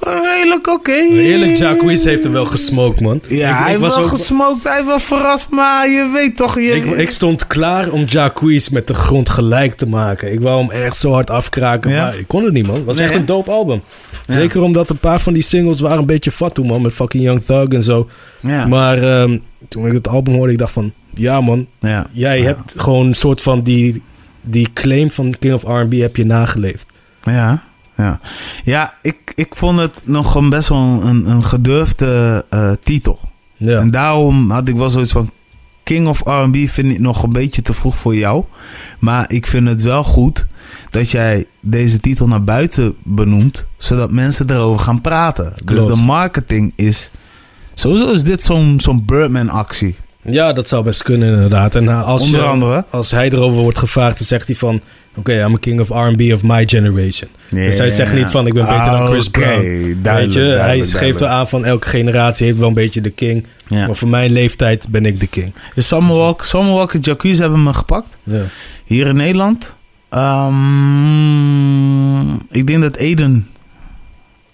Redelijk 0.00 0.66
oké. 0.68 0.70
Okay. 0.70 1.08
Eerlijk, 1.08 1.56
Jacquees 1.56 2.04
heeft 2.04 2.22
hem 2.22 2.32
wel 2.32 2.46
gesmoked, 2.46 3.00
man. 3.00 3.20
Ja, 3.28 3.50
ik, 3.50 3.56
hij 3.56 3.68
heeft 3.68 3.80
wel 3.80 3.96
ook... 3.96 4.08
gesmoked. 4.08 4.62
Hij 4.62 4.84
was 4.84 5.02
verrast, 5.02 5.50
maar 5.50 5.88
je 5.88 6.10
weet 6.12 6.36
toch... 6.36 6.54
Je... 6.54 6.70
Ik, 6.70 6.84
ik 6.84 7.10
stond 7.10 7.46
klaar 7.46 7.90
om 7.90 8.04
Jacquees 8.04 8.68
met 8.68 8.86
de 8.86 8.94
grond 8.94 9.28
gelijk 9.28 9.74
te 9.74 9.86
maken. 9.86 10.32
Ik 10.32 10.40
wou 10.40 10.60
hem 10.60 10.70
echt 10.70 10.96
zo 10.96 11.12
hard 11.12 11.30
afkraken, 11.30 11.90
ja? 11.90 12.02
maar 12.02 12.18
ik 12.18 12.28
kon 12.28 12.44
het 12.44 12.52
niet, 12.52 12.66
man. 12.66 12.76
Het 12.76 12.84
was 12.84 12.98
echt 12.98 13.14
een 13.14 13.26
dope 13.26 13.50
album. 13.50 13.82
Zeker 14.26 14.62
omdat 14.62 14.90
een 14.90 14.98
paar 14.98 15.20
van 15.20 15.32
die 15.32 15.42
singles 15.42 15.80
waren 15.80 15.98
een 15.98 16.06
beetje 16.06 16.30
fatu, 16.30 16.62
man. 16.62 16.82
Met 16.82 16.94
fucking 16.94 17.22
Young 17.22 17.44
Thug 17.44 17.68
en 17.68 17.82
zo. 17.82 18.08
Ja. 18.40 18.66
Maar 18.66 19.20
um, 19.22 19.42
toen 19.68 19.86
ik 19.86 19.92
het 19.92 20.08
album 20.08 20.34
hoorde, 20.34 20.52
ik 20.52 20.58
dacht 20.58 20.72
van... 20.72 20.92
Ja, 21.14 21.40
man. 21.40 21.66
Ja. 21.80 22.06
Jij 22.12 22.40
hebt 22.40 22.74
gewoon 22.76 23.06
een 23.06 23.14
soort 23.14 23.42
van 23.42 23.62
die, 23.62 24.02
die 24.40 24.72
claim 24.72 25.10
van 25.10 25.34
King 25.38 25.54
of 25.54 25.62
R&B 25.62 25.92
heb 25.92 26.16
je 26.16 26.24
nageleefd. 26.24 26.86
Ja, 27.22 27.62
ja. 27.96 28.20
Ja, 28.64 28.94
ik, 29.02 29.32
ik 29.34 29.56
vond 29.56 29.78
het 29.78 30.00
nog 30.04 30.34
een 30.34 30.50
best 30.50 30.68
wel 30.68 31.02
een, 31.02 31.30
een 31.30 31.44
gedurfde 31.44 32.44
uh, 32.50 32.70
titel. 32.82 33.20
Ja. 33.56 33.78
En 33.78 33.90
daarom 33.90 34.50
had 34.50 34.68
ik 34.68 34.76
wel 34.76 34.90
zoiets 34.90 35.12
van... 35.12 35.30
King 35.82 36.08
of 36.08 36.20
R&B 36.24 36.56
vind 36.56 36.92
ik 36.92 36.98
nog 36.98 37.22
een 37.22 37.32
beetje 37.32 37.62
te 37.62 37.72
vroeg 37.72 37.96
voor 37.96 38.14
jou. 38.14 38.44
Maar 38.98 39.32
ik 39.32 39.46
vind 39.46 39.68
het 39.68 39.82
wel 39.82 40.04
goed 40.04 40.46
dat 40.90 41.10
jij 41.10 41.44
deze 41.60 42.00
titel 42.00 42.26
naar 42.26 42.44
buiten 42.44 42.96
benoemt, 43.04 43.66
zodat 43.76 44.10
mensen 44.10 44.50
erover 44.50 44.80
gaan 44.80 45.00
praten. 45.00 45.52
Dus 45.64 45.86
de 45.86 45.96
marketing 45.96 46.72
is. 46.76 47.10
Sowieso 47.74 48.12
is 48.12 48.24
dit 48.24 48.42
zo'n 48.42 48.80
zo'n 48.80 49.04
Birdman-actie. 49.04 49.96
Ja, 50.22 50.52
dat 50.52 50.68
zou 50.68 50.84
best 50.84 51.02
kunnen 51.02 51.32
inderdaad. 51.32 51.74
En 51.74 51.88
eh, 51.88 52.06
als, 52.06 52.22
Onder 52.22 52.44
andere. 52.44 52.84
als 52.90 53.10
hij 53.10 53.30
erover 53.30 53.62
wordt 53.62 53.78
gevraagd, 53.78 54.18
dan 54.18 54.26
zegt 54.26 54.46
hij 54.46 54.56
van... 54.56 54.74
Oké, 55.16 55.30
okay, 55.30 55.44
I'm 55.44 55.54
a 55.54 55.58
king 55.58 55.80
of 55.80 55.88
R&B 55.88 56.20
of 56.32 56.42
my 56.42 56.68
generation. 56.68 57.30
Yeah. 57.48 57.66
Dus 57.66 57.78
hij 57.78 57.90
zegt 57.90 58.14
niet 58.14 58.30
van, 58.30 58.46
ik 58.46 58.54
ben 58.54 58.64
beter 58.64 58.90
dan 58.90 59.06
Chris 59.06 59.26
okay. 59.26 59.96
Brown. 60.02 60.16
Weet 60.16 60.32
je, 60.32 60.40
hij 60.40 60.84
geeft 60.84 61.20
wel 61.20 61.28
aan 61.28 61.48
van, 61.48 61.64
elke 61.64 61.88
generatie 61.88 62.46
heeft 62.46 62.58
wel 62.58 62.68
een 62.68 62.74
beetje 62.74 63.00
de 63.00 63.10
king. 63.10 63.46
Maar 63.68 63.94
voor 63.94 64.08
mijn 64.08 64.32
leeftijd 64.32 64.88
ben 64.88 65.06
ik 65.06 65.20
de 65.20 65.26
king. 65.26 65.54
Is 65.74 65.86
Summer 65.86 66.16
Walker, 66.16 66.46
Summer 66.46 66.72
Walker 66.72 67.00
Jacquees 67.00 67.38
hebben 67.38 67.62
me 67.62 67.74
gepakt. 67.74 68.16
Hier 68.84 69.06
in 69.06 69.16
Nederland. 69.16 69.74
Um, 70.14 71.20
ik 72.48 72.66
denk 72.66 72.82
dat 72.82 72.96
Eden 72.96 73.48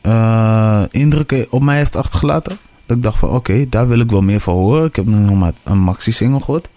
uh, 0.06 0.82
indruk 0.90 1.46
op 1.50 1.62
mij 1.62 1.76
heeft 1.76 1.96
achtergelaten. 1.96 2.58
Dat 2.86 2.96
ik 2.96 3.02
dacht 3.02 3.18
van 3.18 3.28
oké, 3.28 3.36
okay, 3.36 3.66
daar 3.68 3.88
wil 3.88 4.00
ik 4.00 4.10
wel 4.10 4.22
meer 4.22 4.40
van 4.40 4.54
horen. 4.54 4.84
Ik 4.84 4.96
heb 4.96 5.06
nog 5.06 5.34
maar 5.34 5.52
een 5.62 5.78
maxi-single 5.78 6.40
gehoord. 6.40 6.68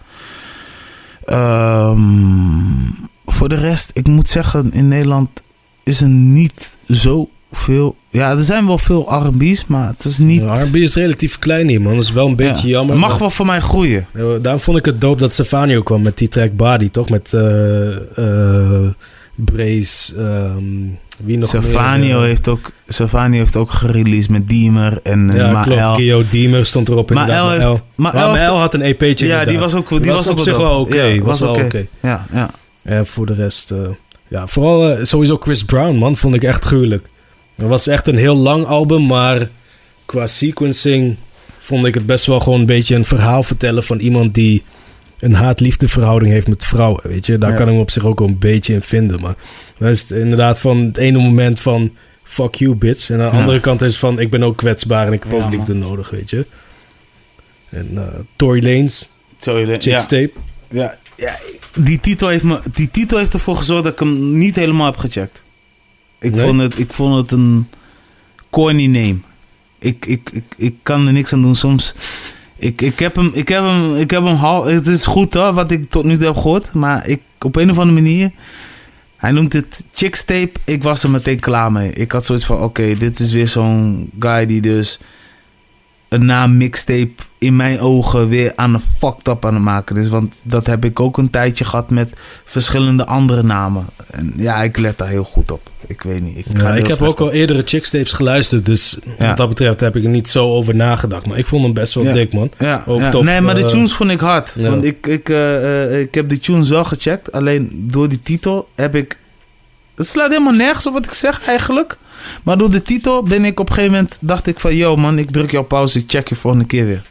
Um, 1.26 3.08
voor 3.26 3.48
de 3.48 3.54
rest, 3.54 3.90
ik 3.94 4.06
moet 4.06 4.28
zeggen, 4.28 4.72
in 4.72 4.88
Nederland 4.88 5.28
is 5.82 6.00
er 6.00 6.08
niet 6.08 6.76
zoveel. 6.86 7.96
Ja, 8.08 8.30
er 8.30 8.42
zijn 8.42 8.66
wel 8.66 8.78
veel 8.78 9.14
RB's, 9.14 9.66
maar 9.66 9.88
het 9.88 10.04
is 10.04 10.18
niet. 10.18 10.40
Ja, 10.40 10.54
RB 10.54 10.74
is 10.74 10.94
relatief 10.94 11.38
klein 11.38 11.68
hier, 11.68 11.80
man. 11.80 11.94
Dat 11.94 12.02
is 12.02 12.12
wel 12.12 12.26
een 12.26 12.36
beetje 12.36 12.66
ja, 12.66 12.72
jammer. 12.72 12.98
Mag 12.98 13.18
wel 13.18 13.30
voor 13.30 13.46
mij 13.46 13.60
groeien. 13.60 14.06
Ja, 14.14 14.38
daarom 14.38 14.60
vond 14.62 14.78
ik 14.78 14.84
het 14.84 15.00
dope 15.00 15.20
dat 15.20 15.32
Stefano 15.32 15.82
kwam 15.82 16.02
met 16.02 16.18
die 16.18 16.28
track 16.28 16.56
Body, 16.56 16.90
toch? 16.90 17.08
Met 17.08 17.32
uh, 17.34 17.96
uh, 18.18 18.88
Brace. 19.34 20.16
Um, 20.18 20.98
wie 21.24 21.38
nog 21.38 21.48
Savanio 21.48 22.18
meer, 22.18 22.26
heeft 22.26 22.48
ook 22.48 22.70
Savanio 22.88 23.38
heeft 23.38 23.56
ook 23.56 23.70
gereleased 23.70 24.30
met 24.30 24.48
Diemer 24.48 25.00
en 25.02 25.30
ja, 25.34 25.52
Mael. 25.52 25.62
klopt. 25.62 25.96
Kio 25.96 26.24
Diemer 26.28 26.66
stond 26.66 26.88
erop 26.88 27.10
in 27.10 27.16
Mael, 27.16 27.50
heeft, 27.50 27.62
Mael. 27.62 27.80
Mael, 27.94 28.30
Mael 28.30 28.58
had 28.58 28.74
een 28.74 28.82
EP'tje. 28.82 29.26
Ja, 29.26 29.44
die 29.44 29.58
was 29.58 29.74
ook 29.74 29.88
die 30.02 30.12
was, 30.12 30.28
op 30.28 30.38
zich 30.38 30.56
wel 30.56 30.80
oké. 30.80 30.92
Okay. 30.94 31.14
Ja, 31.14 31.22
was, 31.22 31.40
was 31.40 31.48
oké. 31.48 31.64
Okay. 31.64 31.88
Ja, 32.00 32.26
ja. 32.32 32.50
En 32.82 33.06
voor 33.06 33.26
de 33.26 33.34
rest, 33.34 33.70
uh, 33.70 33.78
ja, 34.28 34.46
vooral 34.46 34.90
uh, 34.90 35.04
sowieso 35.04 35.36
Chris 35.36 35.64
Brown, 35.64 35.96
man, 35.96 36.16
vond 36.16 36.34
ik 36.34 36.42
echt 36.42 36.64
gruwelijk. 36.64 37.08
Het 37.56 37.68
was 37.68 37.86
echt 37.86 38.06
een 38.06 38.16
heel 38.16 38.36
lang 38.36 38.66
album, 38.66 39.06
maar 39.06 39.48
qua 40.06 40.26
sequencing 40.26 41.16
vond 41.58 41.86
ik 41.86 41.94
het 41.94 42.06
best 42.06 42.26
wel 42.26 42.40
gewoon 42.40 42.60
een 42.60 42.66
beetje 42.66 42.94
een 42.94 43.04
verhaal 43.04 43.42
vertellen 43.42 43.82
van 43.82 43.98
iemand 43.98 44.34
die 44.34 44.62
een 45.20 45.34
haat-liefde 45.34 45.88
verhouding 45.88 46.32
heeft 46.32 46.48
met 46.48 46.64
vrouwen. 46.64 47.08
Weet 47.08 47.26
je, 47.26 47.38
daar 47.38 47.50
ja. 47.50 47.56
kan 47.56 47.68
ik 47.68 47.74
me 47.74 47.80
op 47.80 47.90
zich 47.90 48.04
ook 48.04 48.18
wel 48.18 48.28
een 48.28 48.38
beetje 48.38 48.72
in 48.72 48.82
vinden. 48.82 49.20
Maar 49.20 49.34
dan 49.78 49.88
is 49.88 50.00
het 50.00 50.10
inderdaad 50.10 50.60
van 50.60 50.78
het 50.78 50.96
ene 50.96 51.18
moment 51.18 51.60
van 51.60 51.92
fuck 52.22 52.54
you, 52.54 52.74
bitch. 52.74 53.10
En 53.10 53.20
aan 53.20 53.30
de 53.30 53.34
ja. 53.34 53.40
andere 53.40 53.60
kant 53.60 53.82
is 53.82 53.98
van 53.98 54.20
ik 54.20 54.30
ben 54.30 54.42
ook 54.42 54.56
kwetsbaar 54.56 55.06
en 55.06 55.12
ik 55.12 55.22
heb 55.22 55.32
ook 55.32 55.50
liefde 55.50 55.74
nodig, 55.74 56.10
weet 56.10 56.30
je. 56.30 56.46
En 57.68 57.88
uh, 57.92 58.02
Tory 58.36 58.64
Lanez, 58.64 59.06
Tory 59.38 59.68
La 59.68 59.76
Chicks 59.78 60.06
Tape. 60.06 60.32
Ja, 60.68 60.98
ja, 61.16 61.38
die 61.82 62.00
titel, 62.00 62.28
heeft 62.28 62.44
me, 62.44 62.60
die 62.72 62.90
titel 62.90 63.18
heeft 63.18 63.32
ervoor 63.32 63.56
gezorgd 63.56 63.84
dat 63.84 63.92
ik 63.92 63.98
hem 63.98 64.38
niet 64.38 64.56
helemaal 64.56 64.86
heb 64.86 64.96
gecheckt. 64.96 65.42
Ik, 66.18 66.34
nee? 66.34 66.44
vond, 66.44 66.60
het, 66.60 66.78
ik 66.78 66.92
vond 66.92 67.16
het 67.16 67.32
een 67.32 67.68
corny 68.50 68.86
name. 68.86 69.18
Ik, 69.78 70.06
ik, 70.06 70.30
ik, 70.32 70.44
ik 70.56 70.74
kan 70.82 71.06
er 71.06 71.12
niks 71.12 71.32
aan 71.32 71.42
doen. 71.42 71.54
Soms 71.54 71.94
ik, 72.60 72.82
ik 72.82 72.98
heb 72.98 73.16
hem, 73.16 73.30
ik 73.32 73.48
heb 73.48 73.62
hem, 73.62 73.94
ik 73.94 74.10
heb 74.10 74.24
hem 74.24 74.34
hal. 74.34 74.64
Het 74.64 74.86
is 74.86 75.06
goed 75.06 75.34
hoor, 75.34 75.52
wat 75.52 75.70
ik 75.70 75.90
tot 75.90 76.04
nu 76.04 76.16
toe 76.16 76.26
heb 76.26 76.36
gehoord. 76.36 76.72
Maar 76.72 77.06
ik, 77.06 77.20
op 77.40 77.56
een 77.56 77.70
of 77.70 77.78
andere 77.78 78.00
manier. 78.00 78.30
Hij 79.16 79.32
noemt 79.32 79.52
het 79.52 79.84
Chicks 79.92 80.24
Tape. 80.24 80.52
Ik 80.64 80.82
was 80.82 81.02
er 81.02 81.10
meteen 81.10 81.40
klaar 81.40 81.72
mee. 81.72 81.92
Ik 81.92 82.12
had 82.12 82.24
zoiets 82.24 82.44
van: 82.44 82.60
oké, 82.60 82.94
dit 82.94 83.18
is 83.18 83.32
weer 83.32 83.48
zo'n 83.48 84.10
guy 84.18 84.46
die 84.46 84.60
dus 84.60 85.00
een 86.08 86.24
naam 86.24 86.56
mixtape 86.56 87.12
in 87.40 87.56
mijn 87.56 87.80
ogen 87.80 88.28
weer 88.28 88.52
aan 88.56 88.74
een 88.74 88.82
fucked 88.98 89.28
up 89.28 89.44
aan 89.44 89.54
het 89.54 89.62
maken 89.62 89.96
is. 89.96 90.08
Want 90.08 90.34
dat 90.42 90.66
heb 90.66 90.84
ik 90.84 91.00
ook 91.00 91.18
een 91.18 91.30
tijdje 91.30 91.64
gehad 91.64 91.90
met 91.90 92.12
verschillende 92.44 93.06
andere 93.06 93.42
namen. 93.42 93.86
En 94.10 94.32
ja, 94.36 94.62
ik 94.62 94.78
let 94.78 94.98
daar 94.98 95.08
heel 95.08 95.24
goed 95.24 95.50
op. 95.50 95.70
Ik 95.86 96.02
weet 96.02 96.22
niet. 96.22 96.38
Ik, 96.38 96.46
ja, 96.56 96.74
ik 96.74 96.86
heb 96.86 97.02
ook 97.02 97.20
al 97.20 97.30
eerdere 97.30 97.62
chicktapes 97.64 98.12
geluisterd. 98.12 98.66
Dus 98.66 98.98
wat 99.18 99.36
dat 99.36 99.48
betreft 99.48 99.80
heb 99.80 99.96
ik 99.96 100.04
er 100.04 100.10
niet 100.10 100.28
zo 100.28 100.50
over 100.50 100.74
nagedacht. 100.74 101.26
Maar 101.26 101.38
ik 101.38 101.46
vond 101.46 101.64
hem 101.64 101.72
best 101.72 101.94
wel 101.94 102.12
dik, 102.12 102.32
man. 102.32 102.50
Ja, 102.58 102.84
ook 102.86 103.02
Tof, 103.02 103.24
nee, 103.24 103.40
maar 103.40 103.54
de 103.54 103.62
eh, 103.62 103.68
tunes 103.68 103.92
vond 103.92 104.10
ik 104.10 104.20
hard. 104.20 104.54
Want 104.56 104.84
ik, 104.84 105.06
ik, 105.06 105.28
uh, 105.28 106.00
ik 106.00 106.14
heb 106.14 106.28
de 106.28 106.38
tunes 106.38 106.68
wel 106.68 106.84
gecheckt. 106.84 107.32
Alleen 107.32 107.86
door 107.90 108.08
die 108.08 108.20
titel 108.20 108.68
heb 108.74 108.94
ik... 108.94 109.18
Het 109.94 110.06
slaat 110.06 110.28
helemaal 110.28 110.52
nergens 110.52 110.86
op 110.86 110.92
wat 110.92 111.04
ik 111.04 111.12
zeg 111.12 111.46
eigenlijk. 111.46 111.98
Maar 112.42 112.58
door 112.58 112.70
de 112.70 112.82
titel 112.82 113.22
ben 113.22 113.44
ik 113.44 113.60
op 113.60 113.68
een 113.68 113.74
gegeven 113.74 113.94
moment... 113.94 114.18
dacht 114.20 114.46
ik 114.46 114.60
van... 114.60 114.76
Yo 114.76 114.96
man, 114.96 115.18
ik 115.18 115.30
druk 115.30 115.50
je 115.50 115.58
op 115.58 115.68
pauze. 115.68 115.98
Ik 115.98 116.04
check 116.06 116.28
je 116.28 116.34
volgende 116.34 116.66
keer 116.66 116.86
weer. 116.86 117.09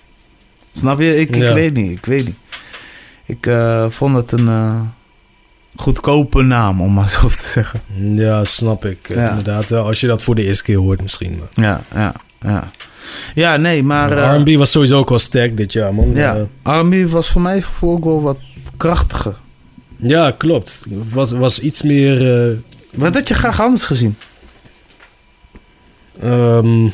Snap 0.79 0.99
je? 0.99 1.19
Ik, 1.19 1.35
ik 1.35 1.53
weet 1.53 1.73
niet. 1.73 1.91
Ik 1.91 2.05
weet 2.05 2.25
niet. 2.25 2.37
Ik 3.25 3.45
uh, 3.45 3.89
vond 3.89 4.15
het 4.15 4.31
een 4.31 4.45
uh, 4.45 4.81
goedkope 5.75 6.41
naam, 6.41 6.81
om 6.81 6.93
maar 6.93 7.09
zo 7.19 7.27
te 7.27 7.47
zeggen. 7.47 7.81
Ja, 8.15 8.43
snap 8.43 8.85
ik. 8.85 9.07
Ja. 9.07 9.29
Inderdaad, 9.29 9.71
als 9.71 9.99
je 9.99 10.07
dat 10.07 10.23
voor 10.23 10.35
de 10.35 10.45
eerste 10.45 10.63
keer 10.63 10.77
hoort 10.77 11.01
misschien. 11.01 11.39
Ja, 11.53 11.81
ja, 11.93 12.13
ja. 12.41 12.69
Ja, 13.35 13.57
nee, 13.57 13.83
maar... 13.83 14.35
R&B 14.35 14.57
was 14.57 14.71
sowieso 14.71 14.97
ook 14.97 15.09
wel 15.09 15.19
sterk 15.19 15.57
dit 15.57 15.73
jaar, 15.73 15.93
man. 15.93 16.13
Ja, 16.13 16.47
R&B 16.63 17.09
was 17.09 17.29
voor 17.29 17.41
mij 17.41 17.63
ook 17.81 18.03
wel 18.03 18.21
wat 18.21 18.37
krachtiger. 18.77 19.35
Ja, 19.95 20.31
klopt. 20.31 20.85
Was, 21.13 21.31
was 21.31 21.59
iets 21.59 21.81
meer... 21.81 22.57
Wat 22.93 23.13
had 23.13 23.27
je 23.27 23.33
graag 23.33 23.61
anders 23.61 23.85
gezien? 23.85 24.15
Um, 26.23 26.93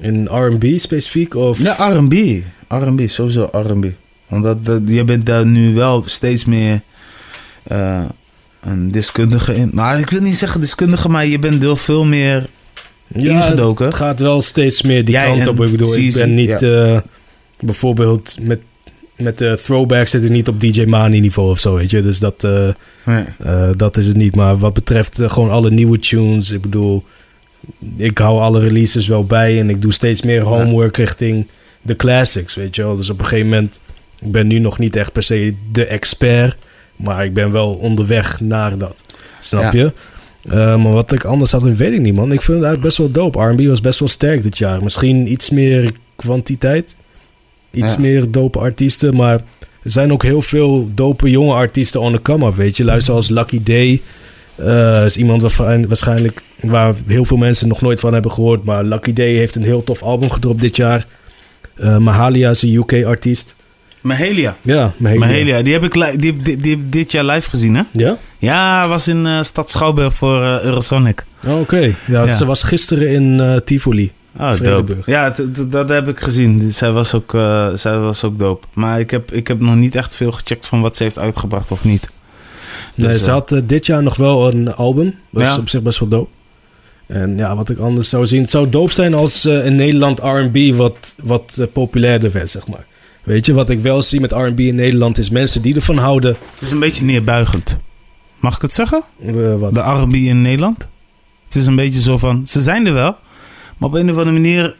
in 0.00 0.26
R&B 0.26 0.64
specifiek? 0.76 1.34
Of? 1.34 1.58
Ja, 1.58 1.88
R&B. 1.88 2.14
R&B, 2.68 3.00
sowieso 3.06 3.48
R&B. 3.52 3.86
Omdat 4.28 4.64
dat, 4.64 4.82
je 4.86 5.04
bent 5.04 5.26
daar 5.26 5.46
nu 5.46 5.74
wel 5.74 6.02
steeds 6.06 6.44
meer 6.44 6.80
uh, 7.72 8.04
een 8.60 8.90
deskundige 8.90 9.54
in. 9.56 9.70
Nou, 9.72 9.98
ik 9.98 10.10
wil 10.10 10.20
niet 10.20 10.36
zeggen 10.36 10.60
deskundige, 10.60 11.08
maar 11.08 11.26
je 11.26 11.38
bent 11.38 11.62
heel 11.62 11.76
veel 11.76 12.04
meer 12.04 12.48
ja, 13.06 13.30
ingedoken. 13.30 13.84
Het 13.84 13.94
gaat 13.94 14.20
wel 14.20 14.42
steeds 14.42 14.82
meer 14.82 15.04
die 15.04 15.14
kant 15.14 15.46
op. 15.46 15.60
Ik 15.60 15.70
bedoel, 15.70 15.96
ik 15.96 16.14
ben 16.14 16.34
niet 16.34 16.60
ja. 16.60 16.92
uh, 16.92 17.00
bijvoorbeeld 17.60 18.36
met, 18.42 18.60
met 19.16 19.38
de 19.38 19.58
throwback 19.62 20.06
zit 20.06 20.24
ik 20.24 20.30
niet 20.30 20.48
op 20.48 20.60
DJ 20.60 20.84
Mani 20.84 21.20
niveau 21.20 21.50
of 21.50 21.58
zo, 21.58 21.74
weet 21.74 21.90
je. 21.90 22.02
Dus 22.02 22.18
dat, 22.18 22.44
uh, 22.44 22.68
nee. 23.04 23.76
dat 23.76 23.96
is 23.96 24.06
het 24.06 24.16
niet. 24.16 24.36
Maar 24.36 24.58
wat 24.58 24.74
betreft 24.74 25.20
gewoon 25.26 25.50
alle 25.50 25.70
nieuwe 25.70 25.98
tunes, 25.98 26.50
ik 26.50 26.60
bedoel 26.60 27.04
ik 27.96 28.18
hou 28.18 28.40
alle 28.40 28.60
releases 28.60 29.06
wel 29.06 29.24
bij 29.24 29.58
en 29.58 29.70
ik 29.70 29.82
doe 29.82 29.92
steeds 29.92 30.22
meer 30.22 30.42
homework 30.42 30.96
richting 30.96 31.46
de 31.82 31.96
classics, 31.96 32.54
weet 32.54 32.76
je 32.76 32.82
wel. 32.82 32.96
Dus 32.96 33.10
op 33.10 33.18
een 33.18 33.26
gegeven 33.26 33.50
moment, 33.50 33.80
ik 34.20 34.32
ben 34.32 34.46
nu 34.46 34.58
nog 34.58 34.78
niet 34.78 34.96
echt 34.96 35.12
per 35.12 35.22
se 35.22 35.54
de 35.72 35.86
expert, 35.86 36.56
maar 36.96 37.24
ik 37.24 37.34
ben 37.34 37.52
wel 37.52 37.74
onderweg 37.74 38.40
naar 38.40 38.78
dat. 38.78 39.00
Snap 39.40 39.72
je? 39.72 39.92
Uh, 40.46 40.82
maar 40.82 40.92
wat 40.92 41.12
ik 41.12 41.24
anders 41.24 41.50
had, 41.50 41.62
weet 41.62 41.92
ik 41.92 42.00
niet, 42.00 42.14
man. 42.14 42.32
Ik 42.32 42.42
vind 42.42 42.58
het 42.58 42.66
eigenlijk 42.66 42.82
best 42.82 42.96
wel 42.96 43.10
dope. 43.10 43.38
R&B 43.38 43.66
was 43.66 43.80
best 43.80 43.98
wel 43.98 44.08
sterk 44.08 44.42
dit 44.42 44.58
jaar. 44.58 44.82
Misschien 44.82 45.32
iets 45.32 45.50
meer 45.50 45.92
kwantiteit. 46.16 46.96
Iets 47.70 47.96
meer 47.96 48.30
dope 48.30 48.58
artiesten. 48.58 49.16
Maar 49.16 49.40
er 49.82 49.90
zijn 49.90 50.12
ook 50.12 50.22
heel 50.22 50.42
veel 50.42 50.90
dope 50.94 51.30
jonge 51.30 51.54
artiesten 51.54 52.00
on 52.00 52.12
the 52.12 52.22
come-up, 52.22 52.54
weet 52.54 52.76
je. 52.76 52.84
Luister 52.84 53.14
als 53.14 53.28
Lucky 53.28 53.62
Day. 53.62 54.02
Uh, 54.60 55.04
is 55.04 55.16
iemand 55.16 55.42
waarvan, 55.42 55.88
waarschijnlijk 55.88 56.42
waar 56.60 56.94
heel 57.06 57.24
veel 57.24 57.36
mensen 57.36 57.68
nog 57.68 57.80
nooit 57.80 58.00
van 58.00 58.12
hebben 58.12 58.30
gehoord. 58.30 58.64
Maar 58.64 58.84
Lucky 58.84 59.12
Day 59.12 59.32
heeft 59.32 59.54
een 59.54 59.62
heel 59.62 59.84
tof 59.84 60.02
album 60.02 60.30
gedropt 60.30 60.60
dit 60.60 60.76
jaar. 60.76 61.06
Uh, 61.76 61.96
Mahalia 61.96 62.50
is 62.50 62.62
een 62.62 62.74
UK-artiest. 62.74 63.54
Mahalia? 64.00 64.56
Ja, 64.62 64.92
Mahalia. 64.96 65.26
Mahalia. 65.26 65.62
Die 65.62 65.72
heb 65.72 65.84
ik 65.84 66.20
die, 66.20 66.58
die, 66.58 66.88
dit 66.88 67.12
jaar 67.12 67.24
live 67.24 67.50
gezien, 67.50 67.74
hè? 67.74 67.82
Ja? 67.90 68.16
Ja, 68.38 68.88
was 68.88 69.08
in 69.08 69.26
uh, 69.26 69.42
Stad 69.42 69.70
Schouwburg 69.70 70.14
voor 70.14 70.40
Eurosonic. 70.42 71.24
Oh, 71.46 71.60
Oké, 71.60 71.94
ja, 72.06 72.36
ze 72.36 72.44
was 72.44 72.62
gisteren 72.62 73.08
in 73.08 73.60
Tivoli. 73.64 74.12
Oh, 74.38 74.56
dope. 74.60 74.96
Ja, 75.06 75.34
dat 75.68 75.88
heb 75.88 76.08
ik 76.08 76.20
gezien. 76.20 76.72
Zij 76.74 76.90
was, 76.90 77.14
ook, 77.14 77.30
zij 77.74 77.98
was 77.98 78.24
ook 78.24 78.38
dope. 78.38 78.66
Maar 78.72 79.00
ik 79.00 79.10
heb, 79.10 79.32
ik 79.32 79.48
heb 79.48 79.60
nog 79.60 79.74
niet 79.74 79.94
echt 79.94 80.16
veel 80.16 80.32
gecheckt 80.32 80.66
van 80.66 80.80
wat 80.80 80.96
ze 80.96 81.02
heeft 81.02 81.18
uitgebracht 81.18 81.70
of 81.70 81.84
niet. 81.84 82.08
Nee, 82.94 83.08
dus, 83.08 83.24
ze 83.24 83.30
had 83.30 83.62
dit 83.64 83.86
jaar 83.86 84.02
nog 84.02 84.16
wel 84.16 84.48
een 84.48 84.74
album. 84.74 85.14
Dat 85.30 85.42
is 85.42 85.58
op 85.58 85.68
zich 85.68 85.82
best 85.82 85.98
wel 85.98 86.08
dope. 86.08 86.30
En 87.06 87.36
ja, 87.36 87.56
wat 87.56 87.70
ik 87.70 87.78
anders 87.78 88.08
zou 88.08 88.26
zien. 88.26 88.40
Het 88.40 88.50
zou 88.50 88.68
dope 88.68 88.92
zijn 88.92 89.14
als 89.14 89.46
uh, 89.46 89.66
in 89.66 89.74
Nederland 89.74 90.20
RB 90.20 90.74
wat, 90.74 91.14
wat 91.22 91.56
uh, 91.60 91.66
populairder 91.72 92.30
werd, 92.30 92.50
zeg 92.50 92.66
maar. 92.66 92.86
Weet 93.22 93.46
je, 93.46 93.52
wat 93.52 93.70
ik 93.70 93.80
wel 93.80 94.02
zie 94.02 94.20
met 94.20 94.32
RB 94.32 94.58
in 94.58 94.74
Nederland 94.74 95.18
is 95.18 95.30
mensen 95.30 95.62
die 95.62 95.74
ervan 95.74 95.96
houden. 95.96 96.36
Het 96.52 96.60
is 96.60 96.70
een 96.70 96.78
beetje 96.78 97.04
neerbuigend. 97.04 97.78
Mag 98.40 98.56
ik 98.56 98.62
het 98.62 98.72
zeggen? 98.72 99.02
Uh, 99.22 99.54
wat? 99.54 99.74
De 99.74 99.80
RB 99.80 100.14
in 100.14 100.42
Nederland. 100.42 100.88
Het 101.44 101.54
is 101.54 101.66
een 101.66 101.76
beetje 101.76 102.00
zo 102.00 102.18
van. 102.18 102.46
Ze 102.46 102.60
zijn 102.60 102.86
er 102.86 102.94
wel. 102.94 103.16
Maar 103.78 103.88
op 103.88 103.94
een 103.94 104.10
of 104.10 104.16
andere 104.16 104.32
manier 104.32 104.76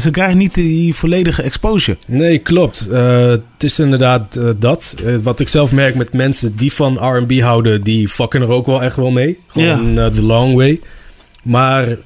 ze 0.00 0.10
krijgen 0.10 0.38
niet 0.38 0.54
die 0.54 0.94
volledige 0.94 1.42
exposure. 1.42 1.96
Nee, 2.06 2.38
klopt. 2.38 2.88
Uh, 2.90 3.28
het 3.30 3.42
is 3.58 3.78
inderdaad 3.78 4.36
uh, 4.36 4.50
dat. 4.58 4.94
Uh, 5.04 5.16
wat 5.22 5.40
ik 5.40 5.48
zelf 5.48 5.72
merk 5.72 5.94
met 5.94 6.12
mensen 6.12 6.56
die 6.56 6.72
van 6.72 7.16
R&B 7.16 7.40
houden, 7.40 7.82
die 7.82 8.08
fucken 8.08 8.42
er 8.42 8.48
ook 8.48 8.66
wel 8.66 8.82
echt 8.82 8.96
wel 8.96 9.10
mee. 9.10 9.38
Gewoon 9.46 9.94
the 9.94 10.22
long 10.22 10.54
way. 10.54 10.80
Maar 11.42 11.96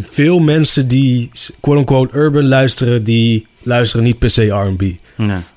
veel 0.00 0.38
mensen 0.38 0.88
die 0.88 1.30
quote-unquote 1.60 2.16
urban 2.16 2.48
luisteren, 2.48 3.04
die 3.04 3.46
luisteren 3.62 4.04
niet 4.04 4.18
per 4.18 4.30
se 4.30 4.46
R&B. 4.46 4.80
Nee. 4.80 4.98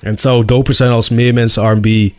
En 0.00 0.10
het 0.10 0.20
zou 0.20 0.44
doper 0.44 0.74
zijn 0.74 0.90
als 0.90 1.08
meer 1.08 1.34
mensen 1.34 1.70
R&B 1.72 2.12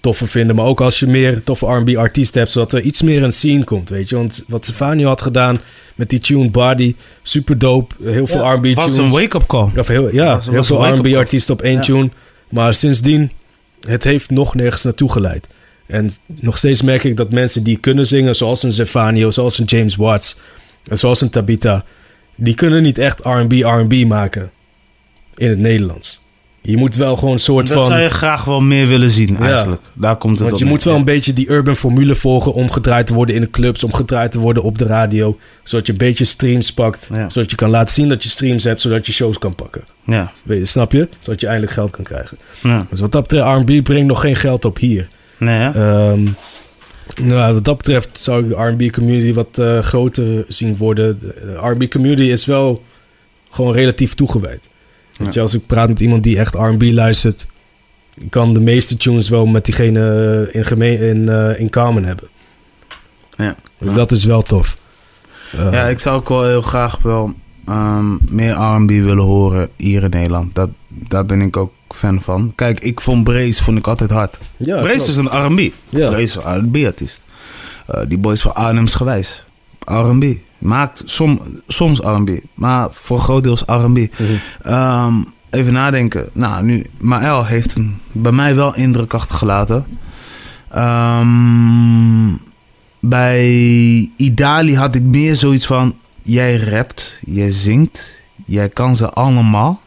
toffer 0.00 0.28
vinden. 0.28 0.56
Maar 0.56 0.64
ook 0.64 0.80
als 0.80 1.00
je 1.00 1.06
meer 1.06 1.42
toffe 1.42 1.66
R&B 1.66 1.96
artiesten 1.96 2.40
hebt, 2.40 2.52
zodat 2.52 2.72
er 2.72 2.80
iets 2.80 3.02
meer 3.02 3.22
een 3.22 3.32
scene 3.32 3.64
komt, 3.64 3.88
weet 3.88 4.08
je. 4.08 4.16
Want 4.16 4.44
wat 4.48 4.64
Stefano 4.64 5.06
had 5.06 5.22
gedaan 5.22 5.60
met 5.94 6.08
die 6.08 6.18
tune 6.18 6.50
Body, 6.50 6.94
super 7.22 7.58
dope. 7.58 7.94
Heel 8.04 8.26
veel 8.26 8.52
R&B 8.52 8.62
tunes. 8.62 8.74
was 8.74 8.96
een 8.96 9.10
wake-up 9.10 9.46
call. 9.46 9.70
Of 9.76 9.88
heel, 9.88 10.14
ja, 10.14 10.40
heel 10.50 10.64
veel 10.64 10.86
R&B 10.94 11.14
artiesten 11.14 11.54
op 11.54 11.62
één 11.62 11.80
tune. 11.80 12.10
Maar 12.48 12.74
sindsdien, 12.74 13.30
het 13.80 14.04
heeft 14.04 14.30
nog 14.30 14.54
nergens 14.54 14.82
naartoe 14.82 15.12
geleid. 15.12 15.46
En 15.86 16.10
nog 16.26 16.56
steeds 16.56 16.82
merk 16.82 17.04
ik 17.04 17.16
dat 17.16 17.30
mensen 17.30 17.62
die 17.62 17.76
kunnen 17.76 18.06
zingen, 18.06 18.36
zoals 18.36 18.62
een 18.62 18.72
Zefanio, 18.72 19.30
zoals 19.30 19.58
een 19.58 19.64
James 19.64 19.96
Watts, 19.96 20.36
en 20.88 20.98
zoals 20.98 21.20
een 21.20 21.30
Tabita, 21.30 21.84
die 22.36 22.54
kunnen 22.54 22.82
niet 22.82 22.98
echt 22.98 23.20
R&B 23.20 23.52
R&B 23.52 24.04
maken 24.06 24.50
in 25.34 25.48
het 25.48 25.58
Nederlands. 25.58 26.20
Je 26.62 26.76
moet 26.76 26.96
wel 26.96 27.16
gewoon 27.16 27.34
een 27.34 27.40
soort 27.40 27.66
dat 27.66 27.74
van... 27.74 27.82
Dat 27.82 27.92
zou 27.92 28.02
je 28.02 28.10
graag 28.10 28.44
wel 28.44 28.60
meer 28.60 28.86
willen 28.86 29.10
zien 29.10 29.36
eigenlijk. 29.36 29.82
Daar 29.94 30.16
komt 30.16 30.38
het 30.38 30.48
Want 30.48 30.60
je 30.60 30.68
moet 30.68 30.82
wel 30.82 30.94
een 30.94 31.04
beetje 31.04 31.32
die 31.32 31.50
urban 31.50 31.76
formule 31.76 32.14
volgen... 32.14 32.52
om 32.52 32.70
gedraaid 32.70 33.06
te 33.06 33.14
worden 33.14 33.34
in 33.34 33.40
de 33.40 33.50
clubs, 33.50 33.84
om 33.84 33.92
gedraaid 33.92 34.32
te 34.32 34.38
worden 34.38 34.62
op 34.62 34.78
de 34.78 34.84
radio. 34.84 35.38
Zodat 35.62 35.86
je 35.86 35.92
een 35.92 35.98
beetje 35.98 36.24
streams 36.24 36.72
pakt. 36.72 37.08
Zodat 37.28 37.50
je 37.50 37.56
kan 37.56 37.70
laten 37.70 37.94
zien 37.94 38.08
dat 38.08 38.22
je 38.22 38.28
streams 38.28 38.64
hebt, 38.64 38.80
zodat 38.80 39.06
je 39.06 39.12
shows 39.12 39.38
kan 39.38 39.54
pakken. 39.54 39.84
Ja. 40.04 40.32
Snap 40.62 40.92
je? 40.92 41.08
Zodat 41.20 41.40
je 41.40 41.46
eindelijk 41.46 41.72
geld 41.72 41.90
kan 41.90 42.04
krijgen. 42.04 42.38
Ja. 42.62 42.86
Dus 42.90 43.00
wat 43.00 43.12
dat 43.12 43.22
betreft, 43.22 43.46
R&B 43.46 43.82
brengt 43.82 44.06
nog 44.06 44.20
geen 44.20 44.36
geld 44.36 44.64
op 44.64 44.78
hier. 44.78 45.08
Nee, 45.36 45.76
um, 45.76 46.36
nou, 47.22 47.54
wat 47.54 47.64
dat 47.64 47.76
betreft 47.76 48.08
zou 48.12 48.42
ik 48.42 48.48
de 48.48 48.54
R&B 48.54 48.92
community 48.92 49.32
wat 49.32 49.58
uh, 49.58 49.78
groter 49.78 50.44
zien 50.48 50.76
worden. 50.76 51.18
De 51.18 51.58
R&B 51.60 51.90
community 51.90 52.30
is 52.30 52.46
wel 52.46 52.82
gewoon 53.50 53.72
relatief 53.72 54.14
toegewijd. 54.14 54.68
Weet 55.20 55.34
je, 55.34 55.40
als 55.40 55.54
ik 55.54 55.66
praat 55.66 55.88
met 55.88 56.00
iemand 56.00 56.22
die 56.22 56.38
echt 56.38 56.54
R&B 56.54 56.82
luistert, 56.82 57.46
kan 58.30 58.54
de 58.54 58.60
meeste 58.60 58.96
tunes 58.96 59.28
wel 59.28 59.46
met 59.46 59.64
diegene 59.64 60.48
in, 60.52 60.64
gemeen, 60.64 60.98
in, 60.98 61.18
uh, 61.22 61.60
in 61.60 61.70
common 61.70 62.04
hebben. 62.04 62.28
Ja. 63.36 63.56
Dus 63.78 63.94
dat 63.94 64.12
is 64.12 64.24
wel 64.24 64.42
tof. 64.42 64.78
Uh, 65.54 65.72
ja, 65.72 65.84
ik 65.84 65.98
zou 65.98 66.16
ook 66.16 66.28
wel 66.28 66.44
heel 66.44 66.62
graag 66.62 66.98
wel 67.02 67.34
um, 67.68 68.18
meer 68.30 68.52
R&B 68.52 68.90
willen 68.90 69.24
horen 69.24 69.68
hier 69.76 70.02
in 70.02 70.10
Nederland. 70.10 70.54
Dat, 70.54 70.70
daar 70.88 71.26
ben 71.26 71.40
ik 71.40 71.56
ook 71.56 71.72
fan 71.88 72.22
van. 72.22 72.52
Kijk, 72.54 72.80
ik 72.80 73.00
vond 73.00 73.24
Brace 73.24 73.62
vond 73.62 73.78
ik 73.78 73.86
altijd 73.86 74.10
hard. 74.10 74.38
Ja, 74.56 74.80
Brace 74.80 75.10
is 75.10 75.16
een 75.16 75.46
R&B. 75.46 75.72
Ja. 75.88 76.08
Brace 76.08 76.22
is 76.22 76.34
een 76.34 76.58
R&B-artiest. 76.58 77.22
Uh, 77.94 78.00
die 78.08 78.18
boys 78.18 78.40
van 78.40 78.54
Arnhems 78.54 78.94
gewijs. 78.94 79.44
R&B. 79.84 80.24
Maakt 80.60 81.02
som, 81.04 81.40
soms 81.66 81.98
R&B, 81.98 82.30
maar 82.54 82.88
voor 82.90 83.18
groot 83.18 83.42
deels 83.42 83.62
R&B. 83.66 83.96
Mm 83.96 84.08
-hmm. 84.62 85.26
even 85.50 85.72
nadenken. 85.72 86.28
Nou, 86.32 86.64
nu, 86.64 86.84
Maël 86.98 87.44
heeft 87.44 87.74
een, 87.74 87.98
bij 88.12 88.32
mij 88.32 88.54
wel 88.54 88.76
indruk 88.76 89.14
achtergelaten. 89.14 89.86
Um, 90.76 92.40
bij 93.00 94.10
Idali 94.16 94.76
had 94.76 94.94
ik 94.94 95.02
meer 95.02 95.36
zoiets 95.36 95.66
van... 95.66 95.96
Jij 96.22 96.56
rapt, 96.56 97.18
jij 97.24 97.52
zingt, 97.52 98.22
jij 98.44 98.68
kan 98.68 98.96
ze 98.96 99.10
allemaal. 99.10 99.80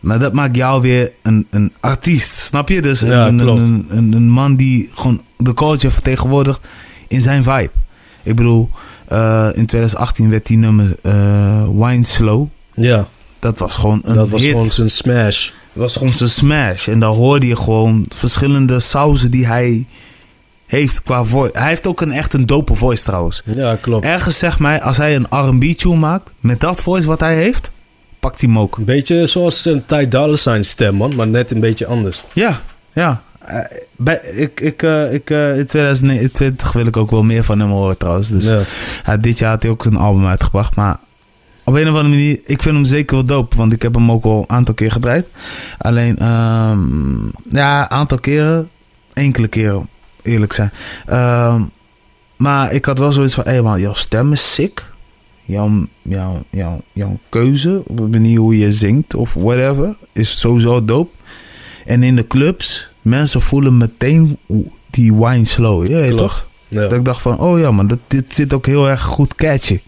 Maar 0.00 0.18
dat 0.18 0.32
maakt 0.32 0.56
jou 0.56 0.82
weer 0.82 1.12
een, 1.22 1.46
een 1.50 1.72
artiest, 1.80 2.36
snap 2.36 2.68
je? 2.68 2.82
Dus 2.82 3.00
ja, 3.00 3.26
een, 3.26 3.38
een, 3.38 3.86
een, 3.88 4.12
een, 4.12 4.30
man 4.30 4.56
die 4.56 4.90
gewoon 4.94 5.22
de 5.36 5.54
culture 5.54 5.92
vertegenwoordigt 5.92 6.66
in 7.08 7.20
zijn 7.20 7.42
vibe. 7.42 7.70
Ik 8.22 8.36
bedoel, 8.36 8.70
in 9.52 9.66
2018 9.66 10.30
werd 10.30 10.46
die 10.46 10.58
nummer 10.58 10.94
Wine 11.86 12.04
Slow. 12.04 12.46
Ja. 12.74 13.08
Dat 13.38 13.58
was 13.58 13.76
gewoon 13.76 14.00
een 14.04 14.14
Dat 14.14 14.28
was 14.28 14.42
gewoon 14.42 14.66
zijn 14.66 14.90
smash. 14.90 15.50
Dat 15.72 15.82
was 15.82 15.96
gewoon 15.96 16.12
zijn 16.12 16.30
smash. 16.30 16.88
En 16.88 17.00
daar 17.00 17.10
hoorde 17.10 17.46
je 17.46 17.56
gewoon 17.56 18.06
verschillende 18.08 18.80
sauzen 18.80 19.30
die 19.30 19.46
hij 19.46 19.86
heeft 20.66 21.02
qua 21.02 21.24
voice. 21.24 21.58
Hij 21.58 21.68
heeft 21.68 21.86
ook 21.86 22.00
een 22.00 22.12
echt 22.12 22.32
een 22.32 22.46
dope 22.46 22.74
voice 22.74 23.04
trouwens. 23.04 23.42
Ja, 23.44 23.76
klopt. 23.80 24.04
Ergens 24.04 24.38
zeg 24.38 24.58
mij, 24.58 24.82
als 24.82 24.96
hij 24.96 25.14
een 25.14 25.26
R&B 25.30 25.78
tune 25.78 25.96
maakt, 25.96 26.32
met 26.40 26.60
dat 26.60 26.80
voice 26.80 27.06
wat 27.06 27.20
hij 27.20 27.36
heeft, 27.36 27.70
pakt 28.20 28.40
hij 28.40 28.50
hem 28.50 28.58
ook. 28.58 28.76
Een 28.76 28.84
beetje 28.84 29.26
zoals 29.26 29.64
een 29.64 29.86
Ty 29.86 30.08
Dolla 30.08 30.36
Sign 30.36 30.62
stem, 30.62 30.94
man. 30.94 31.14
Maar 31.16 31.28
net 31.28 31.50
een 31.50 31.60
beetje 31.60 31.86
anders. 31.86 32.24
Ja, 32.32 32.60
ja. 32.92 33.22
Bij, 33.96 34.16
ik, 34.16 34.60
ik, 34.60 34.82
uh, 34.82 35.12
ik, 35.12 35.30
uh, 35.30 35.58
in 35.58 35.66
2020 35.66 36.72
wil 36.72 36.86
ik 36.86 36.96
ook 36.96 37.10
wel 37.10 37.22
meer 37.22 37.44
van 37.44 37.60
hem 37.60 37.70
horen 37.70 37.98
trouwens. 37.98 38.28
Dus 38.28 38.52
ja. 39.04 39.16
dit 39.16 39.38
jaar 39.38 39.50
had 39.50 39.62
hij 39.62 39.70
ook 39.70 39.84
een 39.84 39.96
album 39.96 40.26
uitgebracht. 40.26 40.74
Maar 40.74 40.98
op 41.64 41.74
een 41.74 41.82
of 41.82 41.88
andere 41.88 42.08
manier, 42.08 42.40
ik 42.44 42.62
vind 42.62 42.74
hem 42.74 42.84
zeker 42.84 43.16
wel 43.16 43.24
dope. 43.24 43.56
Want 43.56 43.72
ik 43.72 43.82
heb 43.82 43.94
hem 43.94 44.10
ook 44.10 44.24
al 44.24 44.38
een 44.38 44.56
aantal 44.56 44.74
keer 44.74 44.92
gedraaid. 44.92 45.28
Alleen, 45.78 46.26
um, 46.26 47.30
ja, 47.50 47.82
een 47.82 47.90
aantal 47.90 48.18
keren. 48.18 48.70
Enkele 49.12 49.48
keren 49.48 49.88
eerlijk 50.22 50.52
zijn. 50.52 50.72
Uh, 51.08 51.62
maar 52.36 52.72
ik 52.72 52.84
had 52.84 52.98
wel 52.98 53.12
zoiets 53.12 53.34
van, 53.34 53.44
hé 53.46 53.62
man, 53.62 53.80
jouw 53.80 53.94
stem 53.94 54.32
is 54.32 54.54
sick. 54.54 54.92
Jouw, 55.40 55.86
jouw, 56.02 56.42
jouw, 56.50 56.80
jouw 56.92 57.18
keuze, 57.28 57.82
op 57.86 57.96
de 57.96 58.02
manier 58.02 58.38
hoe 58.38 58.58
je 58.58 58.72
zingt 58.72 59.14
of 59.14 59.34
whatever, 59.34 59.96
is 60.12 60.40
sowieso 60.40 60.84
dope. 60.84 61.10
En 61.84 62.02
in 62.02 62.16
de 62.16 62.26
clubs, 62.26 62.88
mensen 63.04 63.40
voelen 63.40 63.76
meteen 63.76 64.38
die 64.90 65.14
wine 65.14 65.44
slow. 65.44 65.88
Ja, 65.88 66.16
toch? 66.16 66.48
Ja. 66.68 66.80
Dat 66.80 66.92
ik 66.92 67.04
dacht 67.04 67.22
van, 67.22 67.38
oh 67.38 67.58
ja 67.58 67.70
man, 67.70 67.86
dat, 67.86 67.98
dit 68.08 68.24
zit 68.28 68.52
ook 68.52 68.66
heel 68.66 68.88
erg 68.88 69.02
goed 69.02 69.34
catchy. 69.34 69.80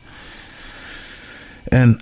En 1.69 2.01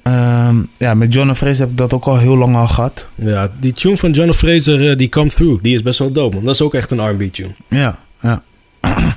um, 0.49 0.69
ja, 0.79 0.95
met 0.95 1.15
John 1.15 1.33
Fraser 1.33 1.61
heb 1.61 1.71
ik 1.71 1.77
dat 1.77 1.93
ook 1.93 2.05
al 2.05 2.19
heel 2.19 2.37
lang 2.37 2.57
al 2.57 2.67
gehad. 2.67 3.09
Ja, 3.15 3.53
die 3.61 3.73
tune 3.73 3.97
van 3.97 4.11
John 4.11 4.33
Fraser, 4.33 4.91
uh, 4.91 4.97
die 4.97 5.09
Come 5.09 5.31
Through, 5.31 5.63
die 5.63 5.75
is 5.75 5.83
best 5.83 5.99
wel 5.99 6.13
dope. 6.13 6.35
Man. 6.35 6.45
Dat 6.45 6.55
is 6.55 6.63
ook 6.63 6.75
echt 6.75 6.91
een 6.91 7.11
R&B 7.11 7.33
tune. 7.33 7.53
Ja, 7.69 7.99
ja. 8.21 8.43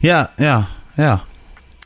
ja, 0.00 0.32
ja, 0.36 0.68
ja. 0.94 1.24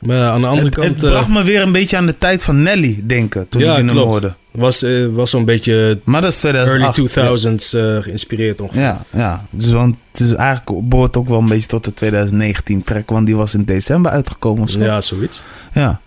Maar 0.00 0.28
aan 0.28 0.40
de 0.40 0.46
andere 0.46 0.66
het, 0.66 0.74
kant... 0.74 1.00
Het 1.00 1.10
bracht 1.10 1.28
me 1.28 1.42
weer 1.42 1.62
een 1.62 1.72
beetje 1.72 1.96
aan 1.96 2.06
de 2.06 2.18
tijd 2.18 2.42
van 2.42 2.62
Nelly 2.62 3.02
denken, 3.04 3.48
toen 3.48 3.60
ja, 3.60 3.76
ik 3.76 3.86
hem 3.86 3.96
hoorde. 3.96 4.34
Was, 4.58 4.82
uh, 4.82 5.06
was 5.12 5.30
zo'n 5.30 5.44
beetje 5.44 6.00
maar 6.04 6.20
dat 6.20 6.32
is 6.32 6.38
2008, 6.38 7.14
early 7.14 7.38
2000s 7.58 7.70
ja. 7.70 7.96
uh, 7.96 8.02
geïnspireerd 8.02 8.60
ongeveer. 8.60 8.82
Ja, 8.82 9.04
ja. 9.12 9.46
Dus 9.50 9.72
want 9.72 9.96
het 10.12 10.20
is 10.20 10.34
eigenlijk 10.34 10.88
behoort 10.88 11.16
ook 11.16 11.28
wel 11.28 11.38
een 11.38 11.48
beetje 11.48 11.66
tot 11.66 11.84
de 11.84 11.94
2019 11.94 12.82
track, 12.82 13.10
want 13.10 13.26
die 13.26 13.36
was 13.36 13.54
in 13.54 13.64
december 13.64 14.12
uitgekomen 14.12 14.62
of 14.62 14.70
zo. 14.70 14.78
Ja, 14.78 15.00
zoiets. 15.00 15.42
Ja. 15.72 16.00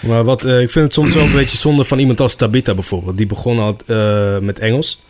Maar 0.00 0.24
wat, 0.24 0.44
uh, 0.44 0.60
ik 0.60 0.70
vind 0.70 0.84
het 0.84 0.94
soms 0.94 1.14
wel 1.14 1.24
een 1.24 1.32
beetje 1.32 1.56
zonde 1.56 1.84
van 1.84 1.98
iemand 1.98 2.20
als 2.20 2.34
Tabita 2.34 2.74
bijvoorbeeld. 2.74 3.16
Die 3.16 3.26
begon 3.26 3.58
al 3.58 3.76
met 4.40 4.58
Engels. 4.58 5.02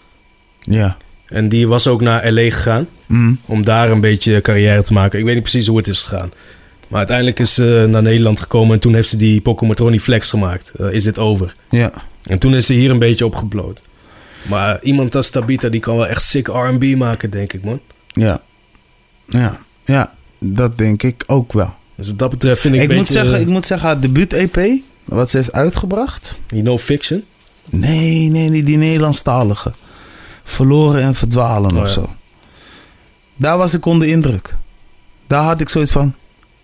Ja. 0.59 0.97
En 1.27 1.49
die 1.49 1.69
was 1.69 1.87
ook 1.87 2.01
naar 2.01 2.33
LA 2.33 2.43
gegaan. 2.43 2.89
Mm. 3.07 3.39
Om 3.47 3.65
daar 3.65 3.91
een 3.91 4.01
beetje 4.01 4.41
carrière 4.41 4.83
te 4.83 4.93
maken. 4.93 5.19
Ik 5.19 5.25
weet 5.25 5.35
niet 5.35 5.43
precies 5.43 5.67
hoe 5.67 5.77
het 5.77 5.89
is 5.89 6.01
gegaan. 6.01 6.33
Maar 6.89 6.99
uiteindelijk 6.99 7.39
is 7.39 7.55
ze 7.55 7.87
naar 7.89 8.03
Nederland 8.03 8.41
gekomen. 8.41 8.75
En 8.75 8.81
toen 8.81 8.95
heeft 8.95 9.09
ze 9.09 9.17
die 9.17 9.41
Pokémon 9.41 9.99
Flex 9.99 10.31
gemaakt. 10.31 10.73
Is 10.91 11.05
het 11.05 11.19
over. 11.19 11.55
Ja. 11.69 11.93
En 12.23 12.39
toen 12.39 12.55
is 12.55 12.67
ze 12.67 12.73
hier 12.73 12.91
een 12.91 12.99
beetje 12.99 13.27
opgebloot. 13.27 13.83
Maar 14.49 14.83
iemand 14.83 15.17
als 15.17 15.31
Tabita 15.31 15.69
die 15.69 15.81
kan 15.81 15.97
wel 15.97 16.07
echt 16.07 16.23
sick 16.23 16.47
R&B 16.47 16.97
maken, 16.97 17.31
denk 17.31 17.53
ik, 17.53 17.65
man. 17.65 17.81
Ja. 18.07 18.43
Ja. 19.29 19.61
Ja, 19.85 20.13
dat 20.39 20.79
denk 20.79 21.03
ik 21.03 21.25
ook 21.27 21.53
wel. 21.53 21.75
Dus 21.95 22.07
wat 22.07 22.19
dat 22.19 22.31
betreft 22.31 22.61
vind 22.61 22.75
ik, 22.75 22.83
ik 22.83 22.91
een 22.91 22.97
moet 22.97 23.07
beetje... 23.07 23.23
Zeggen, 23.23 23.41
ik 23.41 23.47
moet 23.47 23.67
zeggen, 23.67 23.89
haar 23.89 24.01
debuut-EP, 24.01 24.83
wat 25.05 25.31
ze 25.31 25.37
heeft 25.37 25.53
uitgebracht... 25.53 26.37
Die 26.47 26.63
No 26.63 26.79
Fiction? 26.79 27.25
Nee, 27.71 28.29
nee, 28.29 28.51
die, 28.51 28.63
die 28.63 28.77
Nederlandstalige. 28.77 29.73
Verloren 30.45 31.03
en 31.03 31.15
verdwalen 31.15 31.71
oh, 31.71 31.77
of 31.77 31.87
ja. 31.87 31.93
zo. 31.93 32.15
Daar 33.37 33.59
was 33.59 33.75
ik 33.75 33.85
onder 33.85 34.09
indruk. 34.09 34.57
Daar 35.27 35.43
had 35.45 35.61
ik 35.61 35.69
zoiets 35.69 35.93
van... 35.93 36.15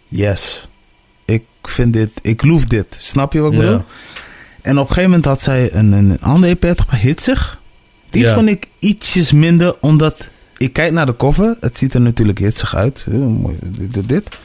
Yes. 0.07 0.69
Ik 1.25 1.45
vind 1.63 1.93
dit... 1.93 2.11
Ik 2.23 2.43
loef 2.43 2.65
dit. 2.65 2.97
Snap 2.99 3.33
je 3.33 3.41
wat 3.41 3.53
ik 3.53 3.59
bedoel? 3.59 3.85
En 4.69 4.79
op 4.79 4.89
een 4.89 4.95
gegeven 4.95 5.11
moment 5.11 5.25
had 5.25 5.43
zij 5.43 5.73
een, 5.73 5.93
een 5.93 6.21
andere 6.21 6.53
EP 6.53 6.65
uitgebracht. 6.65 7.03
Hitzig. 7.03 7.61
Die 8.11 8.23
ja. 8.23 8.35
vond 8.35 8.49
ik 8.49 8.69
ietsjes 8.79 9.33
minder, 9.33 9.77
omdat... 9.81 10.29
Ik 10.57 10.73
kijk 10.73 10.93
naar 10.93 11.07
de 11.07 11.17
cover. 11.17 11.57
Het 11.61 11.79
ziet 11.79 11.95
er 11.95 12.01
natuurlijk 12.01 12.39
hitsig 12.39 12.75
uit. 12.75 13.07
Mooi, 13.11 13.59
dit, 13.91 14.09
dit. 14.09 14.39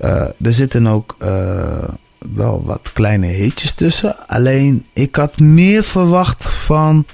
Uh, 0.00 0.10
er 0.20 0.52
zitten 0.52 0.86
ook 0.86 1.16
uh, 1.22 1.88
wel 2.34 2.62
wat 2.64 2.92
kleine 2.92 3.26
hitjes 3.26 3.72
tussen. 3.72 4.28
Alleen 4.28 4.84
ik 4.92 5.16
had 5.16 5.38
meer 5.38 5.84
verwacht 5.84 6.48
van 6.48 7.06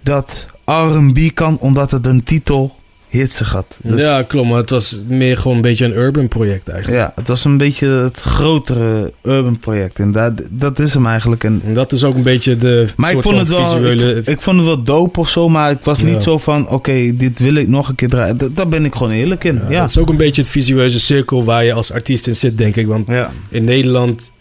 dat 0.00 0.46
R&B 0.64 1.34
kan, 1.34 1.58
omdat 1.58 1.90
het 1.90 2.06
een 2.06 2.22
titel 2.22 2.76
hitsig 3.18 3.52
had. 3.52 3.78
Dus, 3.82 4.02
ja, 4.02 4.22
klopt. 4.22 4.48
Maar 4.48 4.56
het 4.56 4.70
was 4.70 5.02
meer 5.08 5.36
gewoon 5.36 5.56
een 5.56 5.62
beetje 5.62 5.84
een 5.84 5.96
urban 5.96 6.28
project 6.28 6.68
eigenlijk. 6.68 7.02
Ja, 7.02 7.12
het 7.16 7.28
was 7.28 7.44
een 7.44 7.56
beetje 7.56 7.86
het 7.86 8.20
grotere 8.20 9.12
urban 9.22 9.58
project. 9.58 9.98
En 9.98 10.12
dat, 10.12 10.42
dat 10.50 10.78
is 10.78 10.94
hem 10.94 11.06
eigenlijk. 11.06 11.44
En, 11.44 11.62
en 11.64 11.74
dat 11.74 11.92
is 11.92 12.04
ook 12.04 12.14
een 12.14 12.22
beetje 12.22 12.56
de 12.56 12.86
maar 12.96 13.12
ik 13.12 13.22
vond 13.22 13.38
het 13.38 13.48
wel, 13.48 13.66
visuele... 13.66 14.14
Ik, 14.14 14.26
ik, 14.26 14.40
vond 14.40 14.56
het 14.56 14.66
wel 14.66 14.82
dope 14.82 15.20
of 15.20 15.28
zo, 15.28 15.48
maar 15.48 15.70
ik 15.70 15.78
was 15.82 15.98
ja. 15.98 16.04
niet 16.04 16.22
zo 16.22 16.38
van... 16.38 16.62
Oké, 16.64 16.74
okay, 16.74 17.16
dit 17.16 17.38
wil 17.38 17.54
ik 17.54 17.68
nog 17.68 17.88
een 17.88 17.94
keer 17.94 18.08
draaien. 18.08 18.36
Dat, 18.36 18.56
daar 18.56 18.68
ben 18.68 18.84
ik 18.84 18.94
gewoon 18.94 19.12
eerlijk 19.12 19.44
in. 19.44 19.54
Ja, 19.54 19.70
ja. 19.70 19.80
Dat 19.80 19.88
is 19.88 19.98
ook 19.98 20.08
een 20.08 20.16
beetje 20.16 20.42
het 20.42 20.50
visueuze 20.50 21.00
cirkel 21.00 21.44
waar 21.44 21.64
je 21.64 21.72
als 21.72 21.92
artiest 21.92 22.26
in 22.26 22.36
zit, 22.36 22.58
denk 22.58 22.76
ik. 22.76 22.86
Want 22.86 23.08
ja. 23.08 23.32
in 23.48 23.64
Nederland, 23.64 24.32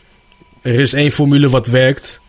er 0.61 0.80
is 0.80 0.93
één 0.93 1.11
formule 1.11 1.49
wat 1.49 1.67
werkt. 1.67 2.21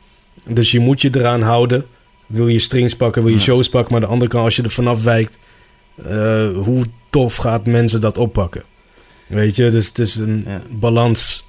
Dus 0.47 0.71
je 0.71 0.81
moet 0.81 1.03
je 1.03 1.11
eraan 1.13 1.43
houden. 1.43 1.85
Wil 2.27 2.49
je 2.49 2.59
strings 2.59 2.97
pakken, 2.97 3.23
wil 3.23 3.33
je 3.33 3.39
shows 3.39 3.69
pakken. 3.69 3.93
Maar 3.93 4.03
aan 4.03 4.09
de 4.09 4.13
andere 4.13 4.31
kant, 4.31 4.45
als 4.45 4.57
je 4.57 4.63
er 4.63 4.71
vanaf 4.71 5.03
wijkt... 5.03 5.39
Uh, 5.99 6.57
hoe 6.57 6.85
tof 7.11 7.37
gaat 7.37 7.67
mensen 7.67 8.01
dat 8.01 8.19
oppakken? 8.19 8.63
Weet 9.27 9.57
je, 9.57 9.71
dus 9.71 9.87
het 9.87 9.99
is 9.99 10.15
een 10.15 10.45
ja. 10.47 10.61
balans. 10.71 11.49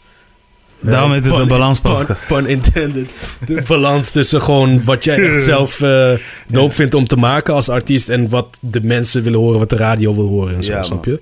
Daarom 0.80 1.12
heet 1.12 1.26
het 1.26 1.40
een 1.40 1.48
balanspodcast. 1.48 2.28
Pun, 2.28 2.38
pun 2.44 2.48
intended. 2.48 3.12
De 3.46 3.64
balans 3.68 4.12
tussen 4.12 4.42
gewoon 4.42 4.84
wat 4.84 5.04
jij 5.04 5.24
echt 5.24 5.44
zelf 5.54 5.80
uh, 5.80 6.12
doop 6.48 6.74
vindt 6.74 6.96
om 6.96 7.08
te 7.08 7.18
maken 7.18 7.54
als 7.54 7.70
artiest... 7.70 8.10
en 8.10 8.30
wat 8.30 8.58
de 8.62 8.84
mensen 8.84 9.24
willen 9.24 9.40
horen, 9.40 9.60
wat 9.60 9.70
de 9.70 9.76
radio 9.76 10.16
wil 10.16 10.28
horen 10.28 10.56
en 10.56 10.64
zo, 10.64 10.72
ja, 10.72 10.84
snap 10.84 11.06
je? 11.06 11.22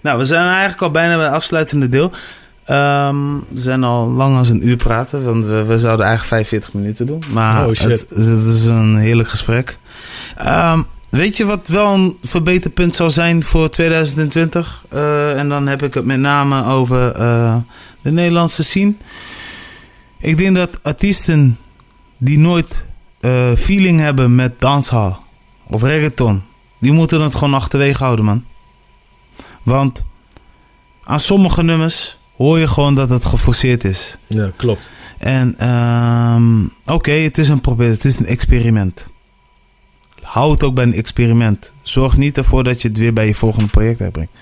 Nou, 0.00 0.18
we 0.18 0.24
zijn 0.24 0.46
eigenlijk 0.46 0.82
al 0.82 0.90
bijna 0.90 1.16
bij 1.16 1.24
het 1.24 1.34
afsluitende 1.34 1.88
deel. 1.88 2.10
Um, 2.70 3.38
we 3.48 3.60
zijn 3.60 3.84
al 3.84 4.08
lang 4.08 4.36
als 4.36 4.48
een 4.48 4.68
uur 4.68 4.76
praten, 4.76 5.24
want 5.24 5.44
we, 5.46 5.64
we 5.64 5.78
zouden 5.78 6.06
eigenlijk 6.06 6.34
45 6.34 6.72
minuten 6.72 7.06
doen. 7.06 7.22
Maar 7.32 7.62
oh, 7.62 7.68
het, 7.68 8.06
het, 8.08 8.28
is 8.28 8.66
een 8.66 8.96
heerlijk 8.96 9.28
gesprek. 9.28 9.78
Um, 10.46 10.86
Weet 11.10 11.36
je 11.36 11.44
wat 11.44 11.68
wel 11.68 11.94
een 11.94 12.16
verbeterpunt 12.22 12.94
zal 12.94 13.10
zijn 13.10 13.42
voor 13.42 13.68
2020? 13.68 14.84
Uh, 14.92 15.38
en 15.38 15.48
dan 15.48 15.66
heb 15.66 15.82
ik 15.82 15.94
het 15.94 16.04
met 16.04 16.20
name 16.20 16.64
over 16.64 17.20
uh, 17.20 17.56
de 18.00 18.10
Nederlandse 18.10 18.62
scene. 18.62 18.94
Ik 20.18 20.36
denk 20.36 20.56
dat 20.56 20.82
artiesten 20.82 21.58
die 22.18 22.38
nooit 22.38 22.84
uh, 23.20 23.52
feeling 23.52 24.00
hebben 24.00 24.34
met 24.34 24.60
dancehall 24.60 25.16
of 25.68 25.82
reggaeton, 25.82 26.42
die 26.78 26.92
moeten 26.92 27.20
het 27.20 27.34
gewoon 27.34 27.54
achterwege 27.54 28.02
houden, 28.02 28.24
man. 28.24 28.44
Want 29.62 30.04
aan 31.04 31.20
sommige 31.20 31.62
nummers 31.62 32.18
hoor 32.36 32.58
je 32.58 32.68
gewoon 32.68 32.94
dat 32.94 33.10
het 33.10 33.24
geforceerd 33.24 33.84
is. 33.84 34.16
Ja, 34.26 34.50
klopt. 34.56 34.88
En 35.18 35.68
um, 35.68 36.64
oké, 36.64 36.92
okay, 36.92 37.22
het 37.22 37.38
is 37.38 37.48
een 37.48 37.60
probeer, 37.60 37.90
het 37.90 38.04
is 38.04 38.18
een 38.18 38.26
experiment 38.26 39.09
hou 40.30 40.52
het 40.52 40.62
ook 40.62 40.74
bij 40.74 40.84
een 40.84 40.94
experiment. 40.94 41.72
Zorg 41.82 42.16
niet 42.16 42.36
ervoor 42.36 42.64
dat 42.64 42.82
je 42.82 42.88
het 42.88 42.98
weer 42.98 43.12
bij 43.12 43.26
je 43.26 43.34
volgende 43.34 43.68
project 43.68 44.00
uitbrengt. 44.00 44.32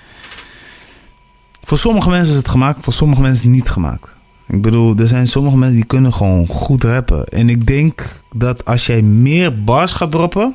Voor 1.62 1.78
sommige 1.78 2.09
mensen 2.09 2.32
is 2.32 2.39
het 2.39 2.48
gemaakt, 2.48 2.85
voor 2.85 2.93
sommige 2.93 3.20
mensen 3.20 3.51
niet 3.51 3.70
gemaakt. 3.70 4.15
Ik 4.47 4.62
bedoel, 4.62 4.97
er 4.97 5.09
zijn 5.09 5.28
sommige 5.28 5.56
mensen 5.56 5.77
die 5.77 5.86
kunnen 5.86 6.15
gewoon 6.15 6.47
goed 6.47 6.85
rappen. 6.85 7.27
En 7.27 7.48
ik 7.48 7.66
denk 7.66 8.23
dat 8.36 8.65
als 8.65 8.86
jij 8.86 9.02
meer 9.02 9.65
bars 9.65 9.93
gaat 9.93 10.10
droppen, 10.10 10.55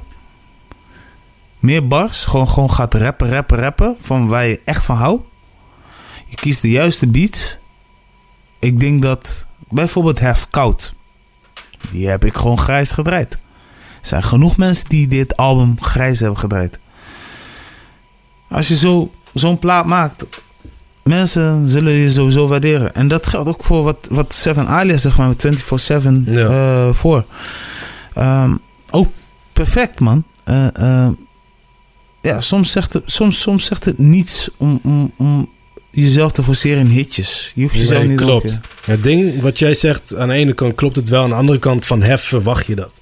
meer 1.60 1.88
bars, 1.88 2.26
gewoon, 2.26 2.50
gewoon 2.50 2.72
gaat 2.72 2.94
rappen, 2.94 3.30
rappen, 3.30 3.58
rappen, 3.58 3.96
van 4.02 4.28
waar 4.28 4.46
je 4.46 4.62
echt 4.66 4.84
van 4.84 4.98
houdt. 4.98 5.24
Je 6.26 6.36
kiest 6.36 6.62
de 6.62 6.70
juiste 6.70 7.08
beats. 7.08 7.58
Ik 8.60 8.80
denk 8.80 9.02
dat 9.02 9.46
bijvoorbeeld 9.70 10.20
Have 10.20 10.48
Koud, 10.50 10.94
die 11.90 12.08
heb 12.08 12.26
ik 12.26 12.34
gewoon 12.34 12.60
grijs 12.60 12.92
gedraaid. 12.92 13.38
Er 14.04 14.10
zijn 14.10 14.24
genoeg 14.24 14.58
mensen 14.58 14.90
die 14.90 15.08
dit 15.08 15.38
album 15.38 15.76
grijs 15.82 16.20
hebben 16.20 16.40
gedraaid. 16.40 16.80
Als 18.50 18.68
je 18.68 18.76
zo, 18.76 19.12
zo'n 19.34 19.60
plaat 19.60 19.86
maakt, 19.86 20.26
mensen 21.04 21.68
zullen 21.68 21.94
je 21.94 22.10
sowieso 22.10 22.48
waarderen. 22.48 22.96
En 22.96 23.08
dat 23.08 23.28
geldt 23.28 23.50
ook 23.50 23.64
voor 23.64 23.84
wat, 23.84 24.08
wat 24.12 24.34
Seven 24.34 24.68
Alias 24.68 25.02
zeg 25.02 25.18
maar, 25.18 25.34
24-7 25.34 25.38
ja. 26.26 26.26
uh, 26.26 26.94
voor. 26.94 27.26
Um, 28.18 28.60
ook 28.90 29.08
perfect, 29.54 30.00
man. 30.00 30.24
Uh, 30.50 30.68
uh, 30.80 31.08
ja, 32.22 32.42
soms 32.42 32.72
zegt, 32.72 32.94
het, 32.94 33.04
soms, 33.06 33.42
soms 33.42 33.66
zegt 33.66 33.86
het 33.86 33.98
niets 33.98 34.50
om, 34.58 34.80
om, 34.84 35.12
om 35.18 35.52
jezelf 35.92 36.32
te 36.32 36.44
forceren 36.44 36.80
in 36.80 36.92
hitjes. 36.92 37.52
Je 37.56 37.62
hoeft 37.62 37.76
jezelf 37.76 38.04
niet 38.04 38.20
klopt. 38.20 38.60
Het 38.86 39.04
ding 39.04 39.42
wat 39.42 39.60
jij 39.60 39.74
zegt, 39.74 40.16
aan 40.16 40.28
de 40.28 40.34
ene 40.34 40.54
kant 40.54 40.76
klopt 40.76 40.96
het 40.96 41.10
wel. 41.10 41.24
Aan 41.24 41.30
de 41.30 41.36
andere 41.36 41.60
kant 41.60 41.86
van 41.86 42.02
hef 42.02 42.22
verwacht 42.24 42.66
je 42.66 42.76
dat. 42.76 43.02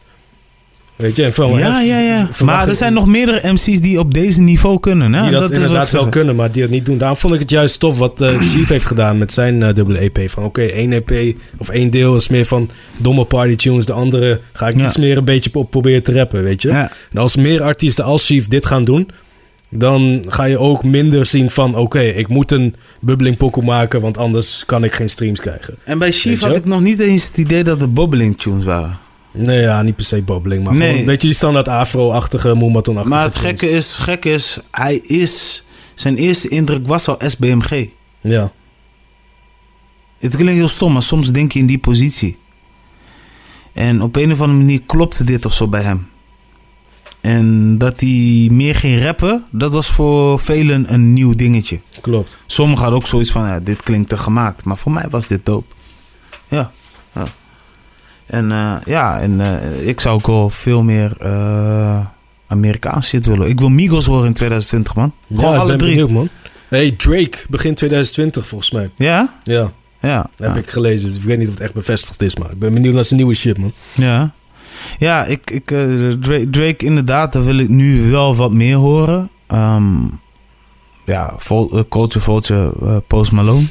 Weet 1.02 1.15
je, 1.15 1.23
en 1.23 1.57
ja, 1.57 1.82
ja, 1.82 1.99
ja. 1.99 2.30
Maar 2.44 2.68
er 2.68 2.76
zijn 2.76 2.94
nog 2.94 3.06
meerdere 3.06 3.52
MC's 3.52 3.82
die 3.82 3.99
op 3.99 4.14
deze 4.14 4.41
niveau 4.41 4.80
kunnen. 4.80 5.14
Hè? 5.14 5.22
Die 5.22 5.40
dat, 5.40 5.52
inderdaad 5.52 5.91
wel 5.91 6.10
kunnen, 6.10 6.36
maar 6.36 6.52
die 6.52 6.61
het 6.61 6.72
niet 6.72 6.86
doen. 6.86 6.98
Daarom 6.98 7.18
vond 7.18 7.34
ik 7.34 7.40
het 7.40 7.49
juist 7.49 7.80
tof 7.80 7.98
wat 7.98 8.22
uh, 8.22 8.40
Chief 8.52 8.68
heeft 8.68 8.86
gedaan 8.86 9.18
met 9.18 9.34
zijn 9.34 9.61
uh, 9.61 9.73
dubbele 9.73 9.99
EP. 9.99 10.30
Van 10.30 10.44
oké, 10.44 10.61
één 10.61 10.91
EP 10.91 11.36
of 11.57 11.69
één 11.69 11.90
deel 11.90 12.15
is 12.15 12.30
meer 12.30 12.45
van 12.45 12.69
domme 13.02 13.26
party 13.26 13.56
tunes. 13.56 13.86
De 13.86 13.94
andere 13.94 14.40
ga 14.53 14.68
ik 14.68 14.76
iets 14.76 14.98
meer 14.98 15.18
een 15.18 15.26
beetje 15.26 15.49
op 15.53 15.72
proberen 15.72 16.03
te 16.03 16.14
rappen, 16.14 16.44
weet 16.44 16.61
je. 16.61 16.69
En 16.69 17.18
als 17.18 17.36
meer 17.36 17.61
artiesten 17.61 18.03
als 18.03 18.26
Chief 18.26 18.48
dit 18.48 18.65
gaan 18.65 18.84
doen 18.84 19.10
dan 19.73 20.26
ga 20.28 20.45
je 20.45 20.57
ook 20.57 20.84
minder 20.84 21.26
zien 21.26 21.49
van... 21.49 21.76
oké, 21.76 21.99
ik 21.99 22.28
moet 22.28 22.52
een 22.52 22.76
bubbling 22.99 23.38
pokoe 23.38 23.64
maken... 23.64 24.02
want 24.02 24.18
anders 24.18 24.64
kan 24.65 24.84
ik 24.84 24.94
geen 24.94 25.10
streams 25.10 25.40
krijgen. 25.40 25.76
En 25.84 25.99
bij 25.99 26.11
Chief 26.11 26.40
had 26.40 26.56
ik 26.56 26.65
nog 26.65 26.82
niet 26.82 26.99
eens 26.99 27.28
het 27.28 27.38
idee 27.38 27.64
dat 27.64 27.82
het 27.82 27.94
bubbling 27.94 28.38
tunes 28.38 28.65
waren. 28.65 28.98
Nee, 29.34 29.62
ja, 29.62 29.82
niet 29.82 29.95
per 29.95 30.06
se 30.06 30.22
bubbling, 30.22 30.64
maar 30.64 30.74
nee. 30.74 31.06
weet 31.06 31.22
je, 31.22 31.28
die 31.28 31.36
standaard 31.36 31.68
afro-achtige, 31.68 32.53
moematon-achtige 32.53 33.16
Maar 33.16 33.26
het 33.26 33.36
gekke 33.36 33.70
is, 33.70 33.95
gek 33.95 34.26
is, 34.26 34.60
hij 34.72 34.95
is... 34.95 35.64
Zijn 35.95 36.16
eerste 36.16 36.48
indruk 36.48 36.88
was 36.88 37.08
al 37.08 37.18
SBMG. 37.20 37.88
Ja. 38.22 38.52
Het 40.20 40.36
klinkt 40.36 40.53
heel 40.53 40.68
stom, 40.68 40.94
maar 40.94 41.03
soms 41.03 41.32
denk 41.32 41.52
je 41.52 41.60
in 41.60 41.66
die 41.66 41.80
positie. 41.80 42.38
En 43.74 44.02
op 44.02 44.16
een 44.16 44.32
of 44.32 44.41
andere 44.41 44.60
manier 44.60 44.82
klopte 44.86 45.24
dit 45.24 45.45
of 45.45 45.53
zo 45.53 45.68
bij 45.68 45.82
hem. 45.82 46.08
En 47.22 47.78
dat 47.78 47.99
hij 47.99 48.48
meer 48.52 48.76
ging 48.76 49.03
rappen, 49.03 49.45
dat 49.52 49.74
was 49.74 49.88
voor 49.88 50.40
velen 50.40 50.94
een 50.94 51.14
nieuw 51.14 51.34
dingetje. 51.34 51.80
Klopt. 52.02 52.38
Sommigen 52.45 52.82
hadden 52.82 53.02
ook 53.02 53.08
zoiets 53.08 53.32
van, 53.32 53.45
ja, 53.45 53.60
dit 53.60 53.84
klinkt 53.84 54.10
te 54.10 54.18
gemaakt. 54.18 54.66
Maar 54.66 54.78
voor 54.78 54.91
mij 54.91 55.08
was 55.10 55.28
dit 55.28 55.45
dope. 55.45 55.76
Ja. 56.48 56.72
En 58.32 58.49
uh, 58.49 58.76
ja, 58.86 59.20
en 59.20 59.32
uh, 59.40 59.88
ik 59.88 59.99
zou 59.99 60.16
ook 60.16 60.28
wel 60.28 60.49
veel 60.49 60.84
meer 60.84 61.12
uh, 61.24 61.99
Amerikaans 62.48 63.08
shit 63.08 63.26
willen. 63.26 63.48
Ik 63.48 63.60
wil 63.60 63.70
Migos 63.70 64.06
horen 64.06 64.26
in 64.26 64.34
2020, 64.34 64.95
man. 64.95 65.14
Gewoon 65.34 65.53
ja, 65.53 65.60
alle 65.60 65.76
drie. 65.76 65.90
Benieuwd, 65.90 66.10
man. 66.10 66.30
Hey, 66.68 66.91
Drake 66.91 67.38
begin 67.49 67.74
2020 67.74 68.48
volgens 68.48 68.72
mij. 68.72 68.90
Ja? 68.95 69.30
Ja. 69.44 69.72
Ja. 69.99 70.30
heb 70.38 70.56
ik 70.56 70.70
gelezen. 70.70 71.08
Dus 71.08 71.18
ik 71.18 71.24
weet 71.24 71.38
niet 71.38 71.48
of 71.48 71.53
het 71.53 71.64
echt 71.64 71.74
bevestigd 71.74 72.22
is, 72.22 72.36
maar 72.36 72.52
ik 72.52 72.60
ben 72.60 72.74
benieuwd 72.74 72.94
naar 72.94 73.06
zijn 73.06 73.20
nieuwe 73.20 73.36
shit, 73.36 73.58
man. 73.58 73.74
Ja. 73.94 74.34
Ja, 74.98 75.26
ik, 75.26 75.52
ik, 75.52 75.66
Drake, 76.20 76.49
Drake, 76.49 76.86
inderdaad, 76.86 77.34
daar 77.34 77.45
wil 77.45 77.58
ik 77.58 77.70
nu 77.70 78.12
wel 78.12 78.36
wat 78.36 78.52
meer 78.52 78.76
horen. 78.76 79.30
Um, 79.53 80.20
ja, 81.06 81.36
Culture 81.90 82.20
Vulture, 82.20 83.02
Post 83.08 83.32
Malone. 83.32 83.66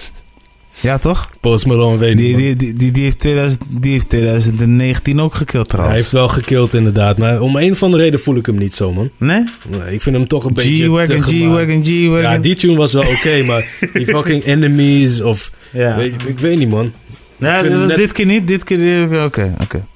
Ja, 0.80 0.98
toch? 0.98 1.30
Post 1.40 1.66
Malone 1.66 1.96
weet 1.96 2.16
die, 2.16 2.36
die, 2.36 2.56
die, 2.56 2.74
die, 2.74 2.90
die, 2.90 3.02
heeft 3.02 3.18
2000, 3.18 3.62
die 3.68 3.92
heeft 3.92 4.08
2019 4.08 5.20
ook 5.20 5.34
gekild 5.34 5.68
trouwens. 5.68 5.94
Hij 5.94 6.02
heeft 6.02 6.14
wel 6.14 6.28
gekild 6.28 6.74
inderdaad. 6.74 7.18
Maar 7.18 7.40
om 7.40 7.56
een 7.56 7.76
van 7.76 7.90
de 7.90 7.96
reden 7.96 8.20
voel 8.20 8.36
ik 8.36 8.46
hem 8.46 8.58
niet 8.58 8.74
zo, 8.74 8.92
man. 8.92 9.10
Nee? 9.16 9.44
Nee, 9.68 9.92
ik 9.94 10.02
vind 10.02 10.16
hem 10.16 10.26
toch 10.26 10.44
een 10.44 10.54
beetje 10.54 10.84
G-Wagon, 10.84 11.22
G-Wagon, 11.22 11.84
G-Wagon. 11.84 12.20
Ja, 12.20 12.38
die 12.38 12.54
tune 12.54 12.76
was 12.76 12.92
wel 12.92 13.02
oké, 13.02 13.42
maar 13.48 13.68
die 13.92 14.06
fucking 14.06 14.44
Enemies 14.44 15.20
of... 15.20 15.50
Ja. 15.72 15.96
Weet, 15.96 16.14
ik 16.26 16.38
weet 16.38 16.58
niet, 16.58 16.68
man. 16.68 16.92
Ja, 17.36 17.62
net... 17.62 17.96
dit 17.96 18.12
keer 18.12 18.26
niet, 18.26 18.46
dit 18.48 18.64
keer... 18.64 19.24
Oké, 19.24 19.54
oké. 19.60 19.86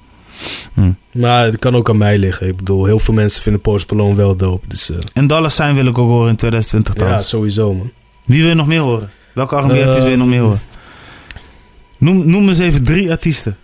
Hm. 0.73 0.91
Maar 1.11 1.45
het 1.45 1.59
kan 1.59 1.75
ook 1.75 1.89
aan 1.89 1.97
mij 1.97 2.17
liggen. 2.17 2.47
Ik 2.47 2.55
bedoel, 2.55 2.85
heel 2.85 2.99
veel 2.99 3.13
mensen 3.13 3.43
vinden 3.43 3.61
Post 3.61 3.91
Malone 3.91 4.15
wel 4.15 4.35
dope. 4.35 4.67
Dus, 4.67 4.89
uh... 4.89 4.97
En 5.13 5.27
Dallas 5.27 5.55
zijn 5.55 5.75
wil 5.75 5.85
ik 5.85 5.97
ook 5.97 6.09
horen 6.09 6.29
in 6.29 6.35
2020 6.35 6.93
trouwens. 6.93 7.23
Ja, 7.23 7.29
sowieso 7.29 7.73
man. 7.73 7.91
Wie 8.25 8.39
wil 8.39 8.49
je 8.49 8.55
nog 8.55 8.67
meer 8.67 8.79
horen? 8.79 9.11
Welke 9.33 9.55
R&B-artiest 9.55 10.01
wil 10.01 10.11
je 10.11 10.17
nog 10.17 10.27
meer 10.27 10.41
horen? 10.41 10.59
Noem, 11.97 12.29
noem 12.29 12.47
eens 12.47 12.59
even 12.59 12.83
drie 12.83 13.11
artiesten. 13.11 13.57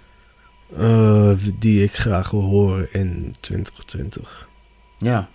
Uh, 0.80 1.32
die 1.60 1.84
ik 1.84 1.94
graag 1.94 2.32
wil 2.32 2.41
horen 2.41 2.88
in 2.94 3.36
2020. 3.40 4.48
Ja. 4.98 5.30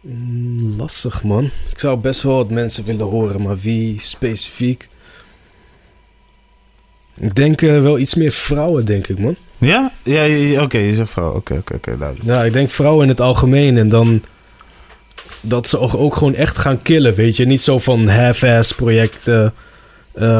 Mm, 0.00 0.76
lastig 0.76 1.22
man. 1.22 1.44
Ik 1.70 1.78
zou 1.78 1.98
best 1.98 2.22
wel 2.22 2.36
wat 2.36 2.50
mensen 2.50 2.84
willen 2.84 3.06
horen, 3.06 3.42
maar 3.42 3.58
wie 3.58 4.00
specifiek? 4.00 4.88
Ik 7.16 7.34
denk 7.34 7.62
uh, 7.62 7.82
wel 7.82 7.98
iets 7.98 8.14
meer 8.14 8.32
vrouwen, 8.32 8.84
denk 8.84 9.08
ik, 9.08 9.18
man. 9.18 9.36
Ja? 9.58 9.92
Ja, 10.02 10.22
ja 10.22 10.62
oké, 10.62 10.78
je 10.78 10.94
zegt 10.94 11.10
vrouwen. 11.10 11.36
Oké, 11.36 11.54
oké, 11.54 11.74
oké, 11.74 11.98
duidelijk. 11.98 12.28
Ja, 12.28 12.44
ik 12.44 12.52
denk 12.52 12.70
vrouwen 12.70 13.02
in 13.02 13.08
het 13.08 13.20
algemeen. 13.20 13.76
En 13.76 13.88
dan 13.88 14.22
dat 15.40 15.68
ze 15.68 15.78
ook 15.78 16.16
gewoon 16.16 16.34
echt 16.34 16.58
gaan 16.58 16.82
killen, 16.82 17.14
weet 17.14 17.36
je. 17.36 17.46
Niet 17.46 17.62
zo 17.62 17.78
van 17.78 18.08
half-ass 18.08 18.72
projecten 18.72 19.44
uh, 19.44 19.50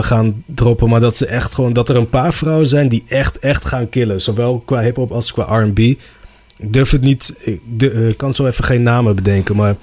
gaan 0.01 0.45
droppen, 0.47 0.89
maar 0.89 1.01
dat 1.01 1.17
ze 1.17 1.27
echt 1.27 1.55
gewoon... 1.55 1.73
Dat 1.73 1.89
er 1.89 1.97
een 1.97 2.09
paar 2.09 2.35
vrouwen 2.35 2.67
zijn 2.67 2.89
die 2.89 3.03
echt, 3.09 3.39
echt 3.39 3.65
gaan 3.65 3.89
killen. 3.89 4.21
Zowel 4.21 4.63
qua 4.65 4.81
hip-hop 4.81 5.13
als 5.13 5.33
qua 5.33 5.59
R&B. 5.59 5.79
Ik 5.79 6.73
durf 6.73 6.91
het 6.91 7.01
niet... 7.01 7.35
Ik 7.39 7.61
uh, 7.79 8.17
kan 8.17 8.35
zo 8.35 8.47
even 8.47 8.65
geen 8.65 8.83
namen 8.83 9.15
bedenken, 9.15 9.57
maar 9.57 9.77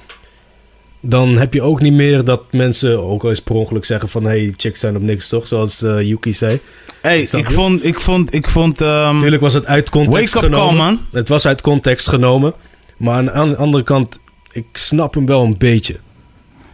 dan 0.99 1.37
heb 1.37 1.53
je 1.53 1.61
ook 1.61 1.81
niet 1.81 1.93
meer 1.93 2.23
dat 2.23 2.41
mensen 2.51 3.03
ook 3.03 3.23
al 3.23 3.29
eens 3.29 3.41
per 3.41 3.55
ongeluk 3.55 3.85
zeggen 3.85 4.09
van... 4.09 4.23
hey, 4.23 4.53
chicks 4.57 4.79
zijn 4.79 4.95
op 4.95 5.01
niks, 5.01 5.29
toch? 5.29 5.47
Zoals 5.47 5.83
uh, 5.83 6.01
Yuki 6.01 6.33
zei. 6.33 6.59
Hey, 7.01 7.21
ik 7.21 7.51
vond... 7.51 7.85
Ik 7.85 7.99
vond, 7.99 8.33
ik 8.33 8.47
vond 8.47 8.81
um, 8.81 9.17
Tuurlijk 9.17 9.41
was 9.41 9.53
het 9.53 9.65
uit 9.65 9.89
context 9.89 10.33
wake 10.33 10.45
genomen. 10.45 10.75
Call, 10.75 10.85
man. 10.85 10.99
Het 11.11 11.27
was 11.27 11.45
uit 11.45 11.61
context 11.61 12.07
genomen. 12.07 12.53
Maar 12.97 13.31
aan 13.31 13.49
de 13.49 13.55
andere 13.55 13.83
kant, 13.83 14.19
ik 14.51 14.65
snap 14.73 15.13
hem 15.13 15.25
wel 15.25 15.43
een 15.43 15.57
beetje. 15.57 15.95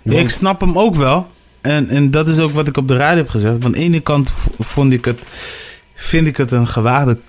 Ik 0.04 0.30
snap 0.30 0.60
hem 0.62 0.78
ook 0.78 0.96
wel. 0.96 1.28
En, 1.68 1.88
en 1.88 2.12
dat 2.12 2.28
is 2.28 2.40
ook 2.40 2.52
wat 2.52 2.68
ik 2.68 2.78
op 2.78 2.88
de 2.88 2.96
radio 2.96 3.18
heb 3.18 3.30
gezegd. 3.30 3.56
Van 3.60 3.72
de 3.72 3.78
ene 3.78 4.00
kant 4.00 4.34
vond 4.60 4.94
ik 4.94 5.06
het, 5.06 5.28
vind 5.96 6.28
ik 6.28 6.38
het 6.38 6.52
een 6.52 6.68
gewaagde, 6.68 7.20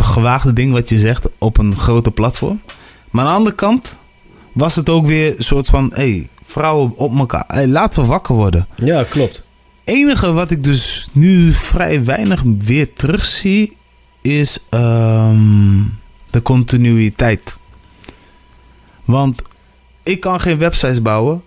gewaagde 0.00 0.52
ding 0.52 0.72
wat 0.72 0.88
je 0.88 0.98
zegt 0.98 1.28
op 1.38 1.58
een 1.58 1.76
grote 1.76 2.10
platform. 2.10 2.62
Maar 3.10 3.24
aan 3.24 3.30
de 3.30 3.36
andere 3.36 3.54
kant 3.54 3.96
was 4.52 4.76
het 4.76 4.88
ook 4.88 5.06
weer 5.06 5.34
een 5.36 5.44
soort 5.44 5.66
van... 5.66 5.90
Hey, 5.94 6.28
vrouwen 6.44 6.92
op 6.96 7.18
elkaar. 7.18 7.44
Hey, 7.46 7.66
laten 7.66 8.02
we 8.02 8.08
wakker 8.08 8.34
worden. 8.34 8.66
Ja, 8.74 9.04
klopt. 9.04 9.42
enige 9.84 10.32
wat 10.32 10.50
ik 10.50 10.64
dus 10.64 11.08
nu 11.12 11.52
vrij 11.52 12.04
weinig 12.04 12.42
weer 12.58 12.92
terugzie... 12.92 13.76
is 14.22 14.58
um, 14.70 15.98
de 16.30 16.42
continuïteit. 16.42 17.56
Want 19.04 19.42
ik 20.02 20.20
kan 20.20 20.40
geen 20.40 20.58
websites 20.58 21.02
bouwen. 21.02 21.42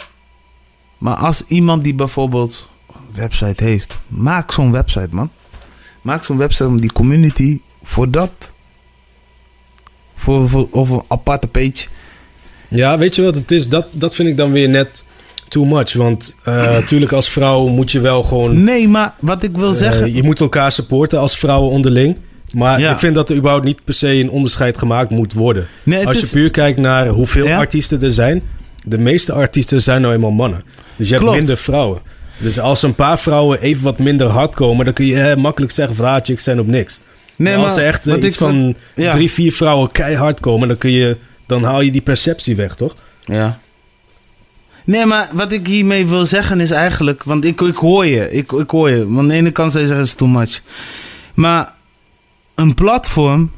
Maar 1.01 1.15
als 1.15 1.43
iemand 1.47 1.83
die 1.83 1.93
bijvoorbeeld 1.93 2.69
een 2.87 3.21
website 3.21 3.63
heeft... 3.63 3.97
maak 4.07 4.51
zo'n 4.51 4.71
website, 4.71 5.09
man. 5.11 5.31
Maak 6.01 6.23
zo'n 6.23 6.37
website 6.37 6.67
om 6.67 6.81
die 6.81 6.93
community 6.93 7.61
voor 7.83 8.11
dat... 8.11 8.53
Voor, 10.15 10.49
voor, 10.49 10.67
of 10.71 10.89
een 10.89 11.03
aparte 11.07 11.47
page 11.47 11.87
ja, 12.75 12.97
weet 12.97 13.15
je 13.15 13.21
wat 13.21 13.35
het 13.35 13.51
is? 13.51 13.67
Dat, 13.67 13.87
dat 13.91 14.15
vind 14.15 14.29
ik 14.29 14.37
dan 14.37 14.51
weer 14.51 14.69
net 14.69 15.03
too 15.47 15.65
much. 15.65 15.93
Want 15.93 16.35
natuurlijk 16.79 17.11
als 17.11 17.29
vrouw 17.29 17.67
moet 17.67 17.91
je 17.91 17.99
wel 17.99 18.23
gewoon... 18.23 18.63
Nee, 18.63 18.87
maar 18.87 19.15
wat 19.19 19.43
ik 19.43 19.57
wil 19.57 19.69
uh, 19.69 19.75
zeggen... 19.75 20.13
Je 20.13 20.23
moet 20.23 20.39
elkaar 20.39 20.71
supporten 20.71 21.19
als 21.19 21.37
vrouwen 21.37 21.71
onderling. 21.71 22.17
Maar 22.55 22.79
ik 22.79 22.99
vind 22.99 23.15
dat 23.15 23.29
er 23.29 23.35
überhaupt 23.35 23.65
niet 23.65 23.83
per 23.83 23.93
se 23.93 24.07
een 24.07 24.29
onderscheid 24.29 24.77
gemaakt 24.77 25.09
moet 25.09 25.33
worden. 25.33 25.67
Nee, 25.83 26.07
als 26.07 26.19
je 26.19 26.27
puur 26.27 26.49
kijkt 26.49 26.79
naar 26.79 27.07
hoeveel 27.07 27.47
artiesten 27.47 28.01
er 28.01 28.11
zijn... 28.11 28.41
De 28.85 28.97
meeste 28.97 29.33
artiesten 29.33 29.81
zijn 29.81 30.01
nou 30.01 30.13
eenmaal 30.13 30.31
mannen. 30.31 30.63
Dus 31.01 31.09
je 31.09 31.15
hebt 31.15 31.31
minder 31.31 31.57
vrouwen. 31.57 32.01
Dus 32.37 32.59
als 32.59 32.81
een 32.81 32.95
paar 32.95 33.19
vrouwen 33.19 33.61
even 33.61 33.83
wat 33.83 33.99
minder 33.99 34.27
hard 34.27 34.55
komen... 34.55 34.85
dan 34.85 34.93
kun 34.93 35.05
je 35.05 35.21
eh, 35.21 35.35
makkelijk 35.35 35.71
zeggen 35.71 35.95
van... 35.95 36.05
Ah, 36.05 36.23
chicks 36.23 36.43
zijn 36.43 36.59
op 36.59 36.67
niks. 36.67 36.99
Nee, 37.35 37.55
maar 37.55 37.65
als 37.65 37.77
er 37.77 37.85
echt 37.85 38.05
iets 38.05 38.37
van 38.37 38.75
drie, 38.93 39.31
vier 39.31 39.53
vrouwen 39.53 39.91
keihard 39.91 40.39
komen... 40.39 40.67
dan 40.67 40.77
kun 40.77 40.91
je 40.91 41.17
dan 41.45 41.63
haal 41.63 41.81
je 41.81 41.91
die 41.91 42.01
perceptie 42.01 42.55
weg, 42.55 42.75
toch? 42.75 42.95
Ja. 43.21 43.59
Nee, 44.85 45.05
maar 45.05 45.29
wat 45.33 45.51
ik 45.51 45.67
hiermee 45.67 46.07
wil 46.07 46.25
zeggen 46.25 46.59
is 46.59 46.71
eigenlijk... 46.71 47.23
Want 47.23 47.45
ik, 47.45 47.61
ik 47.61 47.75
hoor 47.75 48.05
je, 48.05 48.31
ik, 48.31 48.51
ik 48.51 48.69
hoor 48.69 48.89
je. 48.89 49.07
Want 49.07 49.19
aan 49.19 49.27
de 49.27 49.33
ene 49.33 49.51
kant 49.51 49.71
zou 49.71 49.83
je 49.83 49.89
zeggen, 49.89 50.05
het 50.05 50.15
is 50.15 50.27
too 50.27 50.39
much. 50.39 50.61
Maar 51.33 51.73
een 52.55 52.73
platform... 52.73 53.51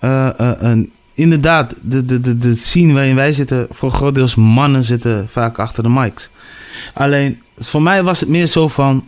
Uh, 0.00 0.28
uh, 0.40 0.72
inderdaad, 1.16 1.74
de, 1.82 2.04
de, 2.04 2.20
de, 2.20 2.38
de 2.38 2.54
scene 2.54 2.92
waarin 2.92 3.14
wij 3.14 3.32
zitten... 3.32 3.66
voor 3.70 3.90
groot 3.90 4.14
deels 4.14 4.34
mannen 4.34 4.84
zitten 4.84 5.28
vaak 5.28 5.58
achter 5.58 5.82
de 5.82 5.88
mics. 5.88 6.30
Alleen, 6.94 7.40
voor 7.58 7.82
mij 7.82 8.02
was 8.02 8.20
het 8.20 8.28
meer 8.28 8.46
zo 8.46 8.68
van... 8.68 9.06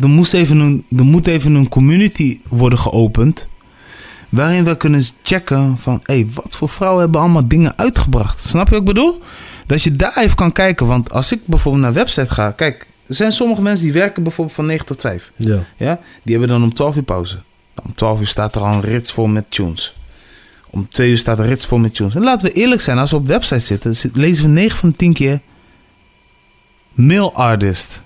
Er, 0.00 0.08
moest 0.08 0.34
even 0.34 0.58
een, 0.58 0.84
er 0.96 1.04
moet 1.04 1.26
even 1.26 1.54
een 1.54 1.68
community 1.68 2.40
worden 2.48 2.78
geopend 2.78 3.48
Waarin 4.28 4.64
we 4.64 4.76
kunnen 4.76 5.02
checken 5.22 5.78
van, 5.78 6.00
hé, 6.02 6.14
hey, 6.14 6.28
wat 6.34 6.56
voor 6.56 6.68
vrouwen 6.68 7.00
hebben 7.00 7.20
allemaal 7.20 7.48
dingen 7.48 7.78
uitgebracht. 7.78 8.40
Snap 8.40 8.64
je 8.64 8.70
wat 8.70 8.80
ik 8.80 8.86
bedoel? 8.86 9.20
Dat 9.66 9.82
je 9.82 9.96
daar 9.96 10.16
even 10.16 10.36
kan 10.36 10.52
kijken. 10.52 10.86
Want 10.86 11.12
als 11.12 11.32
ik 11.32 11.40
bijvoorbeeld 11.44 11.84
naar 11.84 11.92
website 11.92 12.30
ga, 12.30 12.50
kijk, 12.50 12.86
er 13.06 13.14
zijn 13.14 13.32
sommige 13.32 13.62
mensen 13.62 13.84
die 13.84 13.92
werken 13.92 14.22
bijvoorbeeld 14.22 14.56
van 14.56 14.66
9 14.66 14.86
tot 14.86 15.00
5. 15.00 15.32
Ja. 15.36 15.64
ja? 15.76 16.00
Die 16.22 16.38
hebben 16.38 16.48
dan 16.48 16.62
om 16.62 16.74
12 16.74 16.96
uur 16.96 17.02
pauze. 17.02 17.38
Om 17.84 17.94
12 17.94 18.20
uur 18.20 18.26
staat 18.26 18.54
er 18.54 18.62
al 18.62 18.72
een 18.72 18.80
rits 18.80 19.12
vol 19.12 19.26
met 19.26 19.50
tunes. 19.50 19.94
Om 20.70 20.88
2 20.88 21.10
uur 21.10 21.18
staat 21.18 21.38
er 21.38 21.46
rits 21.46 21.66
vol 21.66 21.78
met 21.78 21.94
tunes. 21.94 22.14
En 22.14 22.22
laten 22.22 22.48
we 22.48 22.54
eerlijk 22.54 22.80
zijn, 22.80 22.98
als 22.98 23.10
we 23.10 23.16
op 23.16 23.26
website 23.26 23.60
zitten, 23.60 23.94
lezen 24.12 24.44
we 24.44 24.50
9 24.50 24.78
van 24.78 24.90
de 24.90 24.96
10 24.96 25.12
keer 25.12 25.40
male 26.92 27.32
artist. 27.32 28.02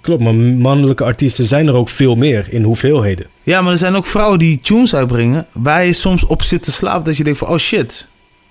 Klopt, 0.00 0.22
maar 0.22 0.34
mannelijke 0.34 1.04
artiesten 1.04 1.44
zijn 1.44 1.66
er 1.66 1.74
ook 1.74 1.88
veel 1.88 2.14
meer 2.14 2.46
in 2.50 2.62
hoeveelheden. 2.62 3.26
Ja, 3.42 3.60
maar 3.62 3.72
er 3.72 3.78
zijn 3.78 3.94
ook 3.94 4.06
vrouwen 4.06 4.38
die 4.38 4.60
tunes 4.60 4.94
uitbrengen 4.94 5.46
waar 5.52 5.84
je 5.84 5.92
soms 5.92 6.26
op 6.26 6.42
zit 6.42 6.62
te 6.62 6.72
slapen 6.72 7.04
dat 7.04 7.16
je 7.16 7.24
denkt 7.24 7.38
van 7.38 7.48
oh 7.48 7.58
shit, 7.58 8.06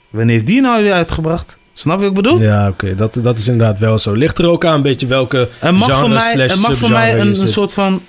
wanneer 0.10 0.34
heeft 0.34 0.48
die 0.48 0.62
nou 0.62 0.84
weer 0.84 0.94
uitgebracht? 0.94 1.58
Snap 1.74 1.96
je 1.96 2.02
wat 2.02 2.10
ik 2.10 2.24
bedoel? 2.24 2.42
Ja, 2.42 2.68
oké, 2.68 2.96
dat, 2.96 3.18
dat 3.22 3.38
is 3.38 3.48
inderdaad 3.48 3.80
wel 3.80 4.00
zo. 4.00 4.14
Ligt 4.14 4.38
er 4.38 4.48
ook 4.48 4.66
aan 4.66 4.74
een 4.76 4.82
beetje 4.82 5.08
welke 5.08 5.50
er 5.60 5.74
mag 5.74 5.86
genre 5.86 6.00
voor 6.00 6.10
mij, 6.10 6.50
Er 6.50 6.60
mag 6.60 6.78
voor 6.78 6.90
mij 6.90 7.20
een, 7.20 7.42
een 7.42 7.48
soort 7.48 7.74
van 7.74 8.02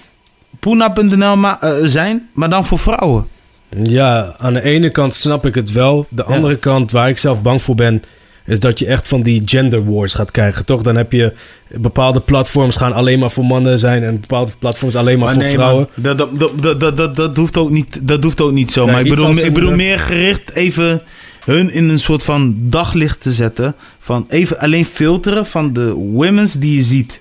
Poena.nl 0.61 1.37
uh, 1.37 1.57
zijn, 1.83 2.29
maar 2.33 2.51
dan 2.51 2.65
voor 2.67 2.79
vrouwen. 2.79 3.27
Ja, 3.77 4.35
aan 4.39 4.55
de 4.55 4.63
ene 4.63 4.91
kant 4.91 5.15
snap 5.15 5.47
ik 5.47 5.55
het 5.55 5.73
wel. 5.73 6.07
De 6.09 6.25
andere 6.25 6.57
kant, 6.57 6.91
waar 6.91 7.09
ik 7.09 7.19
zelf 7.19 7.43
bang 7.43 7.63
voor 7.63 7.75
ben, 7.75 8.03
is 8.47 8.61
dat 8.61 8.79
je 8.79 8.87
echt 8.87 9.09
van 9.09 9.23
die 9.23 9.43
gender 9.45 9.93
wars 9.93 10.15
gaat 10.15 10.31
krijgen, 10.31 10.65
toch? 10.65 10.83
Dan 10.83 10.97
heb 10.97 11.13
je 11.13 11.33
bepaalde 11.69 12.21
platforms 12.21 12.77
gaan 12.77 12.93
alleen 12.93 13.19
maar 13.19 13.31
voor 13.31 13.45
mannen 13.45 13.79
zijn 13.79 14.03
en 14.03 14.21
bepaalde 14.21 14.53
platforms 14.59 14.97
alleen 14.97 15.19
maar, 15.19 15.35
voor 15.35 15.43
vrouwen. 15.43 15.89
dat, 15.95 16.19
dat, 16.19 16.39
dat, 16.39 16.81
dat, 16.81 16.97
dat, 16.97 17.17
dat, 17.17 17.37
hoeft 17.37 17.57
ook 17.57 17.71
niet, 17.71 18.09
dat 18.09 18.25
hoeft 18.25 18.41
ook 18.41 18.53
niet 18.53 18.73
zo. 18.73 18.87
maar 18.87 19.01
ik 19.01 19.09
bedoel, 19.09 19.37
ik 19.37 19.55
bedoel 19.55 19.75
meer 19.75 19.99
gericht 19.99 20.55
even 20.55 21.03
hun 21.45 21.73
in 21.73 21.89
een 21.89 21.99
soort 21.99 22.23
van 22.23 22.57
daglicht 22.59 23.21
te 23.21 23.33
zetten. 23.33 23.75
Van 24.01 24.27
even 24.29 24.59
alleen 24.59 24.85
filteren 24.85 25.47
van 25.47 25.73
de 25.73 25.93
women's 25.93 26.53
die 26.53 26.75
je 26.75 26.83
ziet. 26.83 27.21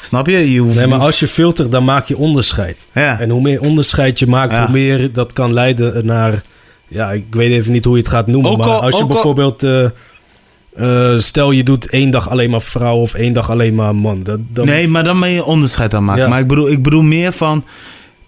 Snap 0.00 0.26
je? 0.26 0.52
je 0.52 0.62
nee, 0.62 0.86
maar 0.86 0.98
als 0.98 1.18
je 1.18 1.28
filtert, 1.28 1.70
dan 1.70 1.84
maak 1.84 2.08
je 2.08 2.16
onderscheid. 2.16 2.86
Ja. 2.92 3.20
En 3.20 3.30
hoe 3.30 3.40
meer 3.40 3.60
onderscheid 3.60 4.18
je 4.18 4.26
maakt, 4.26 4.56
hoe 4.56 4.70
meer 4.70 5.12
dat 5.12 5.32
kan 5.32 5.52
leiden 5.52 6.06
naar... 6.06 6.42
Ja, 6.88 7.12
ik 7.12 7.24
weet 7.30 7.50
even 7.50 7.72
niet 7.72 7.84
hoe 7.84 7.96
je 7.96 8.02
het 8.02 8.12
gaat 8.12 8.26
noemen. 8.26 8.58
maar 8.58 8.68
als 8.68 8.98
je 8.98 9.06
bijvoorbeeld... 9.06 9.62
Uh, 9.62 9.88
uh, 10.78 11.18
stel 11.18 11.50
je 11.50 11.62
doet 11.62 11.90
één 11.90 12.10
dag 12.10 12.30
alleen 12.30 12.50
maar 12.50 12.62
vrouw 12.62 12.96
of 12.96 13.14
één 13.14 13.32
dag 13.32 13.50
alleen 13.50 13.74
maar 13.74 13.94
man. 13.94 14.22
Dat, 14.22 14.38
dan... 14.48 14.66
Nee, 14.66 14.88
maar 14.88 15.04
dan 15.04 15.20
ben 15.20 15.30
je 15.30 15.44
onderscheid 15.44 15.94
aan 15.94 16.04
maken. 16.04 16.28
Maar 16.28 16.40
ik 16.40 16.46
bedoel, 16.46 16.70
ik 16.70 16.82
bedoel 16.82 17.02
meer 17.02 17.32
van 17.32 17.64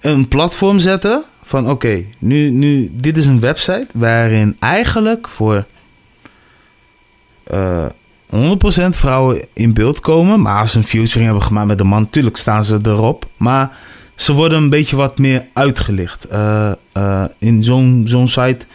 een 0.01 0.29
platform 0.29 0.79
zetten. 0.79 1.25
Van 1.43 1.71
oké, 1.71 2.05
nu, 2.19 2.51
nu, 2.51 2.91
dit 2.93 3.17
is 3.17 3.27
een 3.27 3.41
website 3.41 3.87
waarin 3.93 4.57
eigenlijk 4.59 5.29
voor 5.29 5.65
uh, 7.53 7.85
eh, 7.85 7.91
100% 8.31 8.37
vrouwen 8.89 9.47
in 9.53 9.75
beeld 9.75 10.01
komen. 10.01 10.41
Maar 10.43 10.61
als 10.61 10.73
ze 10.73 10.79
een 10.79 10.85
featuring 10.85 11.25
hebben 11.25 11.43
gemaakt 11.43 11.67
met 11.67 11.81
een 11.81 11.87
man, 11.87 12.03
natuurlijk 12.03 12.37
staan 12.37 12.65
ze 12.65 12.79
erop. 12.83 13.27
Maar 13.37 13.71
ze 14.17 14.33
worden 14.33 14.63
een 14.63 14.71
beetje 14.71 14.97
wat 14.97 15.19
meer 15.19 15.47
uitgelicht. 15.53 16.27
Uh, 16.33 17.25
in 17.39 17.63
zo'n 17.65 18.03
zo'n 18.07 18.29
site 18.29 18.67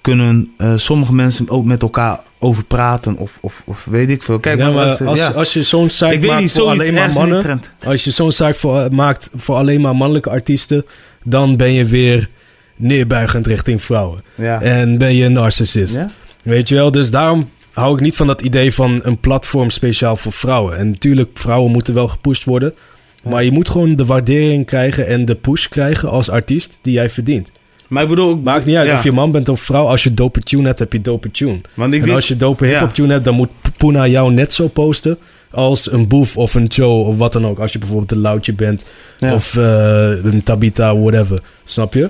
kunnen 0.00 0.50
sommige 0.76 1.14
mensen 1.14 1.48
ook 1.48 1.64
met 1.64 1.82
elkaar 1.82 2.20
over 2.38 2.64
praten 2.64 3.16
of, 3.16 3.38
of, 3.40 3.62
of 3.66 3.84
weet 3.84 4.10
ik 4.10 4.22
veel. 4.22 4.38
Kijk, 4.38 4.58
maar 4.58 5.04
als, 5.04 5.34
als 5.34 5.52
je 5.52 5.62
zo'n 5.62 5.90
site 5.90 6.26
maakt 6.26 6.52
voor 6.52 6.68
alleen 6.68 6.94
maar 6.94 7.12
mannen, 7.12 7.60
als 7.84 8.04
je 8.04 8.10
zo'n 8.10 8.32
site 8.32 8.54
voor, 8.54 8.88
maakt 8.92 9.30
voor 9.36 9.56
alleen 9.56 9.80
maar 9.80 9.96
mannelijke 9.96 10.30
artiesten, 10.30 10.84
dan 11.24 11.56
ben 11.56 11.72
je 11.72 11.84
weer 11.84 12.28
neerbuigend 12.76 13.46
richting 13.46 13.82
vrouwen. 13.82 14.20
Ja. 14.34 14.60
En 14.60 14.98
ben 14.98 15.14
je 15.14 15.24
een 15.24 15.32
narcissist. 15.32 15.94
Ja? 15.94 16.10
Weet 16.42 16.68
je 16.68 16.74
wel? 16.74 16.90
Dus 16.90 17.10
daarom 17.10 17.48
hou 17.78 17.94
ik 17.94 18.00
niet 18.00 18.16
van 18.16 18.26
dat 18.26 18.40
idee 18.40 18.74
van 18.74 19.00
een 19.02 19.18
platform 19.18 19.70
speciaal 19.70 20.16
voor 20.16 20.32
vrouwen. 20.32 20.78
En 20.78 20.90
natuurlijk, 20.90 21.30
vrouwen 21.34 21.72
moeten 21.72 21.94
wel 21.94 22.08
gepusht 22.08 22.44
worden. 22.44 22.74
Maar 23.22 23.44
je 23.44 23.52
moet 23.52 23.68
gewoon 23.68 23.96
de 23.96 24.04
waardering 24.04 24.66
krijgen 24.66 25.06
en 25.06 25.24
de 25.24 25.34
push 25.34 25.66
krijgen 25.66 26.08
als 26.08 26.30
artiest 26.30 26.78
die 26.82 26.92
jij 26.92 27.10
verdient. 27.10 27.50
Maar 27.88 28.02
ik 28.02 28.08
bedoel... 28.08 28.36
Maakt 28.36 28.64
niet 28.64 28.76
uit 28.76 28.92
of 28.92 29.04
je 29.04 29.12
man 29.12 29.30
bent 29.30 29.48
of 29.48 29.60
vrouw. 29.60 29.86
Als 29.86 30.02
je 30.02 30.14
dope 30.14 30.40
tune 30.40 30.66
hebt, 30.66 30.78
heb 30.78 30.92
je 30.92 31.00
dope 31.00 31.30
tune. 31.30 31.60
Want 31.74 31.94
ik 31.94 32.02
en 32.02 32.10
als 32.10 32.28
je 32.28 32.36
dope 32.36 32.66
hip-hop 32.66 32.94
tune 32.94 33.12
hebt, 33.12 33.24
dan 33.24 33.34
moet 33.34 33.48
Puna 33.76 34.06
jou 34.06 34.32
net 34.32 34.54
zo 34.54 34.68
posten 34.68 35.18
als 35.50 35.92
een 35.92 36.08
Boef 36.08 36.36
of 36.36 36.54
een 36.54 36.64
Joe 36.64 37.04
of 37.04 37.16
wat 37.16 37.32
dan 37.32 37.46
ook. 37.46 37.58
Als 37.58 37.72
je 37.72 37.78
bijvoorbeeld 37.78 38.12
een 38.12 38.18
Loutje 38.18 38.52
bent 38.52 38.84
of 39.20 39.54
uh, 39.54 40.24
een 40.24 40.42
Tabita, 40.42 40.96
whatever. 40.96 41.40
Snap 41.64 41.94
je? 41.94 42.06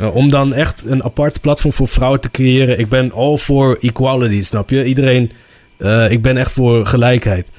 Uh, 0.00 0.14
om 0.14 0.30
dan 0.30 0.54
echt 0.54 0.84
een 0.86 1.04
apart 1.04 1.40
platform 1.40 1.72
voor 1.72 1.88
vrouwen 1.88 2.20
te 2.20 2.30
creëren. 2.30 2.78
Ik 2.78 2.88
ben 2.88 3.12
all 3.12 3.36
for 3.36 3.78
equality, 3.80 4.44
snap 4.44 4.70
je? 4.70 4.84
Iedereen, 4.84 5.30
uh, 5.78 6.10
ik 6.10 6.22
ben 6.22 6.36
echt 6.36 6.52
voor 6.52 6.86
gelijkheid. 6.86 7.50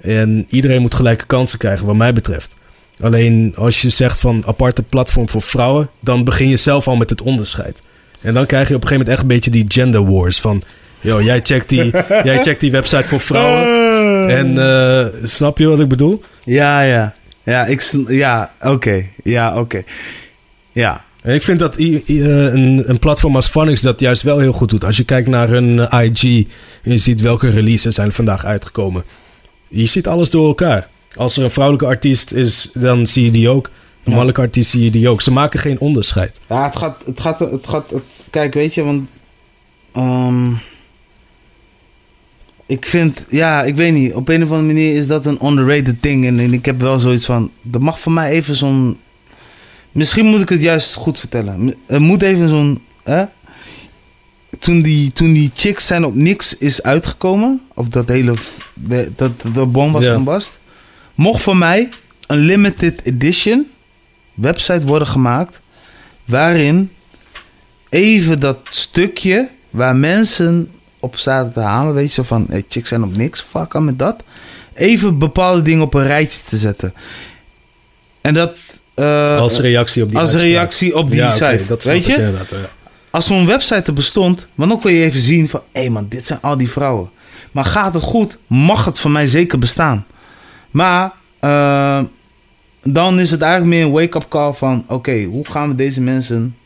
En 0.00 0.46
iedereen 0.48 0.80
moet 0.80 0.94
gelijke 0.94 1.26
kansen 1.26 1.58
krijgen, 1.58 1.86
wat 1.86 1.96
mij 1.96 2.12
betreft. 2.12 2.54
Alleen 3.00 3.52
als 3.56 3.82
je 3.82 3.88
zegt 3.88 4.20
van 4.20 4.42
aparte 4.46 4.82
platform 4.82 5.28
voor 5.28 5.42
vrouwen, 5.42 5.90
dan 6.00 6.24
begin 6.24 6.48
je 6.48 6.56
zelf 6.56 6.88
al 6.88 6.96
met 6.96 7.10
het 7.10 7.22
onderscheid. 7.22 7.82
En 8.20 8.34
dan 8.34 8.46
krijg 8.46 8.68
je 8.68 8.74
op 8.74 8.82
een 8.82 8.88
gegeven 8.88 9.06
moment 9.06 9.08
echt 9.08 9.20
een 9.20 9.36
beetje 9.36 9.50
die 9.50 9.64
gender 9.68 10.12
wars 10.12 10.40
van. 10.40 10.62
Yo, 11.00 11.22
jij 11.22 11.40
checkt 11.42 11.68
die, 11.68 11.90
jij 12.28 12.42
checkt 12.42 12.60
die 12.60 12.70
website 12.70 13.08
voor 13.08 13.20
vrouwen. 13.20 14.28
En 14.28 14.54
uh, 14.54 15.06
snap 15.22 15.58
je 15.58 15.66
wat 15.66 15.80
ik 15.80 15.88
bedoel? 15.88 16.22
Ja, 16.44 16.80
ja. 16.80 17.12
Ja, 17.42 17.66
ik, 17.66 17.92
ja 18.08 18.52
oké. 18.60 19.06
Ja, 19.22 19.58
oké. 19.58 19.82
Ja. 20.72 21.04
En 21.22 21.34
ik 21.34 21.42
vind 21.42 21.58
dat 21.58 21.78
een, 21.78 22.82
een 22.86 22.98
platform 22.98 23.36
als 23.36 23.48
Funix 23.48 23.80
dat 23.80 24.00
juist 24.00 24.22
wel 24.22 24.38
heel 24.38 24.52
goed 24.52 24.70
doet. 24.70 24.84
Als 24.84 24.96
je 24.96 25.04
kijkt 25.04 25.28
naar 25.28 25.48
hun 25.48 25.78
IG 25.78 26.22
en 26.82 26.90
je 26.90 26.98
ziet 26.98 27.20
welke 27.20 27.48
releases 27.48 27.94
zijn 27.94 28.12
vandaag 28.12 28.44
uitgekomen. 28.44 29.04
Je 29.68 29.86
ziet 29.86 30.06
alles 30.06 30.30
door 30.30 30.46
elkaar. 30.46 30.88
Als 31.16 31.36
er 31.36 31.44
een 31.44 31.50
vrouwelijke 31.50 31.88
artiest 31.88 32.32
is, 32.32 32.70
dan 32.74 33.06
zie 33.06 33.24
je 33.24 33.30
die 33.30 33.48
ook. 33.48 33.70
Een 34.04 34.10
mannelijke 34.10 34.40
artiest 34.40 34.70
zie 34.70 34.84
je 34.84 34.90
die 34.90 35.08
ook. 35.08 35.20
Ze 35.20 35.30
maken 35.30 35.60
geen 35.60 35.78
onderscheid. 35.80 36.40
Ja, 36.48 36.64
het 36.64 36.76
gaat... 36.76 37.02
Het 37.04 37.20
gaat, 37.20 37.38
het 37.38 37.68
gaat 37.68 37.92
kijk, 38.30 38.54
weet 38.54 38.74
je, 38.74 38.82
want... 38.82 39.08
Um, 39.96 40.58
ik 42.66 42.86
vind... 42.86 43.24
Ja, 43.28 43.62
ik 43.62 43.76
weet 43.76 43.92
niet. 43.92 44.14
Op 44.14 44.28
een 44.28 44.42
of 44.42 44.50
andere 44.50 44.66
manier 44.66 44.96
is 44.96 45.06
dat 45.06 45.26
een 45.26 45.46
underrated 45.46 46.02
ding. 46.02 46.26
En, 46.26 46.38
en 46.38 46.52
ik 46.52 46.64
heb 46.64 46.80
wel 46.80 46.98
zoiets 46.98 47.24
van... 47.24 47.50
Er 47.72 47.82
mag 47.82 48.00
voor 48.00 48.12
mij 48.12 48.30
even 48.30 48.56
zo'n... 48.56 48.98
Misschien 49.92 50.26
moet 50.26 50.40
ik 50.40 50.48
het 50.48 50.62
juist 50.62 50.94
goed 50.94 51.18
vertellen. 51.18 51.74
Er 51.86 52.00
moet 52.00 52.22
even 52.22 52.48
zo'n... 52.48 52.82
Hè? 53.02 53.24
Toen 54.58 54.82
die, 54.82 55.12
toen 55.12 55.32
die 55.32 55.50
Chicks 55.54 55.86
zijn 55.86 56.04
op 56.04 56.14
niks 56.14 56.58
is 56.58 56.82
uitgekomen... 56.82 57.60
Of 57.74 57.88
dat 57.88 58.08
hele... 58.08 58.34
Dat, 59.16 59.32
dat 59.52 59.72
bom 59.72 59.92
was 59.92 60.06
van 60.06 60.24
Bast 60.24 60.58
mocht 61.20 61.42
voor 61.42 61.56
mij 61.56 61.88
een 62.26 62.38
limited 62.38 63.06
edition 63.06 63.66
website 64.34 64.84
worden 64.84 65.08
gemaakt. 65.08 65.60
Waarin 66.24 66.90
even 67.88 68.40
dat 68.40 68.58
stukje 68.68 69.50
waar 69.70 69.96
mensen 69.96 70.70
op 71.00 71.16
zaten 71.16 71.52
te 71.52 71.60
hameren. 71.60 71.94
Weet 71.94 72.06
je, 72.06 72.12
zo 72.12 72.22
van 72.22 72.46
hey, 72.48 72.64
chicks 72.68 72.88
zijn 72.88 73.02
op 73.02 73.16
niks, 73.16 73.40
fuck 73.40 73.76
aan 73.76 73.84
met 73.84 73.98
dat. 73.98 74.22
Even 74.74 75.18
bepaalde 75.18 75.62
dingen 75.62 75.84
op 75.84 75.94
een 75.94 76.06
rijtje 76.06 76.42
te 76.42 76.56
zetten. 76.56 76.94
En 78.20 78.34
dat. 78.34 78.58
Uh, 79.00 79.38
als 79.38 79.58
reactie 79.58 80.02
op 80.02 80.10
die 80.10 80.18
Als 80.18 80.34
reactie 80.34 80.96
op 80.96 81.10
die 81.10 81.30
site. 81.30 81.64
dat 81.66 81.84
weet 81.84 82.06
je? 82.06 82.18
Ja. 82.18 82.58
Als 83.10 83.26
zo'n 83.26 83.46
website 83.46 83.82
er 83.86 83.92
bestond, 83.92 84.46
maar 84.54 84.68
dan 84.68 84.80
kun 84.80 84.92
je 84.92 85.04
even 85.04 85.20
zien 85.20 85.48
van 85.48 85.60
hé 85.72 85.80
hey 85.80 85.90
man, 85.90 86.06
dit 86.08 86.24
zijn 86.24 86.38
al 86.42 86.56
die 86.56 86.70
vrouwen. 86.70 87.10
Maar 87.52 87.64
gaat 87.64 87.94
het 87.94 88.02
goed, 88.02 88.38
mag 88.46 88.84
het 88.84 88.98
voor 88.98 89.10
mij 89.10 89.26
zeker 89.26 89.58
bestaan. 89.58 90.06
Maar 90.70 91.12
uh, 91.40 92.00
dan 92.82 93.20
is 93.20 93.30
het 93.30 93.40
eigenlijk 93.40 93.72
meer 93.72 93.84
een 93.84 93.92
wake-up 93.92 94.28
call 94.28 94.52
van... 94.52 94.84
oké, 94.88 95.22
hoe 95.22 95.44
gaan 95.44 95.68
we 95.68 95.74
deze 95.74 96.00
mensen 96.00 96.56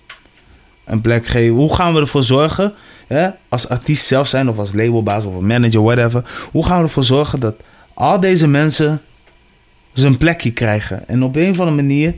een 0.85 1.01
plek 1.01 1.27
geven? 1.27 1.55
Hoe 1.55 1.75
gaan 1.75 1.95
we 1.95 2.01
ervoor 2.01 2.23
zorgen, 2.23 2.73
hè, 3.07 3.29
als 3.49 3.69
artiest 3.69 4.07
zelf 4.07 4.29
zijn... 4.29 4.49
of 4.49 4.59
als 4.59 4.73
labelbaas 4.73 5.25
of 5.25 5.35
een 5.35 5.47
manager, 5.47 5.83
whatever... 5.83 6.25
hoe 6.53 6.67
gaan 6.67 6.77
we 6.79 6.85
ervoor 6.85 7.05
zorgen 7.05 7.41
dat 7.41 7.55
al 7.95 8.21
deze 8.21 8.49
mensen 8.49 9.03
zijn 9.95 10.17
plekje 10.17 10.53
krijgen? 10.53 11.09
En 11.09 11.23
op 11.23 11.37
een 11.37 11.51
of 11.51 11.59
andere 11.59 11.77
manier... 11.77 12.15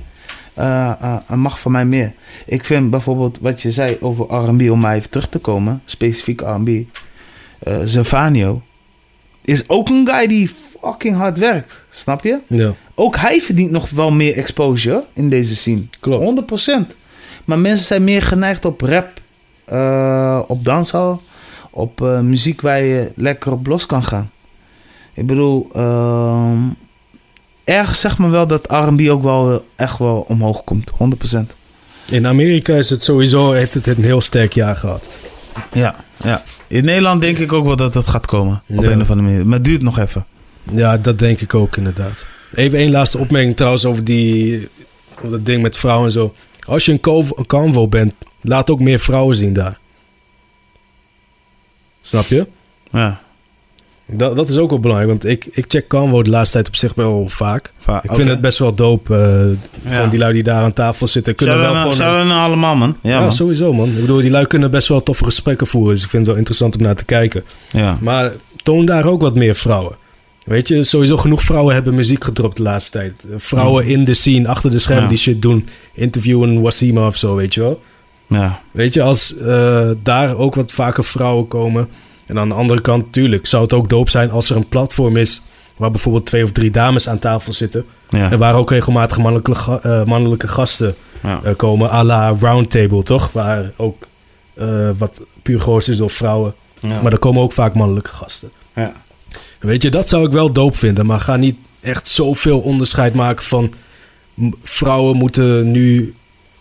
Uh, 0.58 0.92
uh, 1.02 1.36
mag 1.36 1.58
voor 1.58 1.70
mij 1.70 1.84
meer. 1.84 2.12
Ik 2.46 2.64
vind 2.64 2.90
bijvoorbeeld 2.90 3.38
wat 3.40 3.62
je 3.62 3.70
zei 3.70 3.96
over 4.00 4.24
R&B, 4.24 4.70
om 4.70 4.80
maar 4.80 4.94
even 4.94 5.10
terug 5.10 5.28
te 5.28 5.38
komen, 5.38 5.82
specifiek 5.84 6.40
R&B. 6.40 6.68
Uh, 6.68 6.84
Zefanio 7.84 8.62
is 9.44 9.68
ook 9.68 9.88
een 9.88 10.08
guy 10.08 10.26
die 10.26 10.50
fucking 10.80 11.16
hard 11.16 11.38
werkt. 11.38 11.84
Snap 11.90 12.24
je? 12.24 12.40
Ja. 12.46 12.74
Ook 12.94 13.16
hij 13.16 13.40
verdient 13.40 13.70
nog 13.70 13.90
wel 13.90 14.10
meer 14.10 14.36
exposure 14.36 15.04
in 15.12 15.28
deze 15.28 15.56
scene. 15.56 15.82
Klopt. 16.00 16.60
100%. 16.92 16.96
Maar 17.44 17.58
mensen 17.58 17.86
zijn 17.86 18.04
meer 18.04 18.22
geneigd 18.22 18.64
op 18.64 18.80
rap, 18.80 19.20
uh, 19.72 20.42
op 20.46 20.64
danshal, 20.64 21.22
op 21.70 22.00
muziek 22.22 22.60
waar 22.60 22.82
je 22.82 23.12
lekker 23.14 23.52
op 23.52 23.66
los 23.66 23.86
kan 23.86 24.02
gaan. 24.02 24.30
Ik 25.12 25.26
bedoel, 25.26 25.70
uh, 25.76 26.62
erg 27.66 27.94
zeg 27.96 28.18
maar 28.18 28.30
wel 28.30 28.46
dat 28.46 28.66
R&B 28.70 29.08
ook 29.08 29.22
wel 29.22 29.66
echt 29.76 29.98
wel 29.98 30.24
omhoog 30.28 30.64
komt. 30.64 30.90
100%. 31.36 31.38
In 32.08 32.26
Amerika 32.26 32.74
is 32.74 32.90
het 32.90 33.04
sowieso, 33.04 33.52
heeft 33.52 33.74
het 33.74 33.86
een 33.86 34.04
heel 34.04 34.20
sterk 34.20 34.52
jaar 34.52 34.76
gehad. 34.76 35.08
Ja, 35.72 35.94
ja. 36.22 36.42
In 36.66 36.84
Nederland 36.84 37.20
denk 37.20 37.38
ik 37.38 37.52
ook 37.52 37.66
wel 37.66 37.76
dat 37.76 37.92
dat 37.92 38.08
gaat 38.08 38.26
komen. 38.26 38.62
Op 38.68 38.84
een 38.84 39.00
of 39.00 39.10
andere 39.10 39.28
manier. 39.28 39.46
Maar 39.46 39.56
het 39.56 39.64
duurt 39.64 39.82
nog 39.82 39.98
even. 39.98 40.26
Ja, 40.72 40.98
dat 40.98 41.18
denk 41.18 41.40
ik 41.40 41.54
ook 41.54 41.76
inderdaad. 41.76 42.26
Even 42.54 42.78
één 42.78 42.90
laatste 42.90 43.18
opmerking 43.18 43.56
trouwens 43.56 43.84
over, 43.84 44.04
die, 44.04 44.68
over 45.16 45.30
dat 45.30 45.46
ding 45.46 45.62
met 45.62 45.76
vrouwen 45.76 46.06
en 46.06 46.12
zo. 46.12 46.34
Als 46.66 46.84
je 46.84 46.92
een 46.92 47.46
convo 47.46 47.88
bent, 47.88 48.14
laat 48.40 48.70
ook 48.70 48.80
meer 48.80 48.98
vrouwen 48.98 49.36
zien 49.36 49.52
daar. 49.52 49.78
Snap 52.00 52.24
je? 52.24 52.46
Ja. 52.90 53.20
Dat, 54.08 54.36
dat 54.36 54.48
is 54.48 54.56
ook 54.56 54.70
wel 54.70 54.80
belangrijk, 54.80 55.10
want 55.10 55.24
ik, 55.24 55.48
ik 55.52 55.64
check 55.68 55.86
Canvo 55.86 56.22
de 56.22 56.30
laatste 56.30 56.52
tijd 56.52 56.68
op 56.68 56.76
zich 56.76 56.94
wel 56.94 57.28
vaak. 57.28 57.72
ik 58.02 58.14
vind 58.14 58.28
het 58.28 58.40
best 58.40 58.58
wel 58.58 58.74
dope. 58.74 59.14
Uh, 59.84 59.98
Van 59.98 60.08
die 60.08 60.18
lui 60.18 60.32
die 60.32 60.42
daar 60.42 60.62
aan 60.62 60.72
tafel 60.72 61.08
zitten. 61.08 61.34
Kunnen 61.34 61.58
wel 61.58 61.72
we, 61.72 61.78
gewoon... 61.78 61.94
Zijn 61.94 62.28
we 62.28 62.34
allemaal, 62.34 62.76
man? 62.76 62.96
Ja, 63.02 63.20
man. 63.20 63.32
sowieso, 63.32 63.72
man. 63.72 63.88
Ik 63.88 64.00
bedoel, 64.00 64.20
die 64.20 64.30
lui 64.30 64.46
kunnen 64.46 64.70
best 64.70 64.88
wel 64.88 65.02
toffe 65.02 65.24
gesprekken 65.24 65.66
voeren. 65.66 65.94
Dus 65.94 66.02
ik 66.02 66.10
vind 66.10 66.22
het 66.22 66.30
wel 66.30 66.36
interessant 66.38 66.76
om 66.76 66.82
naar 66.82 66.94
te 66.94 67.04
kijken. 67.04 67.44
Ja. 67.70 67.98
Maar 68.00 68.32
toon 68.62 68.84
daar 68.84 69.06
ook 69.06 69.20
wat 69.20 69.34
meer 69.34 69.54
vrouwen. 69.54 69.96
Weet 70.44 70.68
je, 70.68 70.84
sowieso 70.84 71.16
genoeg 71.16 71.42
vrouwen 71.42 71.74
hebben 71.74 71.94
muziek 71.94 72.24
gedropt 72.24 72.56
de 72.56 72.62
laatste 72.62 72.90
tijd. 72.90 73.24
Vrouwen 73.36 73.86
in 73.86 74.04
de 74.04 74.14
scene, 74.14 74.48
achter 74.48 74.70
de 74.70 74.78
schermen 74.78 75.08
die 75.08 75.18
shit 75.18 75.42
doen. 75.42 75.68
Interviewen 75.94 76.60
Wasima 76.60 77.06
of 77.06 77.16
zo, 77.16 77.34
weet 77.34 77.54
je 77.54 77.60
wel. 77.60 77.82
Ja. 78.28 78.62
Weet 78.70 78.94
je, 78.94 79.02
als 79.02 79.34
uh, 79.40 79.90
daar 80.02 80.36
ook 80.36 80.54
wat 80.54 80.72
vaker 80.72 81.04
vrouwen 81.04 81.48
komen 81.48 81.88
en 82.26 82.38
aan 82.38 82.48
de 82.48 82.54
andere 82.54 82.80
kant, 82.80 83.12
tuurlijk, 83.12 83.46
zou 83.46 83.62
het 83.62 83.72
ook 83.72 83.88
doop 83.88 84.08
zijn 84.08 84.30
als 84.30 84.50
er 84.50 84.56
een 84.56 84.68
platform 84.68 85.16
is 85.16 85.42
waar 85.76 85.90
bijvoorbeeld 85.90 86.26
twee 86.26 86.42
of 86.42 86.52
drie 86.52 86.70
dames 86.70 87.08
aan 87.08 87.18
tafel 87.18 87.52
zitten. 87.52 87.86
En 88.10 88.38
waar 88.38 88.54
ook 88.54 88.70
regelmatig 88.70 89.18
mannelijke, 89.18 89.80
uh, 89.86 90.04
mannelijke 90.04 90.48
gasten 90.48 90.94
ja. 91.22 91.40
uh, 91.44 91.50
komen, 91.56 91.90
à 91.90 92.04
la 92.04 92.36
Roundtable, 92.40 93.02
toch? 93.02 93.32
Waar 93.32 93.72
ook 93.76 94.06
uh, 94.54 94.90
wat 94.98 95.20
puur 95.42 95.60
gehoord 95.60 95.88
is 95.88 95.96
door 95.96 96.10
vrouwen. 96.10 96.54
Ja. 96.80 97.02
Maar 97.02 97.12
er 97.12 97.18
komen 97.18 97.42
ook 97.42 97.52
vaak 97.52 97.74
mannelijke 97.74 98.10
gasten. 98.10 98.50
Ja. 98.74 98.92
Weet 99.60 99.82
je, 99.82 99.90
dat 99.90 100.08
zou 100.08 100.26
ik 100.26 100.32
wel 100.32 100.52
doop 100.52 100.76
vinden. 100.76 101.06
Maar 101.06 101.20
ga 101.20 101.36
niet 101.36 101.56
echt 101.80 102.08
zoveel 102.08 102.60
onderscheid 102.60 103.14
maken 103.14 103.44
van... 103.44 103.72
vrouwen 104.62 105.16
moeten 105.16 105.70
nu 105.70 106.14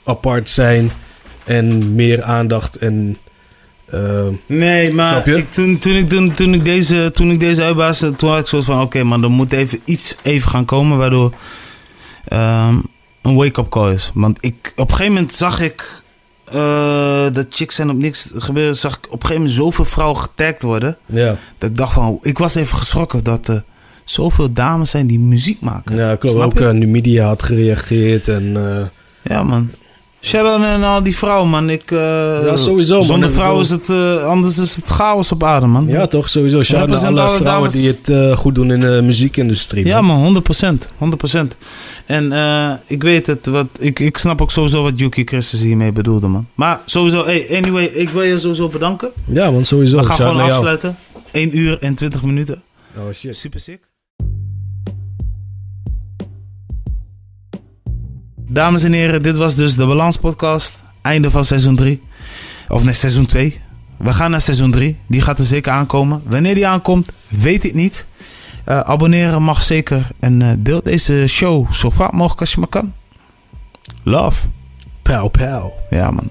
apart 0.04 0.50
zijn 0.50 0.92
en 1.44 1.96
meer 1.96 2.24
aandacht 2.24 2.76
en 2.76 3.18
uh, 3.96 4.26
nee, 4.46 4.94
maar 4.94 5.28
ik, 5.28 5.52
toen, 5.52 5.78
toen, 5.78 5.96
ik, 5.96 6.10
toen, 6.10 6.34
toen, 6.34 6.54
ik 6.54 6.66
deze, 6.66 7.12
toen 7.14 7.32
ik 7.32 7.40
deze 7.40 7.64
uitbaasde, 7.64 8.16
toen 8.16 8.30
had 8.30 8.40
ik 8.40 8.46
soort 8.46 8.66
van... 8.66 8.82
Oké, 8.82 9.04
maar 9.04 9.20
er 9.20 9.30
moet 9.30 9.52
even 9.52 9.80
iets 9.84 10.16
even 10.22 10.50
gaan 10.50 10.66
komen 10.66 10.98
waardoor 10.98 11.34
um, 12.34 12.84
een 13.22 13.36
wake-up 13.36 13.70
call 13.70 13.94
is. 13.94 14.12
Want 14.14 14.38
ik, 14.42 14.74
op 14.76 14.90
een 14.90 14.96
gegeven 14.96 15.14
moment 15.14 15.32
zag 15.34 15.62
ik 15.62 16.04
uh, 16.54 17.30
dat 17.34 17.46
chicks 17.50 17.76
zijn 17.76 17.90
op 17.90 17.98
niks 17.98 18.32
gebeuren. 18.36 18.76
Zag 18.76 18.98
ik 18.98 19.06
op 19.06 19.14
een 19.14 19.20
gegeven 19.22 19.42
moment 19.42 19.58
zoveel 19.58 19.86
vrouwen 19.86 20.20
getagd 20.20 20.62
worden. 20.62 20.98
Ja. 21.06 21.38
Dat 21.58 21.70
ik 21.70 21.78
dacht 21.78 21.94
van... 21.94 22.18
Ik 22.22 22.38
was 22.38 22.56
even 22.56 22.78
geschrokken 22.78 23.24
dat 23.24 23.48
er 23.48 23.64
zoveel 24.04 24.52
dames 24.52 24.90
zijn 24.90 25.08
die 25.08 25.20
muziek 25.20 25.62
maken. 25.62 25.96
Ja, 25.96 26.16
klopt. 26.16 26.38
Ook 26.38 26.60
uh, 26.60 26.72
media 26.72 27.28
had 27.28 27.44
gereageerd 27.44 28.28
en... 28.28 28.58
ja, 29.22 29.44
man. 29.44 29.70
Sharon 30.26 30.64
en 30.64 30.84
al 30.84 31.04
die 31.04 31.18
vrouwen, 31.18 31.50
man. 31.50 31.70
Ik, 31.70 31.92
uh, 31.92 32.00
ja, 32.46 32.56
sowieso. 32.56 33.02
Zonder 33.02 33.32
vrouwen 33.32 33.62
is 33.62 33.70
het, 33.70 33.90
uh, 33.90 34.24
anders 34.24 34.58
is 34.58 34.76
het 34.76 34.86
chaos 34.86 35.32
op 35.32 35.44
aarde, 35.44 35.66
man. 35.66 35.88
Ja, 35.88 36.08
toch? 36.08 36.30
Sowieso. 36.30 36.64
Sharon 36.64 36.98
en 36.98 37.18
alle, 37.18 37.36
vrouwen 37.36 37.72
die 37.72 37.88
het 37.88 38.10
uh, 38.10 38.38
goed 38.38 38.56
doen 38.56 38.72
in 38.72 38.80
de 38.80 39.02
muziekindustrie. 39.04 39.86
Ja, 39.86 40.02
man. 40.02 40.44
100%. 40.64 40.68
100%. 41.36 41.58
En 42.06 42.34
ik 42.88 43.04
weet 43.04 43.28
het. 43.28 43.46
Wat, 43.46 43.68
ik, 43.80 44.00
ik 44.00 44.18
snap 44.18 44.42
ook 44.42 44.52
sowieso 44.52 44.84
wat 44.84 45.00
Yuki 45.00 45.24
Christus 45.24 45.60
hiermee 45.60 45.92
bedoelde, 45.92 46.28
man. 46.28 46.48
Maar 46.56 46.80
sowieso, 46.86 47.26
hey, 47.26 47.48
anyway, 47.58 47.84
ik 47.84 48.10
wil 48.10 48.22
je 48.22 48.40
sowieso 48.40 48.70
bedanken. 48.70 49.12
Ja, 49.26 49.52
man. 49.52 49.66
Sowieso. 49.66 49.98
We 49.98 50.04
gaan 50.04 50.16
gewoon 50.16 50.40
afsluiten. 50.40 50.98
1 51.32 51.58
uur 51.58 51.78
en 51.80 51.94
20 51.94 52.24
minuten. 52.24 52.64
Oh, 52.98 53.14
shit. 53.14 53.36
Super 53.36 53.60
sick. 53.60 53.80
Dames 58.48 58.84
en 58.84 58.94
heren, 58.94 59.24
dit 59.24 59.38
was 59.38 59.56
dus 59.56 59.76
de 59.76 59.86
Balans 59.86 60.18
Podcast. 60.18 60.84
Einde 61.02 61.32
van 61.32 61.46
seizoen 61.46 61.76
3. 61.76 62.02
Of 62.68 62.84
nee, 62.84 62.94
seizoen 62.94 63.26
2. 63.26 63.62
We 63.98 64.14
gaan 64.14 64.32
naar 64.32 64.42
seizoen 64.42 64.72
3. 64.72 64.98
Die 65.08 65.22
gaat 65.22 65.40
er 65.40 65.46
zeker 65.46 65.72
aankomen. 65.72 66.22
Wanneer 66.26 66.56
die 66.56 66.68
aankomt, 66.68 67.12
weet 67.28 67.64
ik 67.64 67.74
niet. 67.74 68.06
Uh, 68.70 68.80
abonneren 68.80 69.42
mag 69.42 69.62
zeker. 69.62 70.08
En 70.20 70.42
uh, 70.42 70.50
deel 70.58 70.84
deze 70.84 71.28
show 71.28 71.74
zo 71.74 71.90
vaak 71.90 72.12
mogelijk 72.12 72.40
als 72.40 72.52
je 72.52 72.60
maar 72.60 72.70
kan. 72.70 72.94
Love. 74.04 74.48
Pow, 75.02 75.32
pow. 75.32 75.72
Ja, 75.90 76.12
man. 76.12 76.30